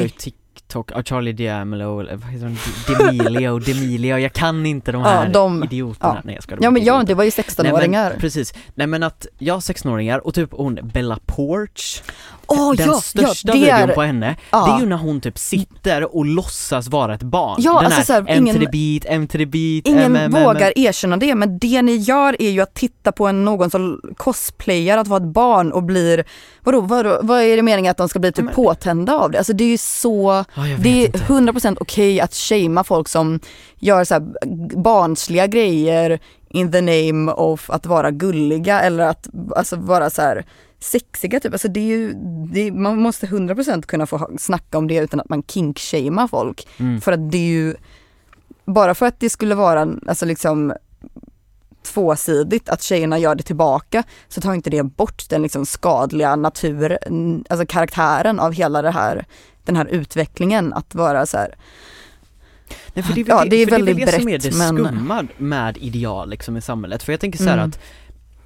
TikTok, 0.54 0.90
ja 0.94 1.02
Charlie 1.02 1.32
D'Amelio, 1.32 2.00
eller 2.00 2.16
vad 2.16 2.30
heter 2.30 2.44
de, 2.46 2.54
D'Emilio, 2.94 3.60
D'Emilio, 3.66 4.18
jag 4.18 4.32
kan 4.32 4.66
inte 4.66 4.92
de 4.92 5.02
här 5.02 5.24
Ja, 5.26 5.30
de- 5.32 5.64
idioterna, 5.64 6.14
ja. 6.14 6.20
nej 6.24 6.34
jag 6.34 6.42
ska 6.42 6.56
Ja 6.60 6.70
men 6.70 6.84
ja, 6.84 7.02
det 7.06 7.14
var 7.14 7.24
ju 7.24 7.30
16-åringar. 7.30 8.02
Nej, 8.02 8.10
men, 8.10 8.20
precis, 8.20 8.54
nej 8.74 8.86
men 8.86 9.02
att, 9.02 9.26
ja 9.38 9.56
16-åringar 9.58 10.18
och 10.18 10.34
typ 10.34 10.52
hon 10.52 10.78
Bella 10.82 11.18
Porch, 11.26 12.02
Åh 12.52 12.72
den 12.76 12.86
ja, 12.86 13.00
största 13.00 13.48
ja, 13.48 13.54
videon 13.54 13.90
är, 13.90 13.94
på 13.94 14.02
henne, 14.02 14.36
ja. 14.50 14.66
det 14.66 14.72
är 14.72 14.80
ju 14.80 14.86
när 14.86 14.96
hon 14.96 15.20
typ 15.20 15.38
sitter 15.38 16.16
och 16.16 16.24
låtsas 16.24 16.88
vara 16.88 17.14
ett 17.14 17.22
barn. 17.22 17.56
Ja, 17.58 17.72
Den 17.72 17.92
alltså 17.92 17.98
här, 17.98 18.04
så 18.04 18.12
här, 18.12 18.20
M 18.20 18.26
ingen- 18.46 18.54
to 18.56 18.60
the 18.60 18.70
beat, 19.00 19.04
M 19.16 19.26
to 19.28 19.38
the 19.38 19.46
beat, 19.46 19.86
Ingen 19.86 19.98
M, 20.04 20.16
M, 20.16 20.34
M, 20.36 20.42
vågar 20.44 20.78
erkänna 20.78 21.16
det 21.16 21.34
men 21.34 21.58
det 21.58 21.82
ni 21.82 21.96
gör 21.96 22.42
är 22.42 22.50
ju 22.50 22.60
att 22.60 22.74
titta 22.74 23.12
på 23.12 23.26
en, 23.26 23.44
någon 23.44 23.70
som 23.70 24.00
cosplayar 24.16 24.98
att 24.98 25.08
vara 25.08 25.22
ett 25.24 25.32
barn 25.32 25.72
och 25.72 25.82
blir, 25.82 26.24
vadå, 26.62 26.80
vadå 26.80 27.18
vad 27.22 27.42
är 27.42 27.56
det 27.56 27.62
meningen 27.62 27.90
att 27.90 27.96
de 27.96 28.08
ska 28.08 28.18
bli 28.18 28.32
typ 28.32 28.44
men- 28.44 28.54
påtända 28.54 29.14
av 29.14 29.30
det? 29.30 29.38
Alltså 29.38 29.52
det 29.52 29.64
är 29.64 29.68
ju 29.68 29.78
så, 29.78 30.44
Ja, 30.54 30.62
det 30.78 30.88
är 31.02 31.06
inte. 31.06 31.18
100% 31.18 31.76
okej 31.80 32.20
att 32.20 32.34
shamea 32.34 32.84
folk 32.84 33.08
som 33.08 33.40
gör 33.78 34.04
så 34.04 34.14
här 34.14 34.22
barnsliga 34.82 35.46
grejer 35.46 36.18
in 36.50 36.72
the 36.72 36.80
name 36.80 37.32
of 37.32 37.70
att 37.70 37.86
vara 37.86 38.10
gulliga 38.10 38.80
eller 38.80 39.04
att 39.06 39.28
alltså 39.56 39.76
vara 39.76 40.10
så 40.10 40.22
här 40.22 40.44
sexiga 40.82 41.40
typ. 41.40 41.52
Alltså 41.52 41.68
det 41.68 41.80
är 41.80 41.86
ju, 41.96 42.12
det 42.52 42.60
är, 42.60 42.72
man 42.72 42.98
måste 42.98 43.26
100% 43.26 43.82
kunna 43.82 44.06
få 44.06 44.30
snacka 44.38 44.78
om 44.78 44.88
det 44.88 44.96
utan 44.96 45.20
att 45.20 45.28
man 45.28 45.42
kink-shamear 45.42 46.28
folk. 46.28 46.68
Mm. 46.78 47.00
För 47.00 47.12
att 47.12 47.30
det 47.32 47.38
är 47.38 47.48
ju, 47.50 47.74
bara 48.64 48.94
för 48.94 49.06
att 49.06 49.20
det 49.20 49.30
skulle 49.30 49.54
vara 49.54 49.88
alltså 50.06 50.26
liksom 50.26 50.72
tvåsidigt, 51.82 52.68
att 52.68 52.82
tjejerna 52.82 53.18
gör 53.18 53.34
det 53.34 53.42
tillbaka, 53.42 54.02
så 54.28 54.40
tar 54.40 54.54
inte 54.54 54.70
det 54.70 54.82
bort 54.82 55.28
den 55.30 55.42
liksom 55.42 55.66
skadliga 55.66 56.36
natur, 56.36 56.98
alltså 57.50 57.66
karaktären 57.66 58.40
av 58.40 58.52
hela 58.52 58.82
det 58.82 58.90
här, 58.90 59.24
den 59.64 59.76
här 59.76 59.86
utvecklingen 59.86 60.72
att 60.72 60.94
vara 60.94 61.26
så 61.26 61.36
här. 61.36 61.54
Nej, 62.94 63.02
för 63.02 63.14
det 63.14 63.20
är 63.20 63.28
Ja, 63.28 63.44
det 63.44 63.56
är 63.56 63.66
för 63.66 63.70
det, 63.70 63.76
väldigt 63.84 63.96
är 63.96 64.06
väl 64.06 64.14
det 64.14 64.20
som 64.20 64.28
är 64.28 64.38
brett, 64.38 64.42
det 64.52 64.58
men- 64.58 64.76
skumma 64.76 65.26
med 65.38 65.76
ideal 65.76 66.30
liksom 66.30 66.56
i 66.56 66.60
samhället. 66.60 67.02
För 67.02 67.12
jag 67.12 67.20
tänker 67.20 67.38
så 67.38 67.44
här 67.44 67.52
Mm. 67.52 67.68
att 67.68 67.78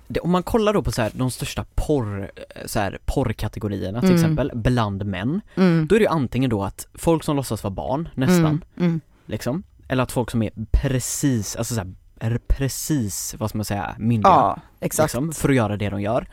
det, 0.09 0.21
om 0.21 0.31
man 0.31 0.43
kollar 0.43 0.73
då 0.75 0.83
på 0.83 0.93
så 0.93 1.03
här, 1.03 1.11
de 1.15 1.31
största 1.31 1.65
porr, 1.75 2.31
så 2.67 2.79
här, 2.81 2.99
porrkategorierna 3.05 4.01
till 4.01 4.09
Mm. 4.11 4.21
exempel, 4.23 4.51
bland 4.55 5.07
män, 5.07 5.41
Mm. 5.55 5.87
då 5.87 5.95
är 5.95 5.99
det 5.99 6.03
ju 6.05 6.09
antingen 6.11 6.51
då 6.51 6.65
att 6.65 6.87
folk 6.95 7.25
som 7.25 7.37
låtsas 7.37 7.63
vara 7.65 7.75
barn, 7.75 8.09
nästan, 8.15 8.39
Mm. 8.47 8.61
Mm. 8.79 9.01
liksom, 9.27 9.63
eller 9.89 10.03
att 10.03 10.13
folk 10.13 10.31
som 10.31 10.43
är 10.43 10.51
precis, 10.73 11.57
alltså 11.57 11.75
så 11.75 11.81
här, 11.81 11.93
är 12.21 12.39
precis, 12.49 13.35
vad 13.39 13.49
ska 13.51 13.59
man 13.59 13.65
säga, 13.65 13.95
myndiga. 13.99 14.31
Ja, 14.33 14.59
exakt. 14.81 15.15
liksom, 15.15 15.33
för 15.33 15.49
att 15.49 15.55
göra 15.57 15.77
det 15.77 15.89
de 15.91 16.01
gör. 16.03 16.27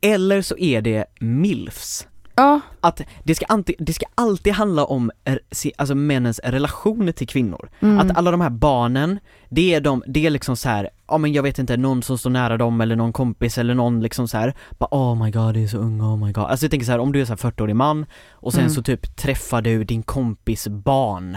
Eller 0.00 0.42
så 0.42 0.58
är 0.58 0.80
det 0.82 1.04
milfs. 1.20 2.06
Ja, 2.34 2.60
Att 2.80 3.00
det 3.24 3.34
ska, 3.34 3.44
alltid, 3.46 3.74
det 3.78 3.92
ska 3.92 4.06
alltid 4.14 4.52
handla 4.52 4.84
om 4.84 5.10
se- 5.50 5.72
alltså 5.78 5.94
männens 5.94 6.40
relationer 6.44 7.12
till 7.12 7.28
kvinnor. 7.28 7.70
mm. 7.80 7.98
Att 7.98 8.16
alla 8.16 8.30
de 8.30 8.40
här 8.40 8.50
barnen, 8.50 9.18
det 9.48 9.74
är 9.74 9.80
de, 9.80 10.02
det 10.06 10.26
är 10.26 10.30
liksom 10.30 10.56
så 10.56 10.68
här, 10.68 10.90
ja 11.12 11.18
men 11.18 11.32
jag 11.32 11.42
vet 11.42 11.58
inte, 11.58 11.76
någon 11.76 12.02
som 12.02 12.18
står 12.18 12.30
nära 12.30 12.56
dem 12.56 12.80
eller 12.80 12.96
någon 12.96 13.12
kompis 13.12 13.58
eller 13.58 13.74
någon 13.74 14.00
liksom 14.00 14.28
så 14.28 14.38
här, 14.38 14.54
bara 14.78 14.88
oh 14.90 15.24
my 15.24 15.30
god 15.30 15.54
det 15.54 15.62
är 15.62 15.68
så 15.68 15.78
unga, 15.78 16.04
oh 16.04 16.16
my 16.26 16.32
god. 16.32 16.44
Alltså 16.44 16.64
jag 16.64 16.70
tänker 16.70 16.86
så 16.86 16.92
här, 16.92 16.98
om 16.98 17.12
du 17.12 17.20
är 17.20 17.24
så 17.24 17.32
här 17.32 17.50
40-årig 17.50 17.76
man 17.76 18.06
och 18.32 18.52
sen 18.52 18.60
Mm. 18.60 18.72
så 18.74 18.82
typ 18.82 19.16
träffar 19.16 19.62
du 19.62 19.84
din 19.84 20.02
kompis 20.02 20.68
barn 20.68 21.32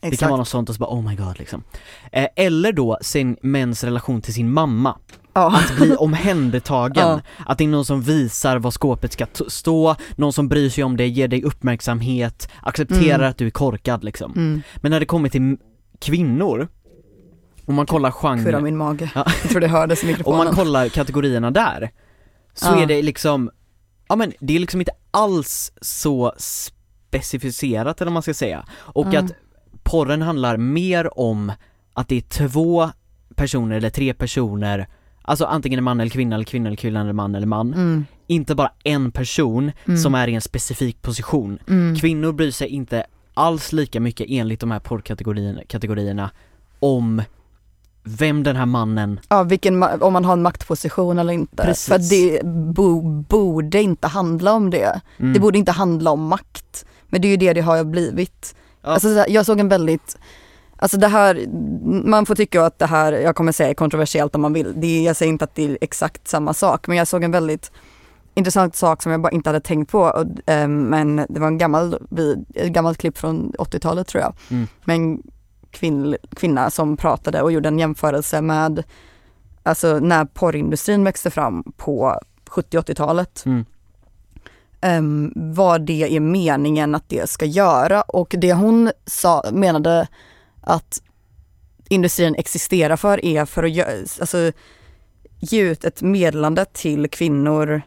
det 0.00 0.06
exakt. 0.06 0.20
kan 0.20 0.28
vara 0.30 0.38
något 0.38 0.48
sånt 0.48 0.68
och 0.68 0.74
så 0.74 0.78
bara 0.80 0.90
oh 0.90 1.02
my 1.08 1.16
god 1.16 1.38
liksom. 1.38 1.62
Eh, 2.12 2.26
eller 2.36 2.72
då 2.72 2.98
sin 3.02 3.36
mäns 3.42 3.84
relation 3.84 4.22
till 4.22 4.34
sin 4.34 4.52
mamma. 4.52 4.98
ja. 5.34 5.56
Att 5.56 5.76
bli 5.76 5.96
omhändertagen. 5.98 7.08
Ja. 7.08 7.20
Att 7.46 7.58
det 7.58 7.64
är 7.64 7.68
någon 7.68 7.84
som 7.84 8.02
visar 8.02 8.58
var 8.58 8.70
skåpet 8.70 9.12
ska 9.12 9.26
stå, 9.48 9.96
någon 10.16 10.32
som 10.32 10.48
bryr 10.48 10.70
sig 10.70 10.84
om 10.84 10.96
dig, 10.96 11.08
ger 11.08 11.28
dig 11.28 11.42
uppmärksamhet, 11.42 12.48
accepterar 12.62 13.18
Mm. 13.18 13.30
att 13.30 13.38
du 13.38 13.46
är 13.46 13.50
korkad 13.50 14.04
liksom. 14.04 14.32
Mm. 14.32 14.62
Men 14.76 14.90
när 14.90 15.00
det 15.00 15.06
kommer 15.06 15.28
till 15.28 15.56
kvinnor, 16.00 16.68
om 17.68 17.74
man 17.74 17.86
kollar 17.86 18.10
Kurra 18.10 18.36
genre, 18.38 18.60
min 18.60 18.76
mage. 18.76 19.10
Ja. 19.14 19.24
Jag 19.42 19.50
tror 19.50 19.60
det 19.60 19.68
hördes 19.68 20.02
i 20.02 20.06
om 20.06 20.12
mikrofonen. 20.12 20.44
man 20.44 20.54
kollar 20.54 20.88
kategorierna 20.88 21.50
där, 21.50 21.90
så 22.54 22.66
Ja. 22.66 22.82
är 22.82 22.86
det 22.86 23.02
liksom, 23.02 23.50
ja 24.08 24.16
men 24.16 24.32
det 24.40 24.54
är 24.56 24.58
liksom 24.60 24.80
inte 24.80 24.92
alls 25.10 25.72
så 25.80 26.32
specificerat 27.10 28.00
eller 28.00 28.08
vad 28.10 28.12
man 28.14 28.22
ska 28.22 28.34
säga. 28.34 28.64
Och 28.74 29.06
Mm. 29.06 29.24
att 29.24 29.32
porren 29.82 30.22
handlar 30.22 30.56
mer 30.56 31.18
om 31.18 31.52
att 31.94 32.08
det 32.08 32.16
är 32.16 32.20
två 32.48 32.90
personer 33.34 33.76
eller 33.76 33.90
tre 33.90 34.14
personer, 34.14 34.88
alltså 35.22 35.44
antingen 35.44 35.78
en 35.78 35.84
man 35.84 36.00
eller 36.00 36.10
kvinna 36.10 36.34
eller 36.34 36.44
kvinna 36.44 36.68
eller 36.68 36.76
kvinna 36.76 37.00
eller 37.00 37.12
man 37.12 37.34
eller 37.34 37.46
man, 37.46 37.74
Mm. 37.74 38.04
inte 38.26 38.54
bara 38.54 38.72
en 38.84 39.12
person 39.12 39.72
Mm. 39.84 39.98
som 39.98 40.14
är 40.14 40.28
i 40.28 40.34
en 40.34 40.40
specifik 40.40 41.02
position. 41.02 41.58
Mm. 41.68 41.96
Kvinnor 41.96 42.32
bryr 42.32 42.50
sig 42.50 42.68
inte 42.68 43.04
alls 43.34 43.72
lika 43.72 44.00
mycket 44.00 44.26
enligt 44.30 44.60
de 44.60 44.70
här 44.70 44.80
porrkategorierna 44.80 45.60
kategorierna 45.68 46.30
om 46.80 47.22
vem 48.18 48.42
den 48.42 48.56
här 48.56 48.66
mannen, 48.66 49.20
Ja, 49.28 49.42
vilken, 49.42 49.84
ma- 49.84 50.00
om 50.00 50.12
man 50.12 50.24
har 50.24 50.32
en 50.32 50.42
maktposition 50.42 51.18
eller 51.18 51.32
inte. 51.32 51.62
Precis. 51.62 51.88
För 51.88 51.98
det 51.98 52.42
bo, 52.74 53.00
borde 53.22 53.82
inte 53.82 54.06
handla 54.08 54.52
om 54.52 54.70
det. 54.70 55.00
mm, 55.18 55.32
Det 55.32 55.40
borde 55.40 55.58
inte 55.58 55.72
handla 55.72 56.10
om 56.10 56.22
makt. 56.26 56.84
Men 57.08 57.20
det 57.20 57.28
är 57.28 57.30
ju 57.30 57.36
det 57.36 57.52
det 57.52 57.60
har 57.60 57.84
blivit. 57.84 58.54
Ja. 58.82 58.88
Alltså, 58.90 59.08
jag 59.28 59.46
såg 59.46 59.60
en 59.60 59.68
väldigt, 59.68 60.18
alltså 60.76 60.96
det 60.96 61.08
här, 61.08 61.46
man 62.08 62.26
får 62.26 62.34
tycka 62.34 62.64
att 62.64 62.78
det 62.78 62.86
här, 62.86 63.12
jag 63.12 63.36
kommer 63.36 63.52
säga 63.52 63.70
är 63.70 63.74
kontroversiellt 63.74 64.34
om 64.34 64.40
man 64.40 64.52
vill. 64.52 64.72
Det 64.80 65.02
jag 65.02 65.16
säger 65.16 65.32
inte 65.32 65.44
att 65.44 65.54
det 65.54 65.64
är 65.64 65.78
exakt 65.80 66.28
samma 66.28 66.54
sak, 66.54 66.86
men 66.86 66.96
jag 66.96 67.08
såg 67.08 67.24
en 67.24 67.30
väldigt 67.32 67.72
intressant 68.34 68.76
sak 68.76 69.02
som 69.02 69.12
jag 69.12 69.20
bara 69.20 69.30
inte 69.32 69.48
hade 69.48 69.60
tänkt 69.60 69.90
på. 69.90 70.00
Och, 70.00 70.24
ehm, 70.46 70.82
men 70.82 71.16
det 71.28 71.40
var 71.40 71.46
en 71.46 71.58
gammal, 71.58 71.98
ett 72.54 72.68
gammalt 72.72 72.98
klipp 72.98 73.18
från 73.18 73.52
80-talet 73.58 74.06
tror 74.08 74.22
jag. 74.22 74.34
Mm. 74.50 74.66
Med 74.84 74.96
en 74.96 75.22
kvinn, 75.70 76.16
kvinna 76.36 76.70
som 76.70 76.96
pratade 76.96 77.42
och 77.42 77.52
gjorde 77.52 77.68
en 77.68 77.78
jämförelse 77.78 78.40
med 78.40 78.84
alltså 79.62 79.98
när 79.98 80.24
porrindustrin 80.24 81.04
växte 81.04 81.30
fram 81.30 81.72
på 81.76 82.20
70-80-talet. 82.46 83.44
Mm. 83.46 83.64
um, 84.82 85.32
vad 85.54 85.86
det 85.86 86.16
är 86.16 86.20
meningen 86.20 86.94
att 86.94 87.08
det 87.08 87.30
ska 87.30 87.44
göra 87.44 88.02
och 88.02 88.34
det 88.38 88.52
hon 88.52 88.90
sa, 89.06 89.44
menade 89.52 90.08
att 90.60 91.02
industrin 91.88 92.34
existerar 92.34 92.96
för 92.96 93.24
är 93.24 93.44
för 93.44 93.80
att 93.80 94.20
alltså, 94.20 94.52
ge 95.38 95.60
ut 95.60 95.84
ett 95.84 96.02
meddelande 96.02 96.64
till 96.64 97.10
kvinnor 97.10 97.82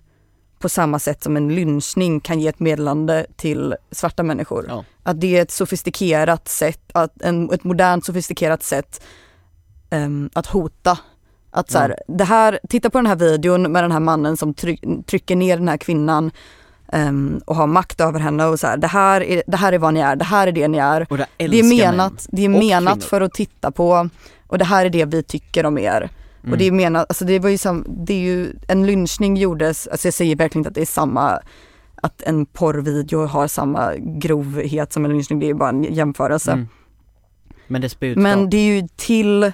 på 0.62 0.70
samma 0.70 1.00
sätt 1.00 1.24
som 1.24 1.38
en 1.38 1.56
lynchning 1.56 2.20
kan 2.20 2.40
ge 2.40 2.48
ett 2.48 2.60
meddelande 2.60 3.26
till 3.36 3.76
svarta 3.92 4.24
människor. 4.24 4.66
Ja. 4.70 4.84
Att 5.04 5.22
det 5.22 5.38
är 5.38 5.42
ett 5.42 5.52
sofistikerat 5.52 6.48
sätt, 6.48 6.82
att 6.94 7.22
en, 7.22 7.54
ett 7.54 7.64
modernt 7.64 8.06
sofistikerat 8.06 8.64
sätt 8.64 9.04
um, 9.92 10.30
att 10.34 10.46
hota. 10.46 10.98
Att 11.52 11.72
så 11.72 11.78
här, 11.78 11.96
det 12.08 12.24
här, 12.24 12.60
titta 12.70 12.90
på 12.90 12.98
den 12.98 13.06
här 13.06 13.16
videon 13.16 13.72
med 13.72 13.84
den 13.84 13.92
här 13.92 14.00
mannen 14.00 14.38
som 14.38 14.54
tryck, 14.54 14.84
trycker 15.06 15.36
ner 15.36 15.58
den 15.58 15.68
här 15.68 15.78
kvinnan 15.78 16.32
um, 16.94 17.42
och 17.46 17.56
har 17.56 17.68
makt 17.68 18.02
över 18.02 18.20
henne 18.20 18.46
och 18.46 18.60
så 18.60 18.68
här, 18.68 18.78
det 18.78 18.88
här, 18.88 19.22
är, 19.24 19.44
det 19.48 19.58
här 19.58 19.74
är 19.74 19.78
vad 19.78 19.94
ni 19.94 20.00
är, 20.00 20.16
det 20.16 20.26
här 20.26 20.48
är 20.48 20.52
det 20.52 20.68
ni 20.68 20.78
är. 20.78 21.08
Det, 21.10 21.26
Det 21.38 21.60
är 21.60 21.64
menat, 21.92 22.28
det 22.32 22.46
är 22.46 22.50
menat 22.50 22.94
kvinnor. 22.94 23.08
för 23.08 23.22
att 23.22 23.34
titta 23.34 23.72
på 23.72 24.10
och 24.48 24.58
det 24.58 24.66
här 24.66 24.86
är 24.86 24.90
det 24.90 25.06
vi 25.06 25.24
tycker 25.24 25.66
om 25.66 25.78
er. 25.78 26.10
Mm. 26.44 26.52
Och 26.52 26.58
det 26.58 26.66
är 26.68 26.72
menat, 26.72 27.06
alltså 27.10 27.26
det 27.26 27.40
var 27.40 27.50
ju 27.50 27.58
som, 27.58 27.86
det 27.90 28.14
är 28.14 28.20
ju, 28.20 28.54
en 28.68 28.86
lynchning 28.86 29.38
gjordes, 29.38 29.88
alltså 29.88 30.08
jag 30.08 30.14
säger 30.14 30.36
verkligen 30.36 30.60
inte 30.60 30.70
att 30.70 30.76
det 30.76 30.82
är 30.82 30.86
samma, 30.86 31.40
att 31.96 32.22
en 32.22 32.46
porrvideo 32.46 33.26
har 33.26 33.48
samma 33.48 33.94
grovhet 33.98 34.94
som 34.94 35.06
en 35.06 35.12
lynchning, 35.12 35.40
det 35.40 35.46
är 35.46 35.48
ju 35.48 35.54
bara 35.54 35.70
en 35.70 35.84
jämförelse. 35.84 36.52
Mm. 36.52 36.68
Men 37.68 37.82
dess 37.82 38.00
budskap. 38.00 38.24
Men 38.24 38.50
det 38.50 38.58
är 38.58 38.82
ju 38.82 38.88
till 38.96 39.52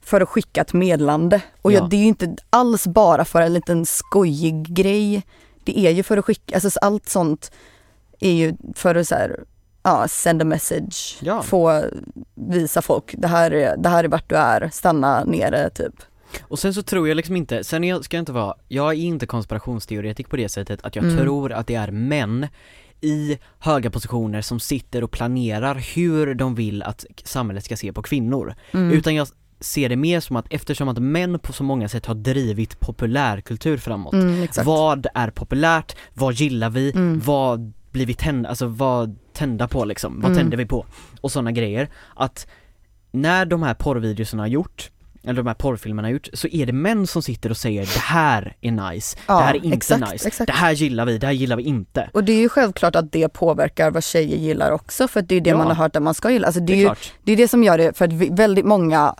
för 0.00 0.20
att 0.20 0.28
skicka 0.28 0.60
ett 0.60 0.72
medlande. 0.72 1.42
Och 1.62 1.72
Ja. 1.72 1.78
jag, 1.78 1.90
det 1.90 1.96
är 1.96 2.00
ju 2.00 2.06
inte 2.06 2.36
alls 2.50 2.86
bara 2.86 3.24
för 3.24 3.42
en 3.42 3.52
liten 3.52 3.86
skojig 3.86 4.74
grej. 4.74 5.22
Det 5.64 5.78
är 5.78 5.90
ju 5.90 6.02
för 6.02 6.16
att 6.16 6.24
skicka, 6.24 6.54
alltså 6.54 6.70
så 6.70 6.78
allt 6.82 7.08
sånt 7.08 7.52
är 8.20 8.32
ju 8.32 8.54
för 8.74 8.94
att 8.94 9.08
så 9.08 9.14
här, 9.14 9.44
ja, 9.82 10.08
send 10.08 10.42
a 10.42 10.44
message. 10.44 11.18
Ja. 11.20 11.42
Få 11.42 11.84
visa 12.34 12.82
folk, 12.82 13.14
det 13.18 13.28
här, 13.28 13.50
är, 13.50 13.76
det 13.76 13.88
här 13.88 14.04
är 14.04 14.08
vart 14.08 14.28
du 14.28 14.36
är, 14.36 14.70
stanna 14.72 15.24
nere 15.24 15.70
typ. 15.70 15.94
Och 16.40 16.58
sen 16.58 16.74
så 16.74 16.82
tror 16.82 17.08
jag 17.08 17.16
liksom 17.16 17.36
inte, 17.36 17.64
sen 17.64 17.84
jag, 17.84 18.04
ska 18.04 18.16
jag 18.16 18.22
inte 18.22 18.32
vara, 18.32 18.54
jag 18.68 18.88
är 18.94 18.98
inte 18.98 19.26
konspirationsteoretik 19.26 20.28
på 20.28 20.36
det 20.36 20.48
sättet 20.48 20.82
att 20.82 20.96
jag 20.96 21.04
Mm. 21.04 21.16
tror 21.18 21.52
att 21.52 21.66
det 21.66 21.74
är 21.74 21.90
män 21.90 22.46
i 23.00 23.38
höga 23.58 23.90
positioner 23.90 24.40
som 24.42 24.60
sitter 24.60 25.04
och 25.04 25.10
planerar 25.10 25.74
hur 25.94 26.34
de 26.34 26.54
vill 26.54 26.82
att 26.82 27.04
samhället 27.24 27.64
ska 27.64 27.76
se 27.76 27.92
på 27.92 28.02
kvinnor. 28.02 28.54
Mm. 28.72 28.90
Utan 28.92 29.14
jag 29.14 29.28
ser 29.60 29.88
det 29.88 29.96
mer 29.96 30.20
som 30.20 30.36
att 30.36 30.46
eftersom 30.50 30.88
att 30.88 30.98
män 30.98 31.38
på 31.38 31.52
så 31.52 31.62
många 31.64 31.88
sätt 31.88 32.06
har 32.06 32.14
drivit 32.14 32.80
populärkultur 32.80 33.76
framåt. 33.76 34.12
Mm. 34.14 34.48
Vad 34.64 35.06
är 35.14 35.30
populärt? 35.30 35.96
Vad 36.14 36.34
gillar 36.34 36.70
vi? 36.70 36.90
Mm. 36.92 37.20
Vad 37.24 37.72
blir 37.90 38.06
vi 38.06 38.14
tända, 38.14 38.48
alltså 38.48 38.66
vad 38.66 39.18
tända 39.32 39.68
på 39.68 39.84
liksom? 39.84 40.20
Vad 40.20 40.30
Mm. 40.30 40.38
tänder 40.42 40.56
vi 40.56 40.66
på? 40.66 40.86
Och 41.20 41.32
sådana 41.32 41.52
grejer. 41.52 41.88
Att 42.16 42.46
när 43.12 43.46
de 43.46 43.62
här 43.62 43.74
porrvideorna 43.74 44.42
har 44.42 44.48
gjort 44.48 44.90
eller 45.28 45.42
de 45.42 45.46
här 45.46 45.54
porrfilmerna 45.54 46.08
har 46.08 46.12
gjort, 46.12 46.28
så 46.32 46.48
är 46.48 46.66
det 46.66 46.72
män 46.72 47.06
som 47.06 47.22
sitter 47.22 47.50
och 47.50 47.56
säger 47.56 47.80
det 47.82 47.98
här 48.00 48.56
är 48.60 48.70
nice, 48.90 49.16
Ja, 49.26 49.38
det 49.38 49.42
här 49.44 49.54
är 49.54 49.64
inte 49.64 49.76
exakt, 49.76 50.12
nice, 50.12 50.28
exakt. 50.28 50.46
det 50.46 50.52
här 50.52 50.72
gillar 50.72 51.06
vi, 51.06 51.18
det 51.18 51.26
här 51.26 51.32
gillar 51.34 51.56
vi 51.56 51.62
inte. 51.62 52.10
Och 52.14 52.24
det 52.24 52.32
är 52.32 52.40
ju 52.40 52.48
självklart 52.48 52.96
att 52.96 53.12
det 53.12 53.28
påverkar 53.28 53.90
vad 53.90 54.04
tjejer 54.04 54.36
gillar 54.36 54.70
också 54.70 55.08
för 55.08 55.22
det 55.22 55.34
är 55.34 55.40
det 55.40 55.50
Ja. 55.50 55.56
man 55.56 55.66
har 55.66 55.74
hört 55.74 55.96
att 55.96 56.02
man 56.02 56.14
ska 56.14 56.30
gilla. 56.30 56.46
Alltså 56.46 56.60
det, 56.60 56.66
Det 56.66 56.72
är 56.72 56.76
är 56.86 56.90
ju, 56.90 56.94
det 57.24 57.32
är 57.32 57.36
det 57.36 57.48
som 57.48 57.64
gör 57.64 57.78
det, 57.78 57.96
för 57.96 58.04
att 58.04 58.12
vi, 58.12 58.28
väldigt 58.32 58.64
många 58.66 59.14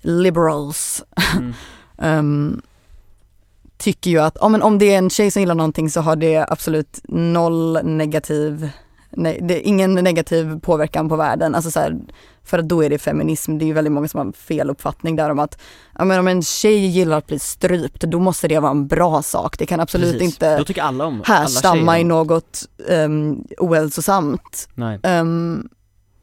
liberals 0.00 1.04
Mm. 1.36 1.52
ehm, 1.98 2.62
tycker 3.78 4.10
ju 4.10 4.18
att 4.18 4.36
ja, 4.40 4.48
men 4.48 4.62
om 4.62 4.78
det 4.78 4.94
är 4.94 4.98
en 4.98 5.10
tjej 5.10 5.30
som 5.30 5.42
gillar 5.42 5.54
någonting 5.54 5.90
så 5.90 6.00
har 6.00 6.16
det 6.16 6.46
absolut 6.48 7.00
noll 7.08 7.78
negativ, 7.84 8.68
nej, 9.16 9.38
det 9.42 9.54
är 9.62 9.68
ingen 9.68 9.94
negativ 9.94 10.60
påverkan 10.60 11.08
på 11.08 11.16
världen. 11.16 11.54
Alltså 11.54 11.70
så 11.70 11.80
här, 11.80 11.96
för 12.44 12.58
att 12.58 12.68
då 12.68 12.84
är 12.84 12.90
det 12.90 12.98
feminism. 12.98 13.58
Det 13.58 13.64
är 13.64 13.66
ju 13.66 13.72
väldigt 13.72 13.92
många 13.92 14.08
som 14.08 14.18
har 14.26 14.32
fel 14.32 14.70
uppfattning 14.70 15.16
där 15.16 15.30
om 15.30 15.38
att 15.38 15.58
ja, 15.98 16.04
men 16.04 16.18
om 16.20 16.28
en 16.28 16.42
tjej 16.42 16.86
gillar 16.86 17.18
att 17.18 17.26
bli 17.26 17.38
strypt 17.38 18.00
då 18.00 18.18
måste 18.18 18.48
det 18.48 18.58
vara 18.58 18.70
en 18.70 18.86
bra 18.86 19.22
sak. 19.22 19.58
Det 19.58 19.66
kan 19.66 19.80
absolut 19.80 20.12
Precis. 20.12 20.34
inte 20.34 20.58
Då 20.58 20.64
tycker 20.64 20.82
alla 20.82 21.04
om, 21.06 21.22
alla 21.26 21.38
härstamma 21.38 21.92
tjejer 21.92 22.00
i 22.00 22.04
något 22.04 22.62
um, 22.88 23.44
ohälsosamt. 23.58 24.68
Nej. 24.74 25.00
Ehm, 25.02 25.68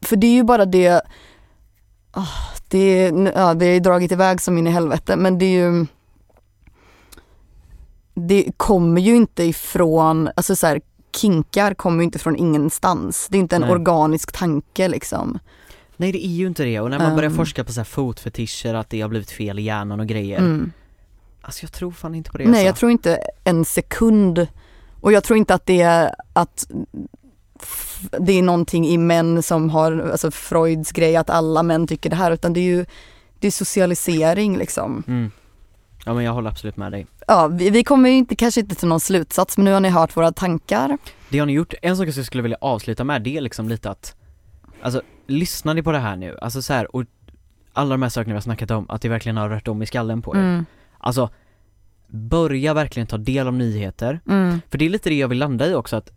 för 0.02 0.16
det 0.16 0.26
är 0.26 0.34
ju 0.34 0.42
bara 0.44 0.64
det, 0.64 1.00
ah, 2.10 2.26
det, 2.68 2.78
är- 2.78 3.32
ja, 3.34 3.54
det 3.54 3.66
är 3.66 3.80
dragit 3.80 4.12
iväg 4.12 4.40
som 4.40 4.58
in 4.58 4.66
i 4.66 4.70
helvete 4.70 5.16
men 5.16 5.38
det 5.38 5.44
är 5.44 5.50
ju 5.70 5.86
Det 8.14 8.52
kommer 8.56 9.00
ju 9.00 9.16
inte 9.16 9.44
ifrån, 9.44 10.30
alltså 10.36 10.56
så 10.56 10.66
här, 10.66 10.80
kinkar 11.14 11.74
kommer 11.74 11.98
ju 11.98 12.04
inte 12.04 12.18
från 12.18 12.36
ingenstans. 12.36 13.26
Det 13.30 13.36
är 13.38 13.40
inte 13.40 13.56
en 13.56 13.62
Nej. 13.62 13.70
organisk 13.70 14.32
tanke 14.32 14.88
liksom. 14.88 15.38
Nej 15.96 16.12
det 16.12 16.26
är 16.26 16.30
ju 16.30 16.46
inte 16.46 16.64
det 16.64 16.80
och 16.80 16.90
när 16.90 16.98
man 16.98 17.14
börjar 17.16 17.30
Ehm. 17.30 17.36
forska 17.36 17.64
på 17.64 17.72
så 17.72 17.80
här 17.80 17.84
fotfetischer, 17.84 18.74
att 18.74 18.90
det 18.90 19.00
har 19.00 19.08
blivit 19.08 19.30
fel 19.30 19.58
i 19.58 19.62
hjärnan 19.62 20.00
och 20.00 20.06
grejer. 20.06 20.38
Mm. 20.38 20.72
Alltså 21.40 21.64
jag 21.64 21.72
tror 21.72 21.92
fan 21.92 22.14
inte 22.14 22.30
på 22.30 22.38
det 22.38 22.44
Nej 22.44 22.50
alltså. 22.52 22.66
jag 22.66 22.76
tror 22.76 22.90
inte 22.90 23.18
en 23.44 23.64
sekund 23.64 24.46
och 25.00 25.12
jag 25.12 25.24
tror 25.24 25.36
inte 25.36 25.54
att 25.54 25.66
det 25.66 25.80
är 25.80 26.14
att 26.32 26.66
det 28.20 28.32
är 28.32 28.42
någonting 28.42 28.86
i 28.86 28.98
män 28.98 29.42
som 29.42 29.70
har, 29.70 30.10
alltså 30.12 30.30
Freuds 30.30 30.92
grej 30.92 31.16
att 31.16 31.30
alla 31.30 31.62
män 31.62 31.86
tycker 31.86 32.10
det 32.10 32.16
här 32.16 32.30
utan 32.30 32.52
det 32.52 32.60
är 32.60 32.76
ju 32.76 32.86
det 33.38 33.46
är 33.46 33.50
socialisering 33.50 34.56
liksom. 34.58 35.02
Mm. 35.06 35.30
Ja 36.04 36.14
men 36.14 36.24
jag 36.24 36.32
håller 36.32 36.50
absolut 36.50 36.76
med 36.76 36.92
dig. 36.92 37.06
Ja, 37.26 37.46
vi, 37.46 37.70
vi 37.70 37.84
kommer 37.84 38.08
ju 38.08 38.16
inte, 38.16 38.36
kanske 38.36 38.60
inte 38.60 38.74
till 38.74 38.88
någon 38.88 39.00
slutsats 39.00 39.56
men 39.56 39.64
nu 39.64 39.72
har 39.72 39.80
ni 39.80 39.88
hört 39.88 40.16
våra 40.16 40.32
tankar. 40.32 40.98
Det 41.28 41.38
har 41.38 41.46
ni 41.46 41.52
gjort, 41.52 41.74
en 41.82 41.96
sak 41.96 42.08
jag 42.08 42.26
skulle 42.26 42.42
vilja 42.42 42.58
avsluta 42.60 43.04
med 43.04 43.22
det 43.22 43.36
är 43.36 43.40
liksom 43.40 43.68
lite 43.68 43.90
att 43.90 44.16
Alltså, 44.82 45.02
lyssnar 45.26 45.74
ni 45.74 45.82
på 45.82 45.92
det 45.92 45.98
här 45.98 46.16
nu? 46.16 46.38
Alltså 46.42 46.62
så 46.62 46.72
här, 46.72 46.96
och 46.96 47.04
alla 47.72 47.90
de 47.90 48.02
här 48.02 48.08
sakerna 48.08 48.32
vi 48.32 48.36
har 48.36 48.40
snackat 48.40 48.70
om, 48.70 48.86
att 48.88 49.02
det 49.02 49.08
verkligen 49.08 49.36
har 49.36 49.48
rört 49.48 49.68
om 49.68 49.82
i 49.82 49.86
skallen 49.86 50.22
på 50.22 50.36
er. 50.36 50.40
Mm. 50.40 50.66
Alltså, 50.98 51.30
börja 52.06 52.74
verkligen 52.74 53.06
ta 53.06 53.16
del 53.16 53.46
av 53.46 53.54
nyheter. 53.54 54.20
Mm. 54.28 54.60
För 54.70 54.78
det 54.78 54.84
är 54.84 54.90
lite 54.90 55.08
det 55.08 55.14
jag 55.14 55.28
vill 55.28 55.38
landa 55.38 55.66
i 55.66 55.74
också 55.74 55.96
att 55.96 56.10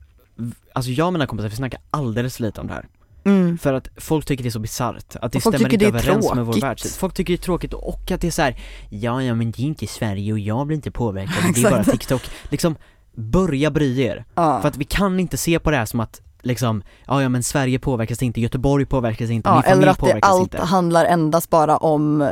Alltså 0.73 0.91
jag 0.91 1.07
och 1.07 1.13
mina 1.13 1.27
kompisar, 1.27 1.49
vi 1.49 1.55
snackar 1.55 1.79
alldeles 1.89 2.37
för 2.37 2.43
lite 2.43 2.61
om 2.61 2.67
det 2.67 2.73
här. 2.73 2.87
Mm. 3.27 3.57
För 3.57 3.73
att 3.73 3.87
folk 3.97 4.25
tycker 4.25 4.43
det 4.43 4.49
är 4.49 4.51
så 4.51 4.59
bisarrt, 4.59 5.15
att 5.21 5.31
det 5.31 5.39
stämmer 5.41 5.63
inte 5.63 5.77
det 5.77 5.85
överens 5.85 6.33
med 6.35 6.45
vår 6.45 6.53
tråkigt. 6.53 6.63
världssyn. 6.63 6.91
Folk 6.99 7.13
tycker 7.13 7.33
det 7.33 7.35
är 7.35 7.43
tråkigt 7.43 7.73
och 7.73 8.11
att 8.11 8.21
det 8.21 8.27
är 8.27 8.31
så 8.31 8.41
här, 8.41 8.55
ja 8.89 9.23
ja 9.23 9.35
men 9.35 9.51
det 9.51 9.61
är 9.61 9.65
inte 9.65 9.87
Sverige 9.87 10.31
och 10.33 10.39
jag 10.39 10.67
blir 10.67 10.75
inte 10.75 10.91
påverkad, 10.91 11.53
det 11.55 11.61
är 11.63 11.71
bara 11.71 11.83
TikTok. 11.83 12.21
Liksom, 12.49 12.75
börja 13.15 13.71
bry 13.71 14.01
er. 14.01 14.25
Ja. 14.35 14.61
För 14.61 14.67
att 14.67 14.77
vi 14.77 14.83
kan 14.85 15.19
inte 15.19 15.37
se 15.37 15.59
på 15.59 15.71
det 15.71 15.77
här 15.77 15.85
som 15.85 15.99
att 15.99 16.21
liksom, 16.41 16.83
ja 17.07 17.21
ja 17.21 17.29
men 17.29 17.43
Sverige 17.43 17.79
påverkas 17.79 18.21
inte, 18.23 18.41
Göteborg 18.41 18.85
påverkas 18.85 19.29
inte, 19.29 19.49
Ja, 19.49 19.55
min 19.55 19.63
familj 19.63 19.81
eller 19.83 19.91
att 19.91 19.97
det 19.97 20.01
påverkas 20.01 20.29
allt 20.29 20.53
inte. 20.53 20.65
handlar 20.65 21.05
endast 21.05 21.49
bara 21.49 21.77
om 21.77 22.29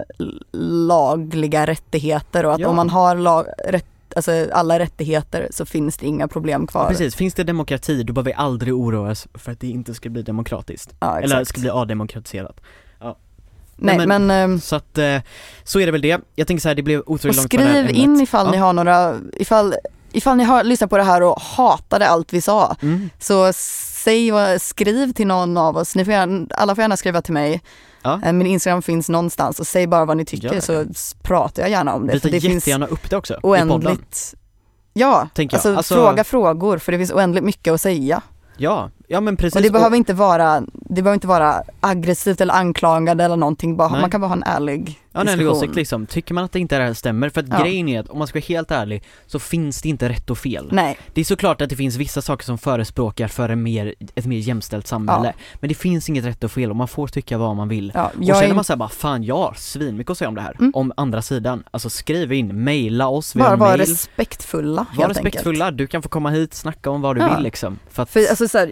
lagliga 0.87 1.67
rättigheter 1.67 2.45
och 2.45 2.53
att 2.53 2.59
Ja. 2.59 2.67
om 2.67 2.75
man 2.75 2.89
har 2.89 3.15
lag, 3.15 3.45
rätt, 3.67 3.85
alltså 4.15 4.47
alla 4.53 4.79
rättigheter 4.79 5.47
så 5.51 5.65
finns 5.65 5.97
det 5.97 6.05
inga 6.05 6.27
problem 6.27 6.67
kvar. 6.67 6.87
Precis, 6.89 7.15
finns 7.15 7.33
det 7.33 7.43
demokrati 7.43 8.03
då 8.03 8.13
behöver 8.13 8.31
vi 8.31 8.35
aldrig 8.35 8.73
oroa 8.73 9.11
oss 9.11 9.27
för 9.33 9.51
att 9.51 9.59
det 9.59 9.67
inte 9.67 9.93
ska 9.93 10.09
bli 10.09 10.21
demokratiskt. 10.21 10.93
Ja, 10.99 11.19
Eller 11.19 11.43
ska 11.43 11.61
bli 11.61 11.69
ademokratiserat. 11.69 12.61
Nej 13.77 13.97
Nej, 13.97 14.07
men, 14.07 14.31
ehm, 14.31 14.59
Så 14.59 14.75
att, 14.75 14.97
eh, 14.97 15.17
så 15.63 15.79
är 15.79 15.85
det 15.85 15.91
väl 15.91 16.01
det. 16.01 16.21
Jag 16.35 16.47
tänker 16.47 16.61
så 16.61 16.67
här, 16.67 16.75
det 16.75 16.83
blev 16.83 17.03
otroligt 17.05 17.37
långt 17.37 17.53
skriv 17.53 17.89
in 17.89 18.21
ifall 18.21 18.45
Ja. 18.45 18.51
ni 18.51 18.57
har 18.57 18.73
några, 18.73 19.15
ifall, 19.33 19.75
ifall 20.11 20.37
ni 20.37 20.43
har 20.43 20.63
lyssnat 20.63 20.89
på 20.89 20.97
det 20.97 21.03
här 21.03 21.23
och 21.23 21.41
hatade 21.41 22.07
allt 22.07 22.33
vi 22.33 22.41
sa. 22.41 22.75
Mm. 22.81 23.09
Så 23.19 23.53
säg, 23.53 24.31
skriv 24.59 25.13
till 25.13 25.27
någon 25.27 25.57
av 25.57 25.77
oss, 25.77 25.95
ni 25.95 26.05
får 26.05 26.13
gärna, 26.13 26.47
alla 26.51 26.75
får 26.75 26.81
gärna 26.81 26.97
skriva 26.97 27.21
till 27.21 27.33
mig. 27.33 27.61
Ja. 28.05 28.19
Eh, 28.23 28.33
Min 28.33 28.47
Instagram 28.47 28.81
finns 28.81 29.09
någonstans 29.09 29.59
och 29.59 29.67
säg 29.67 29.87
bara 29.87 30.05
vad 30.05 30.17
ni 30.17 30.25
tycker 30.25 30.59
så 30.59 30.85
pratar 31.21 31.61
jag 31.61 31.71
gärna 31.71 31.93
om 31.93 32.07
det. 32.07 32.13
Vi 32.13 32.19
tar 32.19 32.29
det 32.29 32.41
finns 32.41 32.53
jättegärna 32.53 32.85
upp 32.87 33.09
det 33.09 33.17
också 33.17 33.39
oändligt 33.43 34.35
Ja, 34.93 35.27
alltså, 35.53 35.75
Alltså- 35.75 35.95
fråga 35.95 36.23
frågor 36.23 36.77
för 36.77 36.91
det 36.91 36.97
finns 36.97 37.11
oändligt 37.11 37.43
mycket 37.43 37.73
att 37.73 37.81
säga. 37.81 38.21
Ja, 38.57 38.89
ja 39.07 39.21
men 39.21 39.37
precis. 39.37 39.55
Och 39.55 39.61
det 39.61 39.69
behöver 39.71 39.97
inte 39.97 40.13
vara, 40.13 40.61
det 40.73 41.01
behöver 41.01 41.13
inte 41.13 41.27
vara 41.27 41.63
aggressivt 41.79 42.41
eller 42.41 42.53
anklagande 42.53 43.23
eller 43.23 43.35
någonting, 43.35 43.77
bara, 43.77 43.89
Nej. 43.89 44.01
man 44.01 44.09
kan 44.09 44.21
bara 44.21 44.27
ha 44.27 44.35
en 44.35 44.43
ärlig 44.43 44.99
Ja, 45.15 45.21
en 45.21 45.27
diskussion. 45.27 45.57
åsikt 45.57 45.75
liksom. 45.75 46.05
Tycker 46.05 46.33
man 46.33 46.43
att 46.43 46.51
det 46.51 46.59
inte 46.59 46.77
det 46.77 46.83
här 46.83 46.93
stämmer, 46.93 47.29
för 47.29 47.41
att 47.41 47.47
Ja. 47.49 47.59
grejen 47.61 47.89
är 47.89 47.99
att 47.99 48.07
om 48.09 48.17
man 48.19 48.27
ska 48.27 48.39
vara 48.39 48.45
helt 48.47 48.71
ärlig 48.71 49.03
så 49.27 49.39
finns 49.39 49.81
det 49.81 49.89
inte 49.89 50.09
rätt 50.09 50.29
och 50.29 50.37
fel. 50.37 50.69
Nej, 50.71 50.97
Det 51.13 51.21
är 51.21 51.25
såklart 51.25 51.61
att 51.61 51.69
det 51.69 51.75
finns 51.75 51.95
vissa 51.95 52.21
saker 52.21 52.45
som 52.45 52.57
förespråkar 52.57 53.27
för 53.27 53.49
en 53.49 53.63
mer, 53.63 53.95
ett 54.15 54.25
mer 54.25 54.37
jämställt 54.37 54.87
samhälle, 54.87 55.33
men 55.59 55.67
det 55.69 55.75
finns 55.75 56.09
inget 56.09 56.25
rätt 56.25 56.43
och 56.43 56.51
fel 56.51 56.69
och 56.69 56.75
man 56.75 56.87
får 56.87 57.07
tycka 57.07 57.37
vad 57.37 57.55
man 57.55 57.67
vill. 57.67 57.91
ja, 57.95 58.11
Och 58.19 58.25
känner 58.25 58.43
är 58.43 58.53
man 58.53 58.63
såhär 58.63 58.77
bara, 58.77 58.89
fan 58.89 59.23
jag 59.23 59.37
har 59.37 59.53
svinmycket 59.57 60.11
att 60.11 60.17
säga 60.17 60.27
om 60.29 60.35
det 60.35 60.41
här, 60.41 60.55
Mm. 60.59 60.71
om 60.75 60.93
andra 60.97 61.21
sidan, 61.21 61.63
alltså 61.71 61.89
skriv 61.89 62.33
in, 62.33 62.63
mejla 62.63 63.07
oss, 63.07 63.35
vi 63.35 63.39
bara 63.39 63.49
har 63.49 63.57
vara 63.57 63.69
mail. 63.69 63.79
respektfulla 63.79 64.85
Var 64.95 65.03
helt 65.05 65.17
respektfulla, 65.17 65.71
du 65.71 65.87
kan 65.87 66.01
få 66.01 66.09
komma 66.09 66.29
hit, 66.29 66.53
snacka 66.53 66.89
om 66.89 67.01
vad 67.01 67.15
du 67.15 67.21
Ja. 67.21 67.35
vill 67.35 67.43
liksom. 67.43 67.79
För 67.89 68.03
att, 68.03 68.09
För 68.09 68.19
alltså 68.29 68.47
så 68.47 68.57
här, 68.57 68.71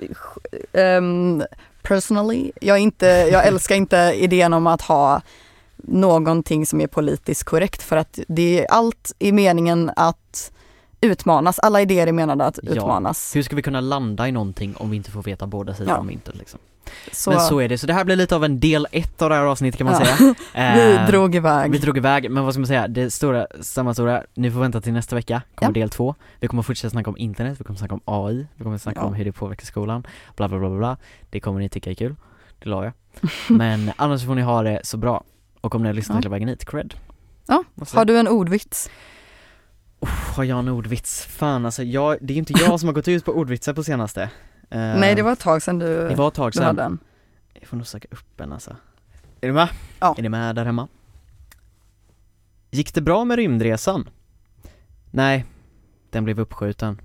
ehm, 0.73 1.43
personally, 1.81 2.51
jag, 2.61 2.77
är 2.77 2.81
inte, 2.81 3.05
jag 3.31 3.47
älskar 3.47 3.75
inte 3.75 3.97
idén 4.15 4.53
om 4.53 4.67
att 4.67 4.81
ha 4.81 5.21
någonting 5.87 6.65
som 6.65 6.81
är 6.81 6.87
politiskt 6.87 7.43
korrekt 7.43 7.83
för 7.83 7.97
att 7.97 8.19
det 8.27 8.59
är 8.59 8.65
allt 8.71 9.11
i 9.19 9.31
meningen 9.31 9.91
att 9.95 10.51
utmanas, 11.01 11.59
alla 11.59 11.81
idéer 11.81 12.07
är 12.07 12.11
menade 12.11 12.45
att 12.45 12.59
Ja. 12.63 12.71
utmanas. 12.71 13.35
Hur 13.35 13.43
ska 13.43 13.55
vi 13.55 13.61
kunna 13.61 13.81
landa 13.81 14.27
i 14.27 14.31
någonting 14.31 14.75
om 14.77 14.89
vi 14.89 14.97
inte 14.97 15.11
får 15.11 15.23
veta 15.23 15.47
båda 15.47 15.73
sidor 15.73 15.91
Ja. 15.93 15.97
om 15.97 16.07
myntet 16.07 16.35
liksom? 16.35 16.59
Så, 17.11 17.29
Men 17.29 17.39
så 17.39 17.59
är 17.59 17.69
det, 17.69 17.77
så 17.77 17.87
det 17.87 17.93
här 17.93 18.03
blir 18.05 18.15
lite 18.15 18.35
av 18.35 18.43
en 18.45 18.59
del 18.59 18.87
ett 18.91 19.21
av 19.21 19.29
det 19.29 19.35
här 19.35 19.43
avsnittet 19.43 19.77
kan 19.77 19.85
man 19.87 19.95
Ja. 19.99 20.05
säga 20.05 20.33
vi 20.75 20.95
Eh, 20.95 21.07
drog 21.07 21.35
iväg. 21.35 21.71
Vi 21.71 21.77
drog 21.77 21.97
iväg, 21.97 22.31
men 22.31 22.43
vad 22.43 22.53
ska 22.53 22.59
man 22.59 22.67
säga, 22.67 22.87
det 22.87 23.11
stora, 23.11 23.47
samma 23.61 23.93
stora, 23.93 24.23
ni 24.33 24.51
får 24.51 24.59
vänta 24.59 24.81
till 24.81 24.93
nästa 24.93 25.15
vecka, 25.15 25.41
kommer 25.55 25.69
Ja. 25.71 25.81
del 25.81 25.89
två 25.89 26.15
Vi 26.39 26.47
kommer 26.47 26.63
fortsätta 26.63 26.89
snacka 26.89 27.09
om 27.09 27.17
internet, 27.17 27.59
vi 27.59 27.63
kommer 27.63 27.77
snacka 27.79 27.93
om 27.93 28.01
AI, 28.05 28.47
vi 28.55 28.63
kommer 28.63 28.77
snacka 28.77 28.99
Ja. 28.99 29.05
om 29.05 29.13
hur 29.13 29.25
det 29.25 29.31
påverkar 29.31 29.65
skolan, 29.65 30.07
bla 30.35 30.47
bla 30.49 30.59
bla 30.59 30.69
bla 30.69 30.97
Det 31.29 31.39
kommer 31.39 31.59
ni 31.59 31.69
tycka 31.69 31.89
är 31.91 31.95
kul, 31.95 32.15
det 32.59 32.69
la 32.69 32.83
jag 32.83 32.93
Men 33.57 33.91
annars 33.95 34.25
får 34.25 34.35
ni 34.35 34.41
ha 34.41 34.63
det 34.63 34.79
så 34.83 34.97
bra 34.97 35.23
Och 35.63 35.75
om 35.75 35.81
ni 35.81 35.87
har 35.89 35.93
lyssnat 35.93 36.15
Ja. 36.15 36.19
hela 36.19 36.29
vägen 36.29 36.47
hit, 36.47 36.65
cred 36.65 36.93
Ja, 37.47 37.63
Har 37.93 38.05
du 38.05 38.19
en 38.19 38.27
ordvits? 38.27 38.89
Har 40.35 40.43
jag 40.43 40.59
en 40.59 40.69
ordvits? 40.69 41.25
Fan 41.25 41.65
alltså, 41.65 41.83
jag, 41.83 42.17
det 42.21 42.33
är 42.33 42.37
inte 42.37 42.53
jag 42.53 42.79
som 42.79 42.87
har 42.87 42.93
gått 42.93 43.07
ut 43.07 43.25
på 43.25 43.31
ordvitsar 43.31 43.73
på 43.73 43.83
senaste 43.83 44.21
Eh, 44.69 44.79
Nej 44.79 45.15
det 45.15 45.21
var 45.21 45.31
ett 45.33 45.39
tag 45.39 45.61
sedan 45.61 45.79
du, 45.79 46.07
Det 46.07 46.15
var 46.15 46.27
ett 46.27 46.33
tag 46.33 46.53
sedan, 46.53 46.79
en. 46.79 46.99
jag 47.53 47.67
får 47.67 47.77
nog 47.77 47.87
söka 47.87 48.07
upp 48.11 48.41
en 48.41 48.53
alltså 48.53 48.75
Är 49.41 49.47
du 49.47 49.53
med? 49.53 49.69
Ja. 49.99 50.15
Är 50.17 50.21
ni 50.21 50.29
med 50.29 50.55
där 50.55 50.65
hemma? 50.65 50.87
Gick 52.71 52.93
det 52.93 53.01
bra 53.01 53.25
med 53.25 53.37
rymdresan? 53.37 54.09
Nej, 55.11 55.45
den 56.09 56.23
blev 56.23 56.39
uppskjuten 56.39 57.01